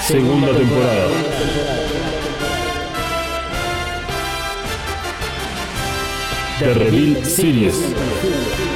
Segunda 0.00 0.54
temporada. 0.54 1.08
The 6.60 6.74
Reveal 6.74 7.24
Series. 7.24 8.71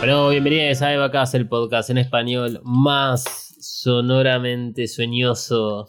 Bueno, 0.00 0.30
bienvenidos 0.30 0.80
a 0.82 0.94
Evacast, 0.94 1.34
el 1.34 1.46
podcast 1.48 1.90
en 1.90 1.98
español 1.98 2.60
más 2.64 3.24
sonoramente 3.60 4.88
sueñoso 4.88 5.86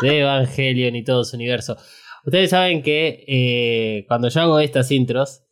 de 0.00 0.20
Evangelion 0.20 0.94
y 0.94 1.02
todo 1.04 1.24
su 1.24 1.36
universo. 1.36 1.76
Ustedes 2.24 2.50
saben 2.50 2.82
que 2.82 3.24
eh, 3.26 4.04
cuando 4.06 4.28
yo 4.28 4.40
hago 4.40 4.60
estas 4.60 4.90
intros, 4.92 5.42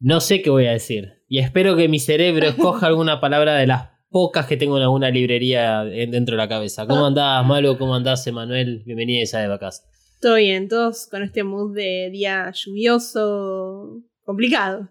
no 0.00 0.20
sé 0.20 0.40
qué 0.42 0.48
voy 0.50 0.66
a 0.66 0.72
decir. 0.72 1.22
Y 1.28 1.38
espero 1.38 1.76
que 1.76 1.88
mi 1.88 1.98
cerebro 1.98 2.46
escoja 2.48 2.86
alguna 2.86 3.20
palabra 3.20 3.54
de 3.54 3.66
las 3.66 3.90
pocas 4.08 4.46
que 4.46 4.56
tengo 4.56 4.76
en 4.78 4.82
alguna 4.84 5.10
librería 5.10 5.84
en- 5.84 6.10
dentro 6.10 6.32
de 6.34 6.38
la 6.42 6.48
cabeza. 6.48 6.86
¿Cómo 6.86 7.06
andás, 7.06 7.46
Malo? 7.46 7.76
¿Cómo 7.78 7.94
andás, 7.94 8.26
Emanuel? 8.26 8.82
Bienvenidos 8.86 9.34
a 9.34 9.44
Evacast. 9.44 9.84
Todo 10.20 10.36
bien, 10.36 10.68
todos 10.68 11.06
con 11.10 11.22
este 11.22 11.44
mood 11.44 11.74
de 11.76 12.08
día 12.10 12.50
lluvioso, 12.54 14.00
complicado. 14.24 14.88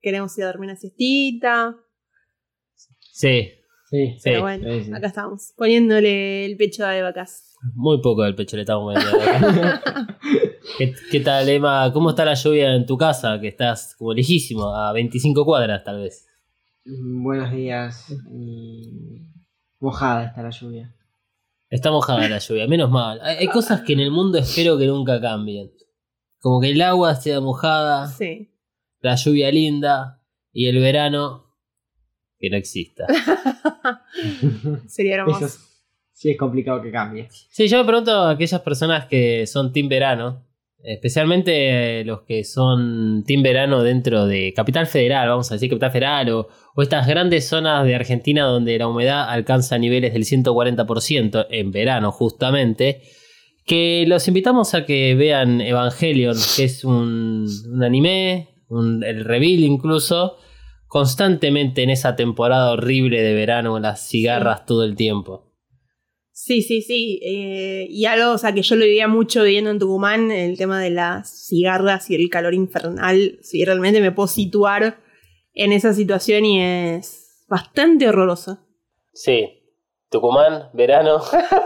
Queremos 0.00 0.36
ir 0.38 0.44
a 0.44 0.46
dormir 0.48 0.70
una 0.70 0.76
siestita, 0.76 1.76
Sí, 3.12 3.50
Sí, 3.90 4.06
sí. 4.14 4.20
pero 4.22 4.42
bueno, 4.42 4.72
sí, 4.72 4.84
sí. 4.84 4.92
acá 4.94 5.08
estamos, 5.08 5.52
poniéndole 5.56 6.44
el 6.46 6.56
pecho 6.56 6.86
a 6.86 7.02
vacas. 7.02 7.54
Muy 7.74 8.00
poco 8.00 8.22
del 8.22 8.34
pecho 8.36 8.56
le 8.56 8.62
estamos 8.62 8.94
metiendo. 8.94 9.20
acá. 9.20 10.06
¿Qué, 10.78 10.94
qué 11.10 11.20
tal, 11.20 11.48
Emma? 11.48 11.90
¿Cómo 11.92 12.10
está 12.10 12.24
la 12.24 12.34
lluvia 12.34 12.74
en 12.74 12.86
tu 12.86 12.96
casa? 12.96 13.38
Que 13.40 13.48
estás 13.48 13.94
como 13.98 14.14
lejísimo, 14.14 14.74
a 14.74 14.92
25 14.92 15.44
cuadras 15.44 15.82
tal 15.84 16.00
vez. 16.02 16.26
Mm, 16.86 17.22
Buenos 17.24 17.50
días. 17.52 18.06
y 18.32 19.26
Mojada 19.80 20.26
está 20.26 20.42
la 20.42 20.50
lluvia. 20.50 20.94
Está 21.68 21.90
mojada 21.90 22.28
la 22.28 22.38
lluvia, 22.38 22.66
menos 22.68 22.90
mal. 22.90 23.20
Hay, 23.22 23.36
hay 23.38 23.46
cosas 23.48 23.82
que 23.82 23.92
en 23.92 24.00
el 24.00 24.10
mundo 24.10 24.38
espero 24.38 24.78
que 24.78 24.86
nunca 24.86 25.20
cambien. 25.20 25.70
Como 26.40 26.60
que 26.60 26.70
el 26.70 26.80
agua 26.80 27.14
sea 27.16 27.40
mojada, 27.40 28.06
Sí. 28.06 28.49
La 29.00 29.16
lluvia 29.16 29.50
linda 29.50 30.22
y 30.52 30.66
el 30.68 30.78
verano 30.78 31.46
que 32.38 32.50
no 32.50 32.56
exista. 32.56 33.06
Sería 34.86 35.16
hermoso. 35.16 35.46
Eso 35.46 35.70
sí 36.20 36.30
es 36.30 36.36
complicado 36.36 36.82
que 36.82 36.90
cambie. 36.90 37.28
Sí, 37.30 37.66
yo 37.66 37.78
me 37.78 37.84
pregunto 37.84 38.12
a 38.12 38.32
aquellas 38.32 38.60
personas 38.60 39.06
que 39.06 39.46
son 39.46 39.72
Team 39.72 39.88
Verano, 39.88 40.46
especialmente 40.82 42.04
los 42.04 42.22
que 42.22 42.44
son 42.44 43.24
Team 43.26 43.42
Verano 43.42 43.82
dentro 43.82 44.26
de 44.26 44.52
Capital 44.54 44.86
Federal, 44.86 45.28
vamos 45.30 45.50
a 45.50 45.54
decir 45.54 45.70
Capital 45.70 45.92
Federal, 45.92 46.30
o, 46.30 46.48
o 46.74 46.82
estas 46.82 47.06
grandes 47.06 47.48
zonas 47.48 47.86
de 47.86 47.94
Argentina 47.94 48.44
donde 48.44 48.78
la 48.78 48.88
humedad 48.88 49.30
alcanza 49.30 49.78
niveles 49.78 50.12
del 50.12 50.24
140% 50.24 51.46
en 51.48 51.70
verano 51.70 52.12
justamente, 52.12 53.00
que 53.64 54.04
los 54.06 54.28
invitamos 54.28 54.74
a 54.74 54.84
que 54.84 55.14
vean 55.14 55.62
Evangelion, 55.62 56.36
que 56.56 56.64
es 56.64 56.84
un, 56.84 57.46
un 57.66 57.82
anime, 57.82 58.48
un- 58.70 59.04
el 59.04 59.24
reveal 59.24 59.60
incluso, 59.60 60.36
constantemente 60.86 61.82
en 61.82 61.90
esa 61.90 62.16
temporada 62.16 62.72
horrible 62.72 63.22
de 63.22 63.34
verano 63.34 63.78
las 63.78 64.08
cigarras 64.08 64.64
todo 64.66 64.84
el 64.84 64.96
tiempo. 64.96 65.46
Sí, 66.32 66.62
sí, 66.62 66.80
sí. 66.80 67.20
eh, 67.22 67.86
y 67.90 68.06
algo, 68.06 68.32
o 68.32 68.38
sea, 68.38 68.52
que 68.54 68.62
yo 68.62 68.74
lo 68.76 68.86
vivía 68.86 69.06
mucho 69.08 69.42
viviendo 69.42 69.70
en 69.70 69.78
Tucumán, 69.78 70.30
el 70.30 70.56
tema 70.56 70.80
de 70.80 70.88
las 70.90 71.46
cigarras 71.48 72.08
y 72.10 72.14
el 72.14 72.30
calor 72.30 72.54
infernal. 72.54 73.38
Sí, 73.42 73.62
realmente 73.64 74.00
me 74.00 74.10
puedo 74.10 74.26
situar 74.26 75.00
en 75.52 75.72
esa 75.72 75.92
situación 75.92 76.46
y 76.46 76.62
es 76.62 77.44
bastante 77.48 78.08
horroroso. 78.08 78.58
Sí. 79.12 79.58
Tucumán, 80.08 80.70
verano. 80.72 81.20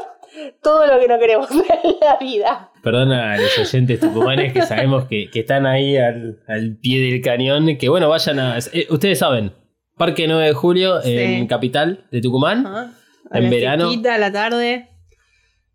Todo 0.63 0.87
lo 0.87 0.99
que 0.99 1.07
no 1.09 1.19
queremos 1.21 1.49
en 1.85 1.95
la 2.01 2.17
vida. 2.19 2.73
Perdona 2.85 3.33
a 3.33 3.37
los 3.39 3.59
oyentes 3.59 3.99
tucumanes 3.99 4.53
que 4.53 4.63
sabemos 4.63 5.07
que, 5.07 5.29
que 5.31 5.41
están 5.41 5.67
ahí 5.67 5.97
al, 5.97 6.39
al 6.47 6.77
pie 6.77 7.01
del 7.11 7.21
cañón. 7.23 7.77
Que 7.79 7.89
bueno, 7.89 8.09
vayan 8.09 8.39
a. 8.39 8.59
eh, 8.73 8.87
ustedes 8.91 9.19
saben, 9.19 9.53
Parque 9.97 10.29
9 10.29 10.47
de 10.49 10.53
Julio 10.53 11.01
Sí. 11.03 11.17
en 11.17 11.47
Capital 11.47 12.05
de 12.13 12.21
Tucumán. 12.21 12.67
Ajá. 12.67 12.93
A 13.31 13.39
En 13.39 13.45
la 13.45 13.51
verano. 13.51 13.91
a 13.91 14.19
la 14.19 14.31
tarde. 14.33 14.89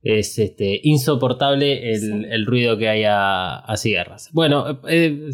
Es 0.01 0.39
este, 0.39 0.79
insoportable 0.83 1.91
el, 1.91 1.99
Sí. 1.99 2.25
el 2.29 2.45
ruido 2.45 2.77
que 2.77 2.87
hay 2.87 3.03
a, 3.03 3.55
a 3.57 3.75
cigarras. 3.75 4.29
Bueno, 4.31 4.79
eh, 4.87 5.29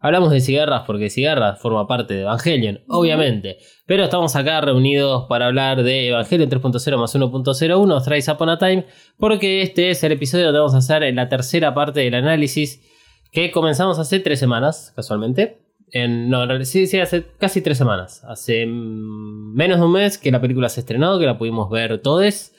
hablamos 0.00 0.30
de 0.30 0.40
cigarras 0.40 0.82
porque 0.86 1.10
cigarras 1.10 1.60
forma 1.60 1.86
parte 1.86 2.14
de 2.14 2.22
Evangelion, 2.22 2.80
obviamente. 2.88 3.58
Pero 3.86 4.04
estamos 4.04 4.34
acá 4.34 4.60
reunidos 4.60 5.26
para 5.28 5.46
hablar 5.46 5.82
de 5.82 6.08
Evangelion 6.08 6.50
3.0 6.50 6.98
más 6.98 7.14
1.01, 7.14 8.04
Thrice 8.04 8.32
Upon 8.32 8.48
a 8.48 8.58
Time, 8.58 8.86
porque 9.18 9.62
este 9.62 9.90
es 9.90 10.02
el 10.02 10.12
episodio 10.12 10.46
donde 10.46 10.60
vamos 10.60 10.74
a 10.74 10.78
hacer 10.78 11.14
la 11.14 11.28
tercera 11.28 11.74
parte 11.74 12.00
del 12.00 12.14
análisis 12.14 12.82
que 13.30 13.52
comenzamos 13.52 13.98
hace 13.98 14.18
tres 14.18 14.40
semanas, 14.40 14.92
casualmente. 14.96 15.58
En, 15.92 16.28
no, 16.28 16.42
en 16.42 16.48
realidad, 16.48 16.68
sí, 16.68 16.86
sí, 16.86 16.98
hace 17.00 17.24
casi 17.38 17.62
tres 17.62 17.78
semanas. 17.78 18.22
Hace 18.24 18.66
mm, 18.66 19.54
menos 19.54 19.78
de 19.78 19.84
un 19.84 19.92
mes 19.92 20.18
que 20.18 20.30
la 20.30 20.40
película 20.40 20.68
se 20.68 20.80
estrenó, 20.80 21.18
que 21.18 21.26
la 21.26 21.38
pudimos 21.38 21.70
ver 21.70 22.00
todos. 22.00 22.52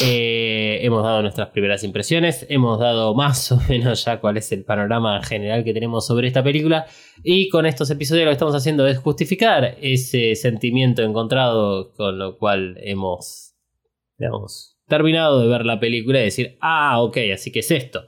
Eh, 0.00 0.78
hemos 0.82 1.02
dado 1.02 1.20
nuestras 1.20 1.48
primeras 1.48 1.82
impresiones, 1.82 2.46
hemos 2.48 2.78
dado 2.78 3.12
más 3.14 3.50
o 3.52 3.60
menos 3.68 4.04
ya 4.04 4.20
cuál 4.20 4.36
es 4.36 4.52
el 4.52 4.64
panorama 4.64 5.20
general 5.22 5.64
que 5.64 5.74
tenemos 5.74 6.06
sobre 6.06 6.28
esta 6.28 6.44
película 6.44 6.86
y 7.24 7.48
con 7.48 7.66
estos 7.66 7.90
episodios 7.90 8.24
lo 8.24 8.30
que 8.30 8.34
estamos 8.34 8.54
haciendo 8.54 8.86
es 8.86 8.98
justificar 8.98 9.76
ese 9.80 10.36
sentimiento 10.36 11.02
encontrado 11.02 11.92
con 11.94 12.18
lo 12.18 12.38
cual 12.38 12.78
hemos, 12.82 13.56
digamos, 14.16 14.78
terminado 14.86 15.40
de 15.40 15.48
ver 15.48 15.66
la 15.66 15.80
película 15.80 16.20
y 16.20 16.24
decir, 16.24 16.56
ah, 16.60 17.02
ok, 17.02 17.18
así 17.34 17.50
que 17.50 17.60
es 17.60 17.70
esto. 17.72 18.06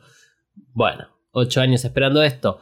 Bueno, 0.74 1.08
ocho 1.32 1.60
años 1.60 1.84
esperando 1.84 2.22
esto. 2.22 2.60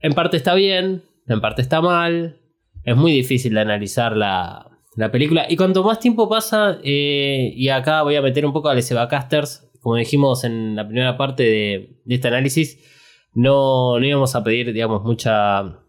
En 0.00 0.12
parte 0.12 0.36
está 0.36 0.54
bien, 0.54 1.04
en 1.28 1.40
parte 1.40 1.62
está 1.62 1.80
mal, 1.80 2.40
es 2.82 2.96
muy 2.96 3.12
difícil 3.12 3.54
de 3.54 3.60
analizar 3.60 4.16
la, 4.16 4.73
la 4.96 5.10
película. 5.10 5.46
Y 5.48 5.56
cuanto 5.56 5.82
más 5.84 5.98
tiempo 6.00 6.28
pasa, 6.28 6.78
eh, 6.82 7.52
y 7.54 7.68
acá 7.68 8.02
voy 8.02 8.16
a 8.16 8.22
meter 8.22 8.46
un 8.46 8.52
poco 8.52 8.68
a 8.68 8.74
los 8.74 8.90
Evacasters, 8.90 9.70
como 9.80 9.96
dijimos 9.96 10.44
en 10.44 10.76
la 10.76 10.86
primera 10.86 11.16
parte 11.16 11.42
de, 11.42 11.98
de 12.04 12.14
este 12.14 12.28
análisis, 12.28 12.78
no, 13.34 13.98
no 13.98 14.06
íbamos 14.06 14.34
a 14.34 14.44
pedir, 14.44 14.72
digamos, 14.72 15.02
mucha 15.02 15.84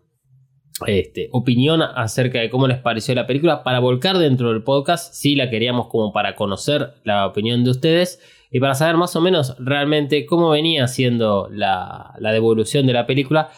este, 0.86 1.30
opinión 1.32 1.82
acerca 1.82 2.40
de 2.40 2.50
cómo 2.50 2.68
les 2.68 2.80
pareció 2.80 3.16
la 3.16 3.28
película 3.28 3.64
para 3.64 3.80
volcar 3.80 4.18
dentro 4.18 4.52
del 4.52 4.64
podcast. 4.64 5.14
Sí 5.14 5.36
la 5.36 5.50
queríamos 5.50 5.88
como 5.88 6.12
para 6.12 6.36
conocer 6.36 6.96
la 7.04 7.26
opinión 7.26 7.64
de 7.64 7.72
ustedes 7.72 8.20
y 8.52 8.60
para 8.60 8.76
saber 8.76 8.98
más 8.98 9.16
o 9.16 9.22
menos 9.22 9.56
realmente 9.60 10.26
cómo 10.26 10.50
venía 10.50 10.88
siendo 10.88 11.48
la, 11.52 12.14
la 12.20 12.32
devolución 12.32 12.88
de 12.88 12.94
la 12.94 13.06
película 13.06 13.50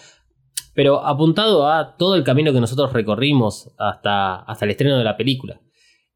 pero 0.77 1.03
apuntado 1.03 1.68
a 1.68 1.97
todo 1.97 2.13
el 2.13 2.24
camino 2.24 2.53
que 2.53 2.59
nosotros 2.59 2.94
recorrimos 2.94 3.74
hasta, 3.79 4.35
hasta 4.35 4.63
el 4.63 4.69
estreno 4.69 5.00
de 5.00 5.03
la 5.03 5.18
película. 5.18 5.59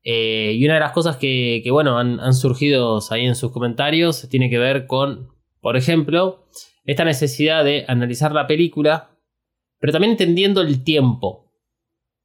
Eh, 0.04 0.54
y 0.56 0.64
una 0.66 0.76
de 0.76 0.82
las 0.82 0.92
cosas 0.92 1.18
que, 1.18 1.62
que, 1.64 1.72
bueno, 1.72 1.98
han, 1.98 2.20
han 2.20 2.36
surgido 2.36 3.00
ahí 3.10 3.26
en 3.26 3.34
sus 3.34 3.52
comentarios 3.52 4.28
tiene 4.30 4.52
que 4.52 4.60
ver 4.60 4.86
con, 4.86 5.30
por 5.62 5.78
ejemplo, 5.78 6.46
esta 6.86 7.04
necesidad 7.04 7.64
de 7.64 7.86
analizar 7.88 8.34
la 8.34 8.46
película, 8.46 9.10
pero 9.80 9.94
también 9.94 10.12
entendiendo 10.12 10.62
el 10.62 10.84
tiempo. 10.84 11.52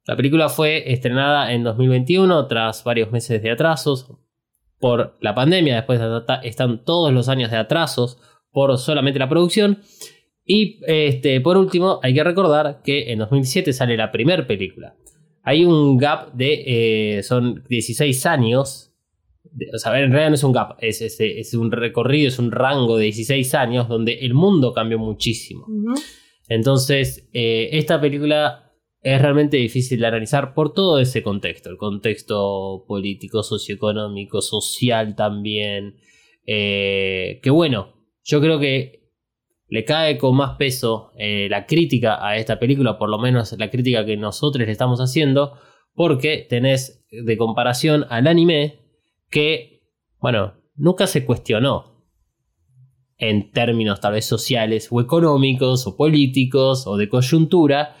La 0.05 0.15
película 0.15 0.47
fue 0.47 0.93
estrenada 0.93 1.51
en 1.51 1.63
2021 1.63 2.45
tras 2.45 2.83
varios 2.83 3.11
meses 3.11 3.41
de 3.41 3.49
atrasos 3.49 4.11
por 4.79 5.17
la 5.21 5.33
pandemia, 5.33 5.77
después 5.77 5.99
están 6.43 6.83
todos 6.85 7.11
los 7.11 7.29
años 7.29 7.49
de 7.49 7.57
atrasos 7.57 8.19
por 8.51 8.77
solamente 8.77 9.17
la 9.17 9.27
producción. 9.27 9.81
Y 10.49 10.79
este, 10.87 11.41
por 11.41 11.57
último, 11.57 11.99
hay 12.01 12.13
que 12.13 12.23
recordar 12.23 12.81
que 12.81 13.11
en 13.11 13.19
2007 13.19 13.73
sale 13.73 13.97
la 13.97 14.11
primera 14.13 14.47
película. 14.47 14.95
Hay 15.43 15.65
un 15.65 15.97
gap 15.97 16.33
de. 16.33 17.17
eh, 17.17 17.23
son 17.23 17.63
16 17.67 18.25
años. 18.25 18.93
De, 19.43 19.67
o 19.73 19.77
sea, 19.77 19.99
en 19.99 20.11
realidad 20.11 20.29
no 20.29 20.35
es 20.35 20.43
un 20.43 20.53
gap, 20.53 20.77
es, 20.79 21.01
es, 21.01 21.19
es, 21.19 21.53
un 21.53 21.71
recorrido, 21.71 22.29
es 22.29 22.39
un 22.39 22.51
rango 22.51 22.97
de 22.97 23.05
16 23.05 23.53
años 23.55 23.89
donde 23.89 24.13
el 24.13 24.33
mundo 24.33 24.73
cambió 24.73 24.97
muchísimo. 24.99 25.65
Entonces, 26.47 27.27
eh, 27.33 27.69
esta 27.73 27.99
película 27.99 28.73
es 29.01 29.21
realmente 29.21 29.57
difícil 29.57 29.99
de 29.99 30.07
analizar 30.07 30.53
por 30.53 30.73
todo 30.73 30.99
ese 30.99 31.23
contexto. 31.23 31.69
El 31.69 31.77
contexto 31.77 32.85
político, 32.87 33.43
socioeconómico, 33.43 34.41
social 34.41 35.15
también. 35.15 35.95
Eh, 36.45 37.39
que 37.43 37.49
bueno, 37.49 37.93
yo 38.23 38.39
creo 38.39 38.59
que 38.59 38.96
le 39.69 39.83
cae 39.85 40.17
con 40.17 40.35
más 40.35 40.55
peso 40.57 41.11
eh, 41.17 41.47
la 41.49 41.65
crítica 41.65 42.25
a 42.25 42.37
esta 42.37 42.57
película, 42.59 42.97
por 42.97 43.09
lo 43.09 43.17
menos 43.19 43.53
la 43.57 43.69
crítica 43.69 44.05
que 44.05 44.17
nosotros 44.17 44.65
le 44.65 44.71
estamos 44.71 44.99
haciendo, 44.99 45.53
porque 45.93 46.45
tenés 46.49 47.05
de 47.11 47.37
comparación 47.37 48.05
al 48.09 48.27
anime 48.27 48.79
que, 49.29 49.81
bueno, 50.19 50.53
nunca 50.75 51.07
se 51.07 51.25
cuestionó 51.25 52.05
en 53.17 53.51
términos 53.51 53.99
tal 53.99 54.13
vez 54.13 54.25
sociales 54.25 54.87
o 54.91 55.01
económicos 55.01 55.87
o 55.87 55.97
políticos 55.97 56.85
o 56.85 56.97
de 56.97 57.09
coyuntura, 57.09 57.95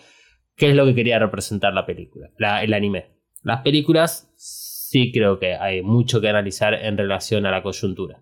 qué 0.55 0.69
es 0.69 0.75
lo 0.75 0.85
que 0.85 0.93
quería 0.95 1.19
representar 1.19 1.73
la 1.73 1.85
película, 1.85 2.29
la- 2.37 2.63
el 2.63 2.73
anime. 2.73 3.17
Las 3.43 3.61
películas 3.61 4.31
sí 4.35 5.11
creo 5.11 5.39
que 5.39 5.55
hay 5.55 5.81
mucho 5.81 6.21
que 6.21 6.29
analizar 6.29 6.73
en 6.75 6.97
relación 6.97 7.45
a 7.45 7.51
la 7.51 7.63
coyuntura. 7.63 8.21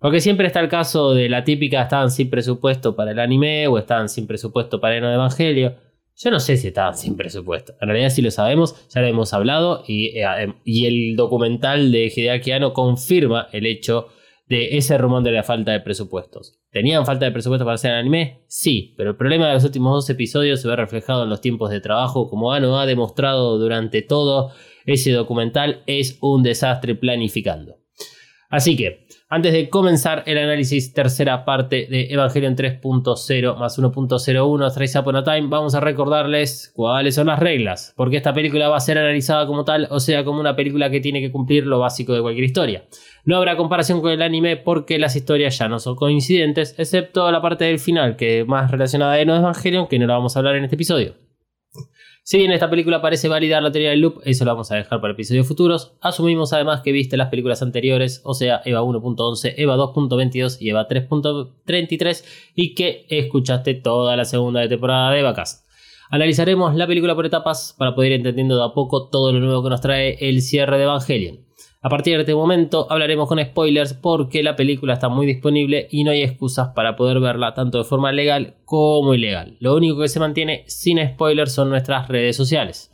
Porque 0.00 0.20
siempre 0.20 0.46
está 0.46 0.60
el 0.60 0.68
caso 0.68 1.12
de 1.12 1.28
la 1.28 1.44
típica 1.44 1.82
estaban 1.82 2.10
sin 2.10 2.30
presupuesto 2.30 2.94
para 2.94 3.10
el 3.10 3.18
anime 3.18 3.66
o 3.66 3.78
estaban 3.78 4.08
sin 4.08 4.26
presupuesto 4.26 4.80
para 4.80 4.96
el 4.96 5.04
Evangelio. 5.04 5.76
Yo 6.16 6.30
no 6.30 6.40
sé 6.40 6.56
si 6.56 6.68
estaban 6.68 6.96
sin 6.96 7.16
presupuesto. 7.16 7.74
En 7.80 7.88
realidad 7.88 8.10
sí 8.10 8.22
lo 8.22 8.30
sabemos, 8.30 8.88
ya 8.90 9.00
lo 9.00 9.06
hemos 9.08 9.32
hablado 9.32 9.84
y, 9.86 10.18
eh, 10.18 10.24
em, 10.38 10.54
y 10.64 10.86
el 10.86 11.16
documental 11.16 11.90
de 11.92 12.12
Hideaki 12.14 12.52
Anno 12.52 12.72
confirma 12.72 13.48
el 13.52 13.66
hecho 13.66 14.08
de 14.48 14.78
ese 14.78 14.96
rumor 14.98 15.22
de 15.22 15.32
la 15.32 15.42
falta 15.42 15.72
de 15.72 15.80
presupuestos. 15.80 16.58
¿Tenían 16.70 17.04
falta 17.04 17.24
de 17.24 17.32
presupuesto 17.32 17.64
para 17.64 17.74
hacer 17.74 17.92
el 17.92 17.98
anime? 17.98 18.44
Sí, 18.46 18.94
pero 18.96 19.10
el 19.10 19.16
problema 19.16 19.48
de 19.48 19.54
los 19.54 19.64
últimos 19.64 19.92
dos 19.92 20.10
episodios 20.10 20.60
se 20.60 20.68
ve 20.68 20.76
reflejado 20.76 21.24
en 21.24 21.30
los 21.30 21.40
tiempos 21.40 21.70
de 21.70 21.80
trabajo, 21.80 22.28
como 22.28 22.52
Anno 22.52 22.78
ha 22.78 22.86
demostrado 22.86 23.58
durante 23.58 24.02
todo 24.02 24.52
ese 24.86 25.12
documental, 25.12 25.82
es 25.86 26.18
un 26.20 26.42
desastre 26.42 26.94
planificando. 26.94 27.76
Así 28.48 28.76
que, 28.76 29.06
antes 29.30 29.52
de 29.52 29.68
comenzar 29.68 30.22
el 30.26 30.38
análisis 30.38 30.94
tercera 30.94 31.44
parte 31.44 31.86
de 31.90 32.06
Evangelion 32.10 32.56
3.0 32.56 33.56
más 33.58 33.78
1.01 33.78 34.74
Thrice 34.74 34.98
Upon 34.98 35.16
a 35.16 35.24
Time, 35.24 35.48
vamos 35.48 35.74
a 35.74 35.80
recordarles 35.80 36.72
cuáles 36.74 37.14
son 37.14 37.26
las 37.26 37.38
reglas, 37.38 37.92
porque 37.94 38.16
esta 38.16 38.32
película 38.32 38.70
va 38.70 38.78
a 38.78 38.80
ser 38.80 38.96
analizada 38.96 39.46
como 39.46 39.64
tal, 39.64 39.86
o 39.90 40.00
sea, 40.00 40.24
como 40.24 40.40
una 40.40 40.56
película 40.56 40.90
que 40.90 41.00
tiene 41.00 41.20
que 41.20 41.30
cumplir 41.30 41.66
lo 41.66 41.78
básico 41.78 42.14
de 42.14 42.22
cualquier 42.22 42.44
historia. 42.44 42.84
No 43.24 43.36
habrá 43.36 43.56
comparación 43.56 44.00
con 44.00 44.12
el 44.12 44.22
anime 44.22 44.56
porque 44.56 44.98
las 44.98 45.14
historias 45.14 45.58
ya 45.58 45.68
no 45.68 45.78
son 45.78 45.96
coincidentes, 45.96 46.74
excepto 46.78 47.30
la 47.30 47.42
parte 47.42 47.66
del 47.66 47.78
final, 47.78 48.16
que 48.16 48.40
es 48.40 48.46
más 48.46 48.70
relacionada 48.70 49.12
a 49.12 49.20
Eno 49.20 49.36
Evangelion, 49.36 49.88
que 49.88 49.98
no 49.98 50.06
la 50.06 50.14
vamos 50.14 50.34
a 50.34 50.38
hablar 50.38 50.56
en 50.56 50.64
este 50.64 50.76
episodio. 50.76 51.27
Si 52.28 52.36
bien 52.36 52.52
esta 52.52 52.68
película 52.68 53.00
parece 53.00 53.26
validar 53.26 53.62
la 53.62 53.72
teoría 53.72 53.88
del 53.88 54.00
loop, 54.00 54.20
eso 54.22 54.44
lo 54.44 54.50
vamos 54.50 54.70
a 54.70 54.74
dejar 54.74 55.00
para 55.00 55.14
episodios 55.14 55.48
futuros. 55.48 55.94
Asumimos 56.02 56.52
además 56.52 56.82
que 56.82 56.92
viste 56.92 57.16
las 57.16 57.30
películas 57.30 57.62
anteriores, 57.62 58.20
o 58.22 58.34
sea, 58.34 58.60
EVA 58.66 58.82
1.11, 58.82 59.54
EVA 59.56 59.76
2.22 59.78 60.58
y 60.60 60.68
EVA 60.68 60.86
3.33, 60.86 62.24
y 62.54 62.74
que 62.74 63.06
escuchaste 63.08 63.72
toda 63.72 64.14
la 64.14 64.26
segunda 64.26 64.68
temporada 64.68 65.10
de 65.12 65.20
EVAcast. 65.20 65.66
Analizaremos 66.10 66.74
la 66.74 66.86
película 66.86 67.14
por 67.14 67.24
etapas 67.24 67.74
para 67.78 67.94
poder 67.94 68.12
ir 68.12 68.18
entendiendo 68.18 68.58
de 68.58 68.64
a 68.64 68.74
poco 68.74 69.08
todo 69.08 69.32
lo 69.32 69.40
nuevo 69.40 69.62
que 69.62 69.70
nos 69.70 69.80
trae 69.80 70.18
el 70.20 70.42
cierre 70.42 70.76
de 70.76 70.84
Evangelion. 70.84 71.47
A 71.80 71.88
partir 71.88 72.14
de 72.16 72.22
este 72.22 72.34
momento 72.34 72.90
hablaremos 72.90 73.28
con 73.28 73.40
spoilers 73.40 73.94
porque 73.94 74.42
la 74.42 74.56
película 74.56 74.94
está 74.94 75.08
muy 75.08 75.26
disponible 75.26 75.86
y 75.92 76.02
no 76.02 76.10
hay 76.10 76.22
excusas 76.22 76.70
para 76.74 76.96
poder 76.96 77.20
verla 77.20 77.54
tanto 77.54 77.78
de 77.78 77.84
forma 77.84 78.10
legal 78.10 78.56
como 78.64 79.14
ilegal. 79.14 79.56
Lo 79.60 79.76
único 79.76 80.00
que 80.00 80.08
se 80.08 80.18
mantiene 80.18 80.64
sin 80.66 80.98
spoilers 80.98 81.52
son 81.52 81.70
nuestras 81.70 82.08
redes 82.08 82.36
sociales. 82.36 82.90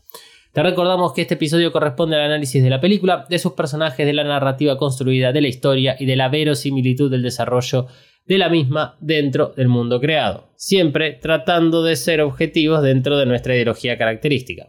Te 0.53 0.63
recordamos 0.63 1.15
que 1.15 1.23
este 1.23 1.35
episodio 1.35 1.73
corresponde 1.73 2.17
al 2.17 2.27
análisis 2.27 2.63
de 2.63 2.69
la 2.69 2.81
película, 2.81 3.25
de 3.29 3.39
sus 3.39 3.55
personajes, 3.55 4.05
de 4.05 4.13
la 4.13 4.23
narrativa 4.23 4.77
construida, 4.77 5.33
de 5.33 5.41
la 5.41 5.49
historia 5.49 5.97
y 5.99 6.05
de 6.05 6.17
la 6.17 6.29
verosimilitud 6.29 7.11
del 7.11 7.23
desarrollo 7.23 7.87
de 8.27 8.39
la 8.39 8.51
misma 8.51 8.97
dentro 9.01 9.55
del 9.57 9.69
mundo 9.69 9.99
creado, 9.99 10.51
siempre 10.57 11.13
tratando 11.13 11.83
de 11.83 11.97
ser 11.97 12.21
objetivos 12.21 12.83
dentro 12.83 13.17
de 13.19 13.27
nuestra 13.27 13.55
ideología 13.55 13.97
característica. 13.97 14.69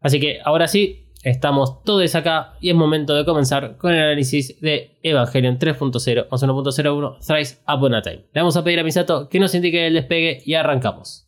Así 0.00 0.18
que 0.18 0.38
ahora 0.44 0.66
sí, 0.66 1.09
Estamos 1.22 1.82
todos 1.84 2.14
acá 2.14 2.54
y 2.62 2.70
es 2.70 2.74
momento 2.74 3.14
de 3.14 3.26
comenzar 3.26 3.76
con 3.76 3.92
el 3.92 4.02
análisis 4.02 4.58
de 4.62 4.96
Evangelion 5.02 5.58
3.0 5.58 6.28
más 6.30 6.42
1.01 6.42 7.18
Thrice 7.18 7.58
Upon 7.68 7.94
a 7.94 8.00
Time. 8.00 8.24
Le 8.32 8.40
vamos 8.40 8.56
a 8.56 8.64
pedir 8.64 8.80
a 8.80 8.84
Misato 8.84 9.28
que 9.28 9.38
nos 9.38 9.54
indique 9.54 9.86
el 9.86 9.92
despegue 9.92 10.42
y 10.46 10.54
arrancamos. 10.54 11.26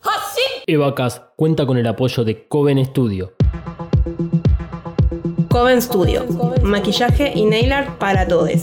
Evacas 0.66 1.22
cuenta 1.36 1.66
con 1.66 1.76
el 1.76 1.86
apoyo 1.86 2.24
de 2.24 2.48
Coven 2.48 2.82
Studio. 2.86 3.34
Coven 5.50 5.82
Studio. 5.82 6.24
Maquillaje 6.62 7.32
y 7.34 7.44
nail 7.44 7.72
art 7.72 7.98
para 7.98 8.26
todos. 8.26 8.62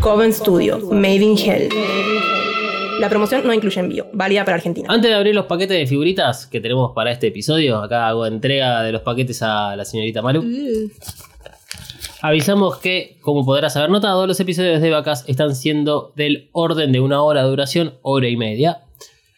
Coven 0.02 0.34
Studio, 0.34 0.80
Made 0.90 1.14
in 1.14 1.38
Hell. 1.38 1.70
La 3.00 3.08
promoción 3.08 3.46
no 3.46 3.54
incluye 3.54 3.80
envío, 3.80 4.06
válida 4.12 4.44
para 4.44 4.56
Argentina. 4.56 4.86
Antes 4.90 5.12
de 5.12 5.16
abrir 5.16 5.34
los 5.34 5.46
paquetes 5.46 5.78
de 5.78 5.86
figuritas 5.86 6.46
que 6.46 6.60
tenemos 6.60 6.92
para 6.92 7.10
este 7.10 7.28
episodio, 7.28 7.78
acá 7.78 8.08
hago 8.08 8.26
entrega 8.26 8.82
de 8.82 8.92
los 8.92 9.00
paquetes 9.00 9.42
a 9.42 9.74
la 9.74 9.86
señorita 9.86 10.20
Malu. 10.20 10.44
Avisamos 12.20 12.80
que, 12.80 13.16
como 13.22 13.46
podrás 13.46 13.78
haber 13.78 13.88
notado, 13.88 14.26
los 14.26 14.38
episodios 14.38 14.82
de 14.82 14.90
Vacas 14.90 15.24
están 15.26 15.56
siendo 15.56 16.12
del 16.16 16.50
orden 16.52 16.92
de 16.92 17.00
una 17.00 17.22
hora 17.22 17.42
de 17.42 17.48
duración, 17.48 17.94
hora 18.02 18.28
y 18.28 18.36
media. 18.36 18.82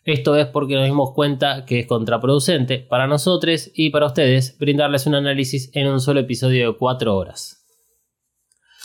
Esto 0.05 0.37
es 0.37 0.47
porque 0.47 0.75
nos 0.75 0.85
dimos 0.85 1.13
cuenta 1.15 1.65
que 1.65 1.81
es 1.81 1.87
contraproducente 1.87 2.79
para 2.79 3.07
nosotros 3.07 3.71
y 3.75 3.89
para 3.89 4.07
ustedes 4.07 4.59
brindarles 4.59 5.07
un 5.07 5.15
análisis 5.15 5.71
en 5.73 5.89
un 5.89 6.01
solo 6.01 6.21
episodio 6.21 6.73
de 6.73 6.79
4 6.79 7.17
horas. 7.17 7.65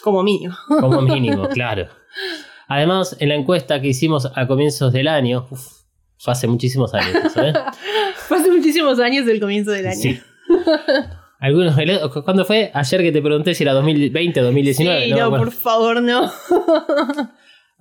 Como 0.01 0.23
mío. 0.23 0.51
Como 0.79 1.01
mínimo, 1.01 1.49
claro. 1.53 1.87
Además, 2.69 3.17
en 3.19 3.29
la 3.29 3.35
encuesta 3.35 3.81
que 3.81 3.89
hicimos 3.89 4.31
a 4.33 4.47
comienzos 4.47 4.93
del 4.93 5.09
año, 5.09 5.45
uf, 5.49 5.79
fue 6.17 6.31
hace 6.31 6.47
muchísimos 6.47 6.93
años, 6.93 7.33
¿sabes? 7.33 7.55
Fue 8.27 8.37
hace 8.37 8.51
muchísimos 8.51 8.99
años 8.99 9.27
el 9.27 9.39
comienzo 9.39 9.71
del 9.71 9.87
año. 9.87 9.99
Sí. 9.99 10.19
Algunos, 11.39 11.75
¿Cuándo 12.23 12.45
fue? 12.45 12.69
Ayer 12.73 13.01
que 13.01 13.11
te 13.11 13.21
pregunté 13.21 13.55
si 13.55 13.63
era 13.63 13.73
2020 13.73 14.41
o 14.41 14.43
2019. 14.43 15.05
Sí, 15.05 15.11
no, 15.11 15.25
acuerdo. 15.25 15.45
por 15.45 15.53
favor, 15.53 16.01
no. 16.01 16.31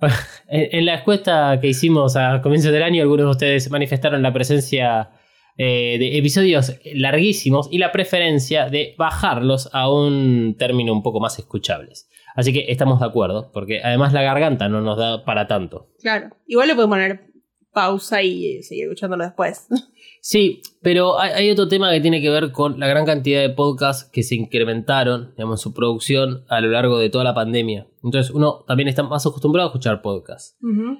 En, 0.47 0.85
la 0.85 0.95
encuesta 0.95 1.59
que 1.61 1.67
hicimos 1.67 2.15
a 2.15 2.41
comienzos 2.41 2.71
del 2.71 2.83
año, 2.83 3.03
algunos 3.03 3.25
de 3.25 3.31
ustedes 3.31 3.69
manifestaron 3.69 4.21
la 4.23 4.33
presencia 4.33 5.11
eh, 5.57 5.97
de 5.99 6.17
episodios 6.17 6.75
larguísimos 6.93 7.67
y 7.71 7.77
la 7.77 7.91
preferencia 7.91 8.69
de 8.69 8.95
bajarlos 8.97 9.69
a 9.73 9.91
un 9.91 10.55
término 10.57 10.93
un 10.93 11.03
poco 11.03 11.19
más 11.19 11.37
escuchables. 11.37 12.09
Así 12.35 12.53
que 12.53 12.65
estamos 12.69 12.99
de 12.99 13.05
acuerdo, 13.05 13.51
porque 13.53 13.81
además 13.83 14.13
la 14.13 14.21
garganta 14.21 14.69
no 14.69 14.81
nos 14.81 14.97
da 14.97 15.25
para 15.25 15.47
tanto. 15.47 15.89
Claro. 16.01 16.29
Igual 16.47 16.69
le 16.69 16.75
puedo 16.75 16.89
poner 16.89 17.29
pausa 17.73 18.21
y 18.21 18.57
eh, 18.57 18.63
seguir 18.63 18.85
escuchándolo 18.85 19.23
después. 19.25 19.67
Sí, 20.21 20.61
pero 20.81 21.19
hay, 21.19 21.31
hay 21.31 21.49
otro 21.49 21.67
tema 21.67 21.91
que 21.91 22.01
tiene 22.01 22.21
que 22.21 22.29
ver 22.29 22.51
con 22.51 22.79
la 22.79 22.87
gran 22.87 23.05
cantidad 23.05 23.41
de 23.41 23.49
podcasts 23.49 24.09
que 24.11 24.21
se 24.23 24.35
incrementaron 24.35 25.31
digamos, 25.37 25.59
en 25.59 25.63
su 25.63 25.73
producción 25.73 26.43
a 26.49 26.59
lo 26.61 26.69
largo 26.69 26.97
de 26.99 27.09
toda 27.09 27.23
la 27.23 27.33
pandemia. 27.33 27.87
Entonces 28.03 28.31
uno 28.33 28.63
también 28.67 28.89
está 28.89 29.03
más 29.03 29.25
acostumbrado 29.25 29.67
a 29.67 29.71
escuchar 29.71 30.01
podcasts. 30.01 30.57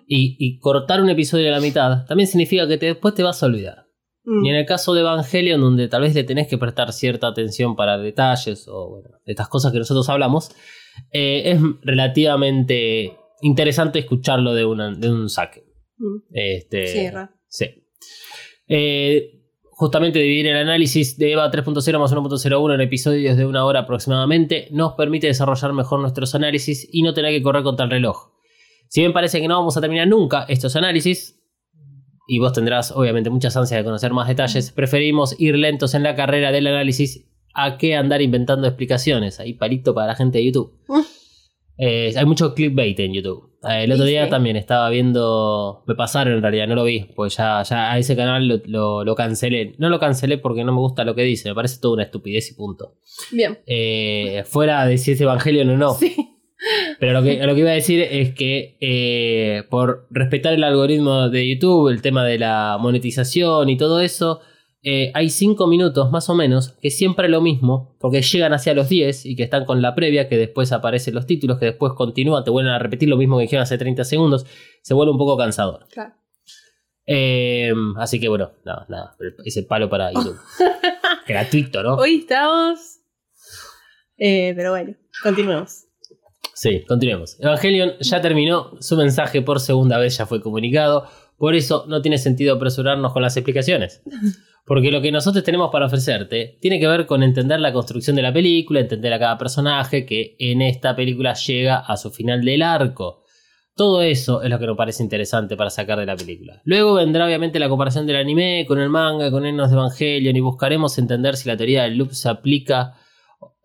Y, 0.07 0.35
y 0.39 0.59
cortar 0.59 1.01
un 1.01 1.09
episodio 1.09 1.49
a 1.49 1.51
la 1.51 1.59
mitad 1.61 2.05
también 2.05 2.27
significa 2.27 2.67
que 2.67 2.77
te- 2.77 2.85
después 2.87 3.13
te 3.13 3.23
vas 3.23 3.41
a 3.43 3.45
olvidar. 3.47 3.85
Mm. 4.23 4.45
Y 4.45 4.49
en 4.49 4.55
el 4.55 4.65
caso 4.65 4.93
de 4.93 5.01
Evangelion, 5.01 5.59
donde 5.61 5.87
tal 5.87 6.01
vez 6.01 6.13
le 6.15 6.23
tenés 6.23 6.47
que 6.47 6.57
prestar 6.57 6.91
cierta 6.93 7.27
atención 7.27 7.75
para 7.75 7.97
detalles 7.97 8.67
o 8.69 8.89
bueno, 8.89 9.09
de 9.25 9.31
estas 9.33 9.47
cosas 9.49 9.71
que 9.71 9.79
nosotros 9.79 10.07
hablamos, 10.09 10.51
eh, 11.11 11.43
es 11.51 11.59
relativamente 11.81 13.17
interesante 13.41 13.99
escucharlo 13.99 14.53
de, 14.53 14.65
una- 14.65 14.93
de 14.93 15.09
un 15.11 15.29
saque. 15.29 15.63
Mm. 15.97 16.17
Este, 16.31 16.87
sí. 17.47 17.65
Eh, 18.69 19.41
justamente 19.71 20.19
dividir 20.19 20.47
el 20.47 20.57
análisis 20.57 21.17
de 21.17 21.31
EVA 21.31 21.51
3.0 21.51 21.99
más 21.99 22.13
1.01 22.13 22.75
en 22.75 22.81
episodios 22.81 23.35
de 23.37 23.45
una 23.45 23.65
hora 23.65 23.81
aproximadamente 23.81 24.67
nos 24.71 24.93
permite 24.93 25.27
desarrollar 25.27 25.73
mejor 25.73 25.99
nuestros 25.99 26.35
análisis 26.35 26.87
y 26.91 27.01
no 27.01 27.13
tener 27.13 27.31
que 27.31 27.41
correr 27.41 27.63
contra 27.63 27.85
el 27.85 27.91
reloj. 27.91 28.29
Si 28.87 29.01
bien 29.01 29.13
parece 29.13 29.41
que 29.41 29.47
no 29.47 29.57
vamos 29.57 29.75
a 29.77 29.81
terminar 29.81 30.07
nunca 30.07 30.45
estos 30.47 30.75
análisis, 30.75 31.39
y 32.27 32.37
vos 32.37 32.53
tendrás 32.53 32.91
obviamente 32.91 33.31
muchas 33.31 33.57
ansias 33.57 33.79
de 33.79 33.83
conocer 33.83 34.13
más 34.13 34.27
detalles, 34.27 34.71
preferimos 34.71 35.35
ir 35.39 35.55
lentos 35.55 35.95
en 35.95 36.03
la 36.03 36.15
carrera 36.15 36.51
del 36.51 36.67
análisis 36.67 37.25
a 37.55 37.77
que 37.77 37.95
andar 37.95 38.21
inventando 38.21 38.67
explicaciones. 38.67 39.39
Ahí 39.39 39.53
palito 39.53 39.95
para 39.95 40.07
la 40.07 40.15
gente 40.15 40.37
de 40.37 40.45
YouTube. 40.45 40.73
Mm. 40.87 40.99
Eh, 41.77 42.13
hay 42.15 42.25
mucho 42.25 42.53
clickbait 42.53 42.99
en 42.99 43.13
YouTube. 43.13 43.48
Eh, 43.67 43.83
el 43.83 43.91
otro 43.91 44.05
día 44.05 44.29
también 44.29 44.55
estaba 44.55 44.89
viendo. 44.89 45.83
Me 45.87 45.95
pasaron 45.95 46.33
en 46.35 46.41
realidad, 46.41 46.67
no 46.67 46.75
lo 46.75 46.83
vi, 46.85 47.07
pues 47.15 47.35
ya, 47.37 47.61
ya 47.63 47.91
a 47.91 47.97
ese 47.97 48.15
canal 48.15 48.47
lo, 48.47 48.61
lo- 48.65 49.03
lo 49.03 49.15
cancelé. 49.15 49.75
No 49.77 49.89
lo 49.89 49.99
cancelé 49.99 50.37
porque 50.37 50.63
no 50.63 50.71
me 50.71 50.79
gusta 50.79 51.03
lo 51.03 51.15
que 51.15 51.23
dice, 51.23 51.49
me 51.49 51.55
parece 51.55 51.79
toda 51.81 51.95
una 51.95 52.03
estupidez 52.03 52.51
y 52.51 52.53
punto. 52.55 52.95
Bien. 53.31 53.59
Eh, 53.65 54.43
fuera 54.45 54.85
de 54.85 54.97
si 54.97 55.11
es 55.11 55.21
evangelio 55.21 55.63
o 55.63 55.65
no. 55.77 55.93
Sí. 55.93 56.15
Pero 56.99 57.13
lo 57.13 57.23
que, 57.23 57.37
lo 57.45 57.53
que 57.53 57.61
iba 57.61 57.69
a 57.69 57.73
decir 57.73 58.01
es 58.01 58.33
que 58.33 58.77
eh, 58.81 59.63
por 59.69 60.07
respetar 60.09 60.53
el 60.53 60.63
algoritmo 60.65 61.29
de 61.29 61.47
YouTube, 61.47 61.87
el 61.89 62.01
tema 62.01 62.25
de 62.25 62.37
la 62.37 62.77
monetización 62.79 63.69
y 63.69 63.77
todo 63.77 64.01
eso, 64.01 64.41
eh, 64.81 65.11
hay 65.13 65.29
5 65.29 65.67
minutos 65.67 66.09
más 66.09 66.29
o 66.29 66.35
menos 66.35 66.69
que 66.81 66.89
siempre 66.89 67.25
es 67.25 67.31
lo 67.31 67.41
mismo, 67.41 67.97
porque 67.99 68.21
llegan 68.21 68.53
hacia 68.53 68.73
los 68.73 68.87
10 68.87 69.25
y 69.25 69.35
que 69.35 69.43
están 69.43 69.65
con 69.65 69.81
la 69.81 69.93
previa, 69.93 70.29
que 70.29 70.37
después 70.37 70.71
aparecen 70.71 71.15
los 71.15 71.25
títulos, 71.25 71.59
que 71.59 71.65
después 71.65 71.93
continúan, 71.93 72.43
te 72.45 72.51
vuelven 72.51 72.71
a 72.71 72.79
repetir 72.79 73.09
lo 73.09 73.17
mismo 73.17 73.37
que 73.37 73.43
dijeron 73.43 73.63
hace 73.63 73.77
30 73.77 74.05
segundos, 74.05 74.45
se 74.81 74.93
vuelve 74.93 75.11
un 75.11 75.17
poco 75.17 75.37
cansador. 75.37 75.85
Claro. 75.91 76.13
Eh, 77.05 77.73
así 77.97 78.19
que 78.19 78.29
bueno, 78.29 78.51
nada, 78.63 78.85
nada, 78.87 79.17
ese 79.43 79.63
palo 79.63 79.89
para 79.89 80.13
YouTube. 80.13 80.37
Gratuito, 81.27 81.83
¿no? 81.83 81.95
Hoy 81.95 82.19
estamos. 82.19 82.99
Eh, 84.17 84.53
pero 84.55 84.71
bueno, 84.71 84.95
continuemos. 85.23 85.85
Sí, 86.53 86.85
continuemos. 86.87 87.37
Evangelion 87.39 87.93
ya 87.99 88.21
terminó, 88.21 88.77
su 88.79 88.95
mensaje 88.95 89.41
por 89.41 89.59
segunda 89.59 89.97
vez 89.97 90.17
ya 90.17 90.25
fue 90.25 90.41
comunicado, 90.41 91.07
por 91.37 91.55
eso 91.55 91.85
no 91.87 92.01
tiene 92.01 92.17
sentido 92.17 92.55
apresurarnos 92.55 93.11
con 93.11 93.21
las 93.21 93.35
explicaciones. 93.35 94.03
Porque 94.69 94.91
lo 94.91 95.01
que 95.01 95.11
nosotros 95.11 95.43
tenemos 95.43 95.71
para 95.71 95.87
ofrecerte 95.87 96.59
tiene 96.61 96.79
que 96.79 96.87
ver 96.87 97.07
con 97.07 97.23
entender 97.23 97.59
la 97.59 97.73
construcción 97.73 98.15
de 98.15 98.21
la 98.21 98.31
película, 98.31 98.79
entender 98.79 99.11
a 99.11 99.17
cada 99.17 99.35
personaje 99.35 100.05
que 100.05 100.35
en 100.37 100.61
esta 100.61 100.95
película 100.95 101.33
llega 101.33 101.77
a 101.77 101.97
su 101.97 102.11
final 102.11 102.45
del 102.45 102.61
arco. 102.61 103.23
Todo 103.75 104.03
eso 104.03 104.43
es 104.43 104.49
lo 104.51 104.59
que 104.59 104.67
nos 104.67 104.77
parece 104.77 105.01
interesante 105.01 105.57
para 105.57 105.71
sacar 105.71 105.97
de 105.97 106.05
la 106.05 106.15
película. 106.15 106.61
Luego 106.65 106.93
vendrá 106.93 107.25
obviamente 107.25 107.57
la 107.57 107.67
comparación 107.67 108.05
del 108.05 108.17
anime 108.17 108.65
con 108.67 108.79
el 108.79 108.89
manga, 108.89 109.31
con 109.31 109.43
Enos 109.43 109.71
de 109.71 109.75
Evangelion 109.75 110.35
y 110.35 110.39
buscaremos 110.39 110.99
entender 110.99 111.35
si 111.35 111.49
la 111.49 111.57
teoría 111.57 111.85
del 111.85 111.97
loop 111.97 112.11
se 112.11 112.29
aplica, 112.29 112.93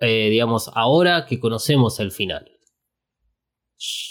eh, 0.00 0.30
digamos, 0.30 0.70
ahora 0.74 1.26
que 1.26 1.38
conocemos 1.38 2.00
el 2.00 2.12
final. 2.12 2.53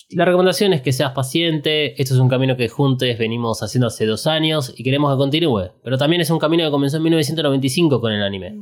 La 0.10 0.26
recomendación 0.26 0.74
es 0.74 0.82
que 0.82 0.92
seas 0.92 1.12
paciente. 1.12 2.00
Esto 2.02 2.14
es 2.14 2.20
un 2.20 2.30
camino 2.30 2.56
que 2.56 2.70
juntos 2.70 3.08
venimos 3.18 3.64
haciendo 3.64 3.88
hace 3.88 4.06
dos 4.06 4.28
años 4.28 4.74
y 4.78 4.84
queremos 4.84 5.14
que 5.14 5.18
continúe. 5.18 5.72
Pero 5.84 5.98
también 5.98 6.22
es 6.22 6.30
un 6.30 6.40
camino 6.40 6.64
que 6.64 6.72
comenzó 6.72 6.98
en 6.98 7.04
1995 7.04 8.00
con 8.00 8.12
el 8.12 8.24
anime. 8.24 8.56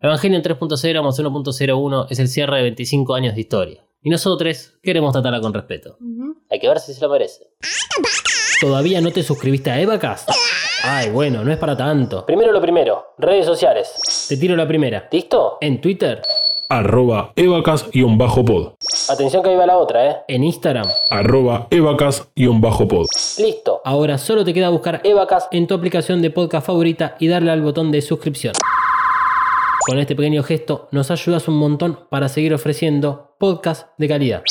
Evangelion 0.00 0.42
3.0 0.42 1.02
más 1.02 1.18
1.01 1.18 2.06
es 2.10 2.18
el 2.18 2.28
cierre 2.28 2.56
de 2.56 2.62
25 2.62 3.14
años 3.14 3.34
de 3.34 3.40
historia. 3.40 3.84
Y 4.02 4.10
nosotros 4.10 4.74
queremos 4.82 5.12
tratarla 5.12 5.40
con 5.40 5.52
respeto. 5.52 5.98
Hay 6.50 6.58
que 6.58 6.68
ver 6.68 6.80
si 6.80 6.94
se 6.94 7.00
lo 7.02 7.10
merece. 7.10 7.50
¿Todavía 8.60 9.00
no 9.00 9.10
te 9.10 9.22
suscribiste 9.22 9.70
a 9.70 9.80
Evacast? 9.80 10.30
Ay, 10.82 11.10
bueno, 11.10 11.44
no 11.44 11.52
es 11.52 11.58
para 11.58 11.76
tanto. 11.76 12.24
Primero 12.24 12.52
lo 12.52 12.60
primero, 12.60 13.14
redes 13.18 13.44
sociales. 13.44 14.26
Te 14.28 14.36
tiro 14.38 14.56
la 14.56 14.66
primera. 14.66 15.08
¿Listo? 15.12 15.58
En 15.60 15.80
Twitter. 15.80 16.22
Arroba 16.70 17.32
evacas-pod. 17.36 18.74
Atención 19.10 19.42
que 19.42 19.50
ahí 19.50 19.56
va 19.56 19.66
la 19.66 19.76
otra, 19.76 20.08
¿eh? 20.08 20.16
En 20.28 20.44
Instagram. 20.44 20.86
Arroba 21.10 21.66
evacas-pod. 21.72 23.06
Listo. 23.38 23.80
Ahora 23.84 24.18
solo 24.18 24.44
te 24.44 24.54
queda 24.54 24.68
buscar 24.68 25.00
Evacas 25.02 25.48
en 25.50 25.66
tu 25.66 25.74
aplicación 25.74 26.22
de 26.22 26.30
podcast 26.30 26.64
favorita 26.64 27.16
y 27.18 27.26
darle 27.26 27.50
al 27.50 27.60
botón 27.60 27.90
de 27.90 28.02
suscripción. 28.02 28.54
Con 29.84 29.98
este 29.98 30.14
pequeño 30.14 30.44
gesto 30.44 30.86
nos 30.92 31.10
ayudas 31.10 31.48
un 31.48 31.56
montón 31.56 31.98
para 32.08 32.28
seguir 32.28 32.54
ofreciendo 32.54 33.34
podcast 33.40 33.88
de 33.98 34.06
calidad. 34.06 34.42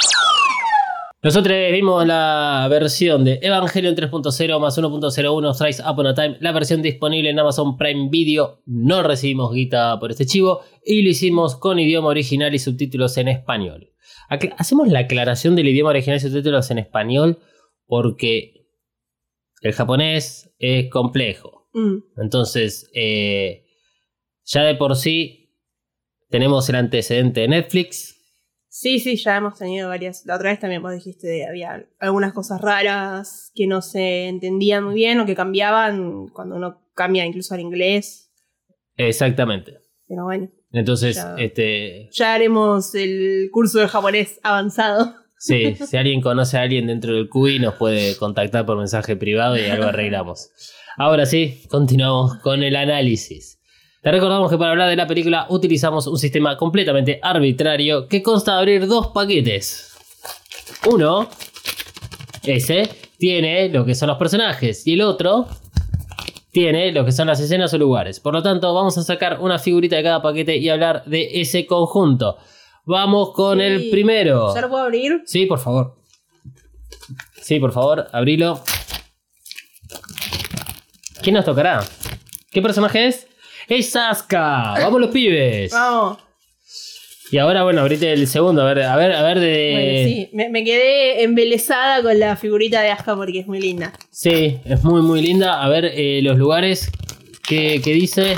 Nosotros 1.21 1.55
vimos 1.71 2.05
la 2.05 2.67
versión 2.69 3.23
de 3.23 3.39
Evangelion 3.41 3.95
3.0 3.95 4.59
más 4.59 4.77
1.01 4.77 5.57
Thrice 5.57 5.83
Upon 5.89 6.07
a 6.07 6.13
Time, 6.13 6.37
la 6.41 6.51
versión 6.51 6.81
disponible 6.81 7.29
en 7.29 7.39
Amazon 7.39 7.77
Prime 7.77 8.09
Video. 8.09 8.61
No 8.65 9.03
recibimos 9.03 9.53
guita 9.53 9.97
por 10.01 10.11
este 10.11 10.25
chivo 10.25 10.61
y 10.85 11.01
lo 11.01 11.09
hicimos 11.09 11.55
con 11.55 11.79
idioma 11.79 12.09
original 12.09 12.53
y 12.53 12.59
subtítulos 12.59 13.17
en 13.17 13.29
español. 13.29 13.89
Acla- 14.29 14.55
Hacemos 14.57 14.87
la 14.87 14.99
aclaración 14.99 15.55
del 15.55 15.67
idioma 15.67 15.89
original 15.91 16.17
y 16.17 16.19
subtítulos 16.21 16.69
en 16.71 16.77
español 16.79 17.39
porque 17.85 18.67
el 19.61 19.73
japonés 19.73 20.53
es 20.59 20.89
complejo. 20.89 21.67
Mm. 21.73 21.97
Entonces, 22.21 22.89
eh, 22.93 23.65
ya 24.45 24.63
de 24.63 24.75
por 24.75 24.95
sí 24.95 25.55
tenemos 26.29 26.69
el 26.69 26.75
antecedente 26.75 27.41
de 27.41 27.47
Netflix. 27.47 28.15
Sí, 28.71 28.99
sí, 28.99 29.15
ya 29.17 29.37
hemos 29.37 29.57
tenido 29.57 29.89
varias. 29.89 30.25
La 30.25 30.35
otra 30.35 30.51
vez 30.51 30.59
también 30.59 30.81
vos 30.83 30.93
dijiste 30.93 31.27
que 31.27 31.45
había 31.45 31.87
algunas 31.99 32.33
cosas 32.33 32.61
raras 32.61 33.51
que 33.55 33.65
no 33.65 33.81
se 33.81 34.27
entendían 34.27 34.83
muy 34.83 34.93
bien 34.93 35.19
o 35.19 35.25
que 35.25 35.35
cambiaban 35.35 36.27
cuando 36.27 36.55
uno 36.55 36.87
cambia 36.93 37.25
incluso 37.25 37.55
al 37.55 37.61
inglés. 37.61 38.31
Exactamente. 38.95 39.79
Pero 40.07 40.23
bueno, 40.25 40.49
Entonces, 40.71 41.15
Ya. 41.15 41.35
este, 41.37 42.09
ya 42.11 42.33
haremos 42.33 42.93
el 42.95 43.49
curso 43.51 43.79
de 43.79 43.87
japonés 43.87 44.39
avanzado. 44.43 45.13
sí, 45.37 45.75
si 45.75 45.97
alguien 45.97 46.21
conoce 46.21 46.57
a 46.57 46.61
alguien 46.61 46.87
dentro 46.87 47.13
del 47.13 47.29
QI, 47.29 47.59
nos 47.59 47.75
puede 47.75 48.15
contactar 48.17 48.65
por 48.65 48.77
mensaje 48.77 49.15
privado 49.15 49.57
y 49.57 49.65
algo 49.65 49.85
arreglamos. 49.85 50.49
Ahora 50.97 51.25
sí, 51.25 51.61
continuamos 51.69 52.35
con 52.39 52.61
el 52.61 52.75
análisis. 52.75 53.57
Te 54.01 54.11
recordamos 54.11 54.49
que 54.51 54.57
para 54.57 54.71
hablar 54.71 54.89
de 54.89 54.95
la 54.95 55.07
película 55.07 55.45
utilizamos 55.49 56.07
un 56.07 56.17
sistema 56.17 56.55
completamente 56.57 57.19
arbitrario 57.21 58.07
que 58.07 58.21
consta 58.21 58.53
de 58.53 58.59
abrir 58.59 58.87
dos 58.87 59.07
paquetes. 59.07 59.93
Uno, 60.89 61.29
ese, 62.43 62.89
tiene 63.17 63.69
lo 63.69 63.85
que 63.85 63.95
son 63.95 64.07
los 64.07 64.17
personajes 64.17 64.85
y 64.87 64.93
el 64.93 65.01
otro 65.01 65.47
tiene 66.59 66.91
lo 66.91 67.05
que 67.05 67.13
son 67.13 67.27
las 67.27 67.39
escenas 67.39 67.73
o 67.73 67.77
lugares. 67.77 68.19
Por 68.19 68.33
lo 68.33 68.43
tanto, 68.43 68.73
vamos 68.73 68.97
a 68.97 69.03
sacar 69.03 69.39
una 69.39 69.59
figurita 69.59 69.95
de 69.95 70.03
cada 70.03 70.21
paquete 70.21 70.57
y 70.57 70.67
hablar 70.67 71.05
de 71.05 71.39
ese 71.39 71.65
conjunto. 71.65 72.35
Vamos 72.85 73.31
con 73.33 73.59
Sí. 73.59 73.63
el 73.63 73.89
primero. 73.89 74.53
¿Ya 74.53 74.59
lo 74.61 74.69
puedo 74.69 74.83
abrir? 74.83 75.21
Sí, 75.25 75.45
por 75.45 75.59
favor. 75.59 75.95
Sí, 77.41 77.61
por 77.61 77.71
favor, 77.71 78.07
abrilo. 78.11 78.61
¿Quién 81.21 81.35
nos 81.35 81.45
tocará? 81.45 81.81
¿Qué 82.51 82.61
personaje 82.61 83.07
es? 83.07 83.27
¡Es 83.69 83.95
Asuka! 83.95 84.73
¡Vamos 84.81 84.99
los 84.99 85.11
pibes! 85.11 85.71
Vamos. 85.71 86.17
Y 87.31 87.37
ahora, 87.37 87.63
bueno, 87.63 87.81
abrite 87.81 88.11
el 88.11 88.27
segundo, 88.27 88.63
a 88.63 88.65
ver, 88.73 88.83
a 88.83 88.95
ver, 88.95 89.13
a 89.13 89.21
ver 89.21 89.39
de. 89.39 89.71
Bueno, 89.71 90.09
sí, 90.09 90.29
me, 90.33 90.49
me 90.49 90.63
quedé 90.63 91.23
embelesada 91.23 92.01
con 92.01 92.19
la 92.19 92.35
figurita 92.35 92.81
de 92.81 92.89
Aska 92.89 93.15
porque 93.15 93.39
es 93.39 93.47
muy 93.47 93.59
linda. 93.59 93.93
Sí, 94.09 94.59
es 94.65 94.83
muy, 94.83 95.01
muy 95.01 95.21
linda. 95.21 95.63
A 95.63 95.69
ver, 95.69 95.85
eh, 95.85 96.21
los 96.23 96.37
lugares. 96.37 96.91
¿Qué, 97.47 97.81
qué 97.83 97.91
dice? 97.91 98.37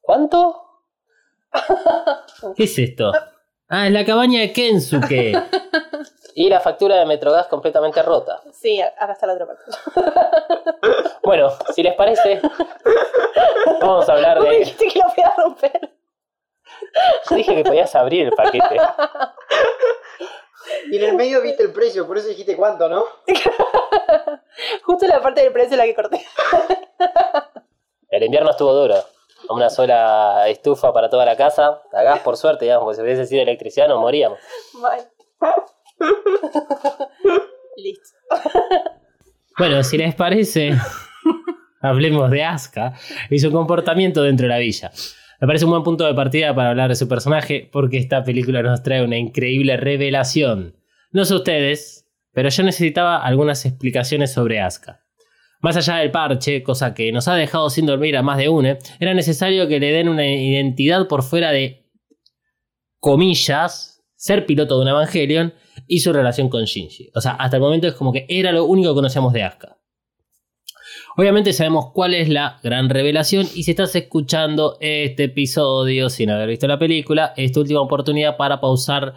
¿Cuánto? 0.00 0.56
¿Qué 2.56 2.64
es 2.64 2.78
esto? 2.78 3.12
Ah, 3.68 3.86
es 3.86 3.92
la 3.92 4.04
cabaña 4.04 4.40
de 4.40 4.52
Kensuke. 4.52 5.32
y 6.34 6.48
la 6.48 6.60
factura 6.60 6.96
de 6.96 7.06
Metrogas 7.06 7.46
completamente 7.46 8.02
rota. 8.02 8.40
Sí, 8.52 8.80
acá 8.80 9.12
está 9.12 9.26
la 9.26 9.34
otra 9.34 9.46
parte. 9.46 9.62
Bueno, 11.24 11.48
si 11.74 11.82
les 11.82 11.94
parece, 11.94 12.38
vamos 13.80 14.06
a 14.06 14.12
hablar 14.12 14.42
de. 14.42 14.58
dijiste 14.58 14.88
que 14.88 14.98
lo 14.98 15.06
voy 15.06 15.24
a 15.24 15.34
romper. 15.34 15.90
Yo 17.28 17.36
dije 17.36 17.54
que 17.54 17.64
podías 17.64 17.94
abrir 17.94 18.26
el 18.26 18.32
paquete. 18.32 18.76
Y 20.90 20.96
en 20.96 21.04
el 21.04 21.16
medio 21.16 21.42
viste 21.42 21.62
el 21.62 21.72
precio, 21.72 22.06
por 22.06 22.18
eso 22.18 22.28
dijiste 22.28 22.56
cuánto, 22.56 22.88
¿no? 22.88 23.04
Justo 24.84 25.06
la 25.06 25.20
parte 25.20 25.42
del 25.42 25.52
precio 25.52 25.76
la 25.76 25.84
que 25.84 25.94
corté. 25.94 26.24
El 28.08 28.22
invierno 28.22 28.50
estuvo 28.50 28.72
duro. 28.72 28.96
Una 29.50 29.68
sola 29.68 30.48
estufa 30.48 30.92
para 30.92 31.10
toda 31.10 31.24
la 31.24 31.36
casa. 31.36 31.82
A 31.92 32.02
gas, 32.02 32.20
por 32.20 32.36
suerte, 32.36 32.64
digamos, 32.64 32.84
porque 32.84 32.96
si 32.96 33.02
hubiese 33.02 33.26
sido 33.26 33.42
electricidad 33.42 33.88
nos 33.88 34.00
moríamos. 34.00 34.38
Listo. 37.76 38.08
Bueno, 39.58 39.82
si 39.82 39.98
les 39.98 40.14
parece, 40.14 40.72
hablemos 41.82 42.30
de 42.30 42.44
Asuka 42.44 42.94
y 43.30 43.38
su 43.38 43.52
comportamiento 43.52 44.22
dentro 44.22 44.44
de 44.44 44.52
la 44.52 44.58
villa. 44.58 44.90
Me 45.44 45.46
parece 45.46 45.66
un 45.66 45.72
buen 45.72 45.82
punto 45.82 46.06
de 46.06 46.14
partida 46.14 46.54
para 46.54 46.70
hablar 46.70 46.88
de 46.88 46.96
su 46.96 47.06
personaje 47.06 47.68
porque 47.70 47.98
esta 47.98 48.24
película 48.24 48.62
nos 48.62 48.82
trae 48.82 49.04
una 49.04 49.18
increíble 49.18 49.76
revelación. 49.76 50.74
No 51.12 51.26
sé 51.26 51.34
ustedes, 51.34 52.08
pero 52.32 52.48
yo 52.48 52.62
necesitaba 52.62 53.18
algunas 53.18 53.66
explicaciones 53.66 54.32
sobre 54.32 54.62
Asuka. 54.62 55.04
Más 55.60 55.76
allá 55.76 55.96
del 55.96 56.10
parche, 56.10 56.62
cosa 56.62 56.94
que 56.94 57.12
nos 57.12 57.28
ha 57.28 57.34
dejado 57.34 57.68
sin 57.68 57.84
dormir 57.84 58.16
a 58.16 58.22
más 58.22 58.38
de 58.38 58.48
uno, 58.48 58.78
era 58.98 59.12
necesario 59.12 59.68
que 59.68 59.80
le 59.80 59.92
den 59.92 60.08
una 60.08 60.26
identidad 60.26 61.08
por 61.08 61.22
fuera 61.22 61.50
de 61.50 61.90
comillas, 62.98 64.02
ser 64.16 64.46
piloto 64.46 64.78
de 64.78 64.82
un 64.84 64.88
Evangelion 64.88 65.52
y 65.86 66.00
su 66.00 66.14
relación 66.14 66.48
con 66.48 66.64
Shinji. 66.64 67.10
O 67.14 67.20
sea, 67.20 67.32
hasta 67.32 67.58
el 67.58 67.62
momento 67.62 67.86
es 67.86 67.92
como 67.92 68.14
que 68.14 68.24
era 68.30 68.50
lo 68.50 68.64
único 68.64 68.92
que 68.92 68.94
conocíamos 68.94 69.34
de 69.34 69.42
Asuka. 69.42 69.76
Obviamente 71.16 71.52
sabemos 71.52 71.92
cuál 71.92 72.12
es 72.12 72.28
la 72.28 72.58
gran 72.64 72.90
revelación 72.90 73.46
y 73.54 73.62
si 73.62 73.70
estás 73.70 73.94
escuchando 73.94 74.76
este 74.80 75.24
episodio 75.24 76.10
sin 76.10 76.30
haber 76.30 76.48
visto 76.48 76.66
la 76.66 76.78
película, 76.78 77.32
es 77.36 77.52
tu 77.52 77.60
última 77.60 77.80
oportunidad 77.80 78.36
para 78.36 78.60
pausar 78.60 79.14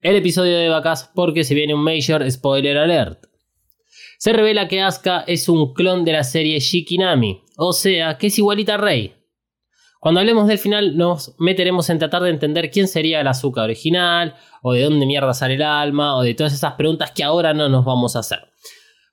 el 0.00 0.14
episodio 0.14 0.56
de 0.56 0.68
vacas 0.68 1.10
porque 1.12 1.42
se 1.42 1.56
viene 1.56 1.74
un 1.74 1.82
major 1.82 2.28
spoiler 2.30 2.78
alert. 2.78 3.24
Se 4.18 4.32
revela 4.32 4.68
que 4.68 4.80
Asuka 4.80 5.24
es 5.26 5.48
un 5.48 5.74
clon 5.74 6.04
de 6.04 6.12
la 6.12 6.22
serie 6.22 6.60
Shikinami, 6.60 7.42
o 7.56 7.72
sea, 7.72 8.16
que 8.16 8.28
es 8.28 8.38
igualita 8.38 8.74
a 8.74 8.78
Rey. 8.78 9.14
Cuando 9.98 10.20
hablemos 10.20 10.46
del 10.46 10.58
final 10.58 10.96
nos 10.96 11.34
meteremos 11.38 11.90
en 11.90 11.98
tratar 11.98 12.22
de 12.22 12.30
entender 12.30 12.70
quién 12.70 12.86
sería 12.86 13.24
la 13.24 13.30
Asuka 13.30 13.62
original, 13.62 14.36
o 14.62 14.72
de 14.72 14.84
dónde 14.84 15.04
mierda 15.04 15.34
sale 15.34 15.54
el 15.54 15.62
alma, 15.62 16.16
o 16.16 16.22
de 16.22 16.34
todas 16.34 16.54
esas 16.54 16.74
preguntas 16.74 17.10
que 17.10 17.24
ahora 17.24 17.54
no 17.54 17.68
nos 17.68 17.84
vamos 17.84 18.14
a 18.14 18.20
hacer. 18.20 18.40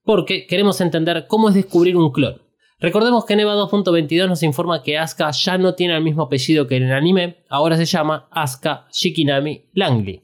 Porque 0.08 0.48
queremos 0.48 0.80
entender 0.80 1.26
cómo 1.28 1.50
es 1.50 1.56
descubrir 1.56 1.98
un 1.98 2.14
clon. 2.14 2.42
Recordemos 2.80 3.26
que 3.26 3.34
en 3.34 3.42
EVA 3.42 3.56
2.22 3.56 4.30
nos 4.30 4.42
informa 4.42 4.82
que 4.82 4.98
Asuka 4.98 5.32
ya 5.32 5.58
no 5.58 5.76
tiene 5.76 5.98
el 5.98 6.02
mismo 6.02 6.24
apellido 6.24 6.66
que 6.66 6.78
en 6.78 6.84
el 6.84 6.94
anime, 6.94 7.44
ahora 7.50 7.76
se 7.76 7.84
llama 7.84 8.30
Asuka 8.32 8.88
Shikinami 8.90 9.66
Langley. 9.74 10.24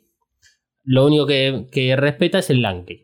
Lo 0.86 1.06
único 1.06 1.26
que, 1.26 1.68
que 1.70 1.98
respeta 1.98 2.40
es 2.40 2.50
el 2.50 2.62
Langley. 2.62 3.04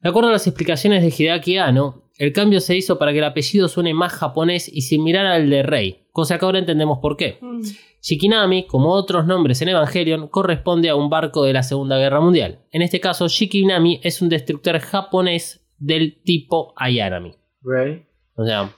De 0.00 0.08
acuerdo 0.08 0.28
a 0.28 0.32
las 0.32 0.46
explicaciones 0.46 1.02
de 1.02 1.08
Hideaki 1.08 1.58
Anno, 1.58 2.04
el 2.18 2.32
cambio 2.32 2.60
se 2.60 2.76
hizo 2.76 2.96
para 2.96 3.10
que 3.10 3.18
el 3.18 3.24
apellido 3.24 3.66
suene 3.66 3.92
más 3.92 4.12
japonés 4.12 4.70
y 4.72 4.82
similar 4.82 5.26
al 5.26 5.50
de 5.50 5.64
Rey, 5.64 6.06
cosa 6.12 6.38
que 6.38 6.44
ahora 6.44 6.60
entendemos 6.60 7.00
por 7.00 7.16
qué. 7.16 7.38
Mm. 7.40 7.62
Shikinami, 8.00 8.66
como 8.68 8.90
otros 8.90 9.26
nombres 9.26 9.60
en 9.60 9.70
Evangelion, 9.70 10.28
corresponde 10.28 10.88
a 10.88 10.94
un 10.94 11.10
barco 11.10 11.44
de 11.44 11.52
la 11.52 11.64
Segunda 11.64 11.98
Guerra 11.98 12.20
Mundial. 12.20 12.60
En 12.70 12.82
este 12.82 13.00
caso, 13.00 13.26
Shikinami 13.26 14.00
es 14.04 14.22
un 14.22 14.28
destructor 14.28 14.78
japonés 14.78 15.59
del 15.80 16.22
tipo 16.22 16.72
Ayanami. 16.76 17.34
Right. 17.62 18.06
O 18.36 18.44
sea, 18.44 18.72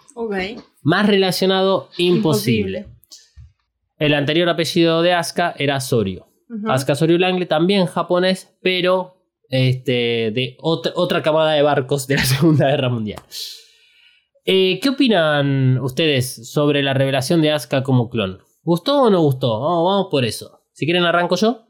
más 0.83 1.07
relacionado 1.07 1.89
imposible. 1.99 2.79
Imposible. 2.79 2.87
El 3.99 4.15
anterior 4.15 4.49
apellido 4.49 5.03
de 5.03 5.13
Asuka 5.13 5.55
era 5.59 5.79
Soryu. 5.81 6.25
Ujú. 6.49 6.71
Asuka 6.71 6.95
Soryu 6.95 7.19
Langley 7.19 7.47
también 7.47 7.87
japonés, 7.87 8.57
pero 8.63 9.23
este, 9.49 10.33
de 10.33 10.57
otra, 10.61 10.93
otra 10.97 11.23
camada 11.23 11.53
de 11.53 11.63
barcos 11.63 12.07
de 12.07 12.17
la 12.17 12.25
Segunda 12.25 12.69
Guerra 12.69 12.89
Mundial. 12.89 13.21
Eh, 14.45 14.81
¿Qué 14.83 14.89
opinan 14.89 15.79
ustedes 15.79 16.51
sobre 16.51 16.83
la 16.83 16.95
revelación 16.95 17.43
de 17.43 17.53
Asuka 17.53 17.83
como 17.85 18.11
clon? 18.11 18.41
¿Gustó 18.63 19.03
o 19.03 19.11
no 19.11 19.21
gustó? 19.21 19.61
Vamos, 19.61 19.85
vamos 19.85 20.09
por 20.11 20.25
eso. 20.25 20.63
Si 20.73 20.85
quieren 20.85 21.05
arranco 21.05 21.37
yo. 21.37 21.67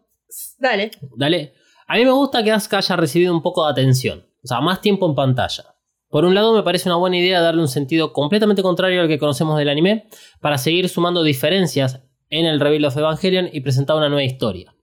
Dale. 0.58 0.90
Dale. 1.16 1.52
A 1.86 1.96
mí 1.96 2.04
me 2.04 2.12
gusta 2.12 2.42
que 2.42 2.52
Asuka 2.52 2.78
haya 2.78 2.96
recibido 2.96 3.34
un 3.34 3.42
poco 3.42 3.66
de 3.66 3.72
atención. 3.72 4.24
O 4.44 4.46
sea, 4.46 4.60
más 4.60 4.80
tiempo 4.80 5.08
en 5.08 5.14
pantalla. 5.14 5.74
Por 6.08 6.24
un 6.24 6.34
lado, 6.34 6.54
me 6.54 6.62
parece 6.62 6.88
una 6.88 6.96
buena 6.96 7.16
idea 7.16 7.40
darle 7.40 7.62
un 7.62 7.68
sentido 7.68 8.12
completamente 8.12 8.62
contrario 8.62 9.00
al 9.00 9.08
que 9.08 9.18
conocemos 9.18 9.56
del 9.56 9.68
anime 9.68 10.08
para 10.40 10.58
seguir 10.58 10.88
sumando 10.88 11.22
diferencias 11.22 12.02
en 12.28 12.46
el 12.46 12.60
Reveal 12.60 12.84
of 12.84 12.96
Evangelion 12.96 13.48
y 13.52 13.60
presentar 13.60 13.96
una 13.96 14.08
nueva 14.08 14.24
historia. 14.24 14.74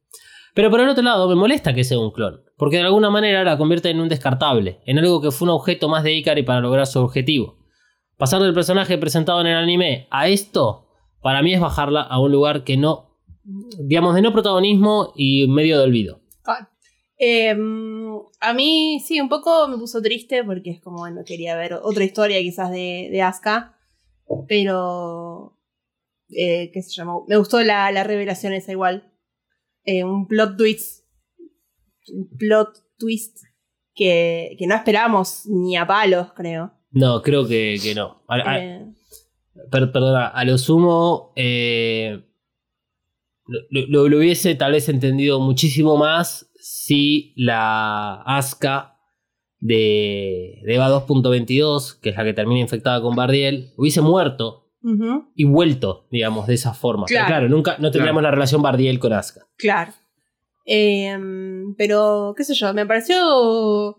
Pero 0.53 0.71
por 0.71 0.79
el 0.79 0.89
otro 0.89 1.03
lado, 1.03 1.27
me 1.27 1.35
molesta 1.35 1.73
que 1.73 1.83
sea 1.83 1.99
un 1.99 2.11
clon, 2.11 2.41
porque 2.57 2.77
de 2.77 2.83
alguna 2.83 3.09
manera 3.09 3.43
la 3.43 3.57
convierte 3.57 3.89
en 3.89 3.99
un 3.99 4.09
descartable, 4.09 4.79
en 4.85 4.97
algo 4.97 5.21
que 5.21 5.31
fue 5.31 5.47
un 5.47 5.53
objeto 5.53 5.87
más 5.87 6.03
de 6.03 6.13
Ikari 6.13 6.43
para 6.43 6.61
lograr 6.61 6.87
su 6.87 6.99
objetivo. 6.99 7.59
Pasar 8.17 8.41
del 8.41 8.53
personaje 8.53 8.97
presentado 8.97 9.41
en 9.41 9.47
el 9.47 9.57
anime 9.57 10.07
a 10.11 10.27
esto, 10.27 10.87
para 11.21 11.41
mí 11.41 11.53
es 11.53 11.61
bajarla 11.61 12.01
a 12.01 12.19
un 12.19 12.31
lugar 12.31 12.63
que 12.63 12.75
no, 12.75 13.17
digamos, 13.79 14.15
de 14.15 14.21
no 14.21 14.33
protagonismo 14.33 15.13
y 15.15 15.47
medio 15.47 15.77
de 15.77 15.83
olvido. 15.83 16.18
Eh, 17.21 17.53
a 18.39 18.53
mí 18.53 18.99
sí, 19.05 19.19
un 19.19 19.27
poco 19.29 19.67
me 19.67 19.77
puso 19.77 20.01
triste 20.01 20.43
porque 20.43 20.71
es 20.71 20.81
como, 20.81 20.99
bueno, 20.99 21.21
quería 21.25 21.55
ver 21.57 21.73
otra 21.73 22.05
historia 22.05 22.39
quizás 22.39 22.71
de, 22.71 23.09
de 23.11 23.21
Asuka, 23.21 23.77
pero, 24.47 25.57
eh, 26.29 26.71
¿qué 26.73 26.81
se 26.81 26.91
llamó? 26.91 27.25
Me 27.27 27.35
gustó 27.37 27.61
la, 27.61 27.91
la 27.91 28.03
revelación 28.03 28.53
esa 28.53 28.71
igual. 28.71 29.11
Eh, 29.83 30.03
un 30.03 30.27
plot 30.27 30.55
twist, 30.57 31.05
un 32.13 32.29
plot 32.37 32.69
twist 32.97 33.37
que, 33.95 34.55
que 34.57 34.65
no 34.67 34.75
esperamos 34.75 35.45
ni 35.47 35.75
a 35.75 35.85
palos, 35.85 36.31
creo. 36.35 36.71
No, 36.91 37.21
creo 37.21 37.45
que, 37.47 37.77
que 37.83 37.93
no. 37.95 38.23
A- 38.27 38.35
a- 38.51 38.59
Eh, 38.63 38.85
per- 39.69 39.91
perdona, 39.91 40.27
a 40.27 40.45
lo 40.45 40.57
sumo 40.57 41.33
eh, 41.35 42.23
lo, 43.45 43.59
lo- 43.87 44.07
lo 44.09 44.17
hubiese 44.19 44.55
tal 44.55 44.71
vez 44.73 44.87
entendido 44.89 45.39
muchísimo 45.39 45.97
más 45.97 46.48
si 46.59 47.33
la 47.35 48.21
Asuka 48.23 48.97
de, 49.59 50.61
de 50.65 50.75
EVA 50.75 50.89
2.22, 50.89 51.99
que 51.99 52.09
es 52.09 52.15
la 52.15 52.23
que 52.23 52.33
termina 52.33 52.59
infectada 52.61 53.01
con 53.01 53.15
Bardiel, 53.15 53.73
hubiese 53.77 54.01
muerto 54.01 54.65
y 55.35 55.43
vuelto, 55.43 56.07
digamos, 56.09 56.47
de 56.47 56.53
esa 56.53 56.73
forma. 56.73 57.05
Pero 57.05 57.19
Claro. 57.19 57.27
claro, 57.27 57.49
nunca 57.49 57.75
no 57.79 57.91
tendríamos 57.91 58.23
la 58.23 58.31
relación 58.31 58.61
Bardiel 58.61 58.99
con 58.99 59.11
Asuka. 59.13 59.45
claro. 59.57 59.91
Eh, 60.71 61.17
pero, 61.77 62.33
qué 62.37 62.43
sé 62.43 62.53
yo, 62.53 62.71
me 62.75 62.85
pareció 62.85 63.97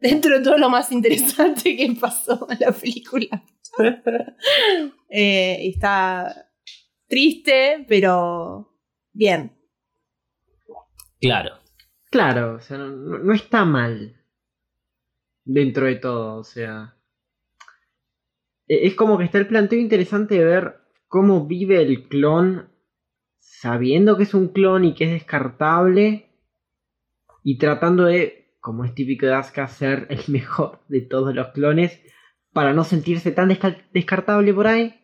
dentro 0.00 0.38
de 0.38 0.42
todo 0.42 0.56
lo 0.56 0.70
más 0.70 0.90
interesante 0.90 1.76
que 1.76 1.94
pasó 2.00 2.46
en 2.50 2.58
la 2.60 2.72
película. 2.72 3.44
Eh, 5.10 5.60
y 5.62 5.70
está 5.70 6.50
triste, 7.06 7.86
pero 7.88 8.74
bien. 9.12 9.56
Claro. 11.20 11.58
Claro, 12.10 12.56
o 12.56 12.60
sea, 12.60 12.76
no, 12.76 12.88
no- 13.18 13.32
está 13.32 13.64
mal. 13.64 14.14
Dentro 15.46 15.86
de 15.86 15.96
todo, 15.96 16.36
o 16.36 16.44
sea. 16.44 16.94
E- 18.74 18.82
Es 18.86 18.94
como 18.94 19.18
que 19.18 19.24
está 19.24 19.38
el 19.38 19.48
planteo 19.48 19.80
interesante 19.80 20.36
de 20.36 20.44
ver 20.44 20.64
cómo 21.08 21.46
vive 21.48 21.82
el 21.82 22.06
clon 22.08 22.68
sabiendo 23.40 24.16
que 24.16 24.24
es 24.24 24.34
un 24.34 24.48
clon 24.48 24.84
y 24.84 24.94
que 24.94 25.04
es 25.06 25.10
descartable 25.12 26.30
y 27.42 27.58
tratando 27.58 28.04
de, 28.04 28.52
como 28.60 28.84
es 28.84 28.94
típico 28.94 29.26
de 29.26 29.34
Asuka, 29.34 29.66
ser 29.68 30.06
el 30.10 30.20
mejor 30.28 30.80
de 30.88 31.00
todos 31.00 31.34
los 31.34 31.48
clones 31.48 32.00
para 32.52 32.72
no 32.72 32.84
sentirse 32.84 33.32
tan 33.32 33.48
desca- 33.50 33.82
descartable 33.92 34.54
por 34.54 34.66
ahí. 34.68 34.94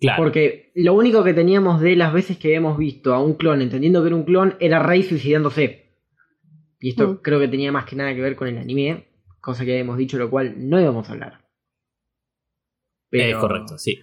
Claro. 0.00 0.22
Porque 0.22 0.72
lo 0.74 0.94
único 0.94 1.22
que 1.22 1.34
teníamos 1.34 1.80
de 1.80 1.94
las 1.94 2.12
veces 2.12 2.38
que 2.38 2.54
hemos 2.54 2.78
visto 2.78 3.12
a 3.12 3.22
un 3.22 3.34
clon 3.34 3.60
entendiendo 3.60 4.00
que 4.00 4.06
era 4.08 4.16
un 4.16 4.24
clon 4.24 4.56
era 4.58 4.78
Rey 4.82 5.02
suicidándose. 5.02 5.90
Y 6.78 6.90
esto 6.90 7.08
Mm. 7.08 7.16
creo 7.22 7.38
que 7.38 7.48
tenía 7.48 7.70
más 7.70 7.84
que 7.84 7.96
nada 7.96 8.14
que 8.14 8.22
ver 8.22 8.34
con 8.34 8.48
el 8.48 8.56
anime, 8.56 9.08
cosa 9.40 9.64
que 9.64 9.72
habíamos 9.72 9.98
dicho, 9.98 10.16
lo 10.16 10.30
cual 10.30 10.54
no 10.56 10.80
íbamos 10.80 11.08
a 11.08 11.12
hablar. 11.12 11.44
Es 13.10 13.36
correcto, 13.36 13.76
sí. 13.76 14.00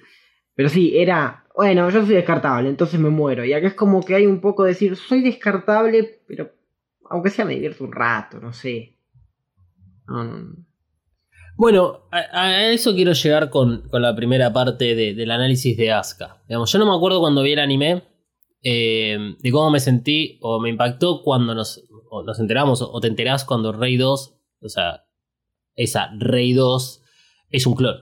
Pero 0.54 0.70
sí, 0.70 0.98
era, 0.98 1.46
bueno, 1.56 1.90
yo 1.90 2.06
soy 2.06 2.16
descartable, 2.16 2.70
entonces 2.70 3.00
me 3.00 3.10
muero. 3.10 3.46
Y 3.46 3.54
acá 3.54 3.68
es 3.68 3.74
como 3.74 4.04
que 4.04 4.16
hay 4.16 4.26
un 4.26 4.42
poco 4.42 4.64
de 4.64 4.70
decir, 4.70 4.96
soy 4.96 5.22
descartable, 5.22 6.22
pero 6.28 6.52
aunque 7.10 7.30
sea 7.30 7.46
me 7.46 7.54
divierto 7.56 7.84
un 7.84 7.92
rato, 7.92 8.40
no 8.40 8.54
sé. 8.54 8.98
No, 10.08 10.24
no, 10.24 10.38
no. 10.40 10.56
Bueno, 11.58 12.02
a, 12.12 12.68
eso 12.72 12.94
quiero 12.94 13.14
llegar 13.14 13.50
con, 13.50 13.90
con 13.90 14.02
la 14.02 14.16
primera 14.16 14.54
parte 14.54 14.94
de- 14.96 15.16
del 15.16 15.32
análisis 15.32 15.76
de 15.76 15.92
Asuka. 15.92 16.44
Digamos, 16.48 16.72
yo 16.72 16.78
no 16.80 16.86
me 16.86 16.96
acuerdo 16.96 17.20
cuando 17.20 17.42
vi 17.42 17.54
el 17.54 17.60
anime 17.60 18.04
eh, 18.62 19.18
de 19.40 19.52
cómo 19.52 19.72
me 19.72 19.80
sentí 19.80 20.38
o 20.42 20.60
me 20.60 20.70
impactó 20.70 21.24
cuando 21.24 21.56
nos, 21.56 21.84
nos 22.26 22.40
enteramos 22.40 22.82
o 22.82 23.00
te 23.00 23.08
enterás 23.08 23.44
cuando 23.44 23.72
Rey 23.72 23.98
2, 23.98 24.36
o 24.62 24.70
sea, 24.70 25.06
esa 25.76 26.12
Rey 26.20 26.54
2 26.54 27.02
es 27.50 27.66
un 27.66 27.76
clon. 27.76 27.96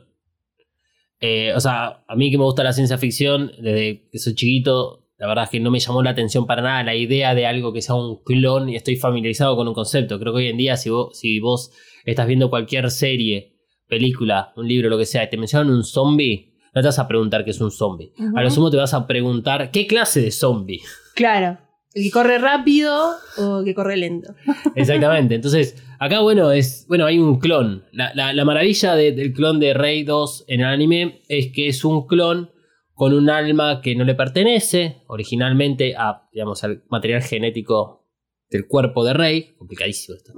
Eh, 1.21 1.53
o 1.55 1.59
sea, 1.61 2.03
a 2.07 2.15
mí 2.15 2.29
que 2.29 2.37
me 2.37 2.43
gusta 2.43 2.63
la 2.63 2.73
ciencia 2.73 2.97
ficción, 2.97 3.51
desde 3.59 4.09
que 4.11 4.19
soy 4.19 4.35
chiquito, 4.35 5.04
la 5.25 5.29
verdad 5.29 5.43
es 5.45 5.49
que 5.49 5.59
no 5.59 5.71
me 5.71 5.79
llamó 5.79 6.03
la 6.03 6.11
atención 6.11 6.45
para 6.45 6.61
nada 6.61 6.83
la 6.83 6.93
idea 6.95 7.33
de 7.33 7.45
algo 7.47 7.73
que 7.73 7.81
sea 7.81 7.95
un 7.95 8.21
clon 8.23 8.69
y 8.69 8.75
estoy 8.75 8.95
familiarizado 8.95 9.55
con 9.55 9.67
un 9.67 9.73
concepto. 9.73 10.19
Creo 10.19 10.33
que 10.33 10.37
hoy 10.39 10.47
en 10.49 10.57
día 10.57 10.77
si 10.77 10.89
vos, 10.91 11.17
si 11.17 11.39
vos 11.39 11.71
estás 12.05 12.27
viendo 12.27 12.49
cualquier 12.51 12.91
serie, 12.91 13.55
película, 13.87 14.53
un 14.55 14.67
libro, 14.67 14.89
lo 14.89 14.97
que 14.97 15.05
sea, 15.05 15.23
y 15.23 15.29
te 15.29 15.37
mencionan 15.37 15.69
un 15.73 15.83
zombie, 15.83 16.53
no 16.73 16.81
te 16.81 16.87
vas 16.87 16.99
a 16.99 17.07
preguntar 17.07 17.43
qué 17.43 17.51
es 17.51 17.61
un 17.61 17.71
zombie. 17.71 18.11
A 18.35 18.41
lo 18.43 18.49
sumo 18.51 18.69
te 18.69 18.77
vas 18.77 18.93
a 18.93 19.07
preguntar 19.07 19.71
qué 19.71 19.87
clase 19.87 20.21
de 20.21 20.31
zombie. 20.31 20.81
Claro. 21.15 21.57
El 21.93 22.03
que 22.03 22.11
corre 22.11 22.37
rápido 22.39 22.93
o 23.37 23.63
que 23.63 23.73
corre 23.73 23.95
lento. 23.95 24.33
Exactamente. 24.75 25.35
Entonces, 25.35 25.81
acá, 25.97 26.19
bueno, 26.19 26.51
es. 26.51 26.85
Bueno, 26.89 27.05
hay 27.05 27.17
un 27.19 27.39
clon. 27.39 27.85
La, 27.93 28.11
la- 28.13 28.33
la 28.33 28.43
maravilla 28.43 28.95
de- 28.95 29.13
del 29.13 29.31
clon 29.31 29.59
de 29.61 29.73
Rey 29.73 30.03
2 30.03 30.43
en 30.49 30.59
el 30.59 30.65
anime 30.67 31.21
es 31.29 31.53
que 31.53 31.69
es 31.69 31.85
un 31.85 32.05
clon 32.05 32.49
con 32.95 33.13
un 33.13 33.29
alma 33.29 33.81
que 33.81 33.93
no 33.95 34.03
le 34.05 34.15
pertenece 34.15 35.03
originalmente 35.07 35.95
a, 35.97 36.27
digamos, 36.33 36.63
al 36.63 36.83
material 36.89 37.21
genético 37.21 38.07
del 38.49 38.67
cuerpo 38.67 39.03
de 39.03 39.13
Rey. 39.13 39.53
Complicadísimo 39.57 40.15
esto. 40.17 40.31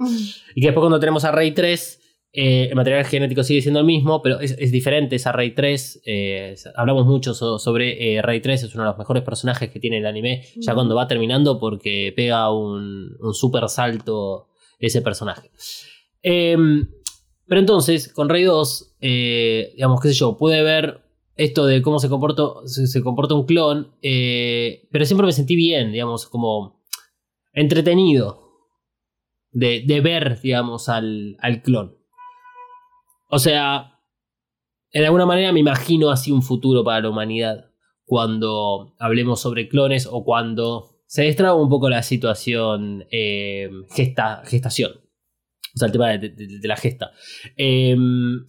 Y 0.54 0.60
que 0.60 0.66
después 0.68 0.82
cuando 0.82 0.98
tenemos 1.00 1.24
a 1.24 1.30
Rey 1.32 1.52
3, 1.52 2.00
eh, 2.32 2.66
el 2.68 2.74
material 2.74 3.04
genético 3.06 3.42
sigue 3.42 3.62
siendo 3.62 3.80
el 3.80 3.86
mismo, 3.86 4.20
pero 4.22 4.40
es, 4.40 4.52
es 4.58 4.70
diferente 4.72 5.16
esa 5.16 5.32
Rey 5.32 5.52
3. 5.54 6.02
eh, 6.04 6.54
hablamos 6.76 7.06
mucho 7.06 7.32
so- 7.32 7.58
sobre 7.58 8.16
eh, 8.16 8.22
Rey 8.22 8.40
3, 8.40 8.64
es 8.64 8.74
uno 8.74 8.84
de 8.84 8.90
los 8.90 8.98
mejores 8.98 9.22
personajes 9.22 9.70
que 9.70 9.80
tiene 9.80 9.98
el 9.98 10.06
anime, 10.06 10.42
ya 10.56 10.74
cuando 10.74 10.94
va 10.94 11.06
terminando 11.08 11.58
porque 11.60 12.12
pega 12.16 12.50
un, 12.52 13.16
un 13.20 13.34
super 13.34 13.68
salto 13.68 14.48
ese 14.78 15.00
personaje. 15.00 15.50
Em, 16.22 16.88
pero 17.46 17.60
entonces, 17.60 18.12
con 18.12 18.28
Rey 18.28 18.44
2, 18.44 18.96
eh, 19.00 19.72
digamos, 19.74 20.00
qué 20.00 20.08
sé 20.08 20.14
yo, 20.14 20.36
pude 20.36 20.62
ver 20.62 21.00
esto 21.38 21.64
de 21.64 21.80
cómo 21.80 21.98
se 21.98 22.10
comporta, 22.10 22.42
se, 22.66 22.86
se 22.86 23.02
comporta 23.02 23.34
un 23.34 23.46
clon, 23.46 23.94
eh, 24.02 24.86
pero 24.90 25.06
siempre 25.06 25.26
me 25.26 25.32
sentí 25.32 25.56
bien, 25.56 25.92
digamos, 25.92 26.26
como 26.26 26.82
entretenido. 27.54 28.44
de, 29.52 29.82
de 29.86 30.00
ver, 30.00 30.40
digamos, 30.42 30.88
al, 30.88 31.36
al 31.40 31.62
clon. 31.62 31.96
O 33.30 33.38
sea, 33.38 34.00
en 34.90 35.04
alguna 35.04 35.26
manera 35.26 35.52
me 35.52 35.60
imagino 35.60 36.10
así 36.10 36.32
un 36.32 36.42
futuro 36.42 36.84
para 36.84 37.00
la 37.00 37.10
humanidad 37.10 37.70
cuando 38.04 38.94
hablemos 38.98 39.40
sobre 39.40 39.68
clones 39.68 40.08
o 40.10 40.24
cuando 40.24 41.02
se 41.06 41.22
destraba 41.22 41.54
un 41.54 41.68
poco 41.68 41.88
la 41.88 42.02
situación 42.02 43.06
eh, 43.10 43.70
gesta, 43.90 44.42
gestación. 44.44 44.92
O 45.74 45.78
sea, 45.78 45.86
el 45.86 45.92
tema 45.92 46.08
de, 46.16 46.32
la 46.62 46.76
gesta. 46.76 47.10
Eh, 47.56 47.96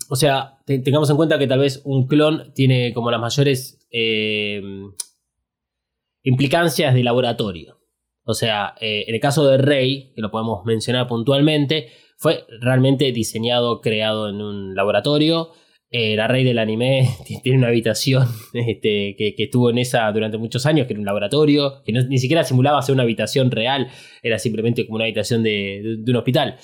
o 0.10 0.16
sea, 0.16 0.60
te- 0.66 0.80
tengamos 0.80 1.10
en 1.10 1.16
cuenta 1.18 1.38
que 1.38 1.48
tal 1.48 1.60
vez 1.60 1.82
un 1.86 2.08
clon 2.08 2.54
tiene 2.54 2.94
como 2.94 3.12
las 3.12 3.20
mayores 3.22 3.86
eh, 3.92 4.62
implicancias 6.24 6.94
de 6.94 7.04
laboratorio. 7.04 7.78
O 8.24 8.34
sea, 8.34 8.76
eh, 8.80 9.06
en 9.08 9.16
el 9.16 9.22
caso 9.22 9.48
de 9.48 9.58
Rey, 9.58 10.12
que 10.16 10.22
lo 10.22 10.30
podemos 10.32 10.64
mencionar 10.66 11.08
puntualmente, 11.08 11.88
fue 12.18 12.46
realmente 12.62 13.12
diseñado, 13.12 13.82
creado 13.82 14.30
en 14.30 14.42
un 14.42 14.76
laboratorio. 14.76 15.50
Eh, 15.92 16.16
la 16.16 16.28
Rey 16.28 16.44
del 16.44 16.60
anime 16.60 17.10
tiene 17.44 17.58
una 17.58 17.70
habitación 17.70 18.28
este, 18.54 19.16
que, 19.18 19.34
que 19.36 19.44
estuvo 19.46 19.72
en 19.72 19.80
esa 19.80 20.12
durante 20.12 20.38
muchos 20.38 20.66
años, 20.68 20.86
que 20.86 20.94
era 20.94 21.00
un 21.00 21.06
laboratorio, 21.06 21.82
que 21.84 21.92
ni 21.94 22.18
siquiera 22.20 22.44
simulaba 22.44 22.82
ser 22.84 22.94
una 22.94 23.04
habitación 23.04 23.50
real, 23.50 23.88
era 24.22 24.38
simplemente 24.38 24.86
como 24.86 24.98
una 24.98 25.06
habitación 25.06 25.42
de 25.42 26.04
un 26.06 26.16
hospital. 26.16 26.58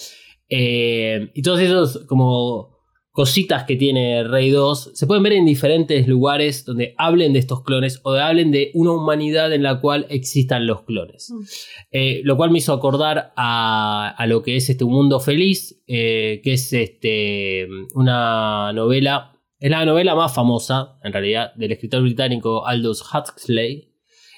Eh, 0.50 1.32
y 1.34 1.42
todos 1.42 1.60
esos 1.60 2.06
como 2.08 2.76
cositas 3.16 3.64
que 3.64 3.78
tiene 3.78 4.26
Rey 4.26 4.50
2 4.50 4.92
se 4.94 5.08
pueden 5.08 5.24
ver 5.24 5.32
en 5.32 5.46
diferentes 5.46 6.06
lugares 6.06 6.66
donde 6.66 6.94
hablen 6.98 7.32
de 7.32 7.40
estos 7.40 7.64
clones 7.64 8.02
o 8.04 8.12
de 8.12 8.22
hablen 8.22 8.52
de 8.52 8.72
una 8.74 8.92
humanidad 8.92 9.54
en 9.54 9.64
la 9.64 9.80
cual 9.80 10.06
existan 10.10 10.68
los 10.68 10.82
clones. 10.82 11.32
Mm. 11.32 11.44
Eh, 11.92 12.22
lo 12.26 12.36
cual 12.36 12.52
me 12.52 12.58
hizo 12.58 12.74
acordar 12.74 13.32
a, 13.38 14.14
a 14.18 14.28
lo 14.28 14.44
que 14.44 14.58
es 14.58 14.70
este 14.70 14.84
Un 14.84 14.92
Mundo 14.92 15.22
Feliz, 15.22 15.82
eh, 15.88 16.42
que 16.44 16.54
es 16.54 16.74
este, 16.74 17.70
una 17.94 18.74
novela, 18.74 19.40
es 19.60 19.72
la 19.72 19.86
novela 19.86 20.14
más 20.14 20.36
famosa, 20.36 21.00
en 21.02 21.14
realidad, 21.14 21.54
del 21.56 21.72
escritor 21.72 22.02
británico 22.02 22.68
Aldous 22.68 23.02
Huxley, 23.02 23.94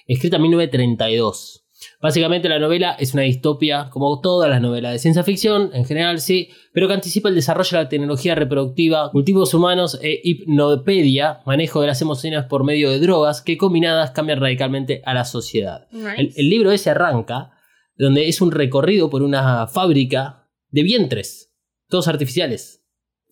escrita 0.05 0.35
en 0.35 0.43
1932. 0.43 1.66
Básicamente 1.99 2.47
la 2.47 2.60
novela 2.60 2.95
es 2.99 3.13
una 3.15 3.23
distopia, 3.23 3.89
como 3.89 4.21
todas 4.21 4.49
las 4.49 4.62
novelas 4.62 4.93
de 4.93 4.99
ciencia 4.99 5.23
ficción, 5.23 5.71
en 5.73 5.83
general 5.83 6.19
sí, 6.19 6.49
pero 6.71 6.88
que 6.88 6.93
anticipa 6.93 7.29
el 7.29 7.36
desarrollo 7.36 7.77
de 7.77 7.83
la 7.83 7.89
tecnología 7.89 8.36
reproductiva, 8.36 9.10
cultivos 9.12 9.53
humanos 9.55 9.99
e 10.03 10.21
hipnopedia, 10.23 11.41
manejo 11.45 11.81
de 11.81 11.88
las 11.88 12.01
emociones 12.01 12.43
por 12.45 12.63
medio 12.63 12.91
de 12.91 12.99
drogas, 12.99 13.41
que 13.41 13.57
combinadas 13.57 14.12
cambian 14.12 14.39
radicalmente 14.39 15.01
a 15.05 15.15
la 15.15 15.25
sociedad. 15.25 15.88
Nice. 15.91 16.15
El, 16.17 16.33
el 16.36 16.49
libro 16.49 16.71
ese 16.71 16.91
arranca, 16.91 17.53
donde 17.97 18.27
es 18.27 18.41
un 18.41 18.51
recorrido 18.51 19.10
por 19.10 19.23
una 19.23 19.65
fábrica 19.65 20.47
de 20.69 20.83
vientres, 20.83 21.51
todos 21.89 22.07
artificiales. 22.07 22.86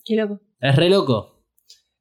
Qué 0.04 0.16
loco. 0.16 0.42
Es 0.60 0.76
re 0.76 0.90
loco. 0.90 1.44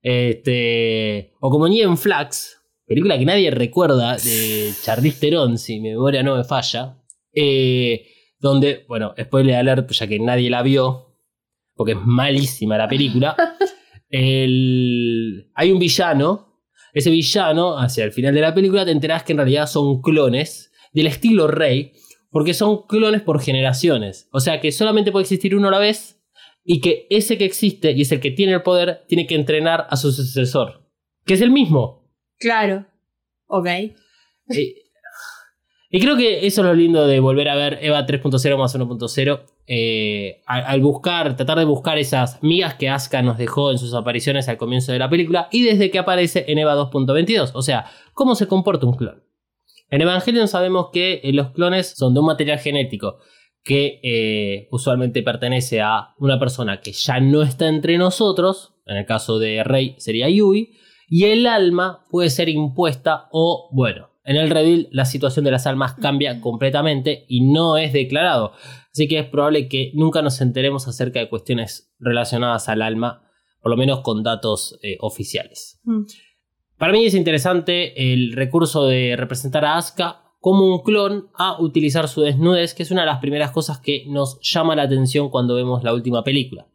Este, 0.01 1.35
o 1.41 1.51
como 1.51 1.69
Nien 1.69 1.97
Flax, 1.97 2.59
película 2.87 3.19
que 3.19 3.25
nadie 3.25 3.51
recuerda 3.51 4.17
de 4.17 4.73
Charlize 4.83 5.21
Theron, 5.21 5.59
si 5.59 5.81
mi 5.81 5.91
memoria 5.91 6.23
no 6.23 6.37
me 6.37 6.45
falla. 6.45 6.99
eh, 7.33 8.07
donde, 8.39 8.85
bueno, 8.89 9.15
spoiler 9.19 9.55
alert, 9.57 9.91
ya 9.93 10.07
que 10.07 10.19
nadie 10.19 10.51
la 10.51 10.63
vio, 10.63 11.17
porque 11.75 11.93
es 11.93 11.99
malísima 12.05 12.77
la 12.77 12.87
película. 12.89 13.35
el- 14.11 15.51
hay 15.55 15.73
un 15.73 15.79
villano. 15.79 16.61
Ese 16.93 17.11
villano, 17.11 17.77
hacia 17.79 18.05
el 18.05 18.13
final 18.13 18.35
de 18.35 18.41
la 18.41 18.55
película, 18.55 18.85
te 18.85 18.93
enterás 18.93 19.25
que 19.25 19.33
en 19.33 19.39
realidad 19.39 19.67
son 19.67 20.01
clones 20.01 20.71
del 20.93 21.09
estilo 21.09 21.49
Rey, 21.49 21.93
porque 22.31 22.55
son 22.55 22.87
clones 22.87 23.23
por 23.23 23.41
generaciones. 23.41 24.29
O 24.33 24.39
sea 24.41 24.61
que 24.61 24.71
solamente 24.71 25.11
puede 25.11 25.23
existir 25.25 25.57
uno 25.57 25.69
a 25.69 25.73
la 25.73 25.79
vez 25.81 26.21
y 26.65 26.81
que 26.81 27.07
ese 27.11 27.37
que 27.37 27.47
existe 27.47 27.93
y 27.93 28.03
es 28.03 28.13
el 28.13 28.21
que 28.21 28.31
tiene 28.31 28.53
el 28.53 28.63
poder 28.63 29.03
tiene 29.09 29.27
que 29.27 29.35
entrenar 29.35 29.87
a 29.91 29.97
su 29.97 30.13
sucesor, 30.13 30.89
que 31.25 31.35
es 31.35 31.41
el 31.41 31.51
mismo. 31.51 32.04
Claro. 32.39 32.87
Ok. 33.47 33.69
Y 35.91 36.01
creo 36.01 36.17
que 36.17 36.47
eso 36.47 36.61
es 36.63 36.67
lo 36.67 36.75
lindo 36.75 37.07
de 37.07 37.21
volver 37.21 37.49
a 37.49 37.55
ver 37.55 37.79
Eva 37.81 38.05
3.0 38.05 38.59
más 38.59 38.75
1.0. 38.77 39.41
eh, 39.67 40.43
al, 40.47 40.65
al 40.65 40.81
buscar, 40.81 41.37
tratar 41.37 41.59
de 41.59 41.65
buscar 41.65 41.99
esas 41.99 42.43
migas 42.43 42.75
que 42.75 42.89
Asuka 42.89 43.23
nos 43.23 43.39
dejó 43.39 43.71
en 43.71 43.79
sus 43.79 43.95
apariciones 43.95 44.49
al 44.49 44.57
comienzo 44.57 44.93
de 44.93 44.99
la 44.99 45.09
película 45.09 45.49
y 45.53 45.63
desde 45.63 45.91
que 45.91 45.99
aparece 45.99 46.45
en 46.49 46.59
Eva 46.59 46.75
2.22. 46.75 47.53
O 47.55 47.63
sea, 47.63 47.87
cómo 48.13 48.35
se 48.35 48.49
comporta 48.49 48.87
un 48.87 48.97
clon. 48.97 49.23
En 49.91 50.01
Evangelion 50.01 50.49
sabemos 50.49 50.89
que 50.93 51.21
eh, 51.23 51.33
los 51.33 51.51
clones 51.53 51.95
son 51.97 52.13
de 52.15 52.21
un 52.21 52.27
material 52.27 52.59
genético 52.59 53.19
que 53.63 54.01
eh, 54.03 54.69
usualmente 54.73 55.23
pertenece 55.23 55.81
a 55.81 56.15
una 56.19 56.39
persona 56.39 56.81
que 56.81 56.93
ya 56.93 57.21
no 57.21 57.43
está 57.43 57.69
entre 57.69 57.97
nosotros, 57.97 58.75
en 58.85 58.97
el 58.99 59.07
caso 59.07 59.39
de 59.39 59.63
Rey 59.65 59.95
sería 59.99 60.29
Yui, 60.29 60.75
y 61.09 61.25
el 61.25 61.47
alma 61.47 62.05
puede 62.11 62.31
ser 62.31 62.49
impuesta 62.49 63.29
o, 63.33 63.69
bueno, 63.73 64.11
en 64.25 64.37
el 64.37 64.51
reveal 64.51 64.89
la 64.91 65.05
situación 65.05 65.45
de 65.45 65.51
las 65.51 65.67
almas 65.67 65.95
cambia 65.95 66.41
completamente 66.41 67.27
y 67.29 67.43
no 67.43 67.77
es 67.77 67.93
declarado. 67.93 68.53
Así 68.93 69.07
que 69.07 69.19
es 69.19 69.27
probable 69.27 69.69
que 69.69 69.93
nunca 69.95 70.23
nos 70.23 70.41
enteremos 70.41 70.89
acerca 70.89 71.21
de 71.21 71.29
cuestiones 71.29 71.95
relacionadas 71.99 72.69
al 72.69 72.83
alma, 72.83 73.29
por 73.61 73.71
lo 73.71 73.77
menos 73.77 74.01
con 74.01 74.23
datos 74.23 74.79
eh, 74.83 74.97
oficiales. 75.01 75.81
Mm. 75.85 76.05
Para 76.79 76.93
mí 76.93 77.05
es 77.05 77.15
interesante 77.15 78.13
el 78.13 78.33
recurso 78.33 78.87
de 78.87 79.15
representar 79.17 79.65
a 79.65 79.77
Asuka 79.77 80.23
como 80.41 80.67
un 80.67 80.83
clon 80.83 81.29
a 81.35 81.61
utilizar 81.61 82.09
su 82.09 82.21
desnudez, 82.21 82.75
que 82.75 82.83
es 82.83 82.91
una 82.91 83.03
de 83.03 83.07
las 83.07 83.21
primeras 83.21 83.51
cosas 83.51 83.79
que 83.79 84.05
nos 84.09 84.39
llama 84.43 84.77
la 84.77 84.83
atención 84.83 85.31
cuando 85.31 85.55
vemos 85.55 85.83
la 85.83 85.95
última 85.95 86.23
película. 86.23 86.67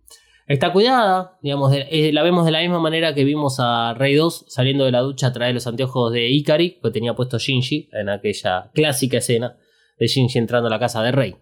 Está 0.50 0.74
cuidada, 0.74 1.38
digamos, 1.44 1.72
eh, 1.76 2.12
la 2.12 2.24
vemos 2.24 2.44
de 2.44 2.50
la 2.50 2.62
misma 2.62 2.80
manera 2.80 3.14
que 3.14 3.24
vimos 3.24 3.58
a 3.60 3.94
Rey 3.94 4.16
2 4.16 4.46
saliendo 4.48 4.84
de 4.84 4.92
la 4.92 5.02
ducha 5.02 5.30
de 5.30 5.54
los 5.54 5.68
anteojos 5.68 6.12
de 6.12 6.28
Ikari, 6.28 6.80
que 6.82 6.90
tenía 6.90 7.14
puesto 7.14 7.38
Shinji 7.38 7.88
en 7.92 8.10
aquella 8.10 8.72
clásica 8.74 9.20
escena 9.20 9.60
de 10.00 10.08
Shinji 10.08 10.40
entrando 10.40 10.66
a 10.66 10.72
la 10.72 10.80
casa 10.80 11.04
de 11.04 11.12
Rey. 11.12 11.36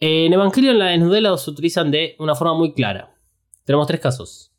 En 0.00 0.34
Evangelion 0.34 0.78
la 0.78 0.88
desnudez 0.88 1.22
los 1.22 1.48
utilizan 1.48 1.90
de 1.90 2.14
una 2.18 2.34
forma 2.34 2.52
muy 2.52 2.74
clara. 2.74 3.16
Tenemos 3.64 3.86
tres 3.86 4.00
casos. 4.00 4.52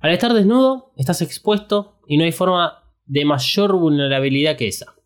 Al 0.00 0.12
estar 0.12 0.34
desnudo, 0.34 0.92
estás 0.98 1.22
expuesto 1.22 1.98
y 2.06 2.18
no 2.18 2.24
hay 2.24 2.32
forma 2.32 2.92
de 3.06 3.24
mayor 3.24 3.74
vulnerabilidad 3.74 4.58
que 4.58 4.68
esa. 4.68 4.96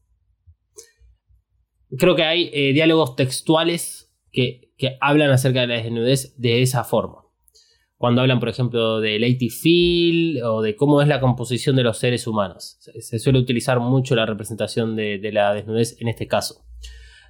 Creo 1.96 2.16
que 2.16 2.24
hay 2.24 2.50
eh, 2.52 2.72
diálogos 2.72 3.14
textuales 3.14 4.12
que, 4.32 4.63
que 4.84 4.98
hablan 5.00 5.30
acerca 5.30 5.62
de 5.62 5.66
la 5.68 5.74
desnudez 5.74 6.34
de 6.36 6.62
esa 6.62 6.84
forma. 6.84 7.22
Cuando 7.96 8.20
hablan, 8.20 8.40
por 8.40 8.48
ejemplo, 8.48 9.00
de 9.00 9.18
Lady 9.18 9.48
Phil 9.48 10.42
o 10.42 10.60
de 10.60 10.76
cómo 10.76 11.00
es 11.00 11.08
la 11.08 11.20
composición 11.20 11.76
de 11.76 11.84
los 11.84 11.98
seres 11.98 12.26
humanos. 12.26 12.78
Se, 12.80 13.18
suele 13.18 13.38
utilizar 13.38 13.80
mucho 13.80 14.14
la 14.14 14.26
representación 14.26 14.94
de, 14.96 15.18
de 15.18 15.32
la 15.32 15.54
desnudez 15.54 15.96
en 16.00 16.08
este 16.08 16.26
caso. 16.26 16.64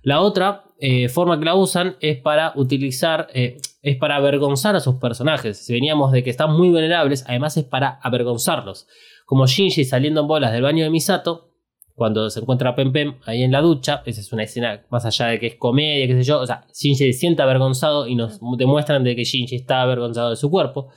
La 0.02 0.20
otra 0.20 0.64
eh, 0.80 1.08
forma 1.08 1.38
que 1.38 1.46
la 1.46 1.54
usan 1.54 1.96
es 2.00 2.18
para 2.18 2.52
utilizar, 2.56 3.28
eh, 3.32 3.56
es 3.80 3.96
para 3.96 4.16
avergonzar 4.16 4.76
a 4.76 4.80
sus 4.80 4.96
personajes. 4.96 5.64
Si 5.64 5.72
veníamos 5.72 6.12
de 6.12 6.22
que 6.22 6.30
están 6.30 6.52
muy 6.52 6.68
vulnerables, 6.68 7.24
además 7.26 7.56
es 7.56 7.64
para 7.64 8.00
avergonzarlos. 8.02 8.86
Como 9.24 9.46
Shinji 9.46 9.84
saliendo 9.84 10.20
en 10.20 10.26
bolas 10.26 10.52
del 10.52 10.62
baño 10.62 10.84
de 10.84 10.90
Misato, 10.90 11.53
cuando 11.94 12.28
se 12.28 12.40
encuentra 12.40 12.70
a 12.70 12.74
Pem 12.74 12.92
Pem 12.92 13.14
ahí 13.24 13.42
en 13.42 13.52
la 13.52 13.60
ducha, 13.60 14.02
esa 14.04 14.20
es 14.20 14.32
una 14.32 14.42
escena 14.42 14.84
más 14.90 15.04
allá 15.04 15.26
de 15.26 15.38
que 15.38 15.46
es 15.46 15.54
comedia, 15.56 16.06
qué 16.06 16.14
sé 16.14 16.24
yo, 16.24 16.40
o 16.40 16.46
sea, 16.46 16.66
Shinji 16.72 17.12
se 17.12 17.12
siente 17.12 17.42
avergonzado 17.42 18.08
y 18.08 18.14
nos 18.16 18.40
demuestran 18.58 19.04
de 19.04 19.14
que 19.14 19.24
Shinji 19.24 19.56
está 19.56 19.82
avergonzado 19.82 20.30
de 20.30 20.36
su 20.36 20.50
cuerpo. 20.50 20.90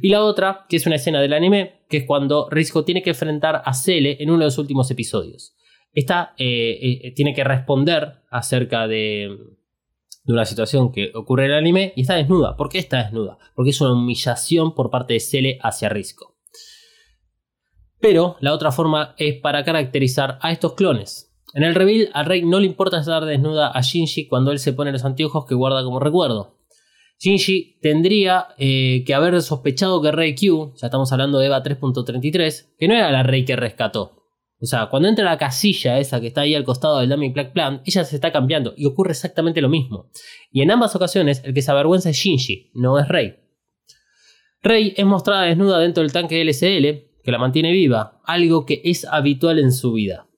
Y 0.00 0.08
la 0.08 0.24
otra, 0.24 0.64
que 0.68 0.76
es 0.76 0.86
una 0.86 0.96
escena 0.96 1.20
del 1.20 1.32
anime, 1.32 1.82
que 1.88 1.98
es 1.98 2.04
cuando 2.06 2.48
Rizko 2.50 2.84
tiene 2.84 3.02
que 3.02 3.10
enfrentar 3.10 3.62
a 3.64 3.74
Cele 3.74 4.16
en 4.20 4.30
uno 4.30 4.40
de 4.40 4.46
los 4.46 4.58
últimos 4.58 4.90
episodios. 4.90 5.54
Esta 5.92 6.34
eh, 6.38 7.00
eh, 7.02 7.12
tiene 7.14 7.34
que 7.34 7.44
responder 7.44 8.22
acerca 8.30 8.88
de, 8.88 9.36
de 10.24 10.32
una 10.32 10.46
situación 10.46 10.92
que 10.92 11.10
ocurre 11.14 11.44
en 11.44 11.50
el 11.52 11.58
anime 11.58 11.92
y 11.94 12.02
está 12.02 12.14
desnuda. 12.14 12.56
¿Por 12.56 12.68
qué 12.68 12.78
está 12.78 13.02
desnuda? 13.02 13.38
Porque 13.54 13.70
es 13.70 13.80
una 13.80 13.92
humillación 13.92 14.74
por 14.74 14.90
parte 14.90 15.14
de 15.14 15.20
Cele 15.20 15.58
hacia 15.62 15.90
Risco. 15.90 16.31
Pero 18.02 18.36
la 18.40 18.52
otra 18.52 18.72
forma 18.72 19.14
es 19.16 19.40
para 19.40 19.64
caracterizar 19.64 20.38
a 20.42 20.50
estos 20.50 20.74
clones. 20.74 21.32
En 21.54 21.62
el 21.62 21.74
reveal, 21.74 22.10
a 22.14 22.24
Rey 22.24 22.44
no 22.44 22.58
le 22.58 22.66
importa 22.66 22.98
estar 22.98 23.24
desnuda 23.24 23.68
a 23.68 23.80
Shinji 23.80 24.26
cuando 24.26 24.50
él 24.50 24.58
se 24.58 24.72
pone 24.72 24.90
los 24.90 25.04
anteojos 25.04 25.46
que 25.46 25.54
guarda 25.54 25.84
como 25.84 26.00
recuerdo. 26.00 26.58
Shinji 27.20 27.78
tendría 27.80 28.48
eh, 28.58 29.04
que 29.06 29.14
haber 29.14 29.40
sospechado 29.40 30.02
que 30.02 30.10
Rey 30.10 30.34
Q, 30.34 30.74
ya 30.74 30.88
estamos 30.88 31.12
hablando 31.12 31.38
de 31.38 31.46
Eva 31.46 31.62
3.33, 31.62 32.74
que 32.76 32.88
no 32.88 32.94
era 32.94 33.12
la 33.12 33.22
Rey 33.22 33.44
que 33.44 33.54
rescató. 33.54 34.22
O 34.60 34.66
sea, 34.66 34.86
cuando 34.86 35.08
entra 35.08 35.24
la 35.24 35.38
casilla 35.38 36.00
esa 36.00 36.20
que 36.20 36.26
está 36.28 36.40
ahí 36.40 36.56
al 36.56 36.64
costado 36.64 36.98
del 36.98 37.08
Dummy 37.08 37.28
Black 37.28 37.52
Plant, 37.52 37.82
ella 37.84 38.04
se 38.04 38.16
está 38.16 38.32
cambiando 38.32 38.74
y 38.76 38.86
ocurre 38.86 39.12
exactamente 39.12 39.60
lo 39.60 39.68
mismo. 39.68 40.10
Y 40.50 40.62
en 40.62 40.72
ambas 40.72 40.96
ocasiones, 40.96 41.42
el 41.44 41.54
que 41.54 41.62
se 41.62 41.70
avergüenza 41.70 42.10
es 42.10 42.16
Shinji, 42.16 42.72
no 42.74 42.98
es 42.98 43.06
Rey. 43.06 43.36
Rey 44.60 44.94
es 44.96 45.04
mostrada 45.06 45.42
desnuda 45.42 45.78
dentro 45.78 46.02
del 46.02 46.12
tanque 46.12 46.44
LSL, 46.44 47.11
que 47.22 47.32
la 47.32 47.38
mantiene 47.38 47.72
viva, 47.72 48.20
algo 48.24 48.66
que 48.66 48.80
es 48.84 49.04
habitual 49.04 49.58
en 49.58 49.72
su 49.72 49.92
vida. 49.92 50.28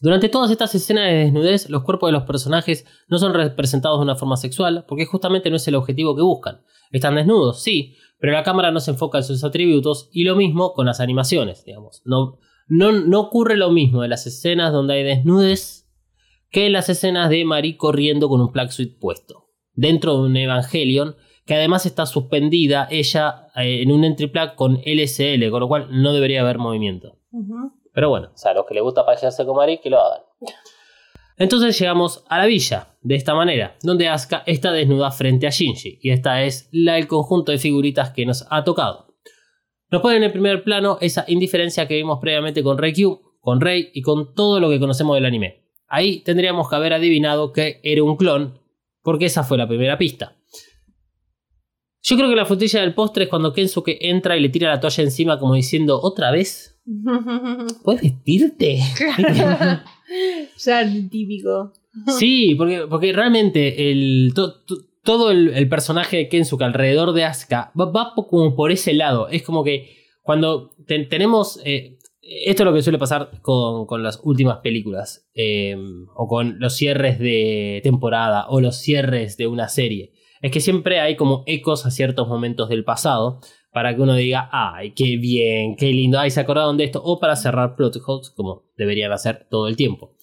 Durante 0.00 0.28
todas 0.28 0.50
estas 0.50 0.74
escenas 0.74 1.06
de 1.06 1.14
desnudez, 1.14 1.70
los 1.70 1.82
cuerpos 1.82 2.08
de 2.08 2.12
los 2.12 2.24
personajes 2.24 2.84
no 3.08 3.18
son 3.18 3.32
representados 3.32 3.98
de 3.98 4.02
una 4.02 4.16
forma 4.16 4.36
sexual, 4.36 4.84
porque 4.86 5.06
justamente 5.06 5.48
no 5.48 5.56
es 5.56 5.66
el 5.66 5.76
objetivo 5.76 6.14
que 6.14 6.22
buscan. 6.22 6.62
Están 6.90 7.14
desnudos, 7.14 7.62
sí, 7.62 7.96
pero 8.18 8.32
la 8.32 8.42
cámara 8.42 8.70
no 8.70 8.80
se 8.80 8.90
enfoca 8.90 9.18
en 9.18 9.24
sus 9.24 9.44
atributos 9.44 10.10
y 10.12 10.24
lo 10.24 10.36
mismo 10.36 10.74
con 10.74 10.86
las 10.86 11.00
animaciones, 11.00 11.64
digamos. 11.64 12.02
No, 12.04 12.38
no, 12.68 13.20
ocurre 13.20 13.56
lo 13.56 13.70
mismo 13.70 14.04
en 14.04 14.10
las 14.10 14.26
escenas 14.26 14.72
donde 14.72 14.94
hay 14.94 15.04
desnudez 15.04 15.90
que 16.50 16.66
en 16.66 16.72
las 16.72 16.88
escenas 16.88 17.30
de 17.30 17.44
Marie 17.44 17.76
corriendo 17.76 18.28
con 18.28 18.40
un 18.40 18.52
plug 18.52 18.72
suit 18.72 18.98
puesto. 18.98 19.50
Dentro 19.72 20.14
de 20.14 20.28
un 20.28 20.36
Evangelion 20.36 21.16
que 21.46 21.54
además 21.54 21.86
está 21.86 22.06
suspendida 22.06 22.88
ella 22.90 23.48
eh, 23.56 23.82
en 23.82 23.92
un 23.92 24.04
entry 24.04 24.28
plug 24.28 24.54
con 24.54 24.80
LSL, 24.84 25.50
con 25.50 25.60
lo 25.60 25.68
cual 25.68 25.88
no 25.90 26.12
debería 26.12 26.40
haber 26.40 26.58
movimiento. 26.58 27.18
Pero 27.92 28.08
bueno, 28.08 28.30
o 28.34 28.36
sea, 28.36 28.52
a 28.52 28.54
los 28.54 28.66
que 28.66 28.74
les 28.74 28.82
gusta 28.82 29.04
pasearse 29.04 29.44
con 29.44 29.56
Marie, 29.56 29.80
que 29.80 29.90
lo 29.90 30.00
hagan. 30.00 30.22
Entonces 31.36 31.78
llegamos 31.78 32.24
a 32.28 32.38
la 32.38 32.46
villa, 32.46 32.96
de 33.02 33.16
esta 33.16 33.34
manera, 33.34 33.76
donde 33.82 34.08
Asuka 34.08 34.44
está 34.46 34.72
desnuda 34.72 35.10
frente 35.10 35.46
a 35.46 35.50
Shinji, 35.50 35.98
y 36.00 36.10
esta 36.10 36.42
es 36.44 36.68
la, 36.70 36.96
el 36.96 37.08
conjunto 37.08 37.50
de 37.50 37.58
figuritas 37.58 38.10
que 38.10 38.24
nos 38.24 38.46
ha 38.50 38.62
tocado. 38.62 39.14
Nos 39.90 40.00
pone 40.00 40.16
en 40.16 40.24
el 40.24 40.32
primer 40.32 40.62
plano 40.62 40.98
esa 41.00 41.24
indiferencia 41.28 41.86
que 41.86 41.96
vimos 41.96 42.18
previamente 42.20 42.62
con 42.62 42.78
Reikyu, 42.78 43.20
con 43.40 43.60
Rei 43.60 43.90
y 43.92 44.02
con 44.02 44.34
todo 44.34 44.58
lo 44.58 44.70
que 44.70 44.80
conocemos 44.80 45.14
del 45.16 45.26
anime. 45.26 45.64
Ahí 45.86 46.20
tendríamos 46.20 46.68
que 46.68 46.76
haber 46.76 46.94
adivinado 46.94 47.52
que 47.52 47.80
era 47.82 48.02
un 48.02 48.16
clon, 48.16 48.58
porque 49.02 49.26
esa 49.26 49.44
fue 49.44 49.58
la 49.58 49.68
primera 49.68 49.98
pista. 49.98 50.36
Yo 52.06 52.16
creo 52.16 52.28
que 52.28 52.36
la 52.36 52.44
frutilla 52.44 52.80
del 52.82 52.94
postre 52.94 53.24
es 53.24 53.30
cuando 53.30 53.52
Kensuke 53.54 53.96
entra 54.00 54.36
y 54.36 54.40
le 54.40 54.50
tira 54.50 54.68
la 54.68 54.78
toalla 54.80 55.02
encima 55.02 55.38
como 55.38 55.54
diciendo, 55.54 55.98
¿otra 56.02 56.30
vez? 56.30 56.78
¿Puedes 57.82 58.02
vestirte? 58.02 58.78
ya 60.58 60.92
típico. 61.10 61.72
Sí, 62.18 62.54
porque, 62.56 62.86
porque 62.88 63.12
realmente 63.12 63.90
el, 63.90 64.32
to- 64.34 64.62
to- 64.64 64.76
todo 65.02 65.30
el, 65.30 65.48
el 65.54 65.68
personaje 65.68 66.16
de 66.16 66.28
Kensuke 66.28 66.62
alrededor 66.64 67.12
de 67.12 67.24
Asuka 67.24 67.72
va, 67.78 67.86
va 67.86 68.12
como 68.28 68.54
por 68.56 68.70
ese 68.72 68.94
lado. 68.94 69.28
Es 69.28 69.42
como 69.42 69.64
que 69.64 69.90
cuando 70.22 70.70
te- 70.86 71.04
tenemos... 71.04 71.60
eh, 71.64 71.98
esto 72.46 72.62
es 72.62 72.64
lo 72.66 72.72
que 72.72 72.80
suele 72.82 72.98
pasar 72.98 73.40
con, 73.42 73.84
con 73.86 74.02
las 74.02 74.18
últimas 74.24 74.58
películas. 74.58 75.28
eh, 75.34 75.76
o 76.16 76.26
con 76.26 76.58
los 76.58 76.74
cierres 76.74 77.18
de 77.18 77.80
temporada. 77.82 78.46
O 78.48 78.60
los 78.60 78.76
cierres 78.78 79.36
de 79.36 79.46
una 79.46 79.68
serie. 79.68 80.13
Es 80.40 80.50
que 80.50 80.60
siempre 80.60 81.00
hay 81.00 81.16
como 81.16 81.42
ecos 81.46 81.86
a 81.86 81.90
ciertos 81.90 82.28
momentos 82.28 82.68
del 82.68 82.84
pasado. 82.84 83.40
Para 83.72 83.94
que 83.94 84.02
uno 84.02 84.14
diga, 84.14 84.48
ay, 84.52 84.92
qué 84.92 85.16
bien, 85.16 85.74
qué 85.74 85.86
lindo, 85.86 86.20
ay, 86.20 86.30
se 86.30 86.40
acordaron 86.40 86.76
de 86.76 86.84
esto. 86.84 87.02
O 87.02 87.18
para 87.18 87.34
cerrar 87.34 87.74
plot 87.74 87.96
holes, 88.06 88.30
como 88.30 88.64
deberían 88.76 89.10
hacer 89.10 89.48
todo 89.50 89.66
el 89.66 89.76
tiempo. 89.76 90.16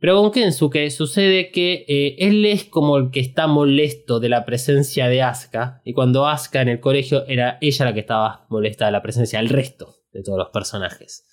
Pero 0.00 0.20
con 0.20 0.30
Kensuke 0.30 0.90
sucede 0.90 1.50
que 1.50 1.84
eh, 1.88 2.16
él 2.18 2.44
es 2.46 2.64
como 2.64 2.96
el 2.98 3.10
que 3.10 3.20
está 3.20 3.46
molesto 3.48 4.20
de 4.20 4.28
la 4.28 4.44
presencia 4.44 5.08
de 5.08 5.22
Asuka. 5.22 5.82
Y 5.84 5.92
cuando 5.92 6.26
Asuka 6.26 6.62
en 6.62 6.68
el 6.68 6.80
colegio 6.80 7.26
era 7.26 7.58
ella 7.60 7.84
la 7.84 7.94
que 7.94 8.00
estaba 8.00 8.46
molesta 8.48 8.86
de 8.86 8.92
la 8.92 9.02
presencia 9.02 9.40
del 9.40 9.48
resto 9.48 9.96
de 10.12 10.22
todos 10.22 10.38
los 10.38 10.48
personajes. 10.50 11.26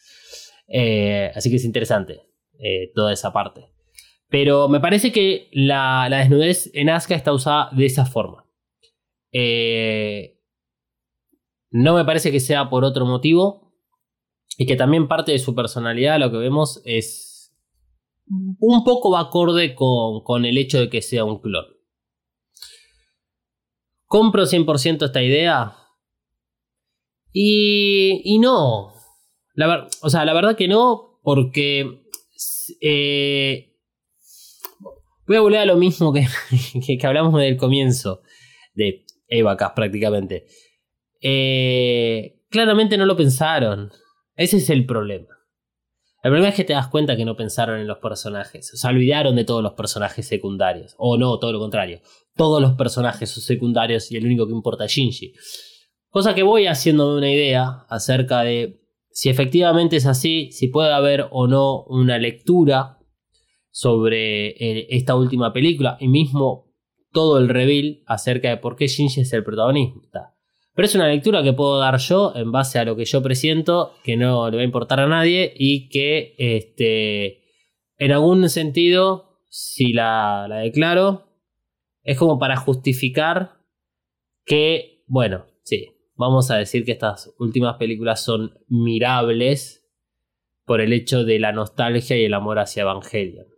Eh, 0.68 1.32
así 1.36 1.52
que 1.52 1.58
es 1.58 1.66
interesante 1.66 2.22
eh, 2.60 2.92
toda 2.96 3.14
esa 3.14 3.32
parte. 3.32 3.75
Pero 4.30 4.68
me 4.68 4.80
parece 4.80 5.12
que 5.12 5.50
la, 5.52 6.08
la 6.10 6.18
desnudez 6.18 6.72
en 6.74 6.90
Asuka 6.90 7.16
está 7.16 7.32
usada 7.34 7.70
de 7.72 7.86
esa 7.86 8.06
forma. 8.06 8.46
Eh, 9.32 10.40
no 11.72 11.96
me 11.96 12.06
parece 12.06 12.32
que 12.32 12.40
sea 12.40 12.70
por 12.70 12.84
otro 12.84 13.06
motivo. 13.06 13.66
Y 14.58 14.66
que 14.66 14.78
también 14.78 15.10
parte 15.10 15.34
de 15.34 15.40
su 15.40 15.54
personalidad, 15.54 16.20
lo 16.20 16.32
que 16.32 16.38
vemos 16.38 16.82
es 16.86 17.54
un 18.28 18.84
poco 18.84 19.12
va 19.12 19.20
acorde 19.20 19.76
con, 19.76 20.24
con 20.24 20.46
el 20.46 20.58
hecho 20.58 20.80
de 20.80 20.90
que 20.90 21.02
sea 21.02 21.26
un 21.26 21.42
clon. 21.42 21.66
¿Compro 24.06 24.44
100% 24.44 25.06
esta 25.06 25.22
idea? 25.22 25.76
Y, 27.34 28.22
y 28.24 28.40
no. 28.40 28.94
La 29.56 29.88
o 30.02 30.10
sea, 30.10 30.24
la 30.26 30.34
verdad 30.34 30.56
que 30.56 30.70
no, 30.70 31.20
porque 31.22 32.06
eh, 32.80 33.75
voy 35.28 35.38
a 35.38 35.42
volver 35.42 35.60
a 35.60 35.66
lo 35.66 35.78
mismo 35.78 36.14
que, 36.14 36.28
que, 36.86 36.98
que 36.98 37.08
hablamos 37.08 37.40
del 37.40 37.58
comienzo 37.58 38.22
de 38.74 39.06
Evacas 39.28 39.72
prácticamente. 39.76 40.46
Eh, 41.22 42.42
claramente 42.50 42.98
no 42.98 43.06
lo 43.06 43.16
pensaron. 43.16 43.92
Ese 44.36 44.58
es 44.58 44.70
el 44.70 44.86
problema. 44.86 45.28
El 46.24 46.32
problema 46.32 46.50
es 46.50 46.56
que 46.56 46.64
te 46.64 46.74
das 46.74 46.88
cuenta 46.88 47.16
que 47.16 47.26
no 47.26 47.36
pensaron 47.36 47.80
en 47.80 47.88
los 47.88 48.00
personajes. 48.00 48.74
O 48.74 48.78
sea, 48.78 48.90
olvidaron 48.90 49.36
de 49.36 49.44
todos 49.44 49.62
los 49.62 49.74
personajes 49.74 50.28
secundarios. 50.28 50.96
O 50.98 51.18
no, 51.18 51.38
todo 51.38 51.52
lo 51.52 51.60
contrario. 51.60 52.02
Todos 52.36 52.62
los 52.62 52.74
personajes 52.74 53.30
son 53.30 53.44
secundarios 53.44 54.12
y 54.12 54.18
el 54.18 54.26
único 54.26 54.48
que 54.48 54.54
importa 54.54 54.86
es 54.86 54.92
Shinji. 54.92 55.34
Cosa 56.10 56.34
que 56.34 56.44
voy 56.44 56.66
haciéndome 56.66 57.18
una 57.18 57.32
idea 57.32 57.86
acerca 57.90 58.42
de 58.42 58.82
si 59.12 59.30
efectivamente 59.30 59.98
es 59.98 60.06
así, 60.06 60.52
si 60.52 60.68
puede 60.68 60.92
haber 60.92 61.28
o 61.32 61.48
no 61.48 61.84
una 61.84 62.18
lectura 62.18 62.95
sobre 63.76 64.52
eh, 64.52 64.88
esta 64.92 65.16
última 65.18 65.52
película 65.52 65.98
y 66.00 66.08
mismo 66.08 66.74
todo 67.12 67.40
el 67.40 67.50
reveal 67.50 68.04
acerca 68.06 68.48
de 68.48 68.56
por 68.56 68.78
qué 68.78 68.88
Shinji 68.88 69.20
es 69.20 69.34
el 69.34 69.44
protagonista. 69.44 70.34
Pero 70.74 70.86
es 70.86 70.96
una 70.96 71.10
lectura 71.10 71.44
que 71.44 71.52
puedo 71.52 71.78
dar 71.78 71.98
yo 71.98 72.32
en 72.38 72.54
base 72.54 72.80
a 72.80 72.86
lo 72.86 72.96
que 72.96 73.04
yo 73.04 73.22
presiento, 73.22 73.92
que 74.02 74.16
no 74.16 74.50
le 74.50 74.56
va 74.56 74.62
a 74.62 74.66
importar 74.66 75.02
a 75.02 75.10
nadie 75.10 75.54
y 75.58 75.90
que 75.90 76.36
este, 76.38 77.44
en 77.98 78.14
algún 78.14 78.48
sentido, 78.48 79.42
si 79.50 79.92
la, 79.92 80.48
la 80.48 80.60
declaro, 80.60 81.28
es 82.04 82.18
como 82.18 82.40
para 82.40 82.56
justificar 82.56 83.58
que, 84.46 85.04
bueno, 85.08 85.48
sí, 85.64 85.90
vamos 86.16 86.50
a 86.50 86.56
decir 86.56 86.86
que 86.86 86.94
estas 86.94 87.36
últimas 87.40 87.76
películas 87.76 88.24
son 88.24 88.54
mirables 88.70 89.86
por 90.64 90.80
el 90.80 90.94
hecho 90.94 91.26
de 91.26 91.40
la 91.40 91.52
nostalgia 91.52 92.18
y 92.18 92.24
el 92.24 92.34
amor 92.34 92.60
hacia 92.60 92.84
Evangelion. 92.84 93.55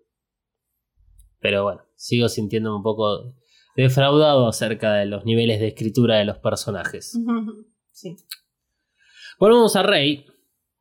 Pero 1.39 1.63
bueno, 1.63 1.81
sigo 1.95 2.29
sintiéndome 2.29 2.77
un 2.77 2.83
poco 2.83 3.33
defraudado 3.75 4.47
acerca 4.47 4.93
de 4.93 5.05
los 5.05 5.25
niveles 5.25 5.59
de 5.59 5.67
escritura 5.67 6.17
de 6.17 6.25
los 6.25 6.37
personajes. 6.37 7.17
Sí. 7.91 8.15
Volvemos 9.39 9.75
a 9.75 9.81
Rey, 9.81 10.27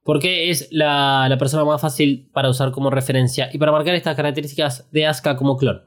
porque 0.03 0.51
es 0.51 0.69
la, 0.71 1.27
la 1.31 1.39
persona 1.39 1.65
más 1.65 1.81
fácil 1.81 2.29
para 2.35 2.51
usar 2.51 2.73
como 2.73 2.91
referencia 2.91 3.49
y 3.51 3.57
para 3.57 3.73
marcar 3.73 3.95
estas 3.95 4.15
características 4.17 4.91
de 4.93 5.07
Asuka 5.07 5.35
como 5.35 5.57
clon. 5.57 5.81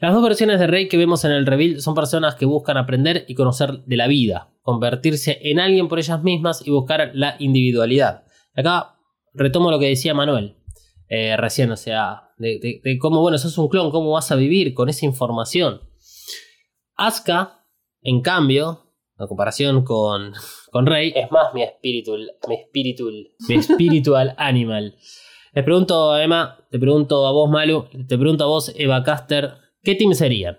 Las 0.00 0.14
dos 0.14 0.22
versiones 0.22 0.58
de 0.58 0.66
Rey 0.66 0.88
que 0.88 0.96
vemos 0.96 1.26
en 1.26 1.32
el 1.32 1.44
reveal 1.44 1.82
son 1.82 1.94
personas 1.94 2.34
que 2.34 2.46
buscan 2.46 2.78
aprender 2.78 3.26
y 3.28 3.34
conocer 3.34 3.84
de 3.84 3.96
la 3.98 4.06
vida, 4.06 4.48
convertirse 4.62 5.38
en 5.42 5.60
alguien 5.60 5.88
por 5.88 5.98
ellas 5.98 6.22
mismas 6.22 6.66
y 6.66 6.70
buscar 6.70 7.10
la 7.12 7.36
individualidad. 7.38 8.24
Acá 8.56 8.94
retomo 9.34 9.70
lo 9.70 9.78
que 9.78 9.88
decía 9.88 10.14
Manuel 10.14 10.56
eh, 11.10 11.36
recién, 11.36 11.70
o 11.70 11.76
sea, 11.76 12.29
de, 12.40 12.58
de- 12.58 12.80
de 12.82 12.98
cómo, 12.98 13.20
bueno, 13.20 13.38
sos 13.38 13.56
un 13.58 13.68
clon, 13.68 13.90
cómo 13.90 14.10
vas 14.12 14.32
a 14.32 14.36
vivir 14.36 14.74
con 14.74 14.88
esa 14.88 15.06
información. 15.06 15.80
Asuka, 16.96 17.64
en 18.02 18.20
cambio, 18.22 18.86
en 19.18 19.26
comparación 19.26 19.84
con, 19.84 20.32
con 20.72 20.86
Rey, 20.86 21.12
es 21.14 21.30
más 21.30 21.54
mi 21.54 21.62
spiritual, 21.64 22.32
mi 22.48 22.56
spiritual, 22.68 23.28
mi 23.48 23.62
spiritual 23.62 24.34
animal. 24.38 24.96
Les 25.52 25.64
pregunto 25.64 26.12
a 26.12 26.22
Emma, 26.22 26.66
te 26.70 26.78
pregunto 26.78 27.26
a 27.26 27.32
vos, 27.32 27.50
Malu, 27.50 27.86
te 28.08 28.16
pregunto 28.18 28.44
a 28.44 28.46
vos, 28.46 28.72
Eva 28.76 29.02
Caster, 29.02 29.52
¿qué 29.82 29.94
team 29.94 30.14
serían? 30.14 30.58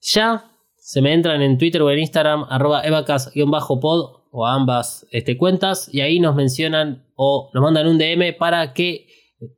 Ya 0.00 0.50
se 0.76 1.00
me 1.00 1.12
entran 1.14 1.40
en 1.40 1.56
Twitter 1.56 1.80
o 1.82 1.90
en 1.90 1.98
Instagram, 2.00 2.44
arroba 2.50 2.82
evacas-pod 2.84 4.24
o 4.32 4.46
a 4.46 4.54
ambas 4.54 5.06
este, 5.12 5.36
cuentas, 5.38 5.88
y 5.94 6.00
ahí 6.00 6.18
nos 6.20 6.34
mencionan 6.34 7.06
o 7.14 7.50
nos 7.54 7.62
mandan 7.62 7.86
un 7.86 7.96
DM 7.98 8.36
para 8.36 8.74
que 8.74 9.06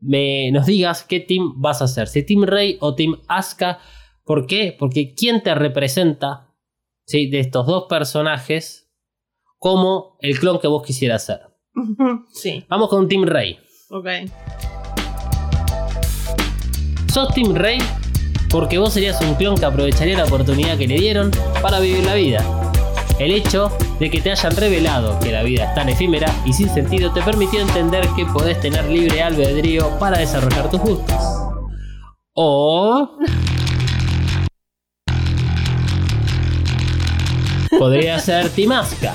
me, 0.01 0.51
nos 0.51 0.67
digas 0.67 1.05
qué 1.05 1.21
team 1.21 1.55
vas 1.61 1.81
a 1.81 1.85
hacer, 1.87 2.09
si 2.09 2.25
Team 2.25 2.45
Rey 2.45 2.77
o 2.81 2.95
Team 2.95 3.21
Asuka. 3.29 3.79
¿Por 4.25 4.47
qué? 4.47 4.75
Porque 4.77 5.15
¿quién 5.15 5.43
te 5.43 5.55
representa 5.55 6.53
¿sí? 7.05 7.29
de 7.31 7.41
estos 7.41 7.67
dos 7.67 7.85
personajes 7.89 8.91
como 9.59 10.19
el 10.21 10.39
clon 10.39 10.59
que 10.59 10.69
vos 10.69 10.85
quisieras 10.85 11.25
ser? 11.27 11.41
sí, 12.33 12.65
Vamos 12.69 12.89
con 12.89 13.09
Team 13.09 13.25
Rey. 13.25 13.59
ok. 13.91 14.07
Sos 17.13 17.33
Team 17.35 17.55
Rey 17.55 17.79
porque 18.51 18.79
vos 18.79 18.93
serías 18.93 19.21
un 19.23 19.35
clon 19.35 19.57
que 19.57 19.65
aprovecharía 19.65 20.17
la 20.17 20.25
oportunidad 20.25 20.77
que 20.77 20.87
le 20.87 20.97
dieron 20.99 21.31
para 21.63 21.81
vivir 21.81 22.05
la 22.05 22.15
vida. 22.15 22.45
El 23.19 23.33
hecho 23.33 23.71
de 23.99 24.11
que 24.11 24.21
te 24.21 24.31
hayan 24.31 24.55
revelado 24.57 25.19
que 25.21 25.33
la 25.33 25.43
vida 25.43 25.65
es 25.65 25.75
tan 25.75 25.89
efímera 25.89 26.33
y 26.45 26.53
sin 26.53 26.69
sentido 26.73 27.13
te 27.13 27.23
permitió 27.23 27.61
entender 27.61 28.07
que 28.17 28.27
podés 28.27 28.61
tener 28.61 28.85
libre 28.87 29.23
albedrío 29.23 29.99
para 29.99 30.19
desarrollar 30.19 30.71
tus 30.71 30.81
gustos. 30.81 31.17
O... 32.35 33.19
Podría 37.79 38.19
ser 38.19 38.49
Team 38.51 38.73
Asuka, 38.73 39.15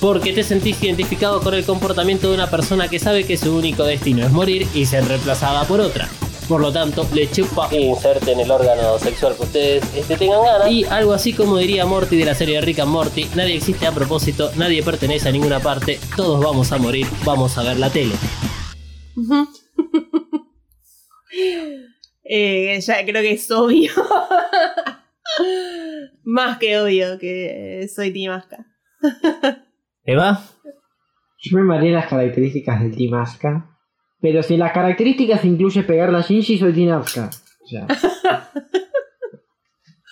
porque 0.00 0.32
te 0.32 0.42
sentís 0.42 0.82
identificado 0.82 1.40
con 1.40 1.54
el 1.54 1.64
comportamiento 1.64 2.28
de 2.28 2.34
una 2.34 2.50
persona 2.50 2.88
que 2.88 2.98
sabe 2.98 3.24
que 3.24 3.38
su 3.38 3.56
único 3.56 3.84
destino 3.84 4.24
es 4.24 4.32
morir 4.32 4.66
y 4.74 4.86
ser 4.86 5.06
reemplazada 5.06 5.64
por 5.64 5.80
otra. 5.80 6.08
Por 6.48 6.60
lo 6.60 6.72
tanto, 6.72 7.08
le 7.12 7.28
chupa 7.30 7.68
e 7.72 7.80
inserten 7.80 8.38
el 8.38 8.50
órgano 8.50 8.98
sexual 8.98 9.34
que 9.36 9.42
ustedes 9.42 9.96
este, 9.96 10.16
tengan 10.16 10.44
ganas. 10.44 10.70
Y 10.70 10.84
algo 10.84 11.12
así 11.12 11.32
como 11.32 11.56
diría 11.56 11.86
Morty 11.86 12.16
de 12.16 12.24
la 12.24 12.34
serie 12.34 12.60
Rick 12.60 12.78
and 12.78 12.92
Morty, 12.92 13.28
nadie 13.34 13.56
existe 13.56 13.86
a 13.86 13.92
propósito, 13.92 14.50
nadie 14.56 14.82
pertenece 14.82 15.28
a 15.28 15.32
ninguna 15.32 15.58
parte, 15.58 15.98
todos 16.16 16.40
vamos 16.40 16.70
a 16.70 16.78
morir, 16.78 17.06
vamos 17.24 17.58
a 17.58 17.64
ver 17.64 17.78
la 17.78 17.90
tele. 17.90 18.14
Eh, 22.28 22.80
ya 22.80 23.04
creo 23.04 23.22
que 23.22 23.32
es 23.32 23.50
obvio. 23.52 23.92
Más 26.24 26.58
que 26.58 26.80
obvio 26.80 27.18
que 27.18 27.88
soy 27.94 28.12
Team 28.12 28.32
Asuka. 28.32 28.66
¿Eva? 30.04 30.42
Yo 31.38 31.58
me 31.58 31.62
mareé 31.62 31.92
las 31.92 32.08
características 32.08 32.80
del 32.80 32.96
Team 32.96 33.14
Asuka. 33.14 33.75
Pero 34.20 34.42
si 34.42 34.54
en 34.54 34.60
las 34.60 34.72
características 34.72 35.44
incluye 35.44 35.82
pegarla 35.82 36.18
a 36.18 36.22
Shinji, 36.22 36.58
soy 36.58 36.72
Team 36.72 36.92
Asuka. 37.00 37.30
O 37.64 37.68
sea, 37.68 37.86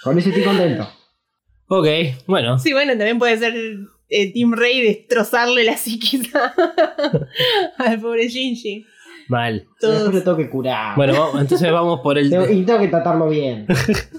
con 0.02 0.18
eso 0.18 0.28
estoy 0.28 0.44
contento. 0.44 0.88
Ok, 1.68 1.86
bueno. 2.26 2.58
Sí, 2.58 2.72
bueno, 2.72 2.92
también 2.92 3.18
puede 3.18 3.38
ser 3.38 3.54
eh, 4.08 4.32
Team 4.32 4.52
Rey 4.52 4.82
destrozarle 4.82 5.64
la 5.64 5.76
psiquis 5.76 6.30
al 7.78 8.00
pobre 8.00 8.28
Shinji. 8.28 8.84
Mal. 9.28 9.66
Después 9.80 10.12
le 10.14 10.20
tengo 10.20 10.36
que 10.36 10.50
curar. 10.50 10.94
Bueno, 10.96 11.14
vamos- 11.14 11.40
entonces 11.40 11.72
vamos 11.72 12.00
por 12.02 12.18
el 12.18 12.28
Tengo- 12.30 12.50
y 12.50 12.62
tengo 12.64 12.80
que 12.80 12.88
tratarlo 12.88 13.28
bien. 13.30 13.66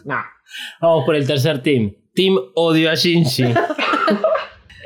No. 0.04 0.16
vamos 0.82 1.06
por 1.06 1.16
el 1.16 1.28
tercer 1.28 1.62
team. 1.62 1.94
Team 2.16 2.38
odio 2.56 2.90
a 2.90 2.96
Shinji. 2.96 3.44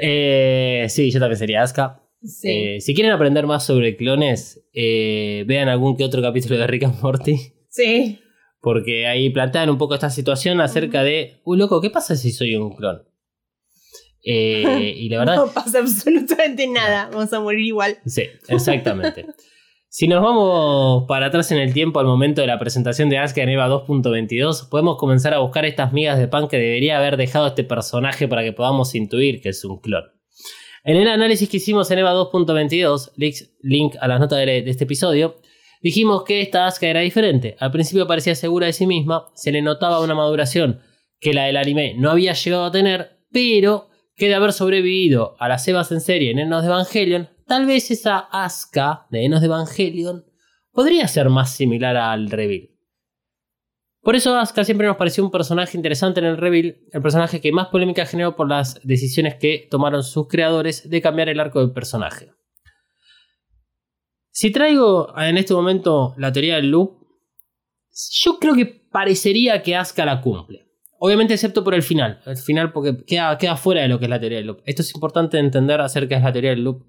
Eh, 0.02 0.86
sí, 0.90 1.10
yo 1.12 1.20
también 1.20 1.38
sería 1.38 1.62
Asuka. 1.64 2.02
Sí. 2.22 2.50
Eh, 2.50 2.82
si 2.82 2.94
quieren 2.94 3.12
aprender 3.14 3.46
más 3.48 3.66
sobre 3.66 3.96
clones, 3.96 4.62
eh, 4.74 5.44
vean 5.48 5.70
algún 5.70 5.96
que 5.96 6.04
otro 6.04 6.22
capítulo 6.22 6.58
de 6.58 6.68
Rick 6.68 6.84
and 6.84 7.02
Morty. 7.02 7.38
sí. 7.70 8.20
Porque 8.62 9.08
ahí 9.08 9.30
plantean 9.30 9.70
un 9.70 9.78
poco 9.78 9.94
esta 9.94 10.10
situación 10.10 10.60
acerca 10.60 11.02
de, 11.02 11.40
uy, 11.46 11.58
loco, 11.58 11.80
¿qué 11.80 11.90
pasa 11.90 12.18
si 12.18 12.32
soy 12.34 12.58
un 12.58 12.76
clon? 12.76 13.04
Eh, 14.22 14.94
y 14.98 15.08
la 15.08 15.20
verdad, 15.20 15.36
No 15.38 15.48
pasa 15.48 15.80
absolutamente 15.80 16.68
nada. 16.68 17.10
Vamos 17.10 17.32
a 17.32 17.40
morir 17.40 17.62
igual. 17.62 18.00
sí, 18.06 18.24
exactamente. 18.50 19.26
Si 19.88 20.10
nos 20.10 20.22
vamos 20.22 21.06
para 21.08 21.28
atrás 21.28 21.52
en 21.54 21.58
el 21.58 21.74
tiempo 21.74 22.02
al 22.02 22.06
momento 22.06 22.42
de 22.42 22.48
la 22.48 22.60
presentación 22.60 23.10
de 23.10 23.18
Asuka 23.18 23.44
en 23.44 23.50
EVA 23.50 23.70
2.22, 23.70 24.68
podemos 24.70 24.98
comenzar 24.98 25.34
a 25.34 25.40
buscar 25.40 25.64
estas 25.64 25.94
migas 25.94 26.20
de 26.20 26.28
pan 26.28 26.50
que 26.50 26.58
debería 26.58 26.98
haber 26.98 27.16
dejado 27.16 27.48
este 27.48 27.64
personaje 27.64 28.28
para 28.28 28.44
que 28.44 28.52
podamos 28.52 28.94
intuir 28.94 29.40
que 29.42 29.50
es 29.50 29.64
un 29.64 29.80
clon. 29.80 30.04
En 30.90 30.96
el 30.98 31.08
análisis 31.08 31.48
que 31.48 31.58
hicimos 31.58 31.92
en 31.92 32.00
EVA 32.00 32.14
2.22, 32.16 33.12
links- 33.16 33.52
link 33.62 33.94
a 34.02 34.08
las 34.08 34.20
notas 34.20 34.40
de, 34.40 34.64
de 34.64 34.72
este 34.72 34.86
episodio, 34.86 35.36
dijimos 35.84 36.24
que 36.24 36.42
esta 36.42 36.66
Asuka 36.66 36.88
era 36.88 37.02
diferente. 37.02 37.56
Al 37.60 37.70
principio 37.72 38.08
parecía 38.08 38.34
segura 38.34 38.66
de 38.66 38.74
sí 38.74 38.88
misma, 38.88 39.28
se 39.36 39.52
le 39.52 39.62
notaba 39.62 40.00
una 40.00 40.16
maduración 40.16 40.82
que 41.20 41.32
la 41.36 41.44
del 41.46 41.58
anime 41.58 41.94
no 41.96 42.10
había 42.10 42.34
llegado 42.34 42.66
a 42.66 42.72
tener, 42.72 43.20
pero 43.32 43.90
que 44.16 44.30
de 44.30 44.34
haber 44.34 44.52
sobrevivido 44.52 45.36
a 45.38 45.48
las 45.48 45.68
Evas 45.68 45.92
en 45.92 46.02
serie 46.02 46.32
en 46.32 46.40
Enos 46.40 46.64
de 46.64 46.70
Evangelion, 46.70 47.30
tal 47.46 47.68
vez 47.68 47.92
esa 47.92 48.18
Asuka 48.18 49.06
de 49.12 49.26
Enos 49.26 49.42
de 49.42 49.46
Evangelion 49.46 50.26
podría 50.72 51.08
ser 51.08 51.30
más 51.30 51.52
similar 51.56 51.98
al 51.98 52.32
Reveal. 52.32 52.70
Por 54.10 54.16
eso 54.16 54.36
Asuka 54.36 54.64
siempre 54.64 54.88
nos 54.88 54.98
pareció 54.98 55.24
un 55.24 55.30
personaje 55.30 55.78
interesante 55.78 56.20
en 56.20 56.26
el 56.26 56.38
Reveal, 56.38 56.78
el 56.92 57.02
personaje 57.04 57.40
que 57.40 57.52
más 57.52 57.68
polémica 57.68 58.08
generó 58.08 58.36
por 58.36 58.50
las 58.50 58.82
decisiones 58.84 59.36
que 59.36 59.68
tomaron 59.70 60.02
sus 60.02 60.28
creadores 60.28 60.90
de 60.90 61.00
cambiar 61.00 61.30
el 61.30 61.40
arco 61.40 61.60
del 61.60 61.74
personaje. 61.74 62.32
Si 64.32 64.50
traigo 64.50 65.14
en 65.16 65.38
este 65.38 65.54
momento 65.54 66.16
la 66.18 66.32
teoría 66.32 66.56
del 66.56 66.72
loop, 66.72 67.06
yo 68.24 68.40
creo 68.40 68.56
que 68.56 68.66
parecería 68.66 69.62
que 69.62 69.76
Asuka 69.76 70.06
la 70.06 70.22
cumple. 70.22 70.66
Obviamente 70.98 71.36
excepto 71.36 71.64
por 71.64 71.76
el 71.76 71.84
final. 71.84 72.20
El 72.26 72.38
final 72.38 72.72
porque 72.74 73.06
queda, 73.06 73.38
queda 73.38 73.58
fuera 73.58 73.84
de 73.84 73.90
lo 73.90 74.00
que 74.00 74.06
es 74.06 74.10
la 74.10 74.20
teoría 74.20 74.40
del 74.40 74.48
loop. 74.48 74.64
Esto 74.66 74.82
es 74.82 74.92
importante 74.96 75.38
entender 75.38 75.82
acerca 75.82 76.18
de 76.18 76.24
la 76.24 76.32
teoría 76.34 76.50
del 76.50 76.64
loop. 76.64 76.88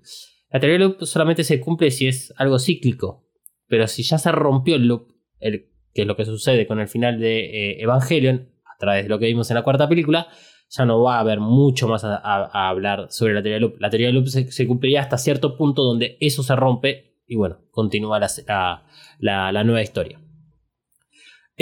La 0.51 0.59
teoría 0.59 0.79
del 0.79 0.89
loop 0.89 1.05
solamente 1.05 1.45
se 1.45 1.61
cumple 1.61 1.91
si 1.91 2.07
es 2.07 2.33
algo 2.39 2.59
cíclico. 2.59 3.29
Pero 3.67 3.87
si 3.89 4.05
ya 4.05 4.17
se 4.17 4.33
rompió 4.33 4.77
el 4.77 4.87
loop, 4.87 5.13
el- 5.39 5.67
que 5.95 6.03
es 6.03 6.07
lo 6.07 6.17
que 6.17 6.25
sucede 6.25 6.67
con 6.67 6.81
el 6.81 6.89
final 6.89 7.19
de 7.19 7.41
eh, 7.45 7.83
Evangelion, 7.83 8.49
a 8.65 8.79
través 8.79 9.05
de 9.05 9.09
lo 9.09 9.19
que 9.19 9.27
vimos 9.27 9.51
en 9.51 9.57
la 9.57 9.63
cuarta 9.63 9.89
película, 9.89 10.29
ya 10.69 10.85
no 10.85 11.03
va 11.03 11.17
a 11.17 11.21
haber 11.21 11.41
mucho 11.41 11.89
más 11.89 12.05
a, 12.05 12.69
hablar 12.69 13.09
sobre 13.11 13.35
la 13.35 13.43
teoría 13.43 13.55
del 13.55 13.63
loop. 13.63 13.81
La 13.81 13.91
teoría 13.91 14.07
del 14.09 14.17
loop 14.17 14.29
se, 14.29 14.67
cumpliría 14.67 15.01
hasta 15.01 15.19
cierto 15.19 15.57
punto 15.57 15.83
donde 15.83 16.17
eso 16.21 16.43
se 16.43 16.55
rompe 16.55 17.19
y 17.27 17.37
bueno, 17.37 17.59
continúa 17.71 18.19
la- 18.19 18.83
la 19.21 19.65
nueva 19.65 19.83
historia. 19.83 20.21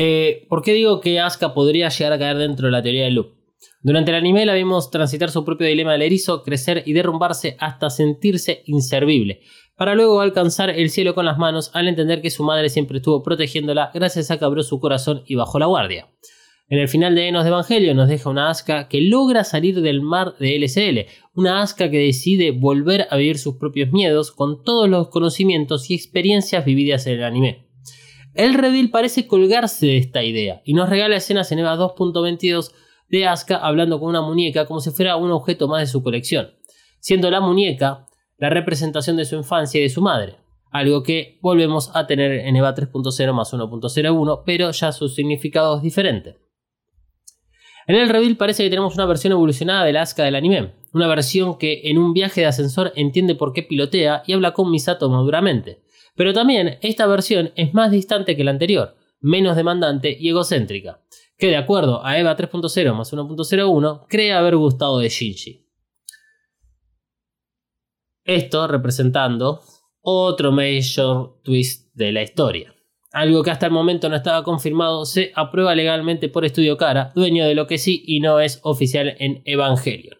Eh, 0.01 0.47
¿Por 0.49 0.63
qué 0.63 0.75
digo 0.75 1.01
que 1.01 1.19
Asuka 1.19 1.55
podría 1.55 1.89
llegar 1.89 2.13
a 2.13 2.19
caer 2.21 2.37
dentro 2.37 2.67
de 2.67 2.71
la 2.71 2.83
teoría 2.83 3.03
del 3.03 3.15
loop? 3.15 3.35
Durante 3.83 4.13
el 4.13 4.17
anime 4.17 4.47
la 4.47 4.55
vimos 4.55 4.93
transitar 4.93 5.29
su 5.29 5.45
propio 5.45 5.67
dilema 5.67 5.91
del 5.91 6.03
erizo, 6.03 6.45
crecer 6.45 6.85
y 6.87 6.93
derrumbarse 6.93 7.57
hasta 7.59 7.91
sentirse 7.91 8.63
inservible, 8.67 9.41
para 9.79 9.95
luego 9.95 10.21
alcanzar 10.21 10.71
el 10.71 10.91
cielo 10.91 11.15
con 11.15 11.25
las 11.25 11.39
manos 11.39 11.71
al 11.73 11.87
entender 11.87 12.21
que 12.21 12.31
su 12.31 12.43
madre 12.43 12.69
siempre 12.69 12.99
estuvo 12.99 13.23
protegiéndola 13.23 13.93
gracias 13.95 14.29
a 14.33 14.37
que 14.37 14.45
abrió 14.45 14.65
su 14.65 14.81
corazón 14.81 15.23
y 15.25 15.37
bajó 15.37 15.61
la 15.61 15.67
guardia. 15.67 16.09
En 16.69 16.81
el 16.81 16.89
final 16.89 17.15
de 17.15 17.29
Enos 17.29 17.45
de 17.45 17.51
Evangelio 17.51 17.95
nos 17.95 18.09
deja 18.09 18.29
una 18.29 18.51
Asuka 18.51 18.89
que 18.89 19.01
logra 19.01 19.45
salir 19.45 19.81
del 19.81 20.03
mar 20.03 20.35
de 20.41 20.59
LSL, 20.59 21.07
una 21.33 21.63
Asuka 21.63 21.91
que 21.91 21.99
decide 21.99 22.51
volver 22.51 23.07
a 23.09 23.17
vivir 23.17 23.39
sus 23.39 23.55
propios 23.55 23.93
miedos 23.93 24.33
con 24.33 24.65
todos 24.65 24.89
los 24.89 25.11
conocimientos 25.11 25.89
y 25.91 25.95
experiencias 25.95 26.65
vividas 26.65 27.07
en 27.07 27.13
el 27.15 27.25
anime. 27.25 27.69
El 28.35 28.55
reveal 28.55 28.91
parece 28.91 29.29
colgarse 29.29 29.87
de 29.87 29.99
esta 29.99 30.25
idea 30.25 30.61
y 30.65 30.75
nos 30.75 30.89
regala 30.89 31.15
escenas 31.15 31.53
en 31.53 31.61
EVA 31.61 31.77
2.22 31.77 32.73
de 33.09 33.29
Asuka 33.29 33.59
hablando 33.59 34.01
con 34.01 34.09
una 34.09 34.23
muñeca 34.23 34.67
como 34.67 34.81
si 34.81 34.91
fuera 34.91 35.17
un 35.17 35.31
objeto 35.31 35.69
más 35.69 35.83
de 35.83 35.87
su 35.87 36.03
colección, 36.03 36.49
siendo 36.99 37.31
la 37.31 37.41
muñeca 37.41 38.08
la 38.39 38.51
representación 38.51 39.17
de 39.17 39.25
su 39.25 39.37
infancia 39.37 39.81
y 39.81 39.83
de 39.83 39.91
su 39.91 40.01
madre, 40.01 40.37
algo 40.71 41.03
que 41.03 41.39
volvemos 41.43 41.91
a 41.95 42.07
tener 42.07 42.33
en 42.33 42.57
EVA 42.57 42.75
3.0 42.75 43.33
más 43.33 43.53
1.01, 43.53 44.43
pero 44.47 44.71
ya 44.71 44.93
su 44.93 45.09
significado 45.09 45.77
es 45.77 45.83
diferente. 45.83 46.37
En 47.87 47.97
el 47.97 48.09
reveal 48.09 48.37
parece 48.37 48.63
que 48.63 48.71
tenemos 48.71 48.95
una 48.95 49.07
versión 49.07 49.33
evolucionada 49.33 49.85
de 49.85 49.93
la 49.95 50.03
Asuka 50.03 50.25
del 50.25 50.37
anime, 50.37 50.75
una 50.93 51.09
versión 51.09 51.57
que 51.57 51.81
en 51.85 51.99
un 51.99 52.13
viaje 52.13 52.43
de 52.43 52.47
ascensor 52.47 52.93
entiende 52.97 53.35
por 53.35 53.53
qué 53.53 53.63
pilotea 53.63 54.23
y 54.27 54.35
habla 54.35 54.53
con 54.53 54.71
Misato 54.71 55.09
maduramente. 55.09 55.83
Pero 56.15 56.35
también 56.35 56.79
esta 56.83 57.07
versión 57.07 57.51
es 57.57 57.73
más 57.73 57.91
distante 57.91 58.37
que 58.37 58.45
la 58.45 58.51
anterior, 58.51 58.95
menos 59.21 59.57
demandante 59.57 60.15
y 60.19 60.29
egocéntrica, 60.29 61.01
que 61.39 61.47
de 61.47 61.57
acuerdo 61.57 62.05
a 62.05 62.19
EVA 62.19 62.37
3.0 62.37 62.95
más 62.95 63.13
1.01 63.13 64.05
cree 64.07 64.33
haber 64.33 64.57
gustado 64.57 64.99
de 64.99 65.09
Shinji. 65.09 65.68
Esto 68.29 68.67
representando 68.67 69.63
otro 70.03 70.53
major 70.53 71.41
twist 71.43 71.91
de 71.95 72.13
la 72.13 72.21
historia. 72.21 72.75
Algo 73.11 73.43
que 73.43 73.51
hasta 73.51 73.65
el 73.65 73.73
momento 73.73 74.11
no 74.11 74.17
estaba 74.17 74.45
confirmado 74.45 75.07
se 75.07 75.33
aprueba 75.35 75.75
legalmente 75.75 76.29
por 76.29 76.45
Estudio 76.45 76.77
Cara, 76.77 77.11
dueño 77.15 77.47
de 77.47 77.55
lo 77.55 77.67
que 77.67 77.79
sí 77.79 78.03
y 78.07 78.21
no 78.21 78.39
es 78.39 78.61
oficial 78.65 79.17
en 79.19 79.41
Evangelion. 79.47 80.19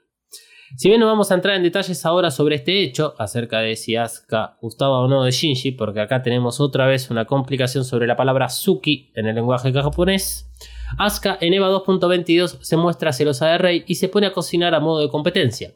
Si 0.79 0.89
bien 0.89 1.01
no 1.01 1.07
vamos 1.07 1.31
a 1.31 1.35
entrar 1.35 1.57
en 1.57 1.63
detalles 1.63 2.07
ahora 2.07 2.31
sobre 2.31 2.55
este 2.55 2.83
hecho, 2.83 3.15
acerca 3.19 3.61
de 3.61 3.77
si 3.77 3.95
Asuka 3.95 4.57
gustaba 4.63 5.01
o 5.01 5.09
no 5.09 5.25
de 5.25 5.31
Shinji, 5.31 5.73
porque 5.73 6.01
acá 6.01 6.23
tenemos 6.23 6.61
otra 6.61 6.87
vez 6.87 7.11
una 7.11 7.27
complicación 7.27 7.85
sobre 7.85 8.07
la 8.07 8.17
palabra 8.17 8.49
Suki 8.49 9.13
en 9.17 9.27
el 9.27 9.35
lenguaje 9.35 9.71
japonés, 9.71 10.51
Asuka 10.97 11.37
en 11.43 11.53
EVA 11.53 11.69
2.22 11.69 12.57
se 12.63 12.77
muestra 12.79 13.13
celosa 13.13 13.49
de 13.49 13.59
Rey 13.59 13.85
y 13.87 13.97
se 13.97 14.09
pone 14.09 14.29
a 14.29 14.33
cocinar 14.33 14.75
a 14.75 14.81
modo 14.81 15.01
de 15.01 15.11
competencia. 15.11 15.75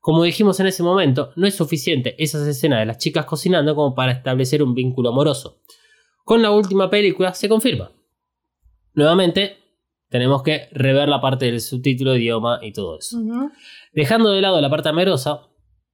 Como 0.00 0.22
dijimos 0.22 0.58
en 0.60 0.66
ese 0.66 0.82
momento, 0.82 1.32
no 1.36 1.46
es 1.46 1.54
suficiente 1.54 2.14
esas 2.18 2.46
escenas 2.46 2.80
de 2.80 2.86
las 2.86 2.98
chicas 2.98 3.26
cocinando 3.26 3.74
como 3.74 3.94
para 3.94 4.12
establecer 4.12 4.62
un 4.62 4.74
vínculo 4.74 5.10
amoroso. 5.10 5.60
Con 6.24 6.40
la 6.40 6.50
última 6.50 6.88
película 6.88 7.34
se 7.34 7.48
confirma. 7.48 7.92
Nuevamente, 8.94 9.58
tenemos 10.08 10.42
que 10.42 10.68
rever 10.72 11.08
la 11.08 11.20
parte 11.20 11.46
del 11.46 11.60
subtítulo, 11.60 12.16
idioma 12.16 12.60
y 12.62 12.72
todo 12.72 12.98
eso. 12.98 13.18
Dejando 13.92 14.30
de 14.30 14.40
lado 14.40 14.60
la 14.60 14.70
parte 14.70 14.88
amorosa, 14.88 15.48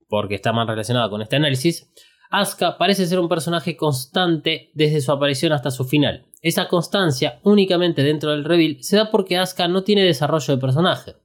porque 0.08 0.36
está 0.36 0.52
más 0.52 0.68
relacionada 0.68 1.10
con 1.10 1.20
este 1.20 1.36
análisis, 1.36 1.92
Asuka 2.30 2.78
parece 2.78 3.06
ser 3.06 3.18
un 3.18 3.28
personaje 3.28 3.76
constante 3.76 4.70
desde 4.74 5.00
su 5.00 5.12
aparición 5.12 5.52
hasta 5.52 5.70
su 5.70 5.84
final. 5.84 6.26
Esa 6.42 6.68
constancia, 6.68 7.40
únicamente 7.42 8.02
dentro 8.02 8.30
del 8.30 8.44
reveal, 8.44 8.78
se 8.80 8.96
da 8.96 9.10
porque 9.10 9.36
Asuka 9.36 9.68
no 9.68 9.82
tiene 9.82 10.04
desarrollo 10.04 10.54
de 10.54 10.60
personaje. 10.60 11.16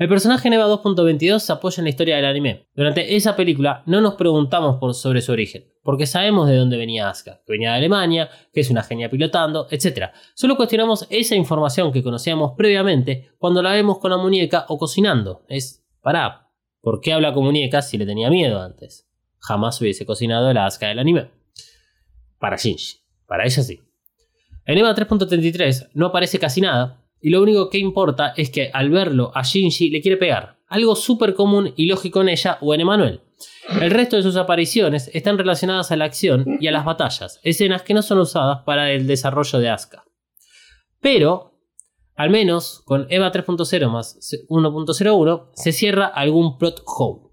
El 0.00 0.08
personaje 0.08 0.48
en 0.48 0.54
EVA 0.54 0.64
2.22 0.64 1.40
se 1.40 1.52
apoya 1.52 1.82
en 1.82 1.84
la 1.84 1.90
historia 1.90 2.16
del 2.16 2.24
anime. 2.24 2.66
Durante 2.74 3.16
esa 3.16 3.36
película 3.36 3.82
no 3.84 4.00
nos 4.00 4.14
preguntamos 4.14 4.98
sobre 4.98 5.20
su 5.20 5.30
origen, 5.30 5.66
porque 5.82 6.06
sabemos 6.06 6.48
de 6.48 6.56
dónde 6.56 6.78
venía 6.78 7.10
Asuka, 7.10 7.42
que 7.44 7.52
venía 7.52 7.72
de 7.72 7.76
Alemania, 7.76 8.30
que 8.50 8.60
es 8.60 8.70
una 8.70 8.82
genia 8.82 9.10
pilotando, 9.10 9.68
etc. 9.70 10.06
Solo 10.34 10.56
cuestionamos 10.56 11.06
esa 11.10 11.34
información 11.34 11.92
que 11.92 12.02
conocíamos 12.02 12.52
previamente 12.56 13.32
cuando 13.36 13.62
la 13.62 13.72
vemos 13.72 13.98
con 13.98 14.10
la 14.10 14.16
muñeca 14.16 14.64
o 14.68 14.78
cocinando. 14.78 15.44
Es, 15.48 15.84
pará, 16.00 16.50
¿Por 16.80 17.02
qué 17.02 17.12
habla 17.12 17.34
con 17.34 17.44
muñecas 17.44 17.90
si 17.90 17.98
le 17.98 18.06
tenía 18.06 18.30
miedo 18.30 18.58
antes? 18.58 19.06
Jamás 19.38 19.78
hubiese 19.82 20.06
cocinado 20.06 20.50
la 20.54 20.64
Asuka 20.64 20.88
del 20.88 20.98
anime. 20.98 21.30
Para 22.38 22.56
Shinji. 22.56 23.00
Para 23.26 23.44
ella 23.44 23.62
sí. 23.62 23.82
En 24.64 24.78
EVA 24.78 24.94
3.33 24.94 25.90
no 25.92 26.06
aparece 26.06 26.38
casi 26.38 26.62
nada, 26.62 26.99
y 27.20 27.30
lo 27.30 27.42
único 27.42 27.68
que 27.68 27.78
importa 27.78 28.32
es 28.36 28.50
que 28.50 28.70
al 28.72 28.90
verlo 28.90 29.32
a 29.34 29.42
Shinji 29.42 29.90
le 29.90 30.00
quiere 30.00 30.16
pegar. 30.16 30.58
Algo 30.68 30.94
súper 30.96 31.34
común 31.34 31.72
y 31.76 31.86
lógico 31.86 32.20
en 32.20 32.28
ella 32.28 32.58
o 32.60 32.74
en 32.74 32.80
Emanuel. 32.80 33.20
El 33.80 33.90
resto 33.90 34.16
de 34.16 34.22
sus 34.22 34.36
apariciones 34.36 35.10
están 35.12 35.38
relacionadas 35.38 35.90
a 35.90 35.96
la 35.96 36.04
acción 36.04 36.58
y 36.60 36.66
a 36.66 36.72
las 36.72 36.84
batallas, 36.84 37.40
escenas 37.42 37.82
que 37.82 37.94
no 37.94 38.02
son 38.02 38.18
usadas 38.18 38.62
para 38.64 38.90
el 38.92 39.06
desarrollo 39.06 39.58
de 39.58 39.68
Asuka. 39.68 40.04
Pero, 41.00 41.58
al 42.14 42.30
menos 42.30 42.82
con 42.84 43.06
EVA 43.10 43.32
3.0 43.32 43.88
más 43.90 44.18
1.01, 44.48 45.50
se 45.54 45.72
cierra 45.72 46.06
algún 46.06 46.58
plot 46.58 46.82
hole. 46.84 47.30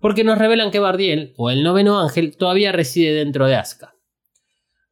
Porque 0.00 0.24
nos 0.24 0.38
revelan 0.38 0.70
que 0.70 0.78
Bardiel, 0.78 1.34
o 1.36 1.50
el 1.50 1.62
noveno 1.62 2.00
ángel, 2.00 2.36
todavía 2.36 2.72
reside 2.72 3.12
dentro 3.12 3.46
de 3.46 3.56
Asuka. 3.56 3.94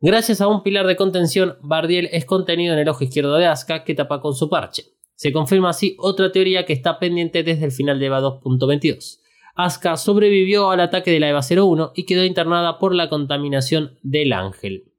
Gracias 0.00 0.40
a 0.40 0.46
un 0.46 0.62
pilar 0.62 0.86
de 0.86 0.94
contención, 0.94 1.56
Bardiel 1.60 2.08
es 2.12 2.24
contenido 2.24 2.72
en 2.72 2.78
el 2.78 2.88
ojo 2.88 3.02
izquierdo 3.02 3.34
de 3.34 3.46
Asuka 3.46 3.82
que 3.82 3.96
tapa 3.96 4.20
con 4.20 4.32
su 4.32 4.48
parche. 4.48 4.84
Se 5.16 5.32
confirma 5.32 5.70
así 5.70 5.96
otra 5.98 6.30
teoría 6.30 6.64
que 6.64 6.72
está 6.72 7.00
pendiente 7.00 7.42
desde 7.42 7.64
el 7.64 7.72
final 7.72 7.98
de 7.98 8.06
EVA 8.06 8.20
2.22. 8.20 9.18
Asuka 9.56 9.96
sobrevivió 9.96 10.70
al 10.70 10.78
ataque 10.78 11.10
de 11.10 11.18
la 11.18 11.30
EVA 11.30 11.40
01 11.40 11.92
y 11.96 12.06
quedó 12.06 12.24
internada 12.24 12.78
por 12.78 12.94
la 12.94 13.08
contaminación 13.08 13.98
del 14.02 14.32
ángel. 14.32 14.92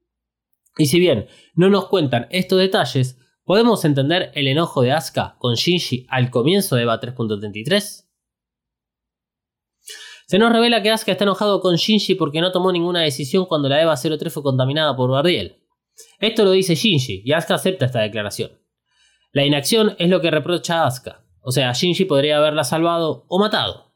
Y 0.76 0.86
si 0.86 1.00
bien 1.00 1.28
no 1.54 1.70
nos 1.70 1.88
cuentan 1.88 2.26
estos 2.30 2.58
detalles, 2.58 3.18
¿podemos 3.44 3.86
entender 3.86 4.30
el 4.34 4.48
enojo 4.48 4.82
de 4.82 4.92
Asuka 4.92 5.36
con 5.38 5.54
Shinji 5.54 6.04
al 6.10 6.28
comienzo 6.28 6.76
de 6.76 6.82
EVA 6.82 7.00
3.33? 7.00 8.09
Se 10.30 10.38
nos 10.38 10.52
revela 10.52 10.80
que 10.80 10.92
Asuka 10.92 11.10
está 11.10 11.24
enojado 11.24 11.60
con 11.60 11.74
Shinji 11.74 12.14
porque 12.14 12.40
no 12.40 12.52
tomó 12.52 12.70
ninguna 12.70 13.00
decisión 13.00 13.46
cuando 13.46 13.68
la 13.68 13.82
EVA 13.82 13.96
03 13.96 14.32
fue 14.32 14.44
contaminada 14.44 14.94
por 14.94 15.10
Bardiel. 15.10 15.56
Esto 16.20 16.44
lo 16.44 16.52
dice 16.52 16.76
Shinji 16.76 17.22
y 17.24 17.32
Asuka 17.32 17.56
acepta 17.56 17.86
esta 17.86 17.98
declaración. 17.98 18.52
La 19.32 19.44
inacción 19.44 19.96
es 19.98 20.08
lo 20.08 20.20
que 20.20 20.30
reprocha 20.30 20.84
a 20.84 20.86
Asuka, 20.86 21.24
o 21.40 21.50
sea, 21.50 21.72
Shinji 21.72 22.04
podría 22.04 22.36
haberla 22.36 22.62
salvado 22.62 23.24
o 23.26 23.40
matado. 23.40 23.92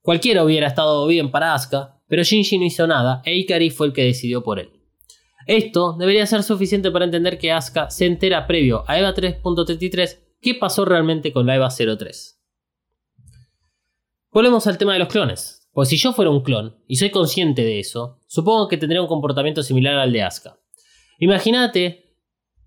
Cualquiera 0.00 0.42
hubiera 0.42 0.68
estado 0.68 1.06
bien 1.06 1.30
para 1.30 1.52
Asuka, 1.52 2.00
pero 2.08 2.22
Shinji 2.22 2.56
no 2.56 2.64
hizo 2.64 2.86
nada 2.86 3.20
e 3.26 3.34
Ikari 3.34 3.68
fue 3.68 3.88
el 3.88 3.92
que 3.92 4.04
decidió 4.04 4.42
por 4.42 4.60
él. 4.60 4.70
Esto 5.46 5.96
debería 5.98 6.24
ser 6.24 6.44
suficiente 6.44 6.90
para 6.90 7.04
entender 7.04 7.36
que 7.36 7.52
Asuka 7.52 7.90
se 7.90 8.06
entera 8.06 8.46
previo 8.46 8.84
a 8.86 8.98
EVA 8.98 9.14
3.33 9.14 10.18
qué 10.40 10.54
pasó 10.54 10.86
realmente 10.86 11.30
con 11.30 11.44
la 11.44 11.56
EVA 11.56 11.68
03. 11.68 12.40
Volvemos 14.32 14.66
al 14.66 14.78
tema 14.78 14.94
de 14.94 15.00
los 15.00 15.08
clones. 15.08 15.60
Pues 15.74 15.88
si 15.88 15.96
yo 15.96 16.12
fuera 16.12 16.30
un 16.30 16.42
clon, 16.42 16.76
y 16.86 16.96
soy 16.96 17.10
consciente 17.10 17.62
de 17.62 17.80
eso, 17.80 18.20
supongo 18.28 18.68
que 18.68 18.76
tendría 18.76 19.02
un 19.02 19.08
comportamiento 19.08 19.60
similar 19.64 19.96
al 19.96 20.12
de 20.12 20.22
Asuka. 20.22 20.56
Imagínate 21.18 22.16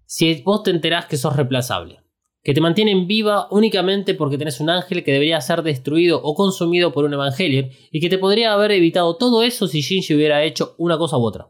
si 0.05 0.41
vos 0.41 0.63
te 0.63 0.71
enterás 0.71 1.05
que 1.05 1.15
sos 1.15 1.33
reemplazable, 1.33 2.01
que 2.43 2.53
te 2.53 2.59
mantienen 2.59 3.07
viva 3.07 3.47
únicamente 3.49 4.13
porque 4.13 4.37
tenés 4.37 4.59
un 4.59 4.69
ángel 4.69 5.05
que 5.05 5.13
debería 5.13 5.39
ser 5.39 5.63
destruido 5.63 6.21
o 6.21 6.35
consumido 6.35 6.91
por 6.91 7.05
un 7.05 7.13
Evangelion, 7.13 7.69
y 7.91 8.01
que 8.01 8.09
te 8.09 8.17
podría 8.17 8.51
haber 8.51 8.71
evitado 8.71 9.15
todo 9.15 9.41
eso 9.41 9.67
si 9.67 9.79
Shinji 9.79 10.13
hubiera 10.13 10.43
hecho 10.43 10.75
una 10.77 10.97
cosa 10.97 11.17
u 11.17 11.23
otra. 11.23 11.47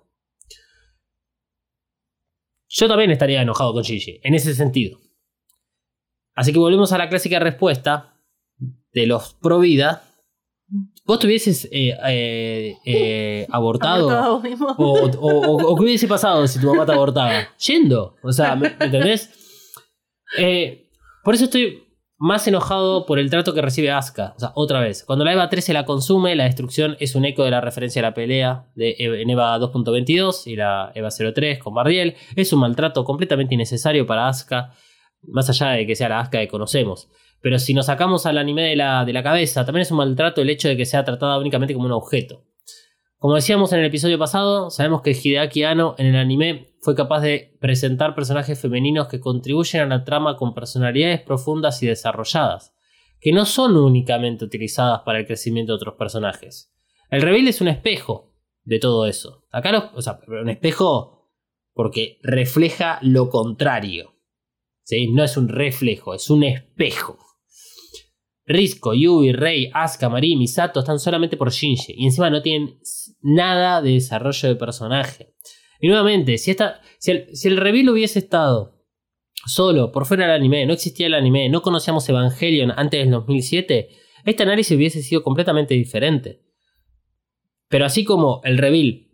Yo 2.70 2.88
también 2.88 3.10
estaría 3.10 3.42
enojado 3.42 3.74
con 3.74 3.82
Shinji, 3.82 4.20
en 4.22 4.36
ese 4.36 4.54
sentido. 4.54 5.00
Así 6.36 6.54
que 6.54 6.60
volvemos 6.60 6.92
a 6.92 7.00
la 7.00 7.10
clásica 7.10 7.40
respuesta 7.40 8.22
de 8.94 9.08
los 9.08 9.34
pro 9.34 9.60
vida 9.60 10.07
¿Vos 11.08 11.20
te 11.20 11.26
hubieses 11.28 11.66
eh, 11.72 11.96
eh, 12.08 12.76
eh, 12.86 13.48
abortado? 13.50 14.10
Abortado 14.10 14.42
mismo. 14.42 14.76
O, 14.78 15.06
o- 15.06 15.48
o- 15.48 15.72
o 15.72 15.76
qué 15.78 15.84
hubiese 15.84 16.08
pasado 16.08 16.46
si 16.48 16.60
tu 16.60 16.68
mamá 16.68 16.86
te 16.86 16.92
abortaba? 16.92 17.48
Yendo. 17.66 18.16
O 18.22 18.32
sea, 18.34 18.56
¿me, 18.56 18.70
me 18.78 18.86
entendés? 18.86 19.32
Eh, 20.38 20.90
por 21.24 21.34
eso 21.36 21.46
estoy 21.46 21.84
más 22.20 22.48
enojado 22.48 23.06
por 23.06 23.20
el 23.20 23.30
trato 23.30 23.54
que 23.54 23.62
recibe 23.62 23.92
Asuka. 23.92 24.34
O 24.36 24.40
sea, 24.40 24.52
otra 24.56 24.80
vez. 24.82 25.04
Cuando 25.06 25.24
la 25.24 25.34
EVA 25.34 25.50
13 25.50 25.72
la 25.74 25.86
consume, 25.86 26.36
la 26.36 26.46
destrucción 26.46 26.98
es 27.00 27.16
un 27.16 27.26
eco 27.26 27.44
de 27.44 27.52
la 27.52 27.62
referencia 27.62 28.02
a 28.02 28.04
la 28.04 28.14
pelea 28.14 28.66
de 28.76 28.96
Eva- 28.98 29.18
en 29.18 29.30
EVA 29.30 29.60
2.22 29.60 30.48
y 30.48 30.56
la 30.56 30.92
EVA 30.96 31.10
03 31.12 31.60
con 31.60 31.74
Bardiel. 31.74 32.16
Es 32.36 32.52
un 32.54 32.60
maltrato 32.60 33.04
completamente 33.04 33.54
innecesario 33.54 34.06
para 34.08 34.28
Asuka, 34.28 34.74
más 35.24 35.50
allá 35.50 35.70
de 35.72 35.86
que 35.86 35.96
sea 35.96 36.10
la 36.10 36.20
Asuka 36.22 36.40
que 36.40 36.48
conocemos. 36.48 37.08
Pero 37.42 37.60
si 37.60 37.74
nos 37.74 37.86
sacamos 37.86 38.26
al 38.26 38.38
anime 38.38 38.64
de 38.64 38.76
la, 38.76 39.06
de 39.06 39.14
la 39.14 39.24
cabeza, 39.24 39.66
también 39.66 39.84
es 39.84 39.92
un 39.92 39.98
maltrato 39.98 40.42
el 40.42 40.50
hecho 40.50 40.68
de 40.68 40.78
que 40.78 40.86
sea 40.86 41.06
tratada 41.06 41.38
únicamente 41.38 41.74
como 41.74 41.86
un 41.86 41.92
objeto. 41.92 42.44
Como 43.20 43.34
decíamos 43.34 43.74
en 43.74 43.80
el 43.80 43.86
episodio 43.86 44.20
pasado, 44.20 44.70
sabemos 44.70 45.02
que 45.02 45.12
Hideaki 45.12 45.64
Anno 45.64 45.96
en 45.98 46.06
el 46.06 46.16
anime 46.16 46.76
fue 46.82 46.94
capaz 46.96 47.22
de 47.22 47.58
presentar 47.60 48.14
personajes 48.14 48.62
femeninos 48.62 49.08
que 49.08 49.20
contribuyen 49.20 49.82
a 49.82 49.86
la 49.88 50.04
trama 50.04 50.36
con 50.36 50.54
personalidades 50.54 51.22
profundas 51.22 51.82
y 51.82 51.88
desarrolladas, 51.88 52.76
que 53.20 53.32
no 53.32 53.46
son 53.46 53.76
únicamente 53.76 54.46
utilizadas 54.46 55.02
para 55.02 55.20
el 55.20 55.26
crecimiento 55.26 55.72
de 55.72 55.78
otros 55.78 55.96
personajes. 55.96 56.72
El 57.10 57.24
reveal 57.24 57.48
es 57.48 57.60
un 57.60 57.70
espejo 57.70 58.36
de 58.64 58.80
todo 58.80 59.08
eso. 59.08 59.46
Acá 59.52 59.92
o 59.96 60.02
sea, 60.02 60.20
un 60.28 60.50
espejo 60.50 61.32
porque 61.74 62.20
refleja 62.22 63.00
lo 63.02 63.30
contrario. 63.30 64.16
¿sí? 64.84 65.08
No 65.12 65.24
es 65.24 65.38
un 65.38 65.48
reflejo, 65.48 66.14
es 66.14 66.30
un 66.30 66.44
espejo. 66.44 67.18
Risco, 68.48 68.94
Yui, 68.94 69.34
Rei, 69.34 69.70
Asuka, 69.74 70.10
Mari, 70.10 70.38
Misato 70.38 70.80
están 70.80 71.00
solamente 71.00 71.36
por 71.36 71.52
Shinji. 71.52 71.94
Y 71.98 72.06
encima 72.06 72.30
no 72.30 72.42
tienen 72.42 72.80
nada 73.22 73.82
de 73.82 73.92
desarrollo 73.92 74.48
de 74.48 74.56
personaje. 74.56 75.36
Y 75.82 75.90
nuevamente, 75.90 76.38
si, 76.38 76.56
el, 77.12 77.36
si 77.36 77.48
el 77.50 77.58
reveal 77.58 77.90
hubiese 77.90 78.20
estado 78.20 78.78
solo 79.46 79.92
por 79.92 80.06
fuera 80.06 80.26
del 80.26 80.36
anime, 80.36 80.66
no 80.66 80.74
existía 80.74 81.08
el 81.08 81.14
anime, 81.14 81.50
no 81.50 81.62
conocíamos 81.62 82.08
Evangelion 82.08 82.72
antes 82.76 83.02
del 83.02 83.12
2007, 83.12 83.90
este 84.26 84.44
análisis 84.44 84.76
hubiese 84.76 85.04
sido 85.04 85.24
completamente 85.24 85.74
diferente. 85.74 86.42
Pero 87.68 87.86
así 87.86 88.06
como 88.06 88.42
el 88.44 88.58
reveal 88.58 89.08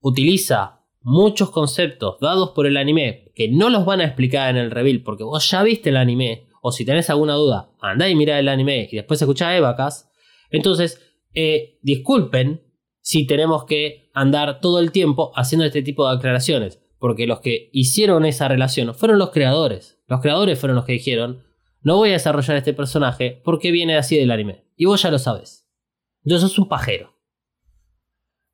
utiliza 0.00 0.84
muchos 1.00 1.50
conceptos 1.50 2.18
dados 2.20 2.50
por 2.50 2.66
el 2.66 2.76
anime 2.76 3.32
que 3.34 3.48
no 3.48 3.68
los 3.68 3.84
van 3.84 4.00
a 4.00 4.04
explicar 4.04 4.50
en 4.50 4.56
el 4.56 4.70
reveal 4.70 5.02
porque 5.02 5.24
vos 5.24 5.48
ya 5.50 5.62
viste 5.62 5.90
el 5.90 5.96
anime, 5.96 6.46
o 6.66 6.72
si 6.72 6.84
tenés 6.84 7.08
alguna 7.10 7.34
duda, 7.34 7.70
andá 7.80 8.08
y 8.08 8.16
mirá 8.16 8.40
el 8.40 8.48
anime 8.48 8.88
y 8.90 8.96
después 8.96 9.22
escuchá 9.22 9.50
a 9.50 9.56
Evacas. 9.56 10.10
Entonces, 10.50 11.00
eh, 11.32 11.78
disculpen 11.80 12.60
si 13.00 13.24
tenemos 13.24 13.66
que 13.66 14.10
andar 14.14 14.58
todo 14.58 14.80
el 14.80 14.90
tiempo 14.90 15.30
haciendo 15.36 15.64
este 15.64 15.82
tipo 15.82 16.08
de 16.08 16.16
aclaraciones, 16.16 16.82
porque 16.98 17.28
los 17.28 17.38
que 17.38 17.70
hicieron 17.72 18.24
esa 18.24 18.48
relación 18.48 18.92
fueron 18.96 19.20
los 19.20 19.30
creadores. 19.30 20.02
Los 20.08 20.20
creadores 20.20 20.58
fueron 20.58 20.74
los 20.74 20.84
que 20.84 20.94
dijeron, 20.94 21.44
no 21.82 21.98
voy 21.98 22.08
a 22.08 22.14
desarrollar 22.14 22.56
este 22.56 22.74
personaje 22.74 23.40
porque 23.44 23.70
viene 23.70 23.96
así 23.96 24.18
del 24.18 24.32
anime. 24.32 24.64
Y 24.74 24.86
vos 24.86 25.00
ya 25.00 25.12
lo 25.12 25.20
sabes. 25.20 25.70
Entonces 26.24 26.50
sos 26.50 26.58
un 26.58 26.68
pajero. 26.68 27.14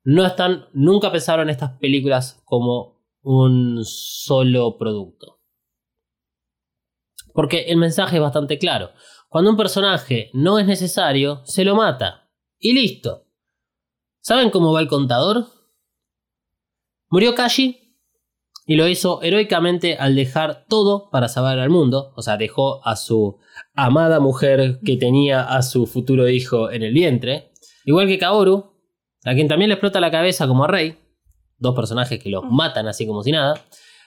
No 0.03 0.23
están, 0.23 0.67
nunca 0.73 1.11
pensaron 1.11 1.49
estas 1.49 1.79
películas 1.79 2.43
como 2.45 3.01
un 3.23 3.83
solo 3.83 4.77
producto. 4.77 5.32
Porque 7.33 7.65
el 7.67 7.77
mensaje 7.77 8.17
es 8.17 8.21
bastante 8.21 8.57
claro. 8.57 8.91
Cuando 9.27 9.51
un 9.51 9.57
personaje 9.57 10.29
no 10.33 10.59
es 10.59 10.65
necesario, 10.65 11.41
se 11.45 11.65
lo 11.65 11.75
mata. 11.75 12.29
Y 12.59 12.73
listo. 12.73 13.25
¿Saben 14.21 14.51
cómo 14.51 14.71
va 14.71 14.79
el 14.79 14.87
contador? 14.87 15.47
Murió 17.09 17.35
Kashi 17.35 17.97
y 18.65 18.75
lo 18.75 18.87
hizo 18.87 19.21
heroicamente 19.21 19.97
al 19.97 20.15
dejar 20.15 20.65
todo 20.69 21.09
para 21.09 21.27
salvar 21.27 21.59
al 21.59 21.69
mundo. 21.69 22.13
O 22.15 22.21
sea, 22.21 22.37
dejó 22.37 22.85
a 22.87 22.95
su 22.95 23.39
amada 23.73 24.19
mujer 24.19 24.79
que 24.85 24.97
tenía 24.97 25.43
a 25.43 25.61
su 25.61 25.85
futuro 25.85 26.29
hijo 26.29 26.71
en 26.71 26.83
el 26.83 26.93
vientre. 26.93 27.51
Igual 27.85 28.07
que 28.07 28.17
Kaoru, 28.17 28.73
a 29.25 29.33
quien 29.33 29.47
también 29.47 29.69
le 29.69 29.75
explota 29.75 29.99
la 29.99 30.11
cabeza 30.11 30.47
como 30.47 30.63
a 30.63 30.67
Rey. 30.67 30.97
Dos 31.57 31.75
personajes 31.75 32.21
que 32.21 32.29
los 32.29 32.43
matan 32.49 32.87
así 32.87 33.05
como 33.05 33.23
si 33.23 33.31
nada. 33.31 33.61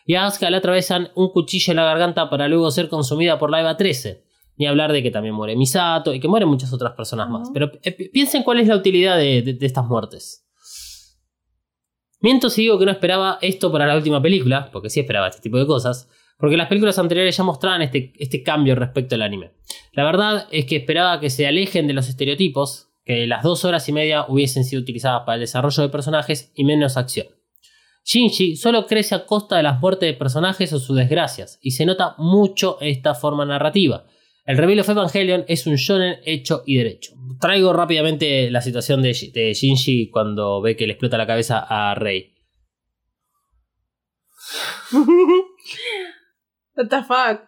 Y 0.07 0.15
a 0.15 0.27
Asuka 0.27 0.49
le 0.51 0.59
atravesan 0.59 1.11
un 1.17 1.31
cuchillo 1.31 1.73
en 1.73 1.77
la 1.77 1.85
garganta 1.85 2.31
para 2.31 2.47
luego 2.49 2.71
ser 2.71 2.89
consumida 2.89 3.39
por 3.39 3.51
la 3.51 3.61
Eva 3.61 3.77
13. 3.77 4.25
Ni 4.59 4.67
hablar 4.67 4.93
de 4.93 5.03
que 5.03 5.11
también 5.11 5.35
muere 5.35 5.57
Misato 5.57 6.15
y 6.15 6.21
que 6.21 6.29
mueren 6.29 6.49
muchas 6.49 6.73
otras 6.73 6.93
personas 6.93 7.29
más. 7.29 7.51
Pero 7.53 7.73
eh, 7.83 7.93
pi- 7.93 8.09
piensen 8.09 8.43
cuál 8.43 8.61
es 8.61 8.69
la 8.69 8.77
utilidad 8.77 9.19
de, 9.19 9.43
de- 9.43 9.53
de 9.55 9.67
estas 9.67 9.85
muertes. 9.85 10.47
Miento 12.21 12.49
si 12.49 12.63
digo 12.63 12.79
que 12.79 12.87
no 12.87 12.91
esperaba 12.93 13.39
esto 13.43 13.71
para 13.71 13.87
la 13.87 13.97
última 13.97 14.23
película, 14.23 14.71
porque 14.73 14.89
sí 14.91 15.01
esperaba 15.01 15.29
este 15.29 15.43
tipo 15.43 15.59
de 15.59 15.67
cosas, 15.67 16.09
porque 16.39 16.57
las 16.57 16.69
películas 16.69 16.99
anteriores 16.99 17.37
ya 17.37 17.45
mostraban 17.45 17.83
este, 17.83 18.13
este 18.19 18.43
cambio 18.43 18.75
respecto 18.75 19.15
al 19.15 19.23
anime. 19.23 19.53
La 19.93 20.05
verdad 20.05 20.47
es 20.51 20.65
que 20.67 20.77
esperaba 20.77 21.21
que 21.21 21.31
se 21.31 21.47
alejen 21.47 21.87
de 21.87 21.93
los 21.93 22.09
estereotipos, 22.09 22.89
que 23.05 23.27
las 23.27 23.43
dos 23.43 23.65
horas 23.65 23.89
y 23.89 23.93
media 23.93 24.25
hubiesen 24.29 24.65
sido 24.65 24.81
utilizadas 24.83 25.23
para 25.27 25.35
el 25.35 25.41
desarrollo 25.41 25.83
de 25.83 25.89
personajes 25.91 26.53
y 26.55 26.65
menos 26.65 26.97
acción. 26.97 27.27
Shinji 28.07 28.55
solo 28.55 28.87
crece 28.87 29.17
a 29.17 29.27
costa 29.27 29.57
de 29.57 29.65
las 29.65 29.81
muertes 29.81 30.09
de 30.09 30.15
personajes 30.15 30.73
o 30.73 30.79
sus 30.79 30.97
desgracias, 30.97 31.59
y 31.61 31.73
se 31.73 31.85
nota 31.85 32.15
mucho 32.19 32.79
esta 32.81 33.17
forma 33.17 33.45
narrativa. 33.45 34.07
El 34.45 34.59
Reveal 34.59 34.79
of 34.79 34.89
Evangelion 34.89 35.45
es 35.49 35.67
un 35.67 35.75
shonen 35.75 36.21
hecho 36.25 36.63
y 36.65 36.77
derecho. 36.77 37.15
Traigo 37.41 37.73
rápidamente 37.73 38.49
la 38.53 38.63
situación 38.63 39.03
de, 39.03 39.09
de 39.35 39.53
Shinji 39.53 40.09
cuando 40.11 40.61
ve 40.63 40.77
que 40.77 40.87
le 40.87 40.93
explota 40.93 41.19
la 41.19 41.27
cabeza 41.27 41.67
a 41.69 41.97
Rey. 41.97 42.33
What 46.77 46.87
the 46.89 47.03
fuck. 47.03 47.41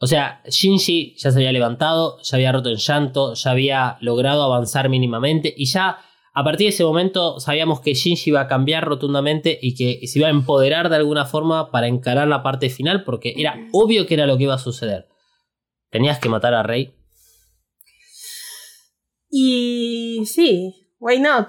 O 0.00 0.06
sea, 0.06 0.40
Shinji 0.48 1.16
ya 1.16 1.32
se 1.32 1.38
había 1.38 1.50
levantado, 1.50 2.18
ya 2.22 2.36
había 2.36 2.52
roto 2.52 2.68
en 2.68 2.76
llanto, 2.76 3.34
ya 3.34 3.50
había 3.50 3.98
logrado 4.00 4.44
avanzar 4.44 4.88
mínimamente 4.88 5.52
y 5.56 5.66
ya 5.66 5.98
a 6.38 6.44
partir 6.44 6.66
de 6.66 6.68
ese 6.68 6.84
momento 6.84 7.40
sabíamos 7.40 7.80
que 7.80 7.94
Shinji 7.94 8.30
iba 8.30 8.40
a 8.40 8.46
cambiar 8.46 8.84
rotundamente 8.84 9.58
y 9.60 9.74
que 9.74 10.06
se 10.06 10.20
iba 10.20 10.28
a 10.28 10.30
empoderar 10.30 10.88
de 10.88 10.94
alguna 10.94 11.24
forma 11.24 11.72
para 11.72 11.88
encarar 11.88 12.28
la 12.28 12.44
parte 12.44 12.70
final 12.70 13.02
porque 13.02 13.34
era 13.36 13.58
obvio 13.72 14.06
que 14.06 14.14
era 14.14 14.24
lo 14.24 14.36
que 14.36 14.44
iba 14.44 14.54
a 14.54 14.58
suceder. 14.58 15.08
Tenías 15.90 16.20
que 16.20 16.28
matar 16.28 16.54
a 16.54 16.62
Rey. 16.62 16.94
Y 19.28 20.22
sí, 20.26 20.92
why 21.00 21.18
not? 21.18 21.48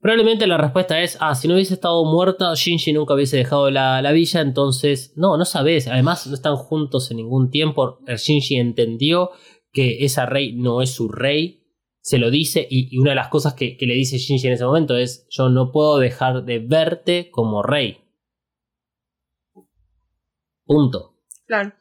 Probablemente 0.00 0.46
la 0.46 0.56
respuesta 0.56 1.00
es, 1.00 1.16
ah, 1.18 1.34
si 1.34 1.48
no 1.48 1.54
hubiese 1.54 1.74
estado 1.74 2.04
muerta, 2.04 2.54
Shinji 2.54 2.92
nunca 2.92 3.14
hubiese 3.14 3.38
dejado 3.38 3.72
la, 3.72 4.00
la 4.02 4.12
villa, 4.12 4.40
entonces, 4.40 5.14
no, 5.16 5.36
no 5.36 5.44
sabes, 5.44 5.88
además 5.88 6.28
no 6.28 6.34
están 6.34 6.54
juntos 6.54 7.10
en 7.10 7.16
ningún 7.16 7.50
tiempo, 7.50 7.98
el 8.06 8.18
Shinji 8.18 8.54
entendió 8.54 9.30
que 9.72 10.04
esa 10.04 10.26
rey 10.26 10.54
no 10.54 10.80
es 10.80 10.90
su 10.90 11.08
rey, 11.08 11.61
se 12.02 12.18
lo 12.18 12.30
dice, 12.30 12.66
y, 12.68 12.94
y 12.94 12.98
una 12.98 13.10
de 13.10 13.16
las 13.16 13.28
cosas 13.28 13.54
que, 13.54 13.76
que 13.76 13.86
le 13.86 13.94
dice 13.94 14.18
Shinji 14.18 14.48
en 14.48 14.52
ese 14.54 14.64
momento 14.64 14.96
es, 14.96 15.26
yo 15.30 15.48
no 15.48 15.70
puedo 15.72 15.98
dejar 15.98 16.44
de 16.44 16.58
verte 16.58 17.30
como 17.30 17.62
rey. 17.62 17.98
Punto. 20.64 21.16
Claro. 21.46 21.72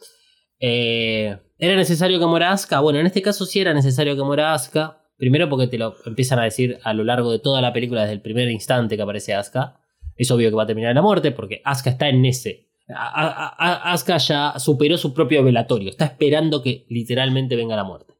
Eh, 0.60 1.38
¿Era 1.58 1.76
necesario 1.76 2.20
que 2.20 2.26
muera 2.26 2.52
Asuka? 2.52 2.80
Bueno, 2.80 3.00
en 3.00 3.06
este 3.06 3.22
caso 3.22 3.46
sí 3.46 3.60
era 3.60 3.74
necesario 3.74 4.16
que 4.16 4.24
muera 4.24 4.54
Asuka. 4.54 4.98
Primero 5.18 5.50
porque 5.50 5.68
te 5.68 5.78
lo 5.78 5.96
empiezan 6.06 6.40
a 6.40 6.44
decir 6.44 6.80
a 6.84 6.94
lo 6.94 7.04
largo 7.04 7.32
de 7.32 7.40
toda 7.40 7.62
la 7.62 7.74
película, 7.74 8.02
desde 8.02 8.14
el 8.14 8.22
primer 8.22 8.50
instante 8.50 8.96
que 8.96 9.02
aparece 9.04 9.34
Asuka. 9.34 9.80
Es 10.16 10.30
obvio 10.32 10.50
que 10.50 10.56
va 10.56 10.64
a 10.64 10.68
terminar 10.68 10.92
en 10.92 10.96
la 10.96 11.02
muerte 11.02 11.32
porque 11.32 11.62
Asuka 11.64 11.92
está 11.92 12.10
en 12.10 12.26
ese. 12.26 12.70
A- 12.94 13.22
a- 13.22 13.56
a- 13.58 13.92
Asuka 13.94 14.18
ya 14.18 14.60
superó 14.60 14.98
su 14.98 15.14
propio 15.14 15.44
velatorio. 15.44 15.90
Está 15.90 16.06
esperando 16.06 16.62
que 16.62 16.86
literalmente 16.90 17.56
venga 17.56 17.76
la 17.76 17.84
muerte. 17.84 18.14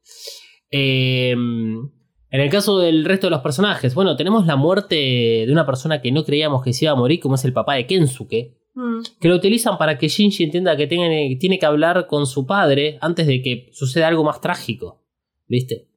Eh, 0.72 1.30
en 1.32 2.40
el 2.40 2.50
caso 2.50 2.78
del 2.78 3.04
resto 3.04 3.26
de 3.28 3.30
los 3.32 3.40
personajes, 3.42 3.94
bueno, 3.94 4.16
tenemos 4.16 4.46
la 4.46 4.56
muerte 4.56 4.96
de 4.96 5.48
una 5.52 5.66
persona 5.66 6.00
que 6.00 6.10
no 6.10 6.24
creíamos 6.24 6.64
que 6.64 6.72
se 6.72 6.86
iba 6.86 6.92
a 6.92 6.96
morir, 6.96 7.20
como 7.20 7.34
es 7.36 7.44
el 7.44 7.52
papá 7.52 7.74
de 7.74 7.86
Kensuke 7.86 8.58
Mm. 8.74 9.02
que 9.20 9.28
lo 9.28 9.34
utilizan 9.36 9.76
para 9.76 9.98
que 9.98 10.08
Shinji 10.08 10.44
entienda 10.44 10.74
que 10.78 10.86
tiene, 10.86 11.36
tiene 11.38 11.58
que 11.58 11.66
hablar 11.66 12.06
con 12.06 12.26
su 12.26 12.46
padre 12.46 12.96
antes 13.02 13.26
de 13.26 13.42
que 13.42 13.68
suceda 13.74 14.08
algo 14.08 14.24
más 14.24 14.40
trágico. 14.40 15.04
¿Viste? 15.46 15.90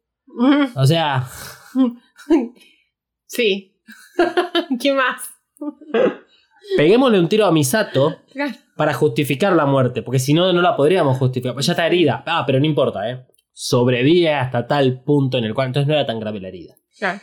O 0.75 0.85
sea, 0.85 1.25
Sí. 3.27 3.79
¿Qué 4.81 4.93
más? 4.93 5.31
peguémosle 6.75 7.19
un 7.19 7.29
tiro 7.29 7.45
a 7.45 7.51
Misato 7.53 8.17
para 8.75 8.93
justificar 8.93 9.53
la 9.53 9.65
muerte, 9.65 10.01
porque 10.01 10.19
si 10.19 10.33
no, 10.33 10.51
no 10.51 10.61
la 10.61 10.75
podríamos 10.75 11.17
justificar. 11.17 11.53
Pues 11.53 11.65
ya 11.67 11.71
está 11.73 11.87
herida. 11.87 12.23
Ah, 12.27 12.43
pero 12.45 12.59
no 12.59 12.65
importa, 12.65 13.09
¿eh? 13.09 13.25
Sobrevive 13.57 14.33
hasta 14.33 14.67
tal 14.67 15.01
punto 15.03 15.37
en 15.37 15.45
el 15.45 15.53
cual 15.53 15.67
entonces 15.67 15.87
no 15.87 15.93
era 15.93 16.05
tan 16.05 16.19
grave 16.19 16.41
la 16.41 16.49
herida. 16.49 16.75
Claro. 16.99 17.21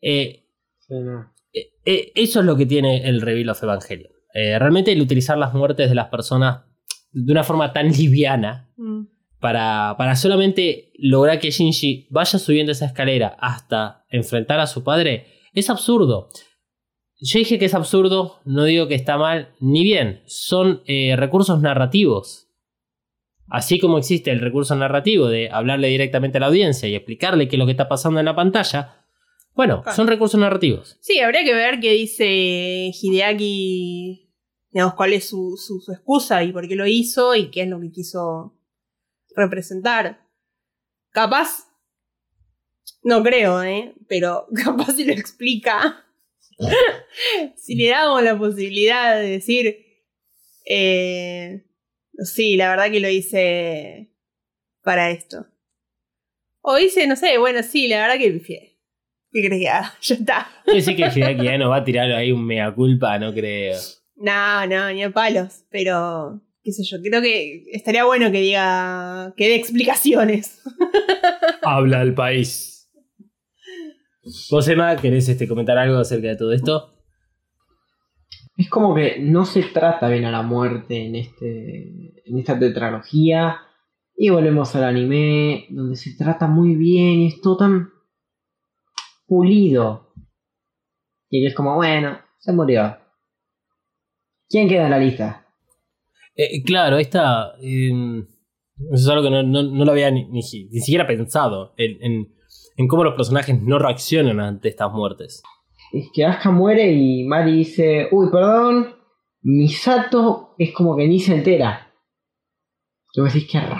Eh, 0.00 0.46
Sí, 0.78 0.94
no. 0.94 1.32
eh, 1.52 1.72
eh, 1.84 2.12
eso 2.14 2.40
es 2.40 2.46
lo 2.46 2.56
que 2.56 2.64
tiene 2.66 3.08
el 3.08 3.20
Reveal 3.20 3.48
of 3.50 3.62
Evangelion. 3.62 4.12
Eh, 4.34 4.56
realmente 4.58 4.92
el 4.92 5.00
utilizar 5.02 5.36
las 5.36 5.52
muertes 5.52 5.88
de 5.88 5.94
las 5.96 6.08
personas 6.08 6.62
de 7.10 7.32
una 7.32 7.42
forma 7.42 7.72
tan 7.72 7.88
liviana 7.90 8.70
Mm. 8.76 9.06
para, 9.40 9.94
para 9.98 10.14
solamente 10.16 10.92
lograr 10.98 11.38
que 11.40 11.50
Shinji 11.50 12.06
vaya 12.10 12.38
subiendo 12.38 12.70
esa 12.72 12.86
escalera 12.86 13.36
hasta 13.40 14.04
enfrentar 14.10 14.60
a 14.60 14.66
su 14.68 14.84
padre, 14.84 15.26
es 15.54 15.70
absurdo. 15.70 16.28
Yo 17.20 17.38
dije 17.38 17.58
que 17.58 17.64
es 17.64 17.74
absurdo, 17.74 18.40
no 18.44 18.64
digo 18.64 18.86
que 18.88 18.94
está 18.94 19.16
mal, 19.18 19.54
ni 19.60 19.82
bien, 19.82 20.22
son 20.26 20.82
eh, 20.86 21.14
recursos 21.16 21.60
narrativos. 21.60 22.43
Así 23.48 23.78
como 23.78 23.98
existe 23.98 24.30
el 24.30 24.40
recurso 24.40 24.74
narrativo 24.74 25.28
de 25.28 25.50
hablarle 25.50 25.88
directamente 25.88 26.38
a 26.38 26.40
la 26.40 26.46
audiencia 26.46 26.88
y 26.88 26.94
explicarle 26.94 27.48
qué 27.48 27.56
es 27.56 27.58
lo 27.58 27.66
que 27.66 27.72
está 27.72 27.88
pasando 27.88 28.18
en 28.18 28.26
la 28.26 28.34
pantalla, 28.34 29.04
bueno, 29.54 29.84
son 29.94 30.08
recursos 30.08 30.40
narrativos. 30.40 30.98
Sí, 31.00 31.20
habría 31.20 31.44
que 31.44 31.54
ver 31.54 31.78
qué 31.78 31.92
dice 31.92 32.90
Hideaki, 32.92 34.32
digamos, 34.70 34.94
cuál 34.94 35.12
es 35.12 35.28
su, 35.28 35.56
su, 35.56 35.80
su 35.80 35.92
excusa 35.92 36.42
y 36.42 36.52
por 36.52 36.66
qué 36.66 36.74
lo 36.74 36.86
hizo 36.86 37.34
y 37.36 37.50
qué 37.50 37.62
es 37.62 37.68
lo 37.68 37.80
que 37.80 37.92
quiso 37.92 38.58
representar. 39.36 40.26
Capaz, 41.10 41.68
no 43.04 43.22
creo, 43.22 43.62
¿eh? 43.62 43.94
Pero 44.08 44.48
capaz 44.64 44.94
si 44.96 45.04
lo 45.04 45.12
explica, 45.12 46.04
si 47.56 47.76
le 47.76 47.90
damos 47.90 48.22
la 48.24 48.36
posibilidad 48.36 49.20
de 49.20 49.28
decir, 49.28 49.78
eh, 50.68 51.64
sí, 52.18 52.56
la 52.56 52.70
verdad 52.70 52.90
que 52.90 53.00
lo 53.00 53.08
hice 53.08 54.10
para 54.82 55.10
esto. 55.10 55.46
O 56.60 56.76
dice, 56.76 57.06
no 57.06 57.16
sé, 57.16 57.38
bueno, 57.38 57.62
sí, 57.62 57.88
la 57.88 58.00
verdad 58.00 58.18
que 58.18 58.30
pifié. 58.30 58.78
¿Qué 59.30 59.46
crees 59.46 59.62
que 59.62 59.68
haga? 59.68 59.94
Ya 60.02 60.14
está. 60.14 60.48
Quiere 60.64 60.80
decir 60.80 60.96
que 60.96 61.02
Hideaki 61.02 61.44
ya 61.44 61.58
nos 61.58 61.70
va 61.70 61.76
a 61.76 61.84
tirar 61.84 62.10
ahí 62.12 62.32
un 62.32 62.46
mea 62.46 62.72
culpa, 62.72 63.18
no 63.18 63.34
creo. 63.34 63.78
No, 64.16 64.66
no, 64.66 64.92
ni 64.92 65.02
a 65.02 65.10
palos. 65.10 65.64
Pero, 65.70 66.40
qué 66.62 66.72
sé 66.72 66.84
yo, 66.84 66.98
creo 67.02 67.20
que 67.20 67.64
estaría 67.72 68.04
bueno 68.04 68.30
que 68.30 68.40
diga, 68.40 69.34
que 69.36 69.48
dé 69.48 69.56
explicaciones. 69.56 70.62
Habla 71.62 72.02
el 72.02 72.14
país. 72.14 72.88
¿Vos, 74.50 74.68
Emma, 74.68 74.96
querés 74.96 75.28
este, 75.28 75.48
comentar 75.48 75.76
algo 75.76 75.98
acerca 75.98 76.28
de 76.28 76.36
todo 76.36 76.52
esto? 76.52 76.93
Es 78.56 78.70
como 78.70 78.94
que 78.94 79.18
no 79.20 79.44
se 79.44 79.62
trata 79.64 80.08
bien 80.08 80.24
a 80.26 80.30
la 80.30 80.42
muerte 80.42 81.06
en, 81.06 81.16
este, 81.16 82.22
en 82.24 82.38
esta 82.38 82.58
tetralogía. 82.58 83.58
Y 84.16 84.28
volvemos 84.30 84.74
al 84.76 84.84
anime, 84.84 85.66
donde 85.70 85.96
se 85.96 86.16
trata 86.16 86.46
muy 86.46 86.76
bien 86.76 87.20
y 87.22 87.26
es 87.28 87.40
todo 87.40 87.56
tan 87.56 87.88
pulido. 89.26 90.12
Y 91.30 91.44
es 91.46 91.54
como, 91.54 91.74
bueno, 91.74 92.18
se 92.38 92.52
murió. 92.52 92.96
¿Quién 94.48 94.68
queda 94.68 94.84
en 94.84 94.90
la 94.90 94.98
lista? 94.98 95.46
Eh, 96.36 96.62
claro, 96.62 96.98
esta. 96.98 97.54
eh, 97.60 97.90
eso 98.92 98.94
es 98.94 99.08
algo 99.08 99.24
que 99.24 99.30
no, 99.30 99.42
no- 99.42 99.62
no 99.64 99.84
lo 99.84 99.90
había 99.92 100.10
ni, 100.10 100.24
ni- 100.26 100.40
ni 100.40 100.80
siquiera 100.80 101.06
pensado. 101.06 101.74
En, 101.76 102.02
en- 102.02 102.34
en 102.76 102.88
cómo 102.88 103.02
los 103.04 103.14
personajes 103.14 103.60
no 103.62 103.78
reaccionan 103.78 104.38
ante 104.40 104.68
estas 104.68 104.92
muertes. 104.92 105.42
Es 105.96 106.08
que 106.12 106.24
Asuka 106.24 106.50
muere 106.50 106.90
y 106.92 107.24
Mari 107.24 107.52
dice, 107.58 108.08
uy, 108.10 108.28
perdón, 108.30 108.96
Misato 109.42 110.54
es 110.58 110.72
como 110.72 110.96
que 110.96 111.06
ni 111.06 111.20
se 111.20 111.34
entera. 111.34 111.92
Y 113.14 113.20
vos 113.20 113.32
decís 113.32 113.48
que 113.50 113.60
raro. 113.60 113.76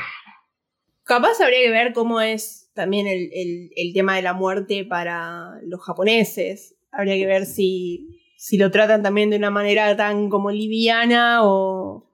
Capaz 1.03 1.41
habría 1.41 1.59
que 1.61 1.71
ver 1.71 1.93
cómo 1.93 2.21
es 2.21 2.71
también 2.75 3.07
el, 3.07 3.31
el- 3.33 3.71
el 3.75 3.93
tema 3.93 4.17
de 4.17 4.23
la 4.23 4.33
muerte 4.33 4.85
para 4.85 5.59
los 5.65 5.81
japoneses. 5.83 6.77
Habría 6.93 7.17
que 7.17 7.27
ver 7.27 7.47
si, 7.47 8.21
si 8.37 8.59
lo 8.59 8.71
tratan 8.71 9.03
también 9.03 9.31
de 9.31 9.37
una 9.37 9.51
manera 9.51 9.97
tan 9.97 10.31
como 10.31 10.51
liviana 10.51 11.41
o 11.43 12.11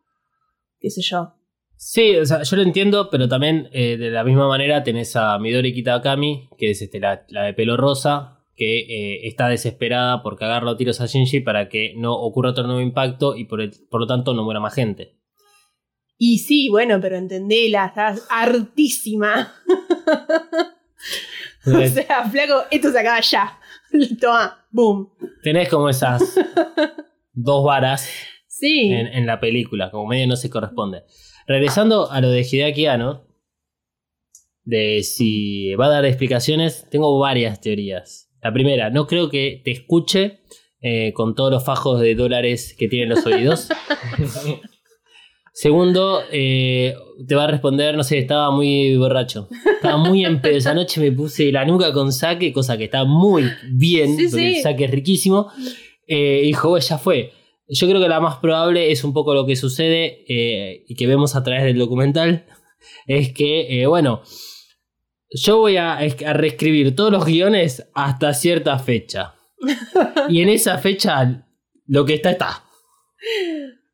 qué 0.81 0.89
sé 0.91 1.03
yo. 1.03 1.35
Sí, 1.77 2.17
o 2.17 2.25
sea, 2.27 2.43
yo 2.43 2.57
lo 2.57 2.63
entiendo, 2.63 3.09
pero 3.11 3.29
también 3.29 3.69
eh, 3.73 3.97
de 3.97 4.11
la 4.11 4.25
misma 4.25 4.49
manera 4.49 4.83
tenés 4.83 5.15
a 5.17 5.39
Midori 5.39 5.73
Kitakami, 5.75 6.49
que 6.59 6.71
es 6.71 6.83
este, 6.83 7.01
la, 7.01 7.25
la 7.29 7.45
de 7.45 7.55
pelo 7.55 7.77
rosa, 7.77 8.40
que 8.61 8.81
eh, 8.81 9.27
está 9.27 9.49
desesperada 9.49 10.23
por 10.23 10.37
cagarlo 10.37 10.73
a 10.73 10.77
tiros 10.77 11.01
a 11.01 11.07
Shinji 11.07 11.41
para 11.41 11.71
que 11.71 11.95
no 11.97 12.13
ocurra 12.13 12.51
otro 12.51 12.65
nuevo 12.67 12.83
impacto 12.83 13.35
y 13.35 13.47
por, 13.47 13.63
el- 13.63 13.73
por 13.91 14.03
lo 14.03 14.07
tanto 14.07 14.35
no 14.35 14.45
muera 14.45 14.61
más 14.61 14.75
gente. 14.75 15.17
Y 16.19 16.41
sí, 16.41 16.69
bueno, 16.69 16.99
pero 17.01 17.17
entendela, 17.17 17.87
estás 17.87 18.27
hartísima. 18.29 19.51
o 21.67 21.87
sea, 21.89 22.29
flaco, 22.31 22.65
esto 22.71 22.93
se 22.93 22.99
acaba 22.99 23.21
ya. 23.21 23.59
Toma, 24.21 24.67
boom. 24.71 25.11
Tenés 25.43 25.71
como 25.71 25.89
esas 25.89 26.39
dos 27.33 27.65
varas 27.65 28.07
Sí. 28.47 28.93
en, 28.93 29.07
en 29.07 29.25
la 29.27 29.41
película, 29.41 29.91
como 29.91 30.07
medio 30.07 30.27
no 30.27 30.37
se 30.37 30.51
corresponde. 30.51 31.05
Regresando 31.47 32.11
a 32.11 32.21
lo 32.21 32.29
de 32.29 32.43
Hideaki 32.43 32.85
Anno, 32.85 33.27
de 34.65 35.03
si 35.03 35.75
va 35.77 35.87
a 35.87 35.91
dar 35.91 36.05
explicaciones, 36.05 36.87
tengo 36.91 37.19
varias 37.19 37.59
teorías. 37.63 38.27
La 38.43 38.53
primera, 38.53 38.91
no 38.91 39.07
creo 39.07 39.29
que 39.29 39.61
te 39.65 39.71
escuche 39.71 40.41
eh, 40.81 41.13
con 41.13 41.35
todos 41.35 41.51
los 41.51 41.65
fajos 41.65 42.01
de 42.01 42.15
dólares 42.15 42.75
que 42.79 42.89
tienen 42.89 43.11
los 43.11 43.25
oídos. 43.27 43.69
Segundo, 45.53 46.21
eh, 46.31 46.95
te 47.27 47.35
va 47.35 47.45
a 47.45 47.47
responder, 47.49 47.97
no 47.97 48.05
sé, 48.05 48.19
estaba 48.19 48.51
muy 48.51 48.97
borracho. 48.97 49.49
Estaba 49.75 49.97
muy 49.99 50.25
en 50.25 50.41
pedo. 50.41 50.57
Esa 50.57 50.75
noche 50.75 51.01
me 51.01 51.13
puse 51.13 51.51
la 51.53 51.65
nuca 51.65 51.93
con 51.93 52.13
saque, 52.13 52.53
cosa 52.53 52.79
que 52.79 52.85
está 52.85 53.05
muy 53.05 53.45
bien, 53.73 54.17
Sí, 54.17 54.25
porque 54.31 54.37
sí. 54.53 54.57
el 54.57 54.63
saque 54.63 54.85
es 54.85 54.91
riquísimo. 54.91 55.49
Eh, 56.07 56.41
dijo, 56.45 56.69
"Bueno, 56.71 56.85
ya 56.87 56.99
fue. 56.99 57.33
Yo 57.69 57.89
creo 57.89 58.01
que 58.01 58.09
la 58.09 58.21
más 58.21 58.37
probable 58.39 58.91
es 58.91 59.05
un 59.05 59.13
poco 59.13 59.35
lo 59.35 59.45
que 59.45 59.57
sucede 59.57 60.25
eh, 60.29 60.85
y 60.89 60.95
que 60.95 61.07
vemos 61.07 61.37
a 61.37 61.43
través 61.43 61.65
del 61.65 61.79
documental, 61.79 62.47
es 63.07 63.33
que, 63.33 63.85
bueno, 63.87 64.23
yo 65.33 65.59
voy 65.59 65.77
a, 65.77 66.03
es- 66.05 66.23
a 66.25 66.33
reescribir 66.33 66.95
todos 66.97 67.13
los 67.13 67.25
guiones 67.25 67.87
hasta 67.95 68.33
cierta 68.35 68.79
fecha. 68.79 69.35
Y 70.29 70.41
en 70.43 70.49
esa 70.49 70.79
fecha, 70.79 71.47
lo 71.87 72.05
que 72.05 72.15
está, 72.15 72.31
está. 72.31 72.65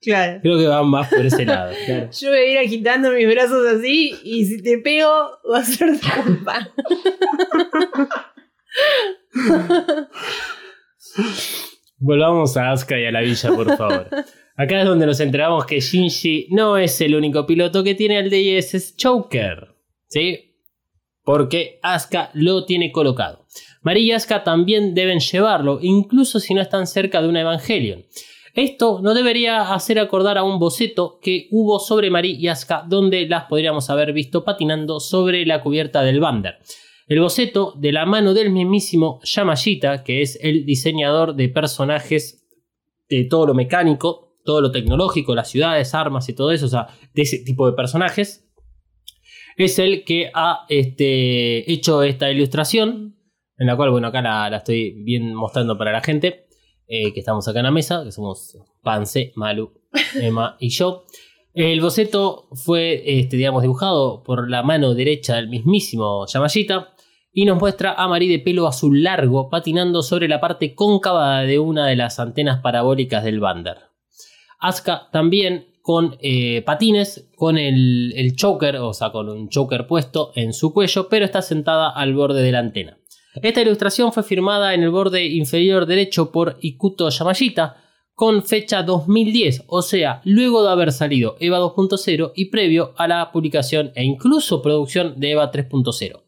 Claro. 0.01 0.41
Creo 0.41 0.59
que 0.59 0.66
va 0.68 0.82
más 0.84 1.09
por 1.09 1.26
ese 1.26 1.45
lado. 1.45 1.72
claro. 1.87 2.11
Yo 2.12 2.28
voy 2.28 2.39
a 2.39 2.53
ir 2.53 2.59
agitando 2.59 3.11
mis 3.11 3.26
brazos 3.28 3.66
así 3.66 4.14
y 4.22 4.45
si 4.45 4.62
te 4.62 4.78
pego 4.78 5.11
va 5.53 5.59
a 5.59 5.64
ser 5.64 5.99
tu 5.99 6.22
culpa. 6.22 6.72
Volvamos 11.99 12.57
a 12.57 12.72
Asuka 12.72 12.99
y 12.99 13.07
a 13.07 13.11
la 13.11 13.20
villa, 13.22 13.51
por 13.55 13.76
favor. 13.76 14.09
Acá 14.57 14.80
es 14.80 14.87
donde 14.87 15.07
nos 15.07 15.20
enteramos 15.20 15.66
que 15.66 15.80
Shinji 15.80 16.49
no 16.51 16.76
es 16.78 17.01
el 17.01 17.14
único 17.14 17.47
piloto 17.47 17.82
que 17.82 17.95
tiene 17.95 18.18
el 18.18 18.30
DSS 18.30 18.97
Choker. 18.97 19.68
¿Sí? 20.09 20.45
Porque 21.27 21.81
Asuka 21.83 22.31
lo 22.35 22.66
tiene 22.66 22.93
colocado. 22.93 23.47
María 23.83 24.03
y 24.05 24.12
Asuka 24.12 24.45
también 24.45 24.95
deben 24.95 25.18
llevarlo, 25.18 25.81
incluso 25.83 26.39
si 26.39 26.55
no 26.55 26.62
están 26.62 26.87
cerca 26.87 27.20
de 27.20 27.29
una 27.29 27.41
Evangelion. 27.41 28.05
Esto 28.55 29.01
no 29.03 29.12
debería 29.12 29.74
hacer 29.74 29.99
acordar 29.99 30.39
a 30.39 30.45
un 30.45 30.61
boceto 30.61 31.18
que 31.20 31.49
hubo 31.51 31.81
sobre 31.81 32.11
Marie 32.11 32.37
y 32.39 32.47
Asuka, 32.47 32.85
donde 32.89 33.27
las 33.27 33.47
podríamos 33.47 33.91
haber 33.91 34.12
visto 34.12 34.45
patinando 34.45 35.01
sobre 35.01 35.45
la 35.45 35.62
cubierta 35.62 36.03
del 36.03 36.20
Bander. 36.20 36.59
El 37.09 37.20
boceto 37.20 37.74
de 37.77 37.91
la 37.91 38.07
mano 38.07 38.33
del 38.33 38.51
mismísimo 38.51 39.18
Yamashita, 39.24 40.05
que 40.05 40.22
es 40.22 40.39
el 40.41 40.64
diseñador 40.64 41.35
de 41.35 41.49
personajes 41.49 42.47
de 43.09 43.24
todo 43.24 43.49
lo 43.49 43.55
mecánico, 43.55 44.37
todo 44.45 44.61
lo 44.61 44.70
tecnológico, 44.70 45.35
las 45.35 45.51
ciudades, 45.51 45.93
armas 45.93 46.29
y 46.29 46.35
todo 46.35 46.53
eso, 46.53 46.66
o 46.66 46.68
sea, 46.68 46.87
de 47.14 47.22
ese 47.22 47.39
tipo 47.41 47.66
de 47.66 47.72
personajes, 47.72 48.45
es 49.57 49.79
el 49.79 50.05
que 50.05 50.31
ha 50.35 50.67
este, 50.69 51.71
hecho 51.71 52.03
esta 52.03 52.31
ilustración, 52.31 53.17
en 53.59 53.67
la 53.67 53.77
cual, 53.77 53.91
bueno, 53.91 54.09
acá 54.09 54.21
la, 54.23 54.57
estoy 54.57 55.03
bien 55.03 55.35
mostrando 55.35 55.79
para 55.79 55.93
la 55.93 56.03
gente, 56.03 56.47
eh, 56.87 57.13
que 57.13 57.21
estamos 57.21 57.49
acá 57.49 57.61
en 57.61 57.65
la 57.65 57.71
mesa, 57.71 58.03
que 58.05 58.13
somos 58.13 58.59
Pance, 58.83 59.33
Malu, 59.35 59.73
Emma 60.21 60.57
y 60.61 60.69
yo. 60.69 61.05
El 61.55 61.81
boceto 61.81 62.49
fue, 62.53 63.19
este, 63.19 63.39
digamos, 63.39 63.63
dibujado 63.63 64.23
por 64.23 64.51
la 64.51 64.63
mano 64.63 64.95
derecha 64.95 65.37
del 65.37 65.49
mismísimo 65.49 66.27
Yamashita 66.27 66.95
y 67.33 67.47
nos 67.47 67.59
muestra 67.59 67.95
a 67.95 68.09
Marie 68.09 68.31
de 68.31 68.39
pelo 68.39 68.67
azul 68.67 69.03
largo 69.03 69.49
patinando 69.49 70.03
sobre 70.03 70.29
la 70.29 70.41
parte 70.41 70.75
cóncava 70.75 71.41
de 71.41 71.59
una 71.59 71.87
de 71.87 71.97
las 71.97 72.21
antenas 72.21 72.61
parabólicas 72.61 73.25
del 73.25 73.41
Bander. 73.41 73.79
Asuka 74.59 75.09
también 75.13 75.67
con 75.87 76.16
eh, 76.20 76.62
patines, 76.66 77.28
con 77.37 77.57
el, 77.57 78.32
choker, 78.34 78.78
o 78.78 78.93
sea, 78.93 79.12
con 79.12 79.28
un 79.28 79.49
choker 79.49 79.87
puesto 79.87 80.32
en 80.34 80.53
su 80.53 80.72
cuello, 80.72 81.09
pero 81.09 81.24
está 81.24 81.43
sentada 81.43 81.91
al 81.91 82.12
borde 82.12 82.43
de 82.43 82.51
la 82.51 82.59
antena. 82.59 82.99
Esta 83.41 83.62
ilustración 83.62 84.12
fue 84.12 84.24
firmada 84.24 84.74
en 84.74 84.82
el 84.82 84.91
borde 84.91 85.26
inferior 85.26 85.87
derecho 85.87 86.32
por 86.32 86.59
Ikuto 86.61 87.09
Yamashita 87.09 87.76
con 88.14 88.43
fecha 88.43 88.82
2010, 88.82 89.62
o 89.68 89.80
sea, 89.80 90.22
luego 90.24 90.64
de 90.64 90.70
haber 90.70 90.91
salido 90.91 91.37
EVA 91.39 91.61
2.0 91.61 92.32
y 92.34 92.47
previo 92.47 92.93
a 92.97 93.07
la 93.07 93.30
publicación 93.30 93.93
e 93.95 94.03
incluso 94.03 94.62
producción 94.62 95.20
de 95.20 95.30
EVA 95.30 95.53
3.0. 95.53 96.20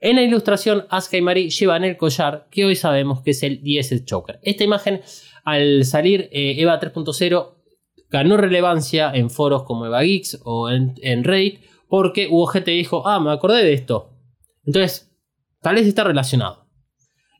En 0.00 0.16
la 0.16 0.22
ilustración, 0.22 0.84
Asuka 0.90 1.16
y 1.16 1.22
Mari 1.22 1.48
llevan 1.48 1.84
el 1.84 1.96
collar 1.96 2.46
que 2.50 2.66
hoy 2.66 2.76
sabemos 2.76 3.22
que 3.22 3.30
es 3.30 3.42
el 3.42 3.62
10 3.62 4.04
Choker. 4.04 4.38
Esta 4.42 4.64
imagen, 4.64 5.00
al 5.44 5.86
salir 5.86 6.28
eh, 6.30 6.56
EVA 6.58 6.78
3.0, 6.78 7.57
ganó 8.10 8.36
relevancia 8.36 9.10
en 9.14 9.30
foros 9.30 9.64
como 9.64 9.86
EVA 9.86 10.02
Geeks 10.02 10.40
o 10.44 10.70
en, 10.70 10.94
en 11.02 11.24
Reddit 11.24 11.60
porque 11.88 12.28
hubo 12.30 12.46
gente 12.46 12.70
que 12.70 12.78
dijo, 12.78 13.06
ah, 13.06 13.18
me 13.18 13.32
acordé 13.32 13.64
de 13.64 13.72
esto. 13.72 14.10
Entonces, 14.64 15.10
tal 15.60 15.76
vez 15.76 15.86
está 15.86 16.04
relacionado. 16.04 16.66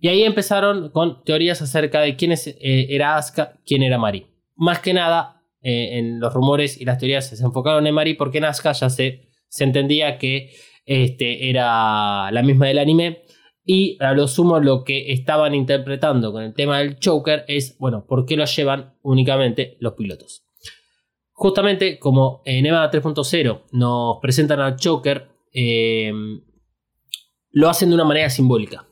Y 0.00 0.08
ahí 0.08 0.22
empezaron 0.22 0.90
con 0.90 1.22
teorías 1.24 1.60
acerca 1.60 2.00
de 2.00 2.16
quién 2.16 2.32
eh, 2.32 2.86
era 2.88 3.16
Asuka, 3.16 3.58
quién 3.66 3.82
era 3.82 3.98
Mari. 3.98 4.26
Más 4.56 4.78
que 4.78 4.94
nada, 4.94 5.42
eh, 5.60 5.98
en 5.98 6.20
los 6.20 6.32
rumores 6.32 6.80
y 6.80 6.84
las 6.84 6.98
teorías 6.98 7.28
se 7.28 7.42
enfocaron 7.44 7.86
en 7.86 7.94
Mari 7.94 8.14
porque 8.14 8.38
en 8.38 8.44
Asuka 8.44 8.72
ya 8.72 8.90
se, 8.90 9.28
se 9.48 9.64
entendía 9.64 10.18
que 10.18 10.50
este, 10.86 11.50
era 11.50 12.30
la 12.30 12.42
misma 12.42 12.66
del 12.66 12.78
anime. 12.78 13.24
Y 13.64 14.02
a 14.02 14.14
lo 14.14 14.28
sumo 14.28 14.60
lo 14.60 14.82
que 14.82 15.12
estaban 15.12 15.54
interpretando 15.54 16.32
con 16.32 16.42
el 16.42 16.54
tema 16.54 16.78
del 16.78 16.98
choker 16.98 17.44
es, 17.48 17.76
bueno, 17.78 18.06
¿por 18.06 18.24
qué 18.24 18.36
lo 18.36 18.46
llevan 18.46 18.94
únicamente 19.02 19.76
los 19.80 19.92
pilotos? 19.92 20.47
Justamente 21.41 22.01
como 22.01 22.43
en 22.45 22.66
EVA 22.66 22.91
3.0 22.91 23.62
nos 23.70 24.16
presentan 24.20 24.59
al 24.59 24.74
choker, 24.74 25.28
eh, 25.53 26.11
lo 27.53 27.68
hacen 27.68 27.91
de 27.91 27.95
una 27.95 28.05
manera 28.05 28.28
simbólica. 28.28 28.89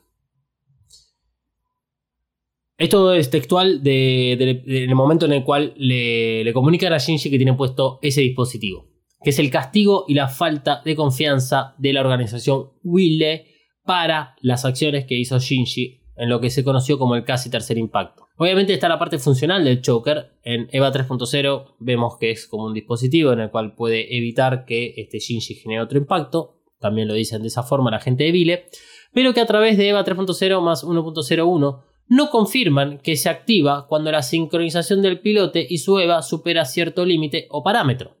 Esto 2.77 3.11
es 3.13 3.29
textual 3.29 3.83
de, 3.83 4.37
de- 4.39 4.63
del 4.73 4.95
momento 4.95 5.25
en 5.25 5.33
el 5.33 5.43
cual 5.43 5.73
le, 5.75 6.45
le 6.45 6.53
comunican 6.53 6.93
a 6.93 6.99
Shinji 6.99 7.29
que 7.29 7.35
tiene 7.37 7.53
puesto 7.53 7.99
ese 8.01 8.21
dispositivo, 8.21 8.87
que 9.21 9.31
es 9.31 9.39
el 9.39 9.49
castigo 9.51 10.05
y 10.07 10.13
la 10.13 10.29
falta 10.29 10.81
de 10.85 10.95
confianza 10.95 11.75
de 11.79 11.91
la 11.91 11.99
organización 11.99 12.69
Wille 12.81 13.45
para 13.83 14.35
las 14.41 14.63
acciones 14.63 15.05
que 15.05 15.15
hizo 15.17 15.37
Shinji 15.37 15.99
en 16.17 16.29
lo 16.29 16.39
que 16.41 16.49
se 16.49 16.63
conoció 16.63 16.97
como 16.97 17.15
el 17.15 17.23
casi 17.23 17.49
tercer 17.49 17.77
impacto. 17.77 18.27
Obviamente 18.37 18.73
está 18.73 18.89
la 18.89 18.99
parte 18.99 19.19
funcional 19.19 19.63
del 19.63 19.81
choker. 19.81 20.31
En 20.43 20.67
EVA 20.71 20.91
3.0 20.91 21.75
vemos 21.79 22.17
que 22.19 22.31
es 22.31 22.47
como 22.47 22.65
un 22.65 22.73
dispositivo 22.73 23.31
en 23.31 23.39
el 23.39 23.51
cual 23.51 23.75
puede 23.75 24.17
evitar 24.17 24.65
que 24.65 24.93
este 24.97 25.19
Shinji 25.19 25.55
genere 25.55 25.81
otro 25.81 25.97
impacto. 25.97 26.55
También 26.79 27.07
lo 27.07 27.13
dicen 27.13 27.41
de 27.41 27.47
esa 27.47 27.63
forma 27.63 27.91
la 27.91 27.99
gente 27.99 28.23
de 28.23 28.31
Vile. 28.31 28.65
Pero 29.13 29.33
que 29.33 29.41
a 29.41 29.45
través 29.45 29.77
de 29.77 29.89
EVA 29.89 30.03
3.0 30.03 30.61
más 30.61 30.83
1.01 30.83 31.83
no 32.09 32.29
confirman 32.29 32.99
que 32.99 33.15
se 33.15 33.29
activa 33.29 33.85
cuando 33.87 34.11
la 34.11 34.21
sincronización 34.21 35.01
del 35.01 35.19
pilote 35.19 35.65
y 35.69 35.79
su 35.79 35.99
EVA 35.99 36.21
supera 36.21 36.65
cierto 36.65 37.05
límite 37.05 37.47
o 37.49 37.63
parámetro. 37.63 38.17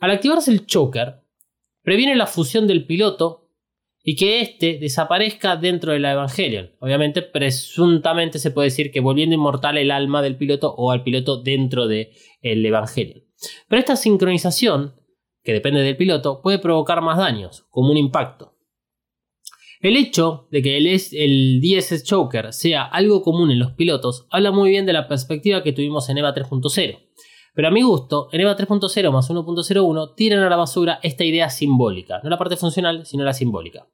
Al 0.00 0.10
activarse 0.10 0.50
el 0.50 0.66
choker, 0.66 1.22
previene 1.82 2.14
la 2.14 2.26
fusión 2.26 2.66
del 2.66 2.86
piloto 2.86 3.47
y 4.02 4.16
que 4.16 4.40
éste 4.40 4.78
desaparezca 4.80 5.56
dentro 5.56 5.92
de 5.92 5.98
la 5.98 6.12
Evangelion. 6.12 6.70
Obviamente, 6.80 7.22
presuntamente 7.22 8.38
se 8.38 8.50
puede 8.50 8.66
decir 8.66 8.90
que 8.90 9.00
volviendo 9.00 9.34
inmortal 9.34 9.76
el 9.76 9.90
alma 9.90 10.22
del 10.22 10.36
piloto 10.36 10.74
o 10.74 10.90
al 10.90 11.02
piloto 11.02 11.42
dentro 11.42 11.86
del 11.86 12.08
Evangelion. 12.42 13.24
Pero 13.68 13.80
esta 13.80 13.96
sincronización, 13.96 14.94
que 15.42 15.52
depende 15.52 15.80
del 15.80 15.96
piloto, 15.96 16.40
puede 16.42 16.58
provocar 16.58 17.02
más 17.02 17.18
daños, 17.18 17.66
como 17.70 17.90
un 17.90 17.96
impacto. 17.96 18.54
El 19.80 19.96
hecho 19.96 20.48
de 20.50 20.60
que 20.62 20.76
el, 20.76 20.86
el 20.86 21.60
DSS 21.60 22.02
Choker 22.04 22.52
sea 22.52 22.82
algo 22.82 23.22
común 23.22 23.50
en 23.50 23.60
los 23.60 23.72
pilotos 23.72 24.26
habla 24.30 24.50
muy 24.50 24.70
bien 24.70 24.86
de 24.86 24.92
la 24.92 25.06
perspectiva 25.06 25.62
que 25.62 25.72
tuvimos 25.72 26.08
en 26.08 26.18
EVA 26.18 26.34
3.0. 26.34 27.07
Pero 27.58 27.66
a 27.66 27.72
mi 27.72 27.82
gusto, 27.82 28.28
en 28.30 28.42
EVA 28.42 28.56
3.0 28.56 29.10
más 29.10 29.28
1.01 29.28 30.14
tiran 30.14 30.44
a 30.44 30.48
la 30.48 30.54
basura 30.54 31.00
esta 31.02 31.24
idea 31.24 31.50
simbólica, 31.50 32.20
no 32.22 32.30
la 32.30 32.38
parte 32.38 32.56
funcional, 32.56 33.04
sino 33.04 33.24
la 33.24 33.32
simbólica. 33.32 33.88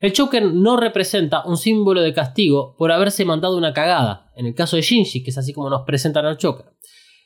El 0.00 0.12
Choker 0.12 0.52
no 0.52 0.76
representa 0.76 1.44
un 1.44 1.56
símbolo 1.56 2.00
de 2.00 2.12
castigo 2.12 2.74
por 2.76 2.90
haberse 2.90 3.24
mandado 3.24 3.56
una 3.56 3.72
cagada, 3.72 4.32
en 4.34 4.46
el 4.46 4.56
caso 4.56 4.74
de 4.74 4.82
Shinji, 4.82 5.22
que 5.22 5.30
es 5.30 5.38
así 5.38 5.52
como 5.52 5.70
nos 5.70 5.82
presentan 5.82 6.26
al 6.26 6.38
Choker. 6.38 6.72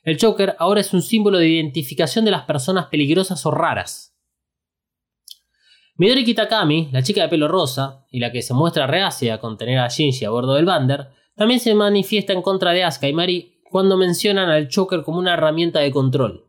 El 0.03 0.19
Choker 0.19 0.57
ahora 0.59 0.83
es 0.83 0.93
un 0.93 1.01
símbolo 1.01 1.39
de 1.39 1.49
identificación 1.49 2.27
de 2.27 2.33
las 2.33 2.43
personas 2.43 2.89
peligrosas 2.89 3.47
o 3.47 3.51
raras. 3.51 4.15
Midori 5.95 6.23
Kitakami, 6.23 6.91
la 6.93 7.03
chica 7.03 7.23
de 7.23 7.29
pelo 7.29 7.49
rosa, 7.49 8.05
y 8.11 8.21
la 8.21 8.31
que 8.31 8.43
se 8.43 8.53
muestra 8.53 8.87
reacia 8.87 9.41
con 9.41 9.57
tener 9.57 9.79
a 9.79 9.89
Shinji 9.89 10.27
a 10.27 10.31
bordo 10.31 10.53
del 10.53 10.67
Bander, 10.67 11.09
también 11.35 11.61
se 11.61 11.75
manifiesta 11.75 12.35
en 12.35 12.43
contra 12.43 12.73
de 12.73 12.85
Asuka 12.85 13.09
y 13.09 13.15
Mari 13.15 13.56
cuando 13.77 13.99
mencionan 13.99 14.49
al 14.49 14.69
Choker 14.69 15.03
como 15.03 15.19
una 15.19 15.35
herramienta 15.35 15.81
de 15.81 15.91
control. 15.91 16.47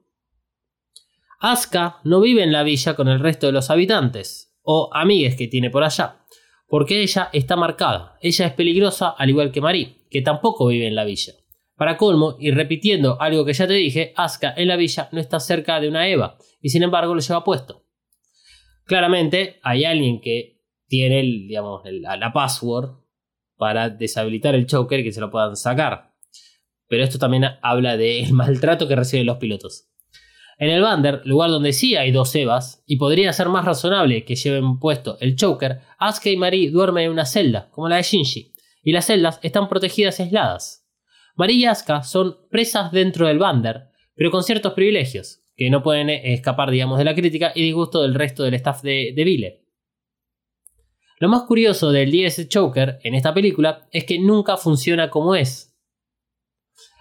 Asuka 1.41 1.99
no 2.05 2.21
vive 2.21 2.41
en 2.41 2.53
la 2.53 2.63
villa 2.63 2.95
con 2.95 3.09
el 3.09 3.19
resto 3.19 3.47
de 3.47 3.51
los 3.51 3.69
habitantes, 3.69 4.57
o 4.61 4.89
amigues 4.93 5.35
que 5.35 5.49
tiene 5.49 5.69
por 5.69 5.83
allá, 5.83 6.23
porque 6.69 7.01
ella 7.01 7.29
está 7.33 7.57
marcada. 7.57 8.17
Ella 8.21 8.45
es 8.45 8.53
peligrosa 8.53 9.09
al 9.09 9.29
igual 9.29 9.51
que 9.51 9.59
Mari, 9.59 10.05
que 10.09 10.21
tampoco 10.21 10.67
vive 10.67 10.87
en 10.87 10.95
la 10.95 11.03
villa. 11.03 11.33
Para 11.75 11.97
colmo, 11.97 12.37
y 12.39 12.51
repitiendo 12.51 13.21
algo 13.21 13.43
que 13.43 13.51
ya 13.51 13.67
te 13.67 13.73
dije, 13.73 14.13
Asuka 14.15 14.53
en 14.55 14.69
la 14.69 14.77
villa 14.77 15.09
no 15.11 15.19
está 15.19 15.41
cerca 15.41 15.81
de 15.81 15.89
una 15.89 16.07
Eva, 16.07 16.37
y 16.61 16.69
sin 16.69 16.83
embargo 16.83 17.13
lo 17.13 17.19
lleva 17.19 17.43
puesto. 17.43 17.83
Claramente 18.85 19.59
hay 19.63 19.83
alguien 19.83 20.21
que 20.21 20.61
tiene 20.87 21.19
el, 21.19 21.49
digamos, 21.49 21.81
la, 21.83 22.31
password 22.31 23.01
para 23.57 23.89
deshabilitar 23.89 24.55
el 24.55 24.65
choker 24.65 25.03
que 25.03 25.11
se 25.11 25.19
lo 25.19 25.29
puedan 25.29 25.57
sacar. 25.57 26.07
Pero 26.87 27.03
esto 27.03 27.19
también 27.19 27.45
habla 27.61 27.97
del 27.97 28.31
maltrato 28.33 28.87
que 28.87 28.95
reciben 28.95 29.25
los 29.25 29.37
pilotos. 29.37 29.87
En 30.59 30.69
el 30.69 30.81
Bander, 30.81 31.21
lugar 31.25 31.51
donde 31.51 31.71
sí 31.71 31.95
hay 31.95 32.11
dos 32.11 32.33
Evas, 32.33 32.83
y 32.87 32.97
podría 32.97 33.31
ser 33.31 33.47
más 33.49 33.63
razonable 33.63 34.25
que 34.25 34.35
lleven 34.35 34.79
puesto 34.79 35.17
el 35.19 35.35
choker, 35.35 35.81
Asuka 35.99 36.31
y 36.31 36.37
Mari 36.37 36.69
duermen 36.69 37.05
en 37.05 37.11
una 37.11 37.25
celda, 37.25 37.69
como 37.69 37.87
la 37.89 37.97
de 37.97 38.03
Shinji, 38.03 38.53
y 38.81 38.91
las 38.91 39.05
celdas 39.05 39.39
están 39.43 39.69
protegidas 39.69 40.19
y 40.19 40.23
aisladas. 40.23 40.87
Mari 41.35 41.53
y 41.53 41.65
Asuka 41.65 42.01
son 42.01 42.37
presas 42.49 42.91
dentro 42.91 43.27
del 43.27 43.37
Bander, 43.37 43.89
pero 44.15 44.31
con 44.31 44.43
ciertos 44.43 44.73
privilegios, 44.73 45.41
que 45.55 45.69
no 45.69 45.83
pueden 45.83 46.09
escapar, 46.09 46.71
digamos, 46.71 46.97
de 46.97 47.05
la 47.05 47.13
crítica 47.13 47.51
y 47.53 47.63
disgusto 47.63 48.01
del 48.01 48.15
resto 48.15 48.43
del 48.43 48.55
staff 48.55 48.81
de, 48.81 49.13
de. 49.15 49.63
Lo 51.19 51.29
más 51.29 51.43
curioso 51.43 51.91
del 51.91 52.11
DS 52.11 52.47
Choker 52.47 52.99
en 53.03 53.15
esta 53.15 53.33
película 53.33 53.87
es 53.91 54.05
que 54.05 54.19
nunca 54.19 54.57
funciona 54.57 55.09
como 55.09 55.35
es. 55.35 55.75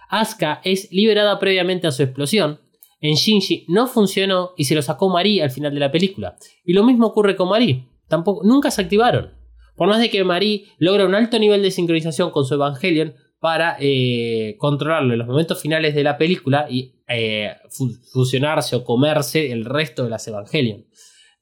Asuka 0.09 0.61
es 0.63 0.91
liberada 0.91 1.37
previamente 1.39 1.87
a 1.87 1.91
su 1.91 2.03
explosión. 2.03 2.59
En 2.99 3.13
Shinji 3.15 3.65
no 3.69 3.87
funcionó 3.87 4.51
y 4.57 4.63
se 4.65 4.73
lo 4.75 4.81
sacó 4.81 5.09
Marie 5.09 5.43
al 5.43 5.51
final 5.51 5.73
de 5.73 5.79
la 5.79 5.91
película. 5.91 6.35
Y 6.65 6.73
lo 6.73 6.83
mismo 6.83 7.07
ocurre 7.07 7.35
con 7.35 7.49
Marie. 7.49 7.87
Tampoco, 8.07 8.41
nunca 8.43 8.71
se 8.71 8.81
activaron. 8.81 9.33
Por 9.75 9.87
más 9.87 9.99
de 9.99 10.09
que 10.09 10.23
Marie 10.23 10.65
logra 10.79 11.05
un 11.05 11.13
alto 11.13 11.37
nivel 11.37 11.61
de 11.61 11.69
sincronización 11.71 12.31
con 12.31 12.45
su 12.45 12.55
Evangelion 12.55 13.13
para 13.39 13.77
eh, 13.79 14.55
controlarlo 14.57 15.13
en 15.13 15.19
los 15.19 15.27
momentos 15.27 15.61
finales 15.61 15.93
de 15.93 16.03
la 16.03 16.17
película 16.17 16.65
y 16.69 16.95
eh, 17.07 17.51
fu- 17.69 17.93
fusionarse 18.11 18.75
o 18.75 18.83
comerse 18.83 19.51
el 19.51 19.63
resto 19.65 20.03
de 20.03 20.09
las 20.09 20.27
Evangelion. 20.27 20.87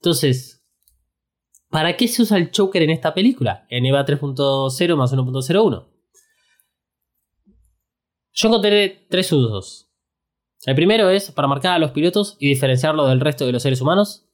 Entonces, 0.01 0.65
¿para 1.69 1.95
qué 1.95 2.09
se 2.09 2.23
usa 2.23 2.37
el 2.37 2.51
choker 2.51 2.81
en 2.83 2.89
esta 2.89 3.13
película? 3.13 3.65
En 3.69 3.85
EVA 3.85 4.05
3.0 4.05 4.95
más 4.97 5.13
1.01. 5.13 5.87
Yo 8.35 8.49
encontré 8.49 9.07
tres 9.09 9.31
usos. 9.31 9.89
El 10.65 10.75
primero 10.75 11.09
es 11.09 11.31
para 11.31 11.47
marcar 11.47 11.73
a 11.73 11.79
los 11.79 11.91
pilotos 11.91 12.35
y 12.37 12.49
diferenciarlo 12.49 13.07
del 13.07 13.21
resto 13.21 13.45
de 13.45 13.53
los 13.53 13.63
seres 13.63 13.79
humanos. 13.79 14.25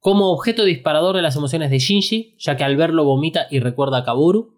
Como 0.00 0.30
objeto 0.30 0.64
disparador 0.64 1.16
de 1.16 1.22
las 1.22 1.34
emociones 1.34 1.70
de 1.70 1.78
Shinji, 1.78 2.36
ya 2.38 2.58
que 2.58 2.64
al 2.64 2.76
verlo 2.76 3.04
vomita 3.04 3.46
y 3.50 3.60
recuerda 3.60 3.98
a 3.98 4.04
Kaburu. 4.04 4.54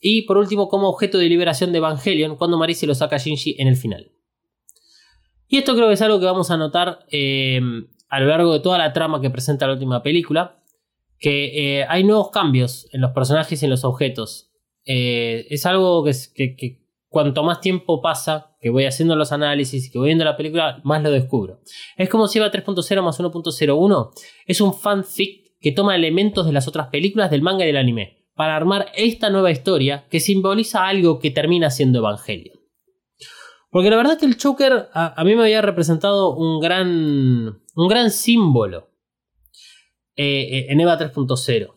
Y 0.00 0.22
por 0.22 0.38
último, 0.38 0.68
como 0.68 0.88
objeto 0.88 1.18
de 1.18 1.28
liberación 1.28 1.70
de 1.70 1.78
Evangelion, 1.78 2.36
cuando 2.36 2.56
Mari 2.56 2.74
se 2.74 2.86
lo 2.86 2.94
saca 2.94 3.16
a 3.16 3.18
Shinji 3.18 3.56
en 3.58 3.68
el 3.68 3.76
final. 3.76 4.10
Y 5.46 5.58
esto 5.58 5.74
creo 5.74 5.88
que 5.88 5.94
es 5.94 6.02
algo 6.02 6.18
que 6.18 6.24
vamos 6.24 6.50
a 6.50 6.56
notar 6.56 7.00
eh, 7.10 7.60
a 8.08 8.20
lo 8.20 8.26
largo 8.26 8.54
de 8.54 8.60
toda 8.60 8.78
la 8.78 8.94
trama 8.94 9.20
que 9.20 9.28
presenta 9.28 9.66
la 9.66 9.74
última 9.74 10.02
película. 10.02 10.62
Que 11.18 11.80
eh, 11.80 11.86
hay 11.88 12.04
nuevos 12.04 12.30
cambios 12.30 12.88
en 12.92 13.02
los 13.02 13.12
personajes 13.12 13.60
y 13.60 13.66
en 13.66 13.70
los 13.70 13.84
objetos. 13.84 14.50
Eh, 14.86 15.46
es 15.50 15.66
algo 15.66 16.02
que 16.04 16.81
cuanto 17.12 17.44
más 17.44 17.60
tiempo 17.60 18.02
pasa, 18.02 18.56
que 18.60 18.70
voy 18.70 18.86
haciendo 18.86 19.14
los 19.14 19.30
análisis, 19.30 19.90
que 19.90 19.98
voy 19.98 20.08
viendo 20.08 20.24
la 20.24 20.36
película, 20.36 20.80
más 20.82 21.02
lo 21.02 21.10
descubro. 21.10 21.60
Es 21.96 22.08
como 22.08 22.26
si 22.26 22.38
EVA 22.38 22.50
3.0 22.50 23.02
más 23.02 23.20
1.01 23.20 24.10
es 24.46 24.60
un 24.60 24.74
fanfic 24.74 25.52
que 25.60 25.70
toma 25.70 25.94
elementos 25.94 26.46
de 26.46 26.52
las 26.52 26.66
otras 26.66 26.88
películas 26.88 27.30
del 27.30 27.42
manga 27.42 27.62
y 27.64 27.68
del 27.68 27.76
anime 27.76 28.26
para 28.34 28.56
armar 28.56 28.90
esta 28.96 29.30
nueva 29.30 29.52
historia 29.52 30.06
que 30.10 30.18
simboliza 30.18 30.86
algo 30.88 31.20
que 31.20 31.30
termina 31.30 31.70
siendo 31.70 32.00
Evangelion. 32.00 32.58
Porque 33.70 33.90
la 33.90 33.96
verdad 33.96 34.18
que 34.18 34.26
el 34.26 34.36
Choker 34.36 34.88
a, 34.92 35.20
a 35.20 35.24
mí 35.24 35.36
me 35.36 35.42
había 35.42 35.62
representado 35.62 36.34
un 36.34 36.60
gran, 36.60 37.60
un 37.76 37.88
gran 37.88 38.10
símbolo 38.10 38.90
eh, 40.16 40.58
eh, 40.58 40.66
en 40.68 40.80
EVA 40.80 40.98
3.0. 40.98 41.74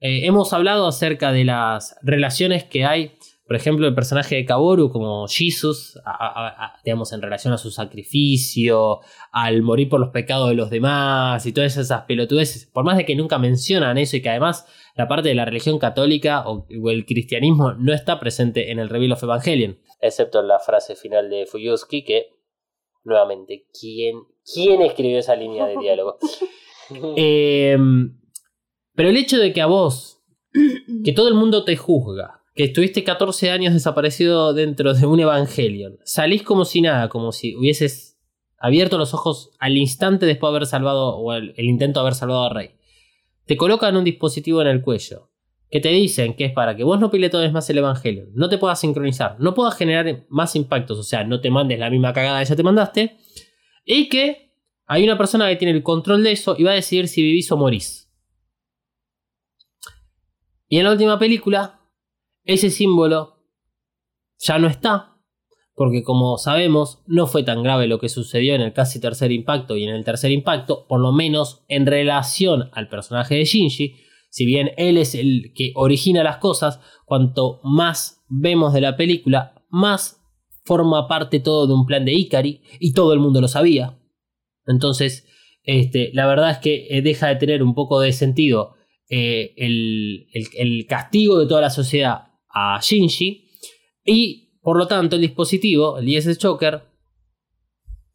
Eh, 0.00 0.26
hemos 0.26 0.52
hablado 0.52 0.86
acerca 0.86 1.32
de 1.32 1.44
las 1.44 1.96
relaciones 2.02 2.64
que 2.64 2.84
hay, 2.84 3.16
por 3.46 3.56
ejemplo, 3.56 3.86
el 3.86 3.94
personaje 3.94 4.36
de 4.36 4.44
Kaboru 4.44 4.90
como 4.90 5.26
Jesus, 5.28 5.98
a- 6.04 6.10
a- 6.12 6.48
a- 6.48 6.80
digamos, 6.84 7.12
en 7.12 7.20
relación 7.22 7.52
a 7.52 7.58
su 7.58 7.70
sacrificio, 7.70 9.00
al 9.32 9.62
morir 9.62 9.88
por 9.88 10.00
los 10.00 10.10
pecados 10.10 10.48
de 10.48 10.54
los 10.54 10.70
demás 10.70 11.44
y 11.46 11.52
todas 11.52 11.76
esas 11.76 12.02
pelotudeces. 12.02 12.66
Por 12.72 12.84
más 12.84 12.96
de 12.96 13.04
que 13.04 13.16
nunca 13.16 13.38
mencionan 13.38 13.98
eso 13.98 14.16
y 14.16 14.22
que 14.22 14.30
además 14.30 14.66
la 14.96 15.08
parte 15.08 15.28
de 15.28 15.34
la 15.34 15.44
religión 15.44 15.78
católica 15.78 16.48
o, 16.48 16.66
o 16.82 16.90
el 16.90 17.04
cristianismo 17.04 17.72
no 17.74 17.92
está 17.92 18.18
presente 18.20 18.70
en 18.70 18.78
el 18.78 18.88
Reveal 18.88 19.12
of 19.12 19.22
Evangelion. 19.22 19.78
Excepto 20.00 20.40
en 20.40 20.48
la 20.48 20.58
frase 20.58 20.96
final 20.96 21.28
de 21.30 21.46
Fuyuski 21.46 22.04
que, 22.04 22.26
nuevamente, 23.04 23.66
¿quién, 23.78 24.16
quién 24.54 24.82
escribió 24.82 25.18
esa 25.18 25.36
línea 25.36 25.66
de 25.66 25.76
diálogo? 25.78 26.18
Eh, 27.16 27.78
pero 28.94 29.08
el 29.08 29.16
hecho 29.16 29.38
de 29.38 29.54
que 29.54 29.62
a 29.62 29.66
vos, 29.66 30.22
que 31.02 31.12
todo 31.12 31.28
el 31.28 31.34
mundo 31.34 31.64
te 31.64 31.76
juzga, 31.76 32.42
que 32.54 32.64
estuviste 32.64 33.02
14 33.02 33.50
años 33.50 33.74
desaparecido 33.74 34.54
dentro 34.54 34.94
de 34.94 35.06
un 35.06 35.20
Evangelion, 35.20 35.98
salís 36.04 36.42
como 36.42 36.64
si 36.64 36.80
nada, 36.80 37.08
como 37.08 37.32
si 37.32 37.56
hubieses 37.56 38.18
abierto 38.58 38.96
los 38.96 39.12
ojos 39.12 39.50
al 39.58 39.76
instante 39.76 40.24
después 40.24 40.50
de 40.50 40.56
haber 40.56 40.66
salvado, 40.66 41.16
o 41.16 41.32
el, 41.32 41.52
intento 41.58 42.00
de 42.00 42.02
haber 42.02 42.14
salvado 42.14 42.44
a 42.44 42.54
Rey. 42.54 42.70
Te 43.44 43.56
colocan 43.56 43.96
un 43.96 44.04
dispositivo 44.04 44.62
en 44.62 44.68
el 44.68 44.82
cuello, 44.82 45.30
que 45.68 45.80
te 45.80 45.88
dicen 45.88 46.34
que 46.34 46.44
es 46.44 46.52
para 46.52 46.76
que 46.76 46.84
vos 46.84 47.00
no 47.00 47.10
pilotes 47.10 47.52
más 47.52 47.68
el 47.70 47.78
Evangelion, 47.78 48.28
no 48.34 48.48
te 48.48 48.58
puedas 48.58 48.80
sincronizar, 48.80 49.36
no 49.40 49.52
puedas 49.54 49.76
generar 49.76 50.24
más 50.28 50.54
impactos, 50.54 50.98
o 50.98 51.02
sea, 51.02 51.24
no 51.24 51.40
te 51.40 51.50
mandes 51.50 51.80
la 51.80 51.90
misma 51.90 52.12
cagada 52.12 52.38
que 52.38 52.46
ya 52.46 52.56
te 52.56 52.62
mandaste, 52.62 53.16
y 53.84 54.08
que 54.08 54.54
hay 54.86 55.02
una 55.02 55.18
persona 55.18 55.48
que 55.48 55.56
tiene 55.56 55.72
el 55.72 55.82
control 55.82 56.22
de 56.22 56.32
eso 56.32 56.54
y 56.56 56.62
va 56.62 56.70
a 56.70 56.74
decidir 56.74 57.08
si 57.08 57.20
vivís 57.20 57.50
o 57.50 57.56
morís. 57.56 58.12
Y 60.68 60.78
en 60.78 60.84
la 60.84 60.92
última 60.92 61.18
película, 61.18 61.80
ese 62.44 62.70
símbolo 62.70 63.34
ya 64.38 64.58
no 64.58 64.68
está, 64.68 65.16
porque 65.74 66.02
como 66.02 66.38
sabemos, 66.38 67.02
no 67.06 67.26
fue 67.26 67.42
tan 67.42 67.62
grave 67.62 67.86
lo 67.86 67.98
que 67.98 68.08
sucedió 68.08 68.54
en 68.54 68.60
el 68.60 68.72
casi 68.72 69.00
tercer 69.00 69.32
impacto 69.32 69.76
y 69.76 69.84
en 69.84 69.94
el 69.94 70.04
tercer 70.04 70.30
impacto, 70.30 70.86
por 70.86 71.00
lo 71.00 71.12
menos 71.12 71.64
en 71.68 71.86
relación 71.86 72.70
al 72.72 72.88
personaje 72.88 73.34
de 73.36 73.44
Shinji, 73.44 73.96
si 74.30 74.46
bien 74.46 74.72
él 74.76 74.98
es 74.98 75.14
el 75.14 75.52
que 75.54 75.72
origina 75.74 76.22
las 76.22 76.38
cosas, 76.38 76.80
cuanto 77.06 77.60
más 77.62 78.24
vemos 78.28 78.72
de 78.72 78.80
la 78.80 78.96
película, 78.96 79.54
más 79.70 80.20
forma 80.64 81.06
parte 81.08 81.40
todo 81.40 81.66
de 81.66 81.74
un 81.74 81.86
plan 81.86 82.04
de 82.04 82.14
Ikari 82.14 82.62
y 82.80 82.92
todo 82.94 83.12
el 83.12 83.20
mundo 83.20 83.40
lo 83.40 83.48
sabía. 83.48 83.98
Entonces, 84.66 85.26
este, 85.62 86.10
la 86.14 86.26
verdad 86.26 86.50
es 86.50 86.58
que 86.58 86.86
eh, 86.90 87.02
deja 87.02 87.28
de 87.28 87.36
tener 87.36 87.62
un 87.62 87.74
poco 87.74 88.00
de 88.00 88.12
sentido 88.12 88.74
eh, 89.08 89.54
el, 89.56 90.86
castigo 90.88 91.38
de 91.38 91.46
toda 91.46 91.60
la 91.60 91.70
sociedad 91.70 92.33
a 92.54 92.78
Shinji 92.80 93.50
y 94.04 94.58
por 94.62 94.78
lo 94.78 94.86
tanto 94.86 95.16
el 95.16 95.22
dispositivo, 95.22 95.98
el 95.98 96.06
DS 96.06 96.38
Choker, 96.38 96.82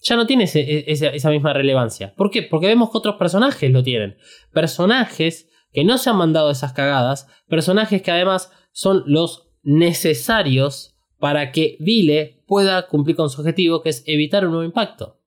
ya 0.02 0.16
no 0.16 0.26
tiene 0.26 0.46
e- 0.46 0.86
esa, 0.88 1.08
esa 1.08 1.30
misma 1.30 1.54
relevancia. 1.54 2.16
¿Por 2.16 2.32
qué? 2.32 2.44
Porque 2.44 2.68
vemos 2.68 2.90
que 2.90 2.98
otros 2.98 3.16
personajes 3.18 3.70
lo 3.70 3.84
tienen. 3.84 4.18
Personajes 4.52 5.50
que 5.72 5.84
no 5.84 5.98
se 5.98 6.10
han 6.10 6.18
mandado 6.18 6.50
esas 6.50 6.74
cagadas, 6.74 7.28
personajes 7.48 8.02
que 8.02 8.12
además 8.12 8.52
son 8.72 9.04
los 9.06 9.52
necesarios 9.62 10.98
para 11.20 11.52
que 11.52 11.78
Vile 11.80 12.44
pueda 12.48 12.88
cumplir 12.88 13.16
con 13.16 13.30
su 13.30 13.42
objetivo, 13.42 13.82
que 13.82 13.90
es 13.90 14.04
evitar 14.08 14.46
un 14.46 14.52
nuevo 14.52 14.66
impacto. 14.66 15.20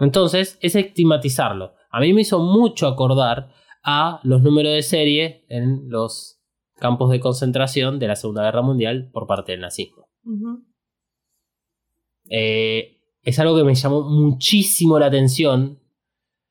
Entonces, 0.00 0.58
es 0.62 0.74
estigmatizarlo. 0.74 1.74
A 1.90 2.00
mí 2.00 2.12
me 2.12 2.22
hizo 2.22 2.40
mucho 2.40 2.88
acordar 2.88 3.52
a 3.84 4.20
los 4.24 4.42
números 4.42 4.72
de 4.72 4.82
serie 4.82 5.44
en 5.48 5.88
los 5.88 6.41
campos 6.82 7.12
de 7.12 7.20
concentración 7.20 8.00
de 8.00 8.08
la 8.08 8.16
Segunda 8.16 8.42
Guerra 8.42 8.60
Mundial 8.60 9.08
por 9.12 9.28
parte 9.28 9.52
del 9.52 9.60
nazismo. 9.60 10.08
Eh, 12.28 12.98
es 13.22 13.38
algo 13.38 13.56
que 13.56 13.62
me 13.62 13.76
llamó 13.76 14.02
muchísimo 14.02 14.98
la 14.98 15.06
atención. 15.06 15.78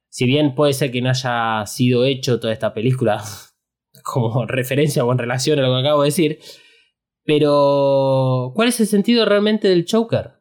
Si 0.10 0.26
bien 0.26 0.56
puede 0.56 0.72
ser 0.72 0.90
que 0.90 1.02
no 1.02 1.10
haya 1.10 1.66
sido 1.66 2.06
hecho 2.06 2.40
toda 2.40 2.54
esta 2.54 2.74
película 2.74 3.22
como 4.04 4.46
referencia 4.46 5.04
o 5.04 5.12
en 5.12 5.18
relación 5.18 5.60
a 5.60 5.64
lo 5.64 5.74
que 5.74 5.80
acabo 5.82 6.02
de 6.04 6.08
decir. 6.08 6.40
Pero, 7.24 8.54
¿cuál 8.56 8.70
es 8.70 8.80
el 8.80 8.88
sentido 8.88 9.26
realmente 9.26 9.68
del 9.68 9.86
choker? 9.86 10.32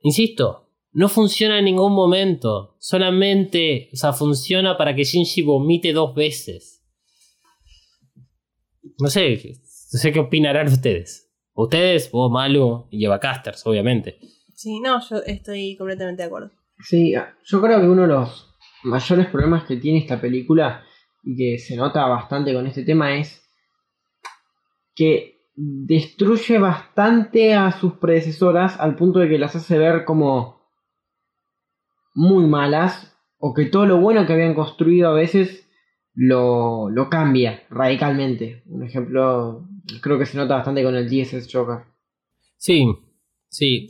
Insisto, 0.00 0.70
no 0.92 1.08
funciona 1.08 1.58
en 1.58 1.66
ningún 1.66 1.92
momento. 1.92 2.76
Solamente, 2.80 3.90
o 3.92 3.96
sea, 3.96 4.14
funciona 4.14 4.78
para 4.78 4.96
que 4.96 5.04
Shinji 5.04 5.42
vomite 5.42 5.92
dos 5.92 6.14
veces. 6.14 6.79
No 8.98 9.08
sé, 9.08 9.40
no 9.92 9.98
sé 9.98 10.12
qué 10.12 10.20
opinarán 10.20 10.68
ustedes. 10.68 11.30
Ustedes, 11.54 12.10
vos, 12.10 12.30
Malu 12.30 12.86
y 12.90 13.04
Eva 13.04 13.20
Casters, 13.20 13.66
obviamente. 13.66 14.18
Sí, 14.54 14.80
no, 14.80 15.00
yo 15.08 15.16
estoy 15.26 15.76
completamente 15.76 16.22
de 16.22 16.26
acuerdo. 16.26 16.50
Sí, 16.80 17.14
yo 17.44 17.60
creo 17.60 17.80
que 17.80 17.88
uno 17.88 18.02
de 18.02 18.08
los 18.08 18.56
mayores 18.82 19.26
problemas 19.26 19.64
que 19.64 19.76
tiene 19.76 19.98
esta 19.98 20.20
película 20.20 20.84
y 21.22 21.36
que 21.36 21.58
se 21.58 21.76
nota 21.76 22.06
bastante 22.06 22.54
con 22.54 22.66
este 22.66 22.82
tema 22.82 23.14
es 23.18 23.46
que 24.94 25.40
destruye 25.54 26.58
bastante 26.58 27.54
a 27.54 27.72
sus 27.72 27.94
predecesoras 27.94 28.78
al 28.80 28.96
punto 28.96 29.18
de 29.18 29.28
que 29.28 29.38
las 29.38 29.56
hace 29.56 29.76
ver 29.76 30.04
como 30.04 30.60
muy 32.14 32.46
malas 32.46 33.16
o 33.38 33.52
que 33.52 33.66
todo 33.66 33.86
lo 33.86 33.98
bueno 33.98 34.26
que 34.26 34.32
habían 34.32 34.54
construido 34.54 35.10
a 35.10 35.14
veces 35.14 35.69
lo, 36.22 36.90
lo 36.90 37.08
cambia 37.08 37.62
radicalmente. 37.70 38.62
Un 38.66 38.84
ejemplo 38.84 39.66
creo 40.02 40.18
que 40.18 40.26
se 40.26 40.36
nota 40.36 40.56
bastante 40.56 40.82
con 40.82 40.94
el 40.94 41.08
DSS 41.08 41.48
Joker. 41.50 41.78
Sí, 42.58 42.84
sí. 43.48 43.88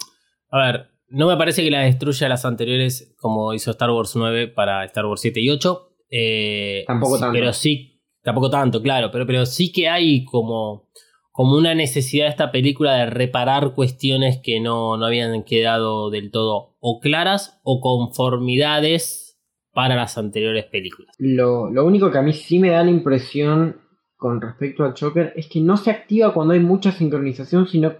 A 0.48 0.64
ver, 0.64 0.90
no 1.08 1.26
me 1.26 1.36
parece 1.36 1.64
que 1.64 1.72
la 1.72 1.80
destruya 1.80 2.28
las 2.28 2.44
anteriores 2.44 3.16
como 3.18 3.52
hizo 3.52 3.72
Star 3.72 3.90
Wars 3.90 4.14
9 4.14 4.46
para 4.46 4.84
Star 4.84 5.06
Wars 5.06 5.22
7 5.22 5.40
y 5.40 5.50
8. 5.50 5.92
Eh, 6.08 6.84
Tampoco 6.86 7.16
sí, 7.16 7.20
tanto. 7.20 7.32
Pero 7.32 7.52
sí, 7.52 8.00
tampoco 8.22 8.48
tanto, 8.48 8.80
claro. 8.80 9.10
Pero, 9.10 9.26
pero 9.26 9.44
sí 9.44 9.72
que 9.72 9.88
hay 9.88 10.24
como, 10.24 10.88
como 11.32 11.56
una 11.56 11.74
necesidad 11.74 12.26
de 12.26 12.30
esta 12.30 12.52
película 12.52 12.94
de 12.94 13.06
reparar 13.06 13.74
cuestiones 13.74 14.38
que 14.40 14.60
no, 14.60 14.96
no 14.96 15.04
habían 15.04 15.42
quedado 15.42 16.10
del 16.10 16.30
todo 16.30 16.76
o 16.78 17.00
claras 17.00 17.60
o 17.64 17.80
conformidades 17.80 19.29
para 19.72 19.96
las 19.96 20.18
anteriores 20.18 20.64
películas. 20.66 21.14
Lo, 21.18 21.70
lo 21.70 21.84
único 21.84 22.10
que 22.10 22.18
a 22.18 22.22
mí 22.22 22.32
sí 22.32 22.58
me 22.58 22.70
da 22.70 22.82
la 22.84 22.90
impresión 22.90 23.80
con 24.16 24.40
respecto 24.40 24.84
al 24.84 24.94
Joker 24.98 25.32
es 25.36 25.46
que 25.48 25.60
no 25.60 25.76
se 25.76 25.90
activa 25.90 26.34
cuando 26.34 26.54
hay 26.54 26.60
mucha 26.60 26.92
sincronización, 26.92 27.66
sino 27.68 27.94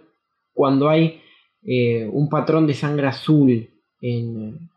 cuando 0.52 0.88
hay 0.88 1.20
eh, 1.62 2.08
un 2.12 2.28
patrón 2.28 2.66
de 2.66 2.74
sangre 2.74 3.06
azul 3.06 3.70
en, 4.00 4.68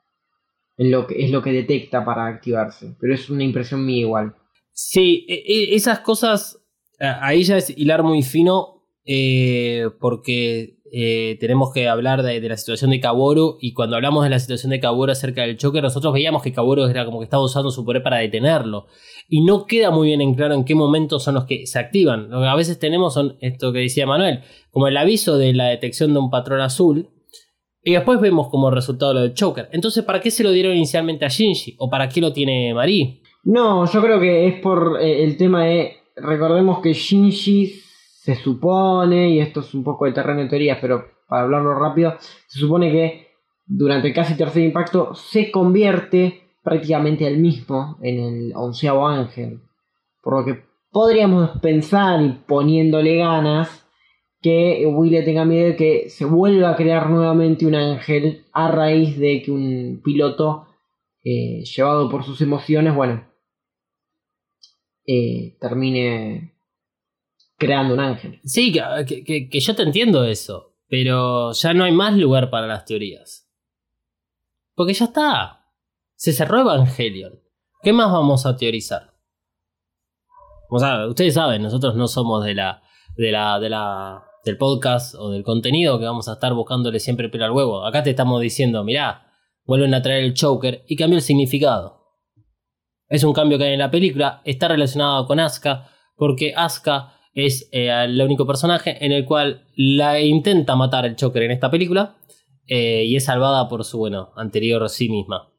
en 0.78 0.92
lo 0.92 1.08
que 1.08 1.24
es 1.26 1.32
lo 1.32 1.42
que 1.42 1.52
detecta 1.52 2.06
para 2.06 2.28
activarse. 2.28 2.96
Pero 3.00 3.14
es 3.14 3.30
una 3.30 3.44
impresión 3.44 3.86
mía 3.86 4.02
igual. 4.02 4.36
Sí, 4.72 5.26
e- 5.28 5.44
e- 5.46 5.76
esas 5.76 6.00
cosas, 6.00 6.60
a- 7.00 7.26
ahí 7.26 7.44
ya 7.44 7.58
es 7.58 7.70
hilar 7.78 8.04
muy 8.04 8.22
fino, 8.24 8.83
eh, 9.06 9.90
porque 10.00 10.78
eh, 10.96 11.38
tenemos 11.40 11.74
que 11.74 11.90
hablar 11.90 12.22
de, 12.22 12.40
la 12.40 12.56
situación 12.56 12.92
de 12.92 13.00
Kaworu, 13.00 13.58
y 13.60 13.74
cuando 13.74 13.96
hablamos 13.96 14.24
de 14.24 14.30
la 14.30 14.40
situación 14.40 14.70
de 14.70 14.80
Kaworu 14.80 15.12
acerca 15.12 15.42
del 15.42 15.58
choque, 15.58 15.82
nosotros 15.82 16.14
veíamos 16.14 16.44
que 16.44 16.54
Kaworu 16.54 16.86
era 16.86 17.04
como 17.04 17.20
que 17.20 17.24
estaba 17.24 17.44
usando 17.44 17.72
su 17.72 17.84
poder 17.84 18.04
para 18.04 18.18
detenerlo, 18.18 18.86
y 19.28 19.44
no 19.44 19.66
queda 19.66 19.90
muy 19.90 20.10
bien 20.10 20.22
en 20.22 20.36
claro 20.36 20.54
en 20.54 20.66
qué 20.66 20.76
momentos 20.76 21.24
son 21.24 21.36
los 21.36 21.46
que 21.46 21.66
se 21.66 21.80
activan. 21.80 22.30
Lo 22.30 22.42
que 22.42 22.48
a 22.48 22.56
veces 22.56 22.78
tenemos 22.78 23.16
son 23.16 23.38
esto 23.42 23.74
que 23.74 23.80
decía 23.80 24.06
Manuel, 24.06 24.42
como 24.70 24.88
el 24.88 24.96
aviso 24.96 25.38
de 25.38 25.54
la 25.54 25.66
detección 25.66 26.14
de 26.14 26.20
un 26.20 26.30
patrón 26.30 26.62
azul, 26.62 27.10
y 27.84 27.94
después 27.94 28.22
vemos 28.22 28.48
como 28.50 28.70
resultado 28.70 29.14
lo 29.14 29.22
del 29.22 29.34
Choker. 29.34 29.70
Entonces, 29.72 30.04
¿para 30.04 30.22
qué 30.22 30.32
se 30.32 30.44
lo 30.44 30.52
dieron 30.52 30.76
inicialmente 30.76 31.26
a 31.26 31.28
Shinji? 31.28 31.76
¿O 31.80 31.90
para 31.90 32.08
qué 32.08 32.22
lo 32.22 32.32
tiene 32.32 32.74
Marie? 32.74 33.22
No, 33.44 33.92
yo 33.92 34.02
creo 34.02 34.20
que 34.22 34.48
es 34.48 34.62
por 34.62 35.02
eh, 35.02 35.24
el 35.24 35.36
tema 35.38 35.66
de. 35.66 35.98
Recordemos 36.16 36.80
que 36.80 36.94
Shinji 36.94 37.83
se 38.24 38.36
supone, 38.36 39.32
y 39.32 39.40
esto 39.42 39.60
es 39.60 39.74
un 39.74 39.84
poco 39.84 40.06
de 40.06 40.14
terreno 40.14 40.40
de 40.40 40.48
teorías, 40.48 40.78
pero 40.80 41.04
para 41.28 41.44
hablarlo 41.44 41.78
rápido, 41.78 42.16
se 42.48 42.58
supone 42.58 42.90
que 42.90 43.28
durante 43.66 44.08
el 44.08 44.14
casi 44.14 44.38
tercer 44.38 44.64
impacto 44.64 45.14
se 45.14 45.52
convierte 45.52 46.42
prácticamente 46.64 47.28
él 47.28 47.40
mismo 47.40 47.98
en 48.02 48.20
el 48.22 48.54
onceavo 48.56 49.06
ángel. 49.06 49.60
Por 50.22 50.38
lo 50.38 50.46
que 50.46 50.64
podríamos 50.90 51.60
pensar, 51.60 52.22
y 52.22 52.30
poniéndole 52.48 53.18
ganas, 53.18 53.86
que 54.42 54.86
Will 54.88 55.26
tenga 55.26 55.44
miedo 55.44 55.68
de 55.68 55.76
que 55.76 56.10
se 56.10 56.24
vuelva 56.24 56.70
a 56.70 56.76
crear 56.78 57.10
nuevamente 57.10 57.66
un 57.66 57.76
ángel 57.76 58.46
a 58.54 58.72
raíz 58.72 59.20
de 59.20 59.42
que 59.42 59.52
un 59.52 60.00
piloto 60.02 60.68
eh, 61.26 61.62
llevado 61.66 62.10
por 62.10 62.24
sus 62.24 62.40
emociones, 62.40 62.96
bueno, 62.96 63.28
eh, 65.06 65.58
termine 65.60 66.53
creando 67.58 67.94
un 67.94 68.00
ángel. 68.00 68.40
Sí, 68.44 68.72
que, 68.72 69.24
que- 69.24 69.50
que- 69.50 69.60
yo 69.60 69.76
te 69.76 69.84
entiendo 69.84 70.24
eso, 70.26 70.76
pero 70.88 71.52
ya 71.54 71.74
no 71.74 71.84
hay 71.84 71.92
más 71.92 72.16
lugar 72.18 72.50
para 72.50 72.68
las 72.68 72.86
teorías. 72.86 73.50
Porque 74.76 74.94
ya 74.94 75.06
está. 75.06 75.66
Se 76.16 76.34
cerró 76.34 76.62
Evangelion. 76.62 77.40
¿Qué 77.82 77.94
más 77.94 78.12
vamos 78.12 78.46
a 78.46 78.56
teorizar? 78.56 79.14
Ustedes 81.10 81.36
saben, 81.36 81.62
nosotros 81.62 81.96
no 81.96 82.08
somos 82.08 82.44
de 82.44 82.56
la, 82.56 82.82
de 83.16 83.32
la, 83.32 83.60
de 83.60 83.70
la, 83.70 84.24
del 84.44 84.58
podcast 84.58 85.14
o 85.16 85.30
del 85.30 85.44
contenido 85.44 86.00
que 86.00 86.06
vamos 86.06 86.28
a 86.28 86.34
estar 86.34 86.54
buscándole 86.54 87.00
siempre 87.00 87.30
pelo 87.30 87.46
al 87.46 87.52
huevo. 87.52 87.86
Acá 87.86 88.02
te 88.02 88.10
estamos 88.10 88.42
diciendo, 88.42 88.84
mirá, 88.84 89.32
vuelven 89.66 89.94
a 89.94 90.02
traer 90.02 90.24
el 90.24 90.34
choker 90.34 90.84
y 90.88 90.96
cambió 90.96 91.18
el 91.18 91.22
significado. 91.24 92.02
Es 93.08 93.24
un 93.24 93.34
cambio 93.34 93.60
que 93.60 93.66
hay 93.66 93.74
en 93.74 93.80
la 93.80 93.92
película, 93.92 94.42
está 94.46 94.68
relacionado 94.68 95.28
con 95.28 95.40
Asuka, 95.40 95.90
porque 96.16 96.54
Asuka 96.56 97.14
es 97.34 97.70
eh, 97.72 97.90
el 97.90 98.22
único 98.22 98.46
personaje 98.46 99.04
en 99.04 99.12
el 99.12 99.26
cual 99.26 99.66
la 99.76 100.20
intenta 100.20 100.76
matar 100.76 101.06
el 101.06 101.16
Joker 101.20 101.44
en 101.44 101.52
esta 101.52 101.72
película 101.72 102.16
eh, 102.68 103.04
y 103.06 103.16
es 103.16 103.26
salvada 103.26 103.68
por 103.68 103.84
su, 103.84 103.98
bueno, 103.98 104.32
anterior 104.36 104.88
sí 104.90 105.10
misma. 105.10 105.50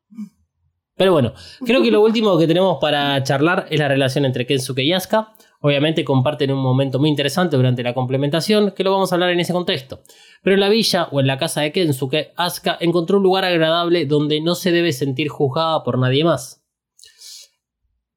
Pero 0.96 1.12
bueno, 1.12 1.34
creo 1.66 1.82
que 1.82 1.90
lo 1.90 2.02
último 2.02 2.38
que 2.38 2.46
tenemos 2.46 2.78
para 2.80 3.20
charlar 3.24 3.66
es 3.68 3.80
la 3.80 3.88
relación 3.88 4.24
entre 4.24 4.46
Kensuke 4.46 4.84
y 4.84 4.92
Asuka. 4.92 5.32
Obviamente 5.60 6.04
comparten 6.04 6.52
un 6.52 6.60
momento 6.60 7.00
muy 7.00 7.08
interesante 7.08 7.56
durante 7.56 7.82
la 7.82 7.94
complementación, 7.94 8.72
que 8.76 8.84
lo 8.84 8.92
vamos 8.92 9.10
a 9.10 9.16
hablar 9.16 9.30
en 9.30 9.40
ese 9.40 9.52
contexto. 9.52 10.02
Pero 10.42 10.54
en 10.54 10.60
la 10.60 10.68
villa 10.68 11.08
o 11.10 11.18
en 11.18 11.26
la 11.26 11.38
casa 11.38 11.62
de 11.62 11.72
Kensuke, 11.72 12.32
Asuka 12.36 12.76
encontró 12.80 13.16
un 13.16 13.24
lugar 13.24 13.44
agradable 13.44 14.06
donde 14.06 14.40
no 14.40 14.54
se 14.54 14.70
debe 14.70 14.92
sentir 14.92 15.28
juzgada 15.28 15.82
por 15.82 15.98
nadie 15.98 16.22
más. 16.22 16.63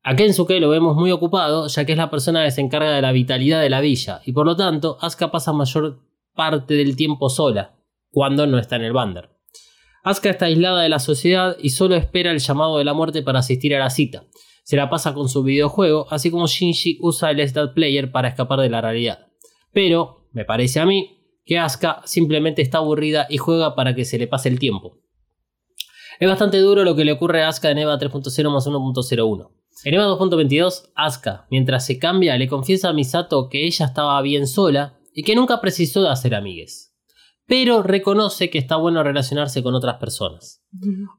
A 0.09 0.15
Kensuke 0.15 0.61
lo 0.61 0.69
vemos 0.69 0.95
muy 0.95 1.11
ocupado, 1.11 1.67
ya 1.67 1.83
que 1.83 1.91
es 1.91 1.97
la 1.97 2.09
persona 2.09 2.45
que 2.45 2.51
se 2.51 2.61
encarga 2.61 2.91
de 2.91 3.01
la 3.01 3.11
vitalidad 3.11 3.61
de 3.61 3.69
la 3.69 3.81
villa, 3.81 4.21
y 4.23 4.31
por 4.31 4.45
lo 4.45 4.55
tanto, 4.55 4.97
Asuka 5.01 5.31
pasa 5.31 5.51
mayor 5.51 5.99
parte 6.33 6.75
del 6.75 6.95
tiempo 6.95 7.29
sola, 7.29 7.75
cuando 8.09 8.47
no 8.47 8.57
está 8.57 8.77
en 8.77 8.85
el 8.85 8.93
Bander. 8.93 9.31
Asuka 10.05 10.29
está 10.29 10.45
aislada 10.45 10.81
de 10.81 10.87
la 10.87 10.99
sociedad 10.99 11.57
y 11.61 11.71
solo 11.71 11.95
espera 11.95 12.31
el 12.31 12.39
llamado 12.39 12.77
de 12.77 12.85
la 12.85 12.93
muerte 12.93 13.21
para 13.21 13.39
asistir 13.39 13.75
a 13.75 13.79
la 13.79 13.89
cita. 13.89 14.23
Se 14.63 14.77
la 14.77 14.89
pasa 14.89 15.13
con 15.13 15.27
su 15.27 15.43
videojuego, 15.43 16.07
así 16.09 16.31
como 16.31 16.47
Shinji 16.47 16.99
usa 17.01 17.31
el 17.31 17.45
Stat 17.45 17.73
Player 17.73 18.09
para 18.09 18.29
escapar 18.29 18.61
de 18.61 18.69
la 18.69 18.79
realidad. 18.79 19.27
Pero, 19.73 20.29
me 20.31 20.45
parece 20.45 20.79
a 20.79 20.85
mí, 20.85 21.19
que 21.43 21.59
Asuka 21.59 22.01
simplemente 22.05 22.61
está 22.61 22.77
aburrida 22.77 23.27
y 23.29 23.39
juega 23.39 23.75
para 23.75 23.93
que 23.93 24.05
se 24.05 24.17
le 24.17 24.27
pase 24.27 24.47
el 24.47 24.57
tiempo. 24.57 24.99
Es 26.17 26.29
bastante 26.29 26.59
duro 26.59 26.85
lo 26.85 26.95
que 26.95 27.03
le 27.03 27.11
ocurre 27.11 27.43
a 27.43 27.49
Asuka 27.49 27.71
en 27.71 27.79
EVA 27.79 27.99
3.0 27.99 28.49
más 28.49 28.65
1.01. 28.65 29.56
En 29.83 29.93
EVA 29.93 30.05
2.22, 30.05 30.91
Asuka, 30.95 31.45
mientras 31.51 31.85
se 31.85 31.99
cambia, 31.99 32.37
le 32.37 32.47
confiesa 32.47 32.89
a 32.89 32.93
Misato 32.93 33.47
que 33.49 33.65
ella 33.65 33.85
estaba 33.85 34.21
bien 34.21 34.47
sola 34.47 34.99
y 35.13 35.23
que 35.23 35.35
nunca 35.35 35.61
precisó 35.61 36.01
de 36.01 36.09
hacer 36.09 36.35
amigues. 36.35 36.95
Pero 37.45 37.83
reconoce 37.83 38.49
que 38.49 38.57
está 38.57 38.75
bueno 38.75 39.03
relacionarse 39.03 39.63
con 39.63 39.75
otras 39.75 39.97
personas. 39.97 40.63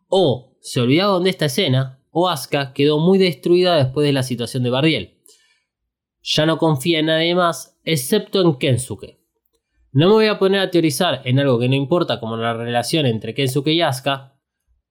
O 0.08 0.56
se 0.60 0.80
olvidaron 0.80 1.24
de 1.24 1.30
esta 1.30 1.46
escena, 1.46 2.02
o 2.10 2.28
Asuka 2.28 2.72
quedó 2.72 2.98
muy 2.98 3.18
destruida 3.18 3.76
después 3.76 4.06
de 4.06 4.12
la 4.12 4.22
situación 4.22 4.62
de 4.62 4.70
Bardiel. 4.70 5.18
Ya 6.22 6.44
no 6.44 6.58
confía 6.58 6.98
en 6.98 7.06
nadie 7.06 7.34
más, 7.34 7.78
excepto 7.84 8.40
en 8.42 8.56
Kensuke. 8.56 9.18
No 9.92 10.08
me 10.08 10.14
voy 10.14 10.26
a 10.26 10.38
poner 10.38 10.60
a 10.60 10.70
teorizar 10.70 11.22
en 11.24 11.38
algo 11.38 11.58
que 11.58 11.68
no 11.68 11.74
importa 11.74 12.20
como 12.20 12.36
la 12.36 12.54
relación 12.54 13.06
entre 13.06 13.34
Kensuke 13.34 13.68
y 13.68 13.80
Asuka, 13.80 14.37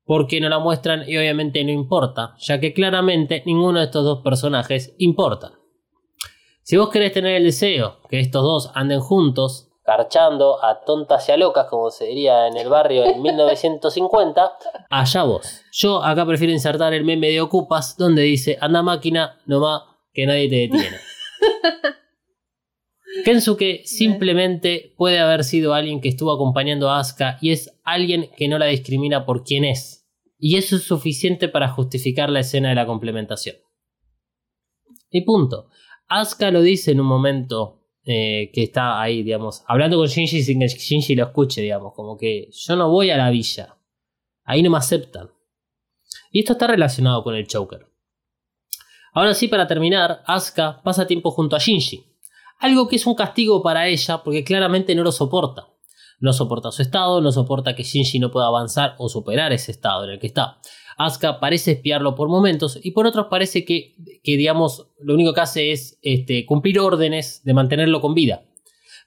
porque 0.08 0.40
no 0.40 0.50
la 0.50 0.58
muestran 0.58 1.04
y 1.08 1.18
obviamente 1.18 1.64
no 1.64 1.72
importa, 1.72 2.34
ya 2.40 2.60
que 2.60 2.74
claramente 2.74 3.44
ninguno 3.46 3.80
de 3.80 3.86
estos 3.86 4.06
dos 4.06 4.22
personajes 4.24 4.96
importa. 4.98 5.52
Si 6.64 6.78
vos 6.78 6.90
querés 6.90 7.14
tener 7.14 7.36
el 7.36 7.44
deseo 7.44 7.98
que 8.10 8.20
estos 8.20 8.42
dos 8.42 8.72
anden 8.74 9.02
juntos, 9.02 9.70
carchando 9.84 10.64
a 10.64 10.82
tontas 10.84 11.30
y 11.30 11.32
a 11.32 11.38
locas, 11.38 11.68
como 11.70 11.92
se 11.92 12.06
diría 12.06 12.48
en 12.48 12.58
el 12.58 12.68
barrio 12.68 13.06
en 13.06 13.22
1950, 13.22 14.52
allá 14.90 15.24
vos. 15.24 15.62
Yo 15.72 16.04
acá 16.04 16.26
prefiero 16.26 16.52
insertar 16.52 16.94
el 16.94 17.06
meme 17.06 17.30
de 17.30 17.40
Ocupas, 17.40 17.96
donde 17.98 18.24
dice, 18.24 18.58
anda 18.60 18.82
máquina, 18.82 19.40
nomás 19.46 19.84
que 20.14 20.26
nadie 20.26 20.50
te 20.50 20.56
detiene. 20.56 20.98
Kensuke 23.24 23.82
simplemente 23.86 24.94
puede 24.98 25.20
haber 25.20 25.44
sido 25.44 25.74
alguien 25.74 26.02
que 26.02 26.10
estuvo 26.10 26.32
acompañando 26.32 26.90
a 26.90 27.00
Asuka 27.00 27.38
y 27.42 27.52
es 27.52 27.78
alguien 27.84 28.30
que 28.36 28.48
no 28.48 28.58
la 28.60 28.66
discrimina 28.66 29.26
por 29.26 29.44
quién 29.44 29.64
es. 29.64 29.97
Y 30.38 30.58
eso 30.58 30.76
es 30.76 30.84
suficiente 30.84 31.50
para 31.50 31.70
justificar 31.70 32.30
la 32.30 32.42
escena 32.42 32.70
de 32.70 32.76
la 32.76 32.86
complementación. 32.86 33.58
Y 35.10 35.22
punto. 35.22 35.70
Asuka 36.08 36.52
lo 36.52 36.62
dice 36.62 36.92
en 36.92 37.02
un 37.02 37.08
momento 37.08 37.82
eh, 38.06 38.52
que 38.54 38.64
está 38.64 39.02
ahí, 39.02 39.24
digamos, 39.24 39.64
hablando 39.68 39.98
con 39.98 40.08
Shinji 40.08 40.42
sin 40.44 40.60
que 40.60 40.68
Shinji 40.68 41.16
lo 41.16 41.26
escuche, 41.26 41.62
digamos, 41.62 41.94
como 41.94 42.18
que 42.18 42.50
yo 42.52 42.76
no 42.76 42.90
voy 42.90 43.10
a 43.10 43.18
la 43.18 43.30
villa. 43.30 43.78
Ahí 44.44 44.62
no 44.62 44.70
me 44.70 44.78
aceptan. 44.78 45.30
Y 46.32 46.40
esto 46.40 46.54
está 46.54 46.68
relacionado 46.68 47.24
con 47.24 47.36
el 47.36 47.48
Choker. 47.48 47.88
Ahora 49.14 49.34
sí, 49.34 49.48
para 49.48 49.68
terminar, 49.68 50.24
Asuka 50.26 50.82
pasa 50.84 51.08
tiempo 51.08 51.32
junto 51.32 51.56
a 51.56 51.60
Shinji. 51.60 52.06
Algo 52.60 52.88
que 52.88 52.96
es 52.96 53.06
un 53.06 53.16
castigo 53.16 53.62
para 53.62 53.88
ella 53.88 54.24
porque 54.24 54.44
claramente 54.44 54.96
no 54.96 55.04
lo 55.04 55.12
soporta. 55.12 55.68
No 56.20 56.34
soporta 56.34 56.72
su 56.72 56.82
estado, 56.82 57.22
no 57.22 57.32
soporta 57.32 57.76
que 57.76 57.84
Shinji 57.84 58.20
no 58.20 58.32
pueda 58.32 58.48
avanzar 58.48 58.96
o 58.98 59.08
superar 59.08 59.54
ese 59.54 59.72
estado 59.72 60.04
en 60.04 60.12
el 60.12 60.20
que 60.20 60.28
está. 60.28 60.60
Asuka 60.98 61.40
parece 61.40 61.74
espiarlo 61.74 62.16
por 62.16 62.28
momentos 62.28 62.80
y 62.82 62.92
por 62.92 63.06
otros 63.06 63.28
parece 63.30 63.64
que, 63.66 63.96
que 64.24 64.36
digamos, 64.36 64.88
lo 65.00 65.14
único 65.14 65.34
que 65.34 65.42
hace 65.42 65.72
es 65.72 66.00
este, 66.02 66.46
cumplir 66.48 66.80
órdenes 66.80 67.44
de 67.44 67.54
mantenerlo 67.54 68.02
con 68.02 68.16
vida. 68.16 68.44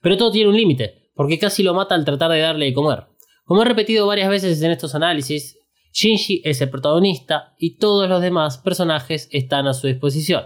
Pero 0.01 0.17
todo 0.17 0.31
tiene 0.31 0.51
un 0.51 0.57
límite, 0.57 1.11
porque 1.17 1.39
casi 1.39 1.65
lo 1.65 1.75
mata 1.75 1.97
al 1.97 2.05
tratar 2.05 2.31
de 2.31 2.41
darle 2.41 2.67
de 2.67 2.75
comer. 2.75 3.07
Como 3.45 3.63
he 3.63 3.65
repetido 3.65 4.07
varias 4.07 4.29
veces 4.29 4.63
en 4.63 4.71
estos 4.71 4.95
análisis, 4.95 5.59
Shinji 5.93 6.43
es 6.45 6.61
el 6.61 6.71
protagonista 6.71 7.55
y 7.59 7.77
todos 7.77 8.09
los 8.09 8.23
demás 8.23 8.59
personajes 8.59 9.29
están 9.33 9.67
a 9.67 9.75
su 9.75 9.89
disposición. 9.89 10.45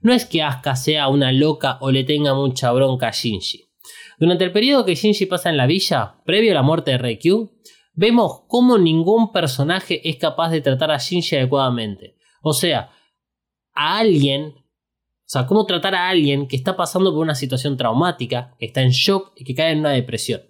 No 0.00 0.12
es 0.12 0.26
que 0.26 0.42
Asuka 0.42 0.74
sea 0.74 1.06
una 1.06 1.30
loca 1.30 1.78
o 1.80 1.92
le 1.92 2.02
tenga 2.02 2.34
mucha 2.34 2.72
bronca 2.72 3.06
a 3.06 3.12
Shinji. 3.12 3.71
Durante 4.18 4.44
el 4.44 4.52
periodo 4.52 4.84
que 4.84 4.94
Shinji 4.94 5.26
pasa 5.26 5.50
en 5.50 5.56
la 5.56 5.66
villa, 5.66 6.16
previo 6.24 6.52
a 6.52 6.54
la 6.54 6.62
muerte 6.62 6.92
de 6.92 6.98
Reikyu, 6.98 7.52
vemos 7.94 8.42
cómo 8.48 8.78
ningún 8.78 9.32
personaje 9.32 10.08
es 10.08 10.16
capaz 10.16 10.50
de 10.50 10.60
tratar 10.60 10.90
a 10.90 10.98
Shinji 10.98 11.36
adecuadamente. 11.36 12.16
O 12.42 12.52
sea, 12.52 12.90
a 13.74 13.98
alguien, 13.98 14.54
o 14.54 15.24
sea, 15.24 15.46
cómo 15.46 15.66
tratar 15.66 15.94
a 15.94 16.08
alguien 16.08 16.46
que 16.46 16.56
está 16.56 16.76
pasando 16.76 17.12
por 17.12 17.20
una 17.20 17.34
situación 17.34 17.76
traumática, 17.76 18.54
que 18.58 18.66
está 18.66 18.82
en 18.82 18.90
shock 18.90 19.32
y 19.36 19.44
que 19.44 19.54
cae 19.54 19.72
en 19.72 19.80
una 19.80 19.90
depresión. 19.90 20.42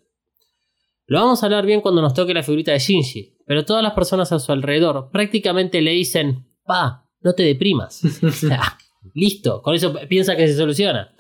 Lo 1.07 1.21
vamos 1.21 1.43
a 1.43 1.47
hablar 1.47 1.67
bien 1.67 1.81
cuando 1.81 2.01
nos 2.01 2.15
toque 2.15 2.35
la 2.35 2.43
figurita 2.43 2.73
de 2.73 2.79
Shinji, 2.79 3.39
pero 3.47 3.65
todas 3.65 3.83
las 3.83 3.93
personas 3.93 4.33
a 4.33 4.39
su 4.39 4.53
alrededor 4.53 5.11
prácticamente 5.11 5.81
le 5.81 5.91
dicen, 5.93 6.47
pa, 6.65 7.09
no 7.21 7.35
te 7.35 7.43
deprimas. 7.43 8.03
Listo, 9.15 9.63
con 9.63 9.75
eso 9.75 9.95
piensa 10.09 10.37
que 10.37 10.47
se 10.47 10.57
soluciona. 10.57 11.15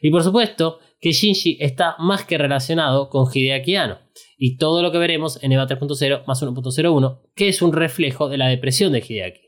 Y 0.00 0.10
por 0.10 0.22
supuesto 0.22 0.78
que 1.00 1.12
Shinji 1.12 1.58
está 1.60 1.96
más 1.98 2.24
que 2.24 2.38
relacionado 2.38 3.08
con 3.08 3.26
Hideaki 3.32 3.76
Anno 3.76 3.98
y 4.36 4.56
todo 4.56 4.82
lo 4.82 4.92
que 4.92 4.98
veremos 4.98 5.42
en 5.42 5.52
EVA 5.52 5.66
3.0 5.66 6.24
más 6.26 6.42
1.01, 6.42 7.20
que 7.34 7.48
es 7.48 7.62
un 7.62 7.72
reflejo 7.72 8.28
de 8.28 8.38
la 8.38 8.48
depresión 8.48 8.92
de 8.92 9.04
Hideaki. 9.06 9.40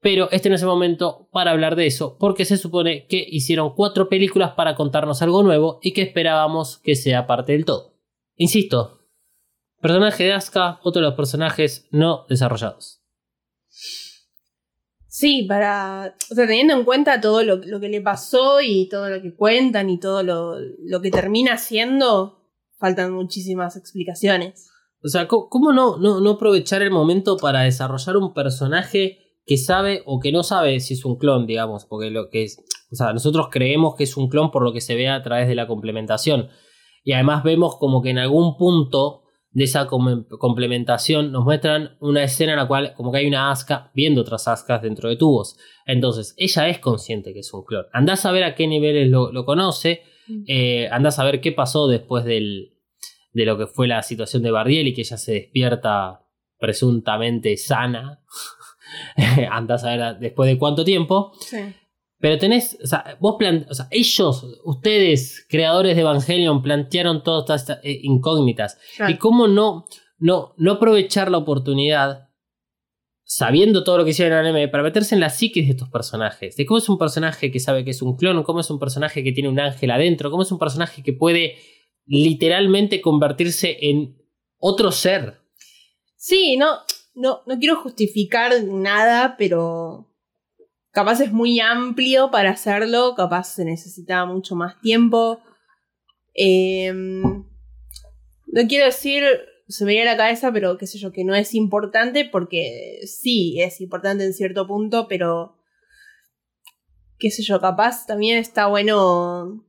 Pero 0.00 0.30
este 0.32 0.50
no 0.50 0.54
es 0.54 0.62
el 0.62 0.68
momento 0.68 1.28
para 1.32 1.52
hablar 1.52 1.76
de 1.76 1.86
eso, 1.86 2.18
porque 2.18 2.44
se 2.44 2.58
supone 2.58 3.06
que 3.06 3.24
hicieron 3.26 3.74
cuatro 3.74 4.08
películas 4.08 4.52
para 4.52 4.74
contarnos 4.74 5.22
algo 5.22 5.42
nuevo 5.42 5.78
y 5.82 5.92
que 5.92 6.02
esperábamos 6.02 6.78
que 6.78 6.94
sea 6.94 7.26
parte 7.26 7.52
del 7.52 7.64
todo. 7.64 7.94
Insisto, 8.36 8.98
personaje 9.80 10.24
de 10.24 10.34
Asuka, 10.34 10.80
otro 10.82 11.00
de 11.00 11.08
los 11.08 11.14
personajes 11.14 11.88
no 11.90 12.26
desarrollados. 12.28 13.02
Sí, 15.16 15.44
para. 15.48 16.16
O 16.28 16.34
sea, 16.34 16.44
teniendo 16.44 16.74
en 16.74 16.84
cuenta 16.84 17.20
todo 17.20 17.44
lo, 17.44 17.58
lo 17.58 17.78
que 17.78 17.88
le 17.88 18.00
pasó 18.00 18.60
y 18.60 18.88
todo 18.88 19.08
lo 19.08 19.22
que 19.22 19.32
cuentan 19.36 19.88
y 19.88 20.00
todo 20.00 20.24
lo, 20.24 20.56
lo 20.58 21.00
que 21.00 21.12
termina 21.12 21.52
haciendo, 21.52 22.40
faltan 22.80 23.12
muchísimas 23.12 23.76
explicaciones. 23.76 24.72
O 25.04 25.08
sea, 25.08 25.28
¿cómo 25.28 25.48
cómo 25.48 25.72
no, 25.72 25.98
no, 25.98 26.20
no 26.20 26.30
aprovechar 26.30 26.82
el 26.82 26.90
momento 26.90 27.36
para 27.36 27.60
desarrollar 27.60 28.16
un 28.16 28.34
personaje 28.34 29.38
que 29.46 29.56
sabe 29.56 30.02
o 30.04 30.18
que 30.18 30.32
no 30.32 30.42
sabe 30.42 30.80
si 30.80 30.94
es 30.94 31.04
un 31.04 31.16
clon, 31.16 31.46
digamos? 31.46 31.84
Porque 31.84 32.10
lo 32.10 32.28
que 32.28 32.42
es. 32.42 32.58
O 32.90 32.96
sea, 32.96 33.12
nosotros 33.12 33.50
creemos 33.52 33.94
que 33.94 34.02
es 34.02 34.16
un 34.16 34.28
clon 34.28 34.50
por 34.50 34.64
lo 34.64 34.72
que 34.72 34.80
se 34.80 34.96
ve 34.96 35.08
a 35.08 35.22
través 35.22 35.46
de 35.46 35.54
la 35.54 35.68
complementación. 35.68 36.48
Y 37.04 37.12
además 37.12 37.44
vemos 37.44 37.76
como 37.76 38.02
que 38.02 38.10
en 38.10 38.18
algún 38.18 38.56
punto 38.56 39.22
de 39.54 39.64
esa 39.64 39.86
com- 39.86 40.26
complementación 40.38 41.32
nos 41.32 41.44
muestran 41.44 41.96
una 42.00 42.22
escena 42.24 42.52
en 42.52 42.58
la 42.58 42.66
cual 42.68 42.92
como 42.94 43.10
que 43.12 43.18
hay 43.18 43.26
una 43.26 43.50
asca 43.50 43.90
viendo 43.94 44.20
otras 44.20 44.46
ascas 44.48 44.82
dentro 44.82 45.08
de 45.08 45.16
tubos. 45.16 45.56
Entonces, 45.86 46.34
ella 46.36 46.68
es 46.68 46.78
consciente 46.80 47.32
que 47.32 47.38
es 47.40 47.54
un 47.54 47.64
clon. 47.64 47.86
Andás 47.92 48.26
a 48.26 48.32
ver 48.32 48.44
a 48.44 48.54
qué 48.54 48.66
niveles 48.66 49.08
lo, 49.08 49.32
lo 49.32 49.44
conoce. 49.46 50.02
Eh, 50.46 50.88
andás 50.90 51.18
a 51.18 51.24
ver 51.24 51.40
qué 51.40 51.52
pasó 51.52 51.86
después 51.86 52.24
del, 52.24 52.74
de 53.32 53.44
lo 53.44 53.56
que 53.56 53.66
fue 53.66 53.86
la 53.86 54.02
situación 54.02 54.42
de 54.42 54.50
Bardiel 54.50 54.88
y 54.88 54.94
que 54.94 55.02
ella 55.02 55.16
se 55.18 55.32
despierta 55.32 56.20
presuntamente 56.58 57.56
sana. 57.56 58.22
andás 59.50 59.84
a 59.84 59.90
ver 59.90 60.02
a- 60.02 60.14
después 60.14 60.48
de 60.50 60.58
cuánto 60.58 60.84
tiempo. 60.84 61.32
Sí. 61.40 61.58
Pero 62.24 62.38
tenés, 62.38 62.78
o 62.82 62.86
sea, 62.86 63.18
vos 63.20 63.36
plan, 63.38 63.66
o 63.68 63.74
sea, 63.74 63.86
ellos, 63.90 64.46
ustedes, 64.64 65.44
creadores 65.46 65.94
de 65.94 66.00
Evangelion, 66.00 66.62
plantearon 66.62 67.22
todas 67.22 67.60
estas 67.60 67.80
eh, 67.84 68.00
incógnitas. 68.02 68.78
Claro. 68.96 69.12
Y 69.12 69.18
cómo 69.18 69.46
no, 69.46 69.84
no, 70.16 70.54
no 70.56 70.72
aprovechar 70.72 71.30
la 71.30 71.36
oportunidad, 71.36 72.30
sabiendo 73.24 73.84
todo 73.84 73.98
lo 73.98 74.04
que 74.06 74.12
hicieron 74.12 74.38
en 74.38 74.38
el 74.38 74.46
anime, 74.54 74.68
para 74.68 74.82
meterse 74.82 75.14
en 75.14 75.20
la 75.20 75.28
psiquis 75.28 75.66
de 75.66 75.72
estos 75.72 75.90
personajes. 75.90 76.56
De 76.56 76.64
cómo 76.64 76.78
es 76.78 76.88
un 76.88 76.96
personaje 76.96 77.52
que 77.52 77.60
sabe 77.60 77.84
que 77.84 77.90
es 77.90 78.00
un 78.00 78.16
clon, 78.16 78.42
cómo 78.42 78.60
es 78.60 78.70
un 78.70 78.78
personaje 78.78 79.22
que 79.22 79.32
tiene 79.32 79.50
un 79.50 79.60
ángel 79.60 79.90
adentro, 79.90 80.30
cómo 80.30 80.44
es 80.44 80.50
un 80.50 80.58
personaje 80.58 81.02
que 81.02 81.12
puede 81.12 81.58
literalmente 82.06 83.02
convertirse 83.02 83.76
en 83.82 84.16
otro 84.56 84.92
ser. 84.92 85.42
Sí, 86.16 86.56
no, 86.56 86.78
no, 87.14 87.42
no 87.46 87.58
quiero 87.58 87.76
justificar 87.82 88.64
nada, 88.64 89.36
pero 89.36 90.13
capaz 90.94 91.20
es 91.20 91.32
muy 91.32 91.58
amplio 91.58 92.30
para 92.30 92.50
hacerlo, 92.50 93.14
capaz 93.16 93.54
se 93.54 93.64
necesitaba 93.64 94.32
mucho 94.32 94.54
más 94.54 94.80
tiempo. 94.80 95.40
Em, 96.34 97.20
no 97.20 98.68
quiero 98.68 98.86
decir, 98.86 99.24
se 99.66 99.84
me 99.84 99.92
viene 99.92 100.08
a 100.08 100.12
la 100.12 100.16
cabeza, 100.16 100.52
pero 100.52 100.78
qué 100.78 100.86
sé 100.86 100.98
yo, 100.98 101.10
que 101.10 101.24
no 101.24 101.34
es 101.34 101.52
importante, 101.54 102.24
porque 102.24 103.00
sí, 103.06 103.60
es 103.60 103.80
importante 103.80 104.24
en 104.24 104.32
cierto 104.32 104.68
punto, 104.68 105.08
pero 105.08 105.58
qué 107.18 107.30
sé 107.32 107.42
yo, 107.42 107.60
capaz 107.60 108.06
también 108.06 108.38
está 108.38 108.68
bueno 108.68 109.66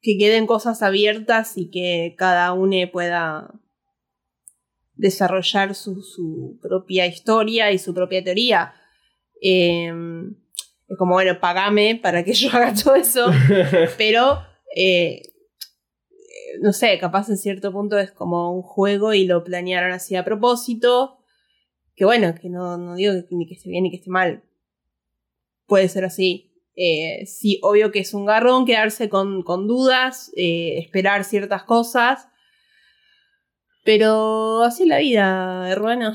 que 0.00 0.16
queden 0.16 0.46
cosas 0.46 0.82
abiertas 0.82 1.58
y 1.58 1.70
que 1.70 2.14
cada 2.16 2.54
uno 2.54 2.76
pueda 2.90 3.60
desarrollar 4.94 5.74
su, 5.74 6.58
propia 6.62 7.06
historia 7.06 7.72
y 7.72 7.78
su 7.78 7.92
propia 7.92 8.24
teoría. 8.24 8.72
Eh, 9.42 9.92
es 10.92 10.98
como, 10.98 11.14
bueno, 11.14 11.40
pagame 11.40 11.98
para 12.00 12.22
que 12.22 12.34
yo 12.34 12.50
haga 12.52 12.74
todo 12.74 12.94
eso, 12.94 13.30
pero 13.98 14.42
eh, 14.76 15.22
no 16.60 16.72
sé, 16.72 16.98
capaz 16.98 17.28
en 17.30 17.38
cierto 17.38 17.72
punto 17.72 17.98
es 17.98 18.12
como 18.12 18.54
un 18.54 18.62
juego 18.62 19.14
y 19.14 19.24
lo 19.24 19.42
planearon 19.42 19.92
así 19.92 20.16
a 20.16 20.24
propósito. 20.24 21.18
Que 21.94 22.04
bueno, 22.04 22.34
que 22.40 22.48
no, 22.48 22.76
no 22.78 22.94
digo 22.94 23.14
que, 23.28 23.34
ni 23.34 23.46
que 23.46 23.54
esté 23.54 23.70
bien 23.70 23.84
ni 23.84 23.90
que 23.90 23.96
esté 23.96 24.10
mal. 24.10 24.42
Puede 25.66 25.88
ser 25.88 26.04
así. 26.04 26.52
Eh, 26.74 27.24
sí, 27.26 27.58
obvio 27.62 27.90
que 27.90 28.00
es 28.00 28.14
un 28.14 28.24
garrón 28.24 28.64
quedarse 28.66 29.08
con, 29.08 29.42
con 29.42 29.66
dudas, 29.66 30.30
eh, 30.36 30.78
esperar 30.78 31.24
ciertas 31.24 31.64
cosas. 31.64 32.28
Pero 33.84 34.62
así 34.62 34.84
es 34.84 34.88
la 34.88 34.98
vida, 34.98 35.70
hermano. 35.70 36.14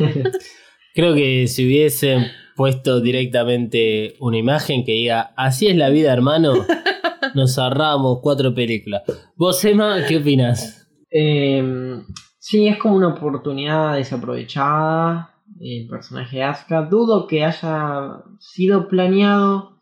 Creo 0.94 1.14
que 1.14 1.46
si 1.48 1.66
hubiesen 1.66 2.26
puesto 2.58 3.00
directamente 3.00 4.16
una 4.18 4.36
imagen 4.36 4.84
que 4.84 4.90
diga, 4.90 5.32
así 5.36 5.68
es 5.68 5.76
la 5.76 5.90
vida, 5.90 6.12
hermano, 6.12 6.54
nos 7.36 7.56
ahorramos 7.56 8.18
cuatro 8.20 8.52
películas. 8.52 9.02
Vos, 9.36 9.64
Emma, 9.64 9.98
¿qué 10.08 10.16
opinas? 10.16 10.90
Eh, 11.08 12.02
sí, 12.40 12.66
es 12.66 12.76
como 12.78 12.96
una 12.96 13.14
oportunidad 13.14 13.94
desaprovechada. 13.94 15.36
El 15.60 15.86
personaje 15.88 16.38
de 16.38 16.42
Asuka. 16.42 16.82
Dudo 16.82 17.28
que 17.28 17.44
haya 17.44 18.24
sido 18.40 18.88
planeado 18.88 19.80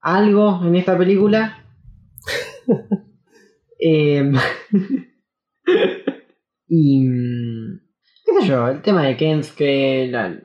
algo 0.00 0.62
en 0.64 0.76
esta 0.76 0.96
película. 0.96 1.62
Eh, 3.82 4.30
y. 6.68 7.08
¿Qué 8.26 8.40
sé 8.42 8.46
yo? 8.46 8.68
El 8.68 8.82
tema 8.82 9.04
de 9.04 9.16
Kensuke, 9.16 10.06
la, 10.10 10.38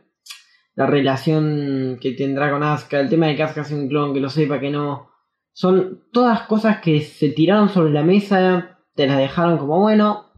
la 0.76 0.86
relación 0.86 1.98
que 2.02 2.12
tendrá 2.12 2.52
con 2.52 2.64
Asuka, 2.64 3.00
el 3.00 3.10
tema 3.10 3.28
de 3.28 3.36
que 3.36 3.44
Asuka 3.44 3.64
sea 3.64 3.78
un 3.78 3.88
clon, 3.88 4.14
que 4.14 4.20
lo 4.20 4.30
sepa, 4.30 4.60
que 4.60 4.70
no. 4.70 5.10
Son 5.54 6.04
todas 6.12 6.42
cosas 6.44 6.82
que 6.82 7.02
se 7.02 7.30
tiraron 7.30 7.70
sobre 7.70 7.94
la 7.94 8.04
mesa, 8.04 8.80
te 8.94 9.08
las 9.08 9.18
dejaron 9.18 9.58
como 9.58 9.80
bueno. 9.80 10.32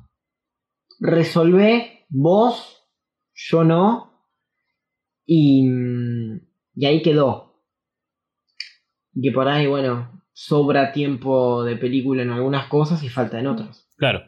Resolvé 0.99 2.05
vos, 2.09 2.83
yo 3.33 3.63
no. 3.63 4.23
Y, 5.25 5.67
y 6.75 6.85
ahí 6.85 7.01
quedó. 7.01 7.63
Y 9.13 9.21
que 9.23 9.31
por 9.31 9.47
ahí, 9.47 9.65
bueno, 9.65 10.21
sobra 10.33 10.91
tiempo 10.91 11.63
de 11.63 11.75
película 11.77 12.21
en 12.21 12.29
algunas 12.29 12.67
cosas 12.67 13.01
y 13.03 13.09
falta 13.09 13.39
en 13.39 13.47
otras. 13.47 13.89
Claro. 13.97 14.21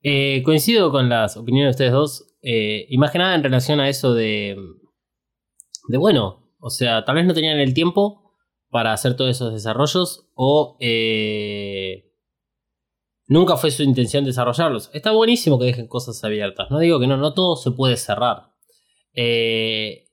Eh, 0.00 0.42
coincido 0.44 0.92
con 0.92 1.08
las 1.08 1.36
opiniones 1.36 1.70
de 1.76 1.84
ustedes 1.86 1.92
dos. 1.92 2.36
eh, 2.40 2.86
y 2.88 2.98
más 2.98 3.10
que 3.10 3.18
nada 3.18 3.34
en 3.34 3.42
relación 3.42 3.80
a 3.80 3.88
eso 3.88 4.14
de. 4.14 4.56
De 5.88 5.96
bueno, 5.96 6.54
o 6.60 6.70
sea, 6.70 7.04
tal 7.04 7.16
vez 7.16 7.26
no 7.26 7.34
tenían 7.34 7.58
el 7.58 7.74
tiempo 7.74 8.34
para 8.70 8.92
hacer 8.92 9.16
todos 9.16 9.30
esos 9.30 9.52
desarrollos. 9.52 10.28
O. 10.34 10.76
eh, 10.80 12.12
nunca 13.26 13.56
fue 13.56 13.70
su 13.70 13.82
intención 13.82 14.24
desarrollarlos. 14.24 14.90
Está 14.92 15.12
buenísimo 15.12 15.58
que 15.58 15.66
dejen 15.66 15.88
cosas 15.88 16.22
abiertas. 16.22 16.70
No 16.70 16.78
digo 16.78 17.00
que 17.00 17.06
no, 17.06 17.16
no 17.16 17.34
todo 17.34 17.56
se 17.56 17.70
puede 17.70 17.96
cerrar. 17.96 18.52
Eh, 19.14 20.04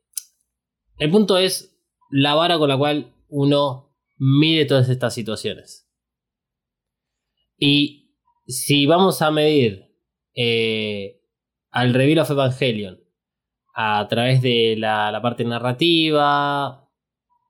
el 0.98 1.12
punto 1.12 1.38
es 1.38 1.78
la 2.10 2.36
vara 2.36 2.58
con 2.58 2.70
la 2.70 2.78
cual 2.78 3.14
uno 3.28 3.94
mide 4.18 4.66
todas 4.66 4.88
estas 4.90 5.14
situaciones. 5.14 5.90
Y 7.58 8.16
si 8.48 8.86
vamos 8.86 9.22
a 9.22 9.32
medir 9.32 9.94
eh, 10.36 11.22
al 11.70 11.94
Reveal 11.94 12.20
of 12.20 12.32
Evangelion 12.32 13.05
a 13.76 14.08
través 14.08 14.42
de 14.42 14.76
la, 14.78 15.20
parte 15.22 15.44
narrativa, 15.44 16.90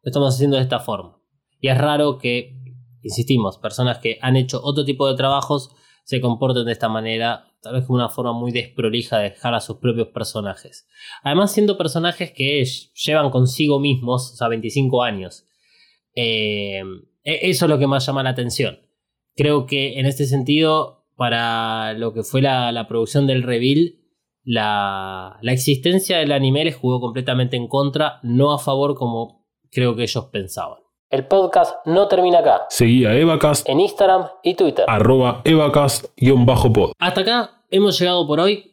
lo 0.01 0.09
estamos 0.09 0.33
haciendo 0.33 0.57
de 0.57 0.63
esta 0.63 0.79
forma. 0.79 1.21
Y 1.61 1.67
es 1.69 1.77
raro 1.77 2.17
que, 2.17 2.57
insistimos, 3.03 3.59
personas 3.59 3.99
que 3.99 4.17
han 4.21 4.35
hecho 4.35 4.59
otro 4.63 4.83
tipo 4.83 5.07
de 5.07 5.15
trabajos 5.15 5.69
se 6.03 6.19
comporten 6.21 6.65
de 6.65 6.71
esta 6.71 6.89
manera, 6.89 7.45
tal 7.61 7.75
vez 7.75 7.85
como 7.85 7.97
una 7.97 8.09
forma 8.09 8.33
muy 8.33 8.51
desprolija 8.51 9.19
de 9.19 9.29
dejar 9.29 9.53
a 9.53 9.59
sus 9.59 9.77
propios 9.77 10.07
personajes. 10.07 10.87
Además, 11.21 11.51
siendo 11.51 11.77
personajes 11.77 12.31
que 12.31 12.63
llevan 12.63 13.29
consigo 13.29 13.79
mismos, 13.79 14.33
o 14.33 14.35
sea, 14.35 14.47
25 14.47 15.03
años. 15.03 15.45
Eh, 16.15 16.81
e- 17.23 17.49
eso 17.49 17.65
es 17.65 17.69
lo 17.69 17.77
que 17.77 17.87
más 17.87 18.05
llama 18.05 18.23
la 18.23 18.31
atención. 18.31 18.79
Creo 19.35 19.67
que 19.67 19.99
en 19.99 20.07
este 20.07 20.25
sentido, 20.25 21.05
para 21.15 21.93
lo 21.93 22.13
que 22.13 22.23
fue 22.23 22.41
la, 22.41 22.71
la 22.71 22.87
producción 22.87 23.27
del 23.27 23.43
reveal, 23.43 24.04
la, 24.45 25.37
la 25.41 25.51
existencia 25.51 26.19
del 26.19 26.31
anime 26.31 26.63
les 26.63 26.75
jugó 26.77 27.01
completamente 27.01 27.57
en 27.57 27.67
contra, 27.67 28.19
no 28.23 28.53
a 28.53 28.59
favor 28.59 28.95
como 28.95 29.45
creo 29.71 29.95
que 29.95 30.03
ellos 30.03 30.25
pensaban. 30.31 30.79
El 31.09 31.27
podcast 31.27 31.75
no 31.85 32.07
termina 32.07 32.39
acá. 32.39 32.65
Seguí 32.69 33.05
a 33.05 33.13
Evacast, 33.15 33.67
En 33.69 33.79
Instagram 33.79 34.27
y 34.43 34.53
Twitter. 34.55 34.85
arroba 34.87 35.41
evacast-pod. 35.45 36.91
Hasta 36.99 37.21
acá 37.21 37.61
hemos 37.69 37.99
llegado 37.99 38.25
por 38.27 38.39
hoy. 38.39 38.71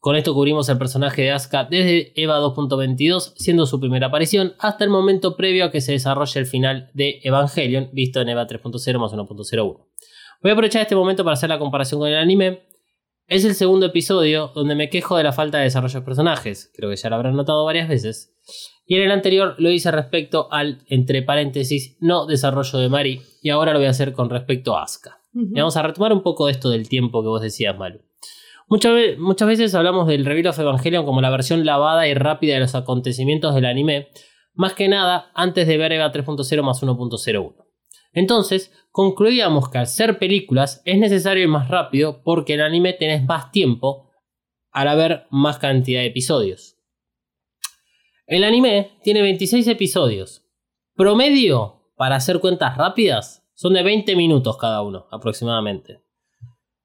Con 0.00 0.16
esto 0.16 0.34
cubrimos 0.34 0.68
el 0.68 0.76
personaje 0.76 1.22
de 1.22 1.32
Asuka 1.32 1.64
desde 1.64 2.12
Eva 2.20 2.38
2.22, 2.38 3.32
siendo 3.36 3.64
su 3.64 3.80
primera 3.80 4.08
aparición, 4.08 4.52
hasta 4.58 4.84
el 4.84 4.90
momento 4.90 5.34
previo 5.34 5.64
a 5.64 5.70
que 5.70 5.80
se 5.80 5.92
desarrolle 5.92 6.40
el 6.40 6.46
final 6.46 6.90
de 6.92 7.20
Evangelion, 7.22 7.88
visto 7.92 8.20
en 8.20 8.28
Eva 8.28 8.46
3.0 8.46 8.98
más 8.98 9.12
1.01. 9.14 9.56
Voy 10.42 10.50
a 10.50 10.52
aprovechar 10.52 10.82
este 10.82 10.94
momento 10.94 11.24
para 11.24 11.32
hacer 11.34 11.48
la 11.48 11.58
comparación 11.58 12.00
con 12.00 12.10
el 12.10 12.16
anime. 12.16 12.64
Es 13.26 13.44
el 13.44 13.54
segundo 13.54 13.86
episodio 13.86 14.52
donde 14.54 14.74
me 14.74 14.90
quejo 14.90 15.16
de 15.16 15.22
la 15.24 15.32
falta 15.32 15.58
de 15.58 15.64
desarrollo 15.64 16.00
de 16.00 16.04
personajes, 16.04 16.70
creo 16.76 16.90
que 16.90 16.96
ya 16.96 17.08
lo 17.08 17.16
habrán 17.16 17.36
notado 17.36 17.64
varias 17.64 17.88
veces. 17.88 18.34
Y 18.86 18.96
en 18.96 19.02
el 19.02 19.10
anterior 19.12 19.54
lo 19.58 19.70
hice 19.70 19.90
respecto 19.90 20.52
al, 20.52 20.82
entre 20.88 21.22
paréntesis, 21.22 21.96
no 22.00 22.26
desarrollo 22.26 22.78
de 22.78 22.88
Mari, 22.90 23.22
y 23.40 23.48
ahora 23.48 23.72
lo 23.72 23.78
voy 23.78 23.86
a 23.86 23.90
hacer 23.90 24.12
con 24.12 24.28
respecto 24.28 24.76
a 24.76 24.82
Asuka. 24.82 25.20
Y 25.34 25.58
vamos 25.58 25.76
a 25.76 25.82
retomar 25.82 26.12
un 26.12 26.22
poco 26.22 26.46
de 26.46 26.52
esto 26.52 26.68
del 26.68 26.88
tiempo 26.88 27.22
que 27.22 27.28
vos 27.28 27.40
decías, 27.40 27.76
Malu. 27.76 28.00
Muchas, 28.68 28.92
ve- 28.92 29.16
muchas 29.18 29.48
veces 29.48 29.74
hablamos 29.74 30.06
del 30.06 30.24
Reveal 30.26 30.48
of 30.48 30.58
Evangelion 30.58 31.04
como 31.06 31.20
la 31.22 31.30
versión 31.30 31.64
lavada 31.64 32.06
y 32.06 32.14
rápida 32.14 32.54
de 32.54 32.60
los 32.60 32.74
acontecimientos 32.74 33.54
del 33.54 33.64
anime, 33.64 34.08
más 34.52 34.74
que 34.74 34.86
nada 34.88 35.30
antes 35.34 35.66
de 35.66 35.76
ver 35.78 35.92
Eva 35.92 36.12
3.0 36.12 36.62
más 36.62 36.82
1.01. 36.82 37.54
Entonces, 38.14 38.72
concluíamos 38.90 39.68
que 39.68 39.78
al 39.78 39.86
ser 39.86 40.18
películas 40.18 40.80
es 40.84 40.98
necesario 40.98 41.42
ir 41.42 41.48
más 41.48 41.68
rápido 41.68 42.22
porque 42.22 42.54
en 42.54 42.60
el 42.60 42.66
anime 42.66 42.92
tenés 42.92 43.24
más 43.24 43.50
tiempo 43.50 44.10
al 44.70 44.88
haber 44.88 45.26
más 45.30 45.58
cantidad 45.58 46.00
de 46.00 46.06
episodios. 46.06 46.76
El 48.26 48.44
anime 48.44 48.92
tiene 49.02 49.20
26 49.20 49.66
episodios. 49.68 50.46
Promedio, 50.94 51.90
para 51.96 52.16
hacer 52.16 52.40
cuentas 52.40 52.76
rápidas, 52.76 53.46
son 53.54 53.74
de 53.74 53.82
20 53.82 54.16
minutos 54.16 54.56
cada 54.56 54.80
uno 54.82 55.06
aproximadamente. 55.10 56.00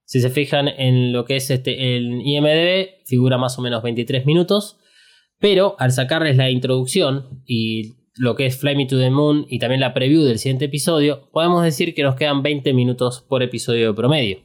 Si 0.03 0.19
se 0.21 0.31
fijan 0.31 0.67
en 0.67 1.13
lo 1.13 1.23
que 1.23 1.35
es 1.35 1.51
este, 1.51 1.95
el 1.95 2.21
IMDB, 2.25 3.05
figura 3.05 3.37
más 3.37 3.57
o 3.59 3.61
menos 3.61 3.83
23 3.83 4.25
minutos. 4.25 4.79
Pero 5.37 5.75
al 5.77 5.91
sacarles 5.91 6.35
la 6.35 6.49
introducción 6.49 7.43
y 7.45 7.98
lo 8.19 8.35
que 8.35 8.45
es 8.45 8.57
Fly 8.57 8.75
Me 8.75 8.85
to 8.85 8.97
the 8.97 9.09
Moon 9.09 9.45
y 9.47 9.59
también 9.59 9.79
la 9.79 9.93
preview 9.93 10.23
del 10.23 10.39
siguiente 10.39 10.65
episodio, 10.65 11.29
podemos 11.31 11.63
decir 11.63 11.95
que 11.95 12.03
nos 12.03 12.15
quedan 12.15 12.43
20 12.43 12.73
minutos 12.73 13.21
por 13.21 13.41
episodio 13.41 13.87
de 13.87 13.93
promedio. 13.93 14.39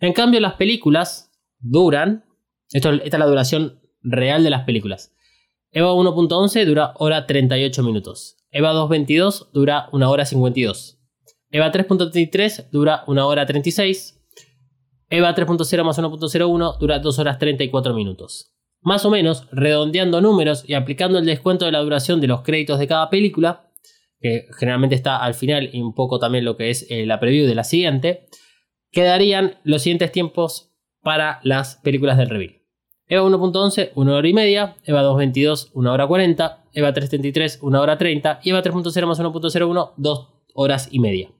En 0.00 0.12
cambio, 0.12 0.38
las 0.38 0.54
películas 0.54 1.32
duran. 1.58 2.26
Esto, 2.72 2.90
esta 2.90 3.16
es 3.16 3.18
la 3.18 3.26
duración 3.26 3.80
real 4.02 4.44
de 4.44 4.50
las 4.50 4.64
películas. 4.64 5.14
Eva 5.70 5.94
1.11 5.94 6.66
dura 6.66 6.92
hora 6.98 7.26
38 7.26 7.82
minutos. 7.82 8.36
Eva 8.50 8.74
2.22 8.74 9.50
dura 9.52 9.88
1 9.92 10.10
hora 10.10 10.26
52. 10.26 10.98
Eva 11.52 11.72
3.33 11.72 12.68
dura 12.70 13.04
1 13.06 13.26
hora 13.26 13.46
36. 13.46 14.20
Eva 15.08 15.34
3.0 15.34 15.84
más 15.84 15.98
1.01 15.98 16.78
dura 16.78 16.98
2 16.98 17.18
horas 17.18 17.38
34 17.38 17.94
minutos. 17.94 18.53
Más 18.84 19.06
o 19.06 19.10
menos, 19.10 19.48
redondeando 19.50 20.20
números 20.20 20.62
y 20.68 20.74
aplicando 20.74 21.18
el 21.18 21.24
descuento 21.24 21.64
de 21.64 21.72
la 21.72 21.80
duración 21.80 22.20
de 22.20 22.26
los 22.26 22.42
créditos 22.42 22.78
de 22.78 22.86
cada 22.86 23.08
película, 23.08 23.70
que 24.20 24.46
generalmente 24.58 24.94
está 24.94 25.16
al 25.16 25.32
final 25.32 25.70
y 25.72 25.80
un 25.80 25.94
poco 25.94 26.18
también 26.18 26.44
lo 26.44 26.58
que 26.58 26.68
es 26.68 26.86
eh, 26.90 27.06
la 27.06 27.18
preview 27.18 27.46
de 27.46 27.54
la 27.54 27.64
siguiente, 27.64 28.26
quedarían 28.92 29.58
los 29.64 29.82
siguientes 29.82 30.12
tiempos 30.12 30.70
para 31.02 31.40
las 31.44 31.76
películas 31.76 32.18
del 32.18 32.28
reveal. 32.28 32.60
Eva 33.06 33.22
1.11, 33.24 33.92
1 33.94 34.14
hora 34.14 34.28
y 34.28 34.34
media, 34.34 34.76
Eva 34.84 35.02
2.22, 35.02 35.70
1 35.72 35.92
hora 35.92 36.06
40, 36.06 36.64
Eva 36.74 36.92
3.33, 36.92 37.58
1 37.62 37.80
hora 37.80 37.96
30 37.96 38.40
y 38.42 38.50
Eva 38.50 38.62
3.0 38.62 39.06
más 39.06 39.18
1.01, 39.18 39.92
2 39.96 40.28
horas 40.52 40.88
y 40.90 40.98
media. 41.00 41.30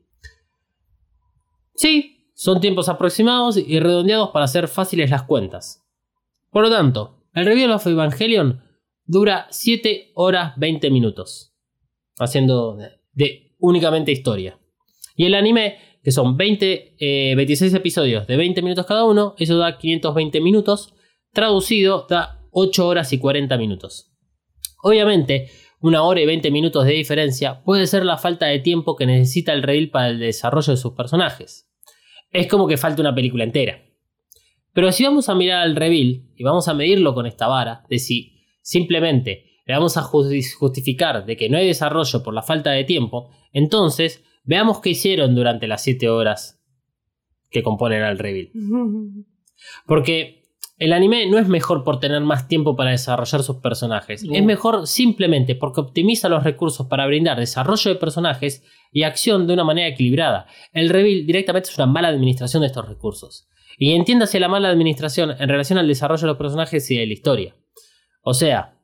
Sí, 1.75 2.31
son 2.35 2.63
tiempos 2.63 2.89
aproximados 2.89 3.59
y 3.59 3.81
redondeados 3.81 4.31
para 4.31 4.47
hacer 4.47 4.67
fáciles 4.67 5.11
las 5.11 5.25
cuentas. 5.25 5.83
Por 6.51 6.63
lo 6.65 6.71
tanto, 6.71 7.14
el 7.35 7.47
Reveal 7.47 7.73
of 7.73 7.87
Evangelion 7.87 8.63
dura 9.05 9.47
7 9.51 10.13
horas 10.15 10.55
20 10.57 10.91
minutos, 10.91 11.55
haciendo 12.19 12.79
de, 13.13 13.55
únicamente 13.59 14.13
historia. 14.13 14.59
Y 15.17 15.27
el 15.27 15.35
anime, 15.35 15.79
que 16.03 16.13
son 16.13 16.37
20, 16.37 16.97
eh, 16.99 17.35
26 17.37 17.75
episodios 17.75 18.27
de 18.27 18.37
20 18.37 18.63
minutos 18.63 18.87
cada 18.87 19.05
uno, 19.05 19.35
eso 19.39 19.59
da 19.59 19.79
520 19.79 20.41
minutos, 20.41 20.95
traducido 21.33 22.07
da 22.09 22.41
8 22.51 22.87
horas 22.87 23.13
y 23.13 23.19
40 23.19 23.57
minutos. 23.59 24.13
Obviamente, 24.83 25.51
una 25.81 26.03
hora 26.03 26.21
y 26.21 26.27
20 26.27 26.51
minutos 26.51 26.87
de 26.87 26.93
diferencia 26.93 27.63
puede 27.63 27.87
ser 27.87 28.05
la 28.05 28.17
falta 28.17 28.47
de 28.47 28.61
tiempo 28.61 28.97
que 28.97 29.07
necesita 29.07 29.53
el 29.53 29.63
Reveal 29.63 29.91
para 29.91 30.09
el 30.09 30.19
desarrollo 30.19 30.73
de 30.73 30.77
sus 30.77 30.93
personajes. 30.93 31.69
Es 32.31 32.47
como 32.49 32.67
que 32.67 32.77
falta 32.77 33.03
una 33.03 33.15
película 33.15 33.45
entera. 33.45 33.83
Pero 34.75 34.93
si 34.93 35.05
vamos 35.05 35.29
a 35.29 35.35
mirar 35.35 35.63
al 35.63 35.77
reveal 35.77 36.23
y 36.37 36.43
vamos 36.43 36.69
a 36.69 36.75
medirlo 36.75 37.15
con 37.15 37.27
esta 37.27 37.47
vara, 37.47 37.85
de 37.89 37.99
si 37.99 38.35
simplemente 38.61 39.61
le 39.67 39.75
vamos 39.75 39.97
a 39.97 40.03
justificar 40.03 41.25
de 41.25 41.37
que 41.37 41.49
no 41.49 41.57
hay 41.57 41.67
desarrollo 41.67 42.23
por 42.23 42.35
la 42.35 42.43
falta 42.43 42.73
de 42.73 42.85
tiempo, 42.85 43.31
entonces 43.53 44.23
veamos 44.43 44.81
qué 44.81 44.91
hicieron 44.91 45.35
durante 45.35 45.69
las 45.69 45.83
7 45.83 46.09
horas 46.11 46.61
que 47.51 47.63
componen 47.63 48.03
al 48.03 48.19
reveal. 48.19 48.51
Porque 49.87 50.45
el 50.77 50.93
anime 50.93 51.27
no 51.27 51.39
es 51.39 51.47
mejor 51.47 51.85
por 51.85 52.01
tener 52.01 52.21
más 52.21 52.49
tiempo 52.49 52.75
para 52.75 52.91
desarrollar 52.91 53.45
sus 53.45 53.57
personajes, 53.59 54.25
es 54.29 54.45
mejor 54.45 54.89
simplemente 54.89 55.55
porque 55.55 55.81
optimiza 55.81 56.29
los 56.29 56.43
recursos 56.43 56.89
para 56.89 57.07
brindar 57.07 57.39
desarrollo 57.39 57.93
de 57.93 57.97
personajes 57.97 58.65
y 58.91 59.05
acción 59.05 59.47
de 59.47 59.55
una 59.55 59.63
manera 59.63 59.87
equilibrada. 59.87 60.47
El 60.73 60.89
reveal 60.89 61.27
directamente 61.27 61.71
es 61.71 61.79
una 61.79 61.87
mala 61.87 62.09
administración 62.09 62.63
de 62.63 62.67
estos 62.67 62.89
recursos. 62.89 63.49
Y 63.79 63.93
entiéndase 63.93 64.41
la 64.41 64.49
mala 64.49 64.69
administración 64.71 65.35
en 65.39 65.49
relación 65.49 65.79
al 65.79 65.89
desarrollo 65.89 66.23
de 66.23 66.29
los 66.29 66.37
personajes 66.37 66.91
y 66.91 66.97
de 66.97 67.07
la 67.07 67.13
historia. 67.13 67.55
O 68.23 68.35
sea, 68.35 68.79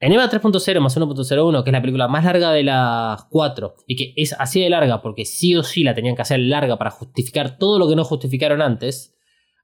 en 0.00 0.12
EVA 0.12 0.28
3.0 0.28 0.80
más 0.80 0.96
1.01, 0.96 1.64
que 1.64 1.70
es 1.70 1.72
la 1.72 1.80
película 1.80 2.08
más 2.08 2.24
larga 2.24 2.52
de 2.52 2.62
las 2.62 3.24
4, 3.30 3.74
y 3.86 3.96
que 3.96 4.12
es 4.16 4.34
así 4.38 4.60
de 4.60 4.70
larga 4.70 5.00
porque 5.00 5.24
sí 5.24 5.56
o 5.56 5.62
sí 5.62 5.82
la 5.82 5.94
tenían 5.94 6.14
que 6.14 6.22
hacer 6.22 6.40
larga 6.40 6.76
para 6.76 6.90
justificar 6.90 7.58
todo 7.58 7.78
lo 7.78 7.88
que 7.88 7.96
no 7.96 8.04
justificaron 8.04 8.60
antes, 8.60 9.16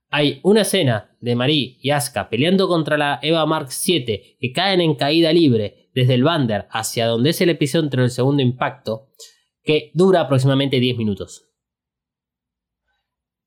hay 0.09 0.39
una 0.43 0.61
escena 0.61 1.15
de 1.21 1.35
Marie 1.35 1.77
y 1.79 1.91
Asuka 1.91 2.29
peleando 2.29 2.67
contra 2.67 2.97
la 2.97 3.19
Eva 3.21 3.45
Mark 3.45 3.67
7 3.69 4.37
que 4.39 4.51
caen 4.51 4.81
en 4.81 4.95
caída 4.95 5.31
libre 5.31 5.89
desde 5.93 6.15
el 6.15 6.23
Bander 6.23 6.67
hacia 6.69 7.07
donde 7.07 7.29
es 7.29 7.39
el 7.39 7.49
epicentro 7.49 8.01
del 8.01 8.11
segundo 8.11 8.41
impacto, 8.41 9.09
que 9.63 9.91
dura 9.93 10.21
aproximadamente 10.21 10.79
10 10.79 10.97
minutos 10.97 11.50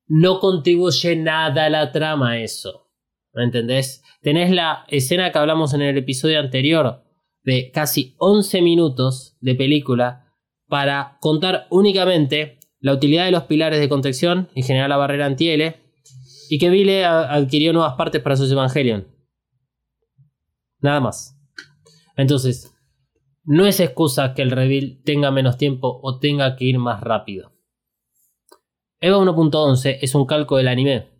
no 0.06 0.40
contribuye 0.40 1.16
nada 1.16 1.66
a 1.66 1.70
la 1.70 1.92
trama 1.92 2.38
eso. 2.38 2.90
¿Me 3.32 3.44
entendés? 3.44 4.02
Tenés 4.22 4.50
la 4.50 4.84
escena 4.88 5.32
que 5.32 5.38
hablamos 5.38 5.74
en 5.74 5.82
el 5.82 5.98
episodio 5.98 6.38
anterior 6.38 7.02
de 7.42 7.70
casi 7.72 8.14
11 8.18 8.62
minutos 8.62 9.36
de 9.40 9.54
película 9.54 10.32
para 10.66 11.18
contar 11.20 11.66
únicamente 11.70 12.58
la 12.80 12.92
utilidad 12.92 13.24
de 13.24 13.30
los 13.30 13.44
pilares 13.44 13.80
de 13.80 13.88
contención 13.88 14.48
y 14.54 14.62
generar 14.62 14.88
la 14.88 14.96
barrera 14.96 15.26
anti-L 15.26 15.76
y 16.48 16.58
que 16.58 16.70
Vile 16.70 17.04
adquirió 17.04 17.72
nuevas 17.72 17.94
partes 17.94 18.22
para 18.22 18.36
sus 18.36 18.50
Evangelion. 18.50 19.08
Nada 20.80 21.00
más. 21.00 21.36
Entonces, 22.16 22.74
no 23.42 23.66
es 23.66 23.80
excusa 23.80 24.34
que 24.34 24.42
el 24.42 24.50
reveal 24.50 25.00
tenga 25.04 25.30
menos 25.30 25.56
tiempo 25.56 26.00
o 26.02 26.18
tenga 26.18 26.56
que 26.56 26.66
ir 26.66 26.78
más 26.78 27.00
rápido. 27.00 27.53
EVA 29.04 29.18
1.11 29.18 29.98
es 30.00 30.14
un 30.14 30.24
calco 30.24 30.56
del 30.56 30.66
anime. 30.66 31.10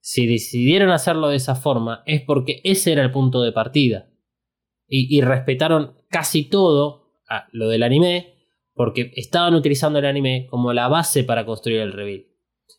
Si 0.00 0.26
decidieron 0.26 0.90
hacerlo 0.90 1.28
de 1.28 1.36
esa 1.36 1.54
forma 1.54 2.02
es 2.04 2.22
porque 2.22 2.60
ese 2.64 2.90
era 2.90 3.04
el 3.04 3.12
punto 3.12 3.42
de 3.42 3.52
partida. 3.52 4.08
Y, 4.88 5.20
respetaron 5.20 5.94
casi 6.08 6.48
todo 6.48 7.12
lo 7.52 7.68
del 7.68 7.84
anime 7.84 8.34
porque 8.74 9.12
estaban 9.14 9.54
utilizando 9.54 10.00
el 10.00 10.04
anime 10.04 10.48
como 10.50 10.72
la 10.72 10.88
base 10.88 11.22
para 11.22 11.46
construir 11.46 11.78
el 11.78 11.92
reveal. 11.92 12.26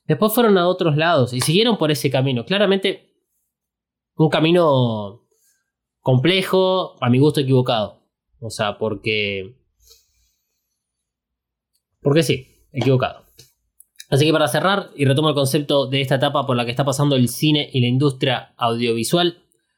Después 0.08 0.34
fueron 0.34 0.58
a 0.58 0.68
otros 0.68 0.98
lados 0.98 1.32
y 1.32 1.40
siguieron 1.40 1.78
por 1.78 1.90
ese 1.90 2.12
camino. 2.12 2.44
Claramente 2.44 3.14
un 4.18 4.28
camino 4.28 5.26
complejo, 6.02 7.02
a 7.02 7.10
mi 7.10 7.18
gusto 7.18 7.40
equivocado. 7.40 8.04
O 8.42 8.50
sea, 8.50 8.78
porque... 8.78 9.56
Porque 12.02 12.24
sí, 12.24 12.68
equivocado. 12.74 13.31
Así 14.12 14.26
que 14.26 14.34
para 14.34 14.50
cerrar, 14.50 14.90
y 14.96 15.06
retomo 15.06 15.30
el 15.30 15.36
concepto 15.36 15.88
de 15.88 16.02
esta 16.02 16.16
etapa 16.16 16.46
por 16.46 16.58
la 16.58 16.66
que 16.66 16.72
está 16.72 16.84
pasando 16.84 17.16
el 17.16 17.30
cine 17.30 17.70
y 17.72 17.80
la 17.80 17.88
industria 17.88 18.54
audiovisual, 18.58 19.38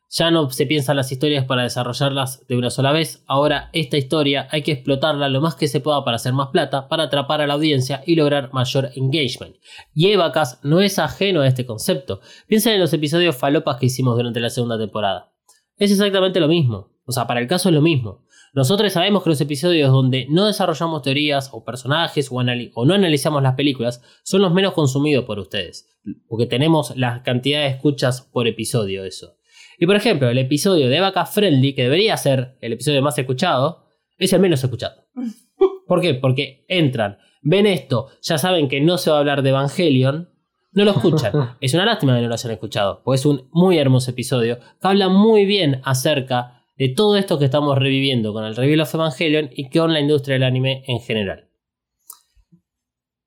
ya 0.09 0.31
no 0.31 0.49
se 0.49 0.65
piensan 0.65 0.95
las 0.95 1.11
historias 1.11 1.45
para 1.45 1.63
desarrollarlas 1.63 2.45
de 2.47 2.57
una 2.57 2.71
sola 2.71 2.91
vez, 2.91 3.23
ahora 3.27 3.69
esta 3.73 3.97
historia 3.97 4.47
hay 4.51 4.63
que 4.63 4.71
explotarla 4.71 5.29
lo 5.29 5.41
más 5.41 5.55
que 5.55 5.67
se 5.67 5.81
pueda 5.81 6.03
para 6.03 6.15
hacer 6.15 6.33
más 6.33 6.49
plata, 6.49 6.87
para 6.87 7.03
atrapar 7.03 7.41
a 7.41 7.47
la 7.47 7.53
audiencia 7.53 8.03
y 8.07 8.15
lograr 8.15 8.51
mayor 8.53 8.89
engagement. 8.95 9.55
Y 9.93 10.09
Evacas 10.09 10.59
no 10.63 10.81
es 10.81 10.97
ajeno 10.97 11.41
a 11.41 11.47
este 11.47 11.65
concepto. 11.65 12.19
Piensen 12.47 12.73
en 12.73 12.79
los 12.79 12.93
episodios 12.93 13.35
falopas 13.35 13.77
que 13.77 13.85
hicimos 13.85 14.15
durante 14.15 14.39
la 14.39 14.49
segunda 14.49 14.77
temporada. 14.77 15.31
Es 15.77 15.91
exactamente 15.91 16.39
lo 16.39 16.47
mismo. 16.47 16.91
O 17.05 17.11
sea, 17.11 17.27
para 17.27 17.39
el 17.39 17.47
caso 17.47 17.69
es 17.69 17.75
lo 17.75 17.81
mismo. 17.81 18.23
Nosotros 18.53 18.93
sabemos 18.93 19.23
que 19.23 19.31
los 19.31 19.41
episodios 19.41 19.91
donde 19.91 20.27
no 20.29 20.45
desarrollamos 20.45 21.01
teorías 21.01 21.49
o 21.53 21.63
personajes 21.63 22.29
o, 22.31 22.85
no 22.85 22.93
analizamos 22.93 23.41
las 23.41 23.55
películas 23.55 24.03
son 24.23 24.43
los 24.43 24.53
menos 24.53 24.73
consumidos 24.73 25.25
por 25.25 25.39
ustedes, 25.39 25.89
porque 26.27 26.45
tenemos 26.45 26.95
la 26.95 27.23
cantidad 27.23 27.61
de 27.61 27.69
escuchas 27.69 28.21
por 28.21 28.47
episodio 28.47 29.05
eso. 29.05 29.37
Y 29.79 29.87
por 29.87 29.95
ejemplo, 29.95 30.29
el 30.29 30.37
episodio 30.37 30.87
de 30.87 30.99
Vaca 30.99 31.25
Friendly, 31.25 31.73
que 31.73 31.83
debería 31.83 32.15
ser 32.15 32.57
el 32.61 32.73
episodio 32.73 33.01
más 33.01 33.17
escuchado, 33.17 33.85
es 34.19 34.31
el 34.33 34.39
menos 34.39 34.63
escuchado. 34.63 35.07
¿Por 35.87 35.99
qué? 35.99 36.13
Porque 36.13 36.63
entran, 36.67 37.17
ven 37.41 37.65
esto, 37.65 38.09
ya 38.21 38.37
saben 38.37 38.69
que 38.69 38.81
no 38.81 38.99
se 38.99 39.09
va 39.09 39.17
a 39.17 39.19
hablar 39.19 39.41
de 39.41 39.49
Evangelion, 39.49 40.29
no 40.73 40.85
lo 40.85 40.91
escuchan. 40.91 41.55
es 41.59 41.73
una 41.73 41.85
lástima 41.85 42.15
que 42.15 42.21
no 42.21 42.27
lo 42.27 42.35
hayan 42.35 42.51
escuchado, 42.51 43.01
porque 43.03 43.15
es 43.15 43.25
un 43.25 43.49
muy 43.51 43.79
hermoso 43.79 44.11
episodio 44.11 44.59
que 44.59 44.87
habla 44.87 45.09
muy 45.09 45.47
bien 45.47 45.81
acerca 45.83 46.62
de 46.75 46.89
todo 46.89 47.17
esto 47.17 47.39
que 47.39 47.45
estamos 47.45 47.77
reviviendo 47.77 48.33
con 48.33 48.45
el 48.45 48.55
Reveal 48.55 48.81
of 48.81 48.93
Evangelion 48.93 49.49
y 49.53 49.69
con 49.69 49.93
la 49.93 49.99
industria 49.99 50.33
del 50.33 50.43
anime 50.43 50.83
en 50.87 50.99
general. 50.99 51.49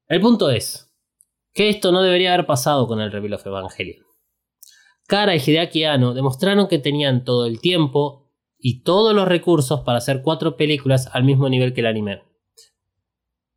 El 0.08 0.20
punto 0.20 0.50
es 0.50 0.92
que 1.52 1.68
esto 1.68 1.90
no 1.92 2.02
debería 2.02 2.34
haber 2.34 2.46
pasado 2.46 2.86
con 2.86 3.00
el 3.00 3.10
Reveal 3.10 3.34
of 3.34 3.46
Evangelion. 3.46 4.04
Kara 5.06 5.36
y 5.36 5.38
Hideaki 5.38 5.84
Anno 5.84 6.14
demostraron 6.14 6.68
que 6.68 6.78
tenían 6.78 7.24
todo 7.24 7.46
el 7.46 7.60
tiempo 7.60 8.28
y 8.58 8.82
todos 8.82 9.14
los 9.14 9.28
recursos 9.28 9.80
para 9.80 9.98
hacer 9.98 10.22
cuatro 10.22 10.56
películas 10.56 11.08
al 11.12 11.24
mismo 11.24 11.48
nivel 11.48 11.72
que 11.72 11.80
el 11.80 11.86
anime. 11.86 12.22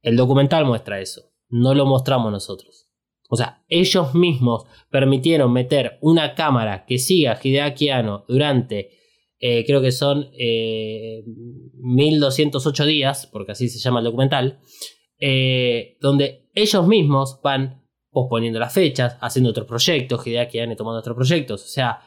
El 0.02 0.16
documental 0.16 0.66
muestra 0.66 1.00
eso, 1.00 1.32
no 1.50 1.74
lo 1.74 1.86
mostramos 1.86 2.32
nosotros. 2.32 2.88
O 3.30 3.36
sea, 3.36 3.64
ellos 3.68 4.16
mismos 4.16 4.66
permitieron 4.90 5.52
meter 5.52 5.98
una 6.02 6.36
cámara 6.36 6.86
que 6.86 6.98
siga 6.98 7.34
a 7.34 7.40
Hideaki 7.42 7.90
Anno 7.90 8.26
durante, 8.28 8.92
eh, 9.40 9.64
creo 9.66 9.82
que 9.82 9.92
son 9.92 10.30
eh, 10.38 11.24
1208 11.82 12.86
días, 12.86 13.28
porque 13.32 13.54
así 13.54 13.70
se 13.70 13.80
llama 13.80 14.00
el 14.00 14.06
documental, 14.06 14.60
eh, 15.20 15.98
donde 16.02 16.50
ellos 16.54 16.88
mismos 16.88 17.40
van 17.42 17.86
posponiendo 18.12 18.60
las 18.60 18.74
fechas, 18.74 19.18
haciendo 19.22 19.52
otros 19.52 19.68
proyectos, 19.68 20.26
Hideaki 20.26 20.60
Anno 20.60 20.76
tomando 20.76 21.00
otros 21.00 21.16
proyectos. 21.16 21.64
O 21.64 21.68
sea, 21.68 22.02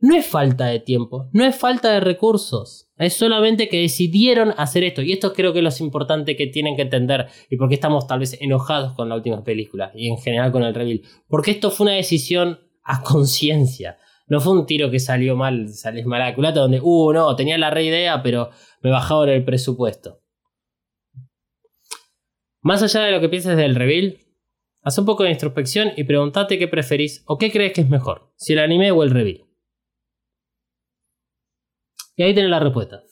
no 0.00 0.16
es 0.16 0.26
falta 0.26 0.66
de 0.66 0.78
tiempo, 0.78 1.28
no 1.32 1.44
es 1.44 1.56
falta 1.56 1.92
de 1.92 2.00
recursos. 2.00 2.90
Es 2.96 3.14
solamente 3.14 3.68
que 3.68 3.80
decidieron 3.80 4.54
hacer 4.56 4.84
esto. 4.84 5.02
Y 5.02 5.12
esto 5.12 5.32
creo 5.34 5.52
que 5.52 5.58
es 5.58 5.64
lo 5.80 5.84
importante 5.84 6.36
que 6.36 6.46
tienen 6.46 6.76
que 6.76 6.82
entender. 6.82 7.26
Y 7.50 7.56
por 7.56 7.68
qué 7.68 7.74
estamos 7.74 8.06
tal 8.06 8.20
vez 8.20 8.40
enojados 8.40 8.94
con 8.94 9.08
la 9.08 9.16
última 9.16 9.42
película. 9.42 9.90
Y 9.94 10.08
en 10.08 10.18
general 10.18 10.52
con 10.52 10.62
el 10.62 10.74
reveal. 10.74 11.02
Porque 11.26 11.50
esto 11.50 11.70
fue 11.70 11.86
una 11.86 11.96
decisión 11.96 12.60
a 12.84 13.02
conciencia. 13.02 13.98
No 14.28 14.40
fue 14.40 14.52
un 14.52 14.66
tiro 14.66 14.90
que 14.90 15.00
salió 15.00 15.36
mal, 15.36 15.68
salís 15.68 16.06
mal 16.06 16.34
culata, 16.34 16.60
donde, 16.60 16.80
uh, 16.82 17.12
no, 17.12 17.34
tenía 17.34 17.56
la 17.58 17.70
re 17.70 17.84
idea, 17.84 18.22
pero 18.22 18.50
me 18.82 18.90
bajaron 18.90 19.30
el 19.30 19.44
presupuesto. 19.44 20.20
Más 22.60 22.82
allá 22.82 23.02
de 23.02 23.12
lo 23.12 23.20
que 23.20 23.28
pienses 23.28 23.56
del 23.56 23.74
reveal, 23.74 24.18
haz 24.82 24.98
un 24.98 25.06
poco 25.06 25.22
de 25.22 25.30
introspección 25.30 25.92
y 25.96 26.04
pregúntate 26.04 26.58
qué 26.58 26.68
preferís 26.68 27.22
o 27.26 27.38
qué 27.38 27.50
crees 27.50 27.72
que 27.72 27.80
es 27.80 27.88
mejor, 27.88 28.32
si 28.36 28.52
el 28.52 28.58
anime 28.58 28.90
o 28.90 29.02
el 29.02 29.10
reveal. 29.10 29.44
Y 32.16 32.24
ahí 32.24 32.34
tenés 32.34 32.50
la 32.50 32.60
respuesta. 32.60 33.02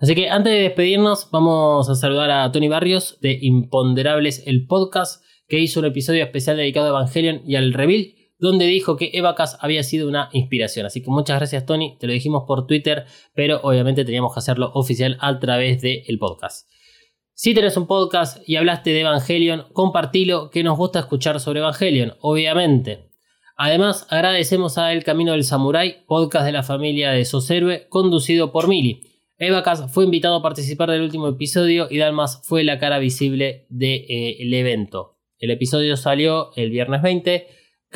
Así 0.00 0.14
que 0.14 0.28
antes 0.28 0.52
de 0.52 0.60
despedirnos, 0.60 1.30
vamos 1.30 1.88
a 1.88 1.94
saludar 1.94 2.30
a 2.30 2.52
Tony 2.52 2.68
Barrios 2.68 3.18
de 3.20 3.38
Imponderables, 3.40 4.46
el 4.46 4.66
podcast, 4.66 5.24
que 5.48 5.58
hizo 5.58 5.80
un 5.80 5.86
episodio 5.86 6.22
especial 6.22 6.58
dedicado 6.58 6.86
a 6.86 6.90
Evangelion 6.90 7.40
y 7.46 7.56
al 7.56 7.72
reveal, 7.72 8.15
donde 8.38 8.66
dijo 8.66 8.96
que 8.96 9.10
Evacas 9.14 9.58
había 9.60 9.82
sido 9.82 10.08
una 10.08 10.28
inspiración. 10.32 10.86
Así 10.86 11.02
que 11.02 11.10
muchas 11.10 11.38
gracias, 11.38 11.66
Tony. 11.66 11.96
Te 11.98 12.06
lo 12.06 12.12
dijimos 12.12 12.44
por 12.46 12.66
Twitter, 12.66 13.06
pero 13.34 13.60
obviamente 13.62 14.04
teníamos 14.04 14.34
que 14.34 14.40
hacerlo 14.40 14.70
oficial 14.74 15.16
a 15.20 15.38
través 15.38 15.80
del 15.80 16.18
podcast. 16.18 16.68
Si 17.34 17.52
tenés 17.52 17.76
un 17.76 17.86
podcast 17.86 18.38
y 18.48 18.56
hablaste 18.56 18.90
de 18.90 19.00
Evangelion, 19.00 19.66
compartilo, 19.72 20.50
que 20.50 20.64
nos 20.64 20.78
gusta 20.78 21.00
escuchar 21.00 21.38
sobre 21.38 21.60
Evangelion, 21.60 22.14
obviamente. 22.20 23.10
Además, 23.58 24.06
agradecemos 24.10 24.78
a 24.78 24.92
El 24.92 25.04
Camino 25.04 25.32
del 25.32 25.44
Samurái, 25.44 26.04
podcast 26.06 26.46
de 26.46 26.52
la 26.52 26.62
familia 26.62 27.10
de 27.10 27.24
Soshéroe, 27.24 27.88
conducido 27.88 28.52
por 28.52 28.68
Mili. 28.68 29.02
Evacas 29.38 29.92
fue 29.92 30.04
invitado 30.04 30.36
a 30.36 30.42
participar 30.42 30.90
del 30.90 31.02
último 31.02 31.28
episodio 31.28 31.88
y 31.90 31.98
Dalmas 31.98 32.40
fue 32.42 32.64
la 32.64 32.78
cara 32.78 32.98
visible 32.98 33.66
del 33.68 34.54
evento. 34.54 35.18
El 35.38 35.50
episodio 35.50 35.98
salió 35.98 36.52
el 36.56 36.70
viernes 36.70 37.02
20, 37.02 37.46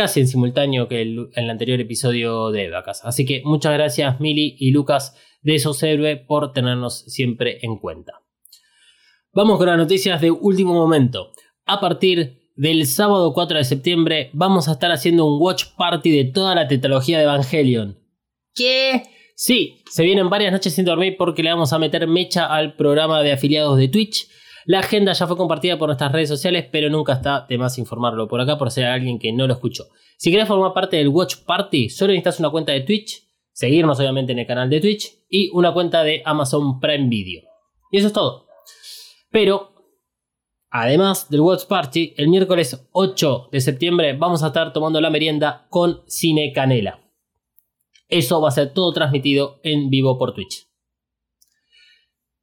casi 0.01 0.21
en 0.21 0.29
simultáneo 0.29 0.89
que 0.89 1.03
el, 1.03 1.29
el 1.35 1.51
anterior 1.51 1.79
episodio 1.79 2.51
de 2.51 2.65
Evacas. 2.65 3.05
Así 3.05 3.27
que 3.27 3.43
muchas 3.45 3.75
gracias 3.75 4.19
Mili 4.19 4.57
y 4.59 4.71
Lucas 4.71 5.15
de 5.43 5.59
Soshéroe 5.59 6.17
por 6.17 6.55
tenernos 6.55 7.01
siempre 7.01 7.59
en 7.61 7.77
cuenta. 7.77 8.15
Vamos 9.35 9.59
con 9.59 9.67
las 9.67 9.77
noticias 9.77 10.19
de 10.23 10.31
último 10.31 10.73
momento. 10.73 11.33
A 11.67 11.81
partir 11.81 12.51
del 12.57 12.87
sábado 12.87 13.35
4 13.35 13.59
de 13.59 13.65
septiembre 13.65 14.31
vamos 14.33 14.69
a 14.69 14.73
estar 14.73 14.91
haciendo 14.91 15.27
un 15.27 15.39
watch 15.39 15.65
party 15.77 16.11
de 16.11 16.25
toda 16.25 16.55
la 16.55 16.67
tetralogía 16.67 17.19
de 17.19 17.25
Evangelion. 17.25 17.99
¿Qué? 18.55 19.03
Sí, 19.37 19.85
se 19.91 20.03
vienen 20.03 20.31
varias 20.31 20.51
noches 20.51 20.73
sin 20.73 20.87
dormir 20.87 21.17
porque 21.19 21.43
le 21.43 21.51
vamos 21.51 21.75
a 21.75 21.79
meter 21.79 22.07
mecha 22.07 22.47
al 22.47 22.75
programa 22.75 23.23
de 23.23 23.33
afiliados 23.33 23.77
de 23.77 23.89
Twitch. 23.89 24.29
La 24.67 24.81
agenda 24.81 25.13
ya 25.13 25.27
fue 25.27 25.37
compartida 25.37 25.79
por 25.79 25.89
nuestras 25.89 26.13
redes 26.13 26.29
sociales, 26.29 26.67
pero 26.71 26.91
nunca 26.91 27.15
está 27.15 27.47
de 27.49 27.59
más 27.59 27.79
informarlo 27.79 28.29
por 28.29 28.41
acá 28.41 28.59
por 28.59 28.71
ser 28.71 28.87
alguien 28.87 29.19
que 29.19 29.33
no 29.33 29.47
lo 29.47 29.55
escuchó. 29.55 29.85
Si 30.17 30.31
querés 30.31 30.49
formar 30.49 30.75
parte 30.75 30.97
del 30.99 31.09
Watch 31.09 31.37
Party, 31.47 31.89
solo 31.89 32.13
necesitas 32.13 32.41
una 32.41 32.51
cuenta 32.51 32.73
de 32.73 32.83
Twitch, 32.83 33.23
seguirnos 33.53 33.99
obviamente 33.99 34.33
en 34.33 34.41
el 34.41 34.47
canal 34.47 34.69
de 34.69 34.81
Twitch 34.81 35.11
y 35.29 35.51
una 35.53 35.73
cuenta 35.73 36.03
de 36.03 36.23
Amazon 36.25 36.79
Prime 36.79 37.09
Video. 37.09 37.43
Y 37.91 37.99
eso 37.99 38.09
es 38.09 38.13
todo. 38.13 38.47
Pero, 39.31 39.73
además 40.71 41.31
del 41.31 41.41
Watch 41.41 41.65
Party, 41.65 42.15
el 42.17 42.29
miércoles 42.29 42.89
8 42.93 43.49
de 43.51 43.61
septiembre 43.61 44.13
vamos 44.13 44.43
a 44.43 44.49
estar 44.49 44.73
tomando 44.73 45.01
la 45.01 45.11
merienda 45.11 45.67
con 45.71 46.03
Cine 46.07 46.53
Canela. 46.53 47.01
Eso 48.09 48.41
va 48.41 48.49
a 48.49 48.53
ser 48.53 48.75
todo 48.75 48.93
transmitido 48.93 49.61
en 49.63 49.89
vivo 49.89 50.19
por 50.19 50.35
Twitch. 50.35 50.70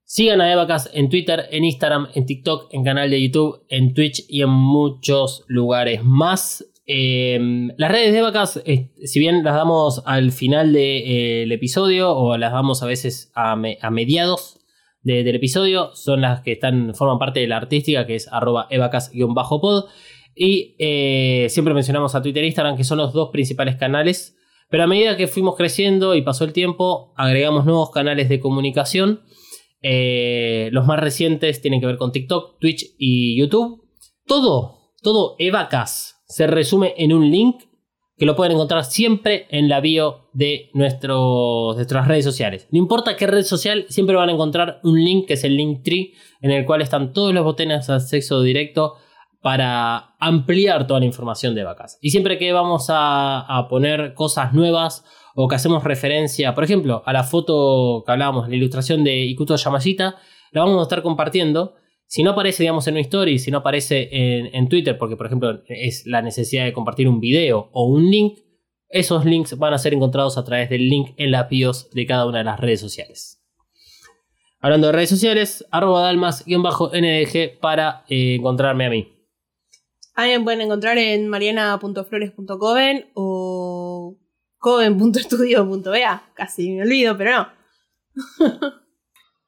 Sigan 0.10 0.40
a 0.40 0.50
Evacas 0.50 0.90
en 0.94 1.10
Twitter, 1.10 1.48
en 1.52 1.66
Instagram, 1.66 2.08
en 2.16 2.26
TikTok, 2.26 2.74
en 2.74 2.86
canal 2.86 3.10
de 3.10 3.22
YouTube, 3.22 3.66
en 3.68 3.94
Twitch 3.94 4.24
y 4.30 4.42
en 4.42 4.48
muchos 4.50 5.44
lugares 5.48 6.02
más. 6.02 6.66
Eh, 6.86 7.38
las 7.78 7.92
redes 7.92 8.14
de 8.14 8.20
Evacas, 8.20 8.62
eh, 8.66 8.94
si 9.04 9.20
bien 9.20 9.44
las 9.44 9.54
damos 9.56 10.02
al 10.06 10.32
final 10.32 10.72
del 10.72 11.52
episodio 11.52 12.16
o 12.16 12.38
las 12.38 12.54
damos 12.54 12.82
a 12.84 12.86
veces 12.86 13.34
a, 13.36 13.58
me- 13.58 13.80
a 13.82 13.92
mediados 13.92 14.62
de- 15.02 15.26
del 15.26 15.36
episodio, 15.36 15.94
son 15.94 16.22
las 16.22 16.40
que 16.40 16.58
forman 16.94 17.20
parte 17.20 17.42
de 17.42 17.48
la 17.48 17.58
artística, 17.58 18.08
que 18.08 18.16
es 18.16 18.30
arroba 18.32 18.68
evacas-pod. 18.70 19.90
Y 20.36 20.78
eh, 20.80 21.48
siempre 21.50 21.74
mencionamos 21.74 22.16
a 22.16 22.22
Twitter 22.22 22.46
e 22.46 22.48
Instagram, 22.48 22.78
que 22.78 22.86
son 22.86 23.00
los 23.00 23.12
dos 23.12 23.32
principales 23.34 23.76
canales. 23.76 24.38
Pero 24.70 24.84
a 24.84 24.88
medida 24.88 25.18
que 25.18 25.28
fuimos 25.28 25.58
creciendo 25.58 26.16
y 26.16 26.22
pasó 26.22 26.46
el 26.46 26.54
tiempo, 26.54 27.14
agregamos 27.18 27.66
nuevos 27.66 27.92
canales 27.92 28.30
de 28.30 28.40
comunicación. 28.40 29.22
Eh, 29.82 30.70
los 30.72 30.86
más 30.86 31.00
recientes 31.00 31.62
tienen 31.62 31.80
que 31.80 31.88
ver 31.88 31.98
con 31.98 32.12
TikTok, 32.12 32.60
Twitch 32.60 32.96
y 32.98 33.40
YouTube. 33.40 33.84
Todo, 34.26 34.94
todo 35.02 35.36
Evacas 35.40 36.24
se 36.28 36.48
resume 36.48 36.94
en 36.98 37.14
un 37.14 37.30
link 37.30 37.64
que 38.18 38.26
lo 38.26 38.36
pueden 38.36 38.54
encontrar 38.54 38.84
siempre 38.84 39.46
en 39.52 39.70
la 39.70 39.80
bio 39.80 40.30
de 40.34 40.72
nuestros, 40.74 41.76
nuestras 41.76 42.08
redes 42.08 42.26
sociales. 42.26 42.68
No 42.72 42.80
importa 42.80 43.16
qué 43.16 43.28
red 43.28 43.44
social, 43.44 43.86
siempre 43.90 44.16
van 44.16 44.30
a 44.30 44.34
encontrar 44.34 44.80
un 44.84 45.04
link 45.04 45.28
que 45.28 45.36
es 45.36 45.44
el 45.44 45.56
Linktree, 45.56 46.14
en 46.42 46.52
el 46.52 46.66
cual 46.66 46.82
están 46.82 47.14
todos 47.14 47.34
los 47.34 47.44
botones 47.44 47.86
de 47.86 47.94
acceso 47.94 48.42
directo 48.42 48.96
para 49.42 50.16
ampliar 50.20 50.88
toda 50.88 51.00
la 51.00 51.06
información 51.06 51.54
de 51.54 51.64
vacas. 51.64 52.00
Y 52.02 52.10
siempre 52.10 52.40
que 52.40 52.52
vamos 52.54 52.88
a 52.90 53.68
poner 53.70 54.16
cosas 54.16 54.52
nuevas 54.52 55.06
o 55.40 55.48
que 55.48 55.54
hacemos 55.54 55.84
referencia, 55.84 56.56
por 56.56 56.64
ejemplo, 56.64 57.04
a 57.06 57.14
la 57.14 57.24
foto 57.24 58.02
que 58.04 58.12
hablábamos, 58.12 58.50
la 58.50 58.56
ilustración 58.56 59.04
de 59.04 59.24
Ikuto 59.26 59.56
Yamashita, 59.56 60.16
la 60.52 60.62
vamos 60.62 60.80
a 60.80 60.82
estar 60.82 61.04
compartiendo. 61.04 61.76
Si 62.08 62.24
no 62.24 62.32
aparece, 62.32 62.64
digamos, 62.64 62.88
en 62.88 62.96
una 62.96 63.02
story, 63.02 63.38
si 63.38 63.52
no 63.52 63.60
aparece 63.60 64.10
en, 64.12 64.68
Twitter, 64.68 64.98
porque, 64.98 65.16
por 65.16 65.28
ejemplo, 65.28 65.62
es 65.68 66.08
la 66.08 66.24
necesidad 66.24 66.66
de 66.66 66.74
compartir 66.74 67.08
un 67.08 67.20
video 67.20 67.70
o 67.72 67.86
un 67.86 68.10
link, 68.10 68.40
esos 68.90 69.26
links 69.26 69.56
van 69.60 69.76
a 69.76 69.78
ser 69.78 69.94
encontrados 69.94 70.40
a 70.40 70.44
través 70.44 70.72
del 70.72 70.90
link 70.90 71.12
en 71.18 71.30
la 71.30 71.44
bios 71.44 71.92
de 71.92 72.08
cada 72.08 72.26
una 72.26 72.40
de 72.40 72.44
las 72.44 72.60
redes 72.60 72.80
sociales. 72.80 73.40
Hablando 74.60 74.88
de 74.88 74.94
redes 74.94 75.12
sociales, 75.12 75.68
arroba 75.70 76.02
dalmas-ndg 76.02 77.60
para 77.60 78.06
eh, 78.10 78.38
encontrarme 78.40 78.88
a 78.88 78.90
mí. 78.90 79.18
A 80.18 80.26
me 80.26 80.40
pueden 80.40 80.62
encontrar 80.62 80.98
en 80.98 81.28
mariana.flores.coven 81.28 83.12
o 83.14 83.37
coven.estudio.bea. 84.58 86.24
Casi 86.34 86.72
me 86.72 86.84
olvido, 86.84 87.18
pero 87.18 87.32
no. 87.32 87.48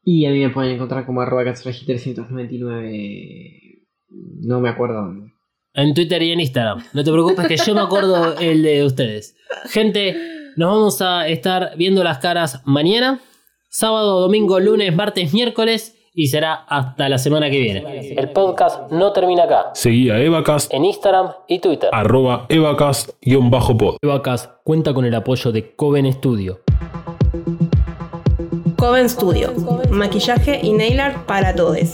Y 0.03 0.25
a 0.25 0.31
mí 0.31 0.39
me 0.39 0.49
pueden 0.49 0.71
encontrar 0.71 1.05
como 1.05 1.21
arroba 1.21 1.43
catstragi399. 1.43 3.85
No 4.41 4.59
me 4.59 4.69
acuerdo 4.69 4.95
dónde. 4.95 5.33
En 5.73 5.93
Twitter 5.93 6.21
y 6.23 6.31
en 6.31 6.39
Instagram. 6.39 6.83
No 6.93 7.03
te 7.03 7.11
preocupes 7.11 7.47
que 7.47 7.57
yo 7.57 7.75
me 7.75 7.81
acuerdo 7.81 8.37
el 8.39 8.63
de 8.63 8.83
ustedes. 8.83 9.35
Gente, 9.65 10.15
nos 10.55 10.71
vamos 10.71 10.99
a 11.01 11.27
estar 11.27 11.73
viendo 11.77 12.03
las 12.03 12.17
caras 12.17 12.63
mañana. 12.65 13.19
sábado, 13.69 14.21
domingo, 14.21 14.59
lunes, 14.59 14.95
martes, 14.95 15.31
miércoles 15.33 15.95
y 16.13 16.27
será 16.27 16.53
hasta 16.67 17.07
la 17.09 17.17
semana 17.17 17.49
que 17.49 17.59
viene. 17.59 18.13
El 18.17 18.29
podcast 18.31 18.91
no 18.91 19.11
termina 19.13 19.43
acá. 19.43 19.71
Seguí 19.73 20.09
a 20.09 20.19
Evacast, 20.19 20.73
En 20.73 20.85
Instagram 20.85 21.31
y 21.47 21.59
Twitter. 21.59 21.89
arroba 21.93 22.45
Evacast-pod. 22.49 23.97
Evacast 24.01 24.51
cuenta 24.63 24.93
con 24.93 25.05
el 25.05 25.15
apoyo 25.15 25.51
de 25.51 25.75
Coven 25.75 26.11
Studio. 26.13 26.59
Coven 28.77 29.09
Studio. 29.09 29.53
Maquillaje 29.89 30.59
y 30.63 30.71
nail 30.73 30.99
art 30.99 31.25
para 31.25 31.53
todos. 31.55 31.89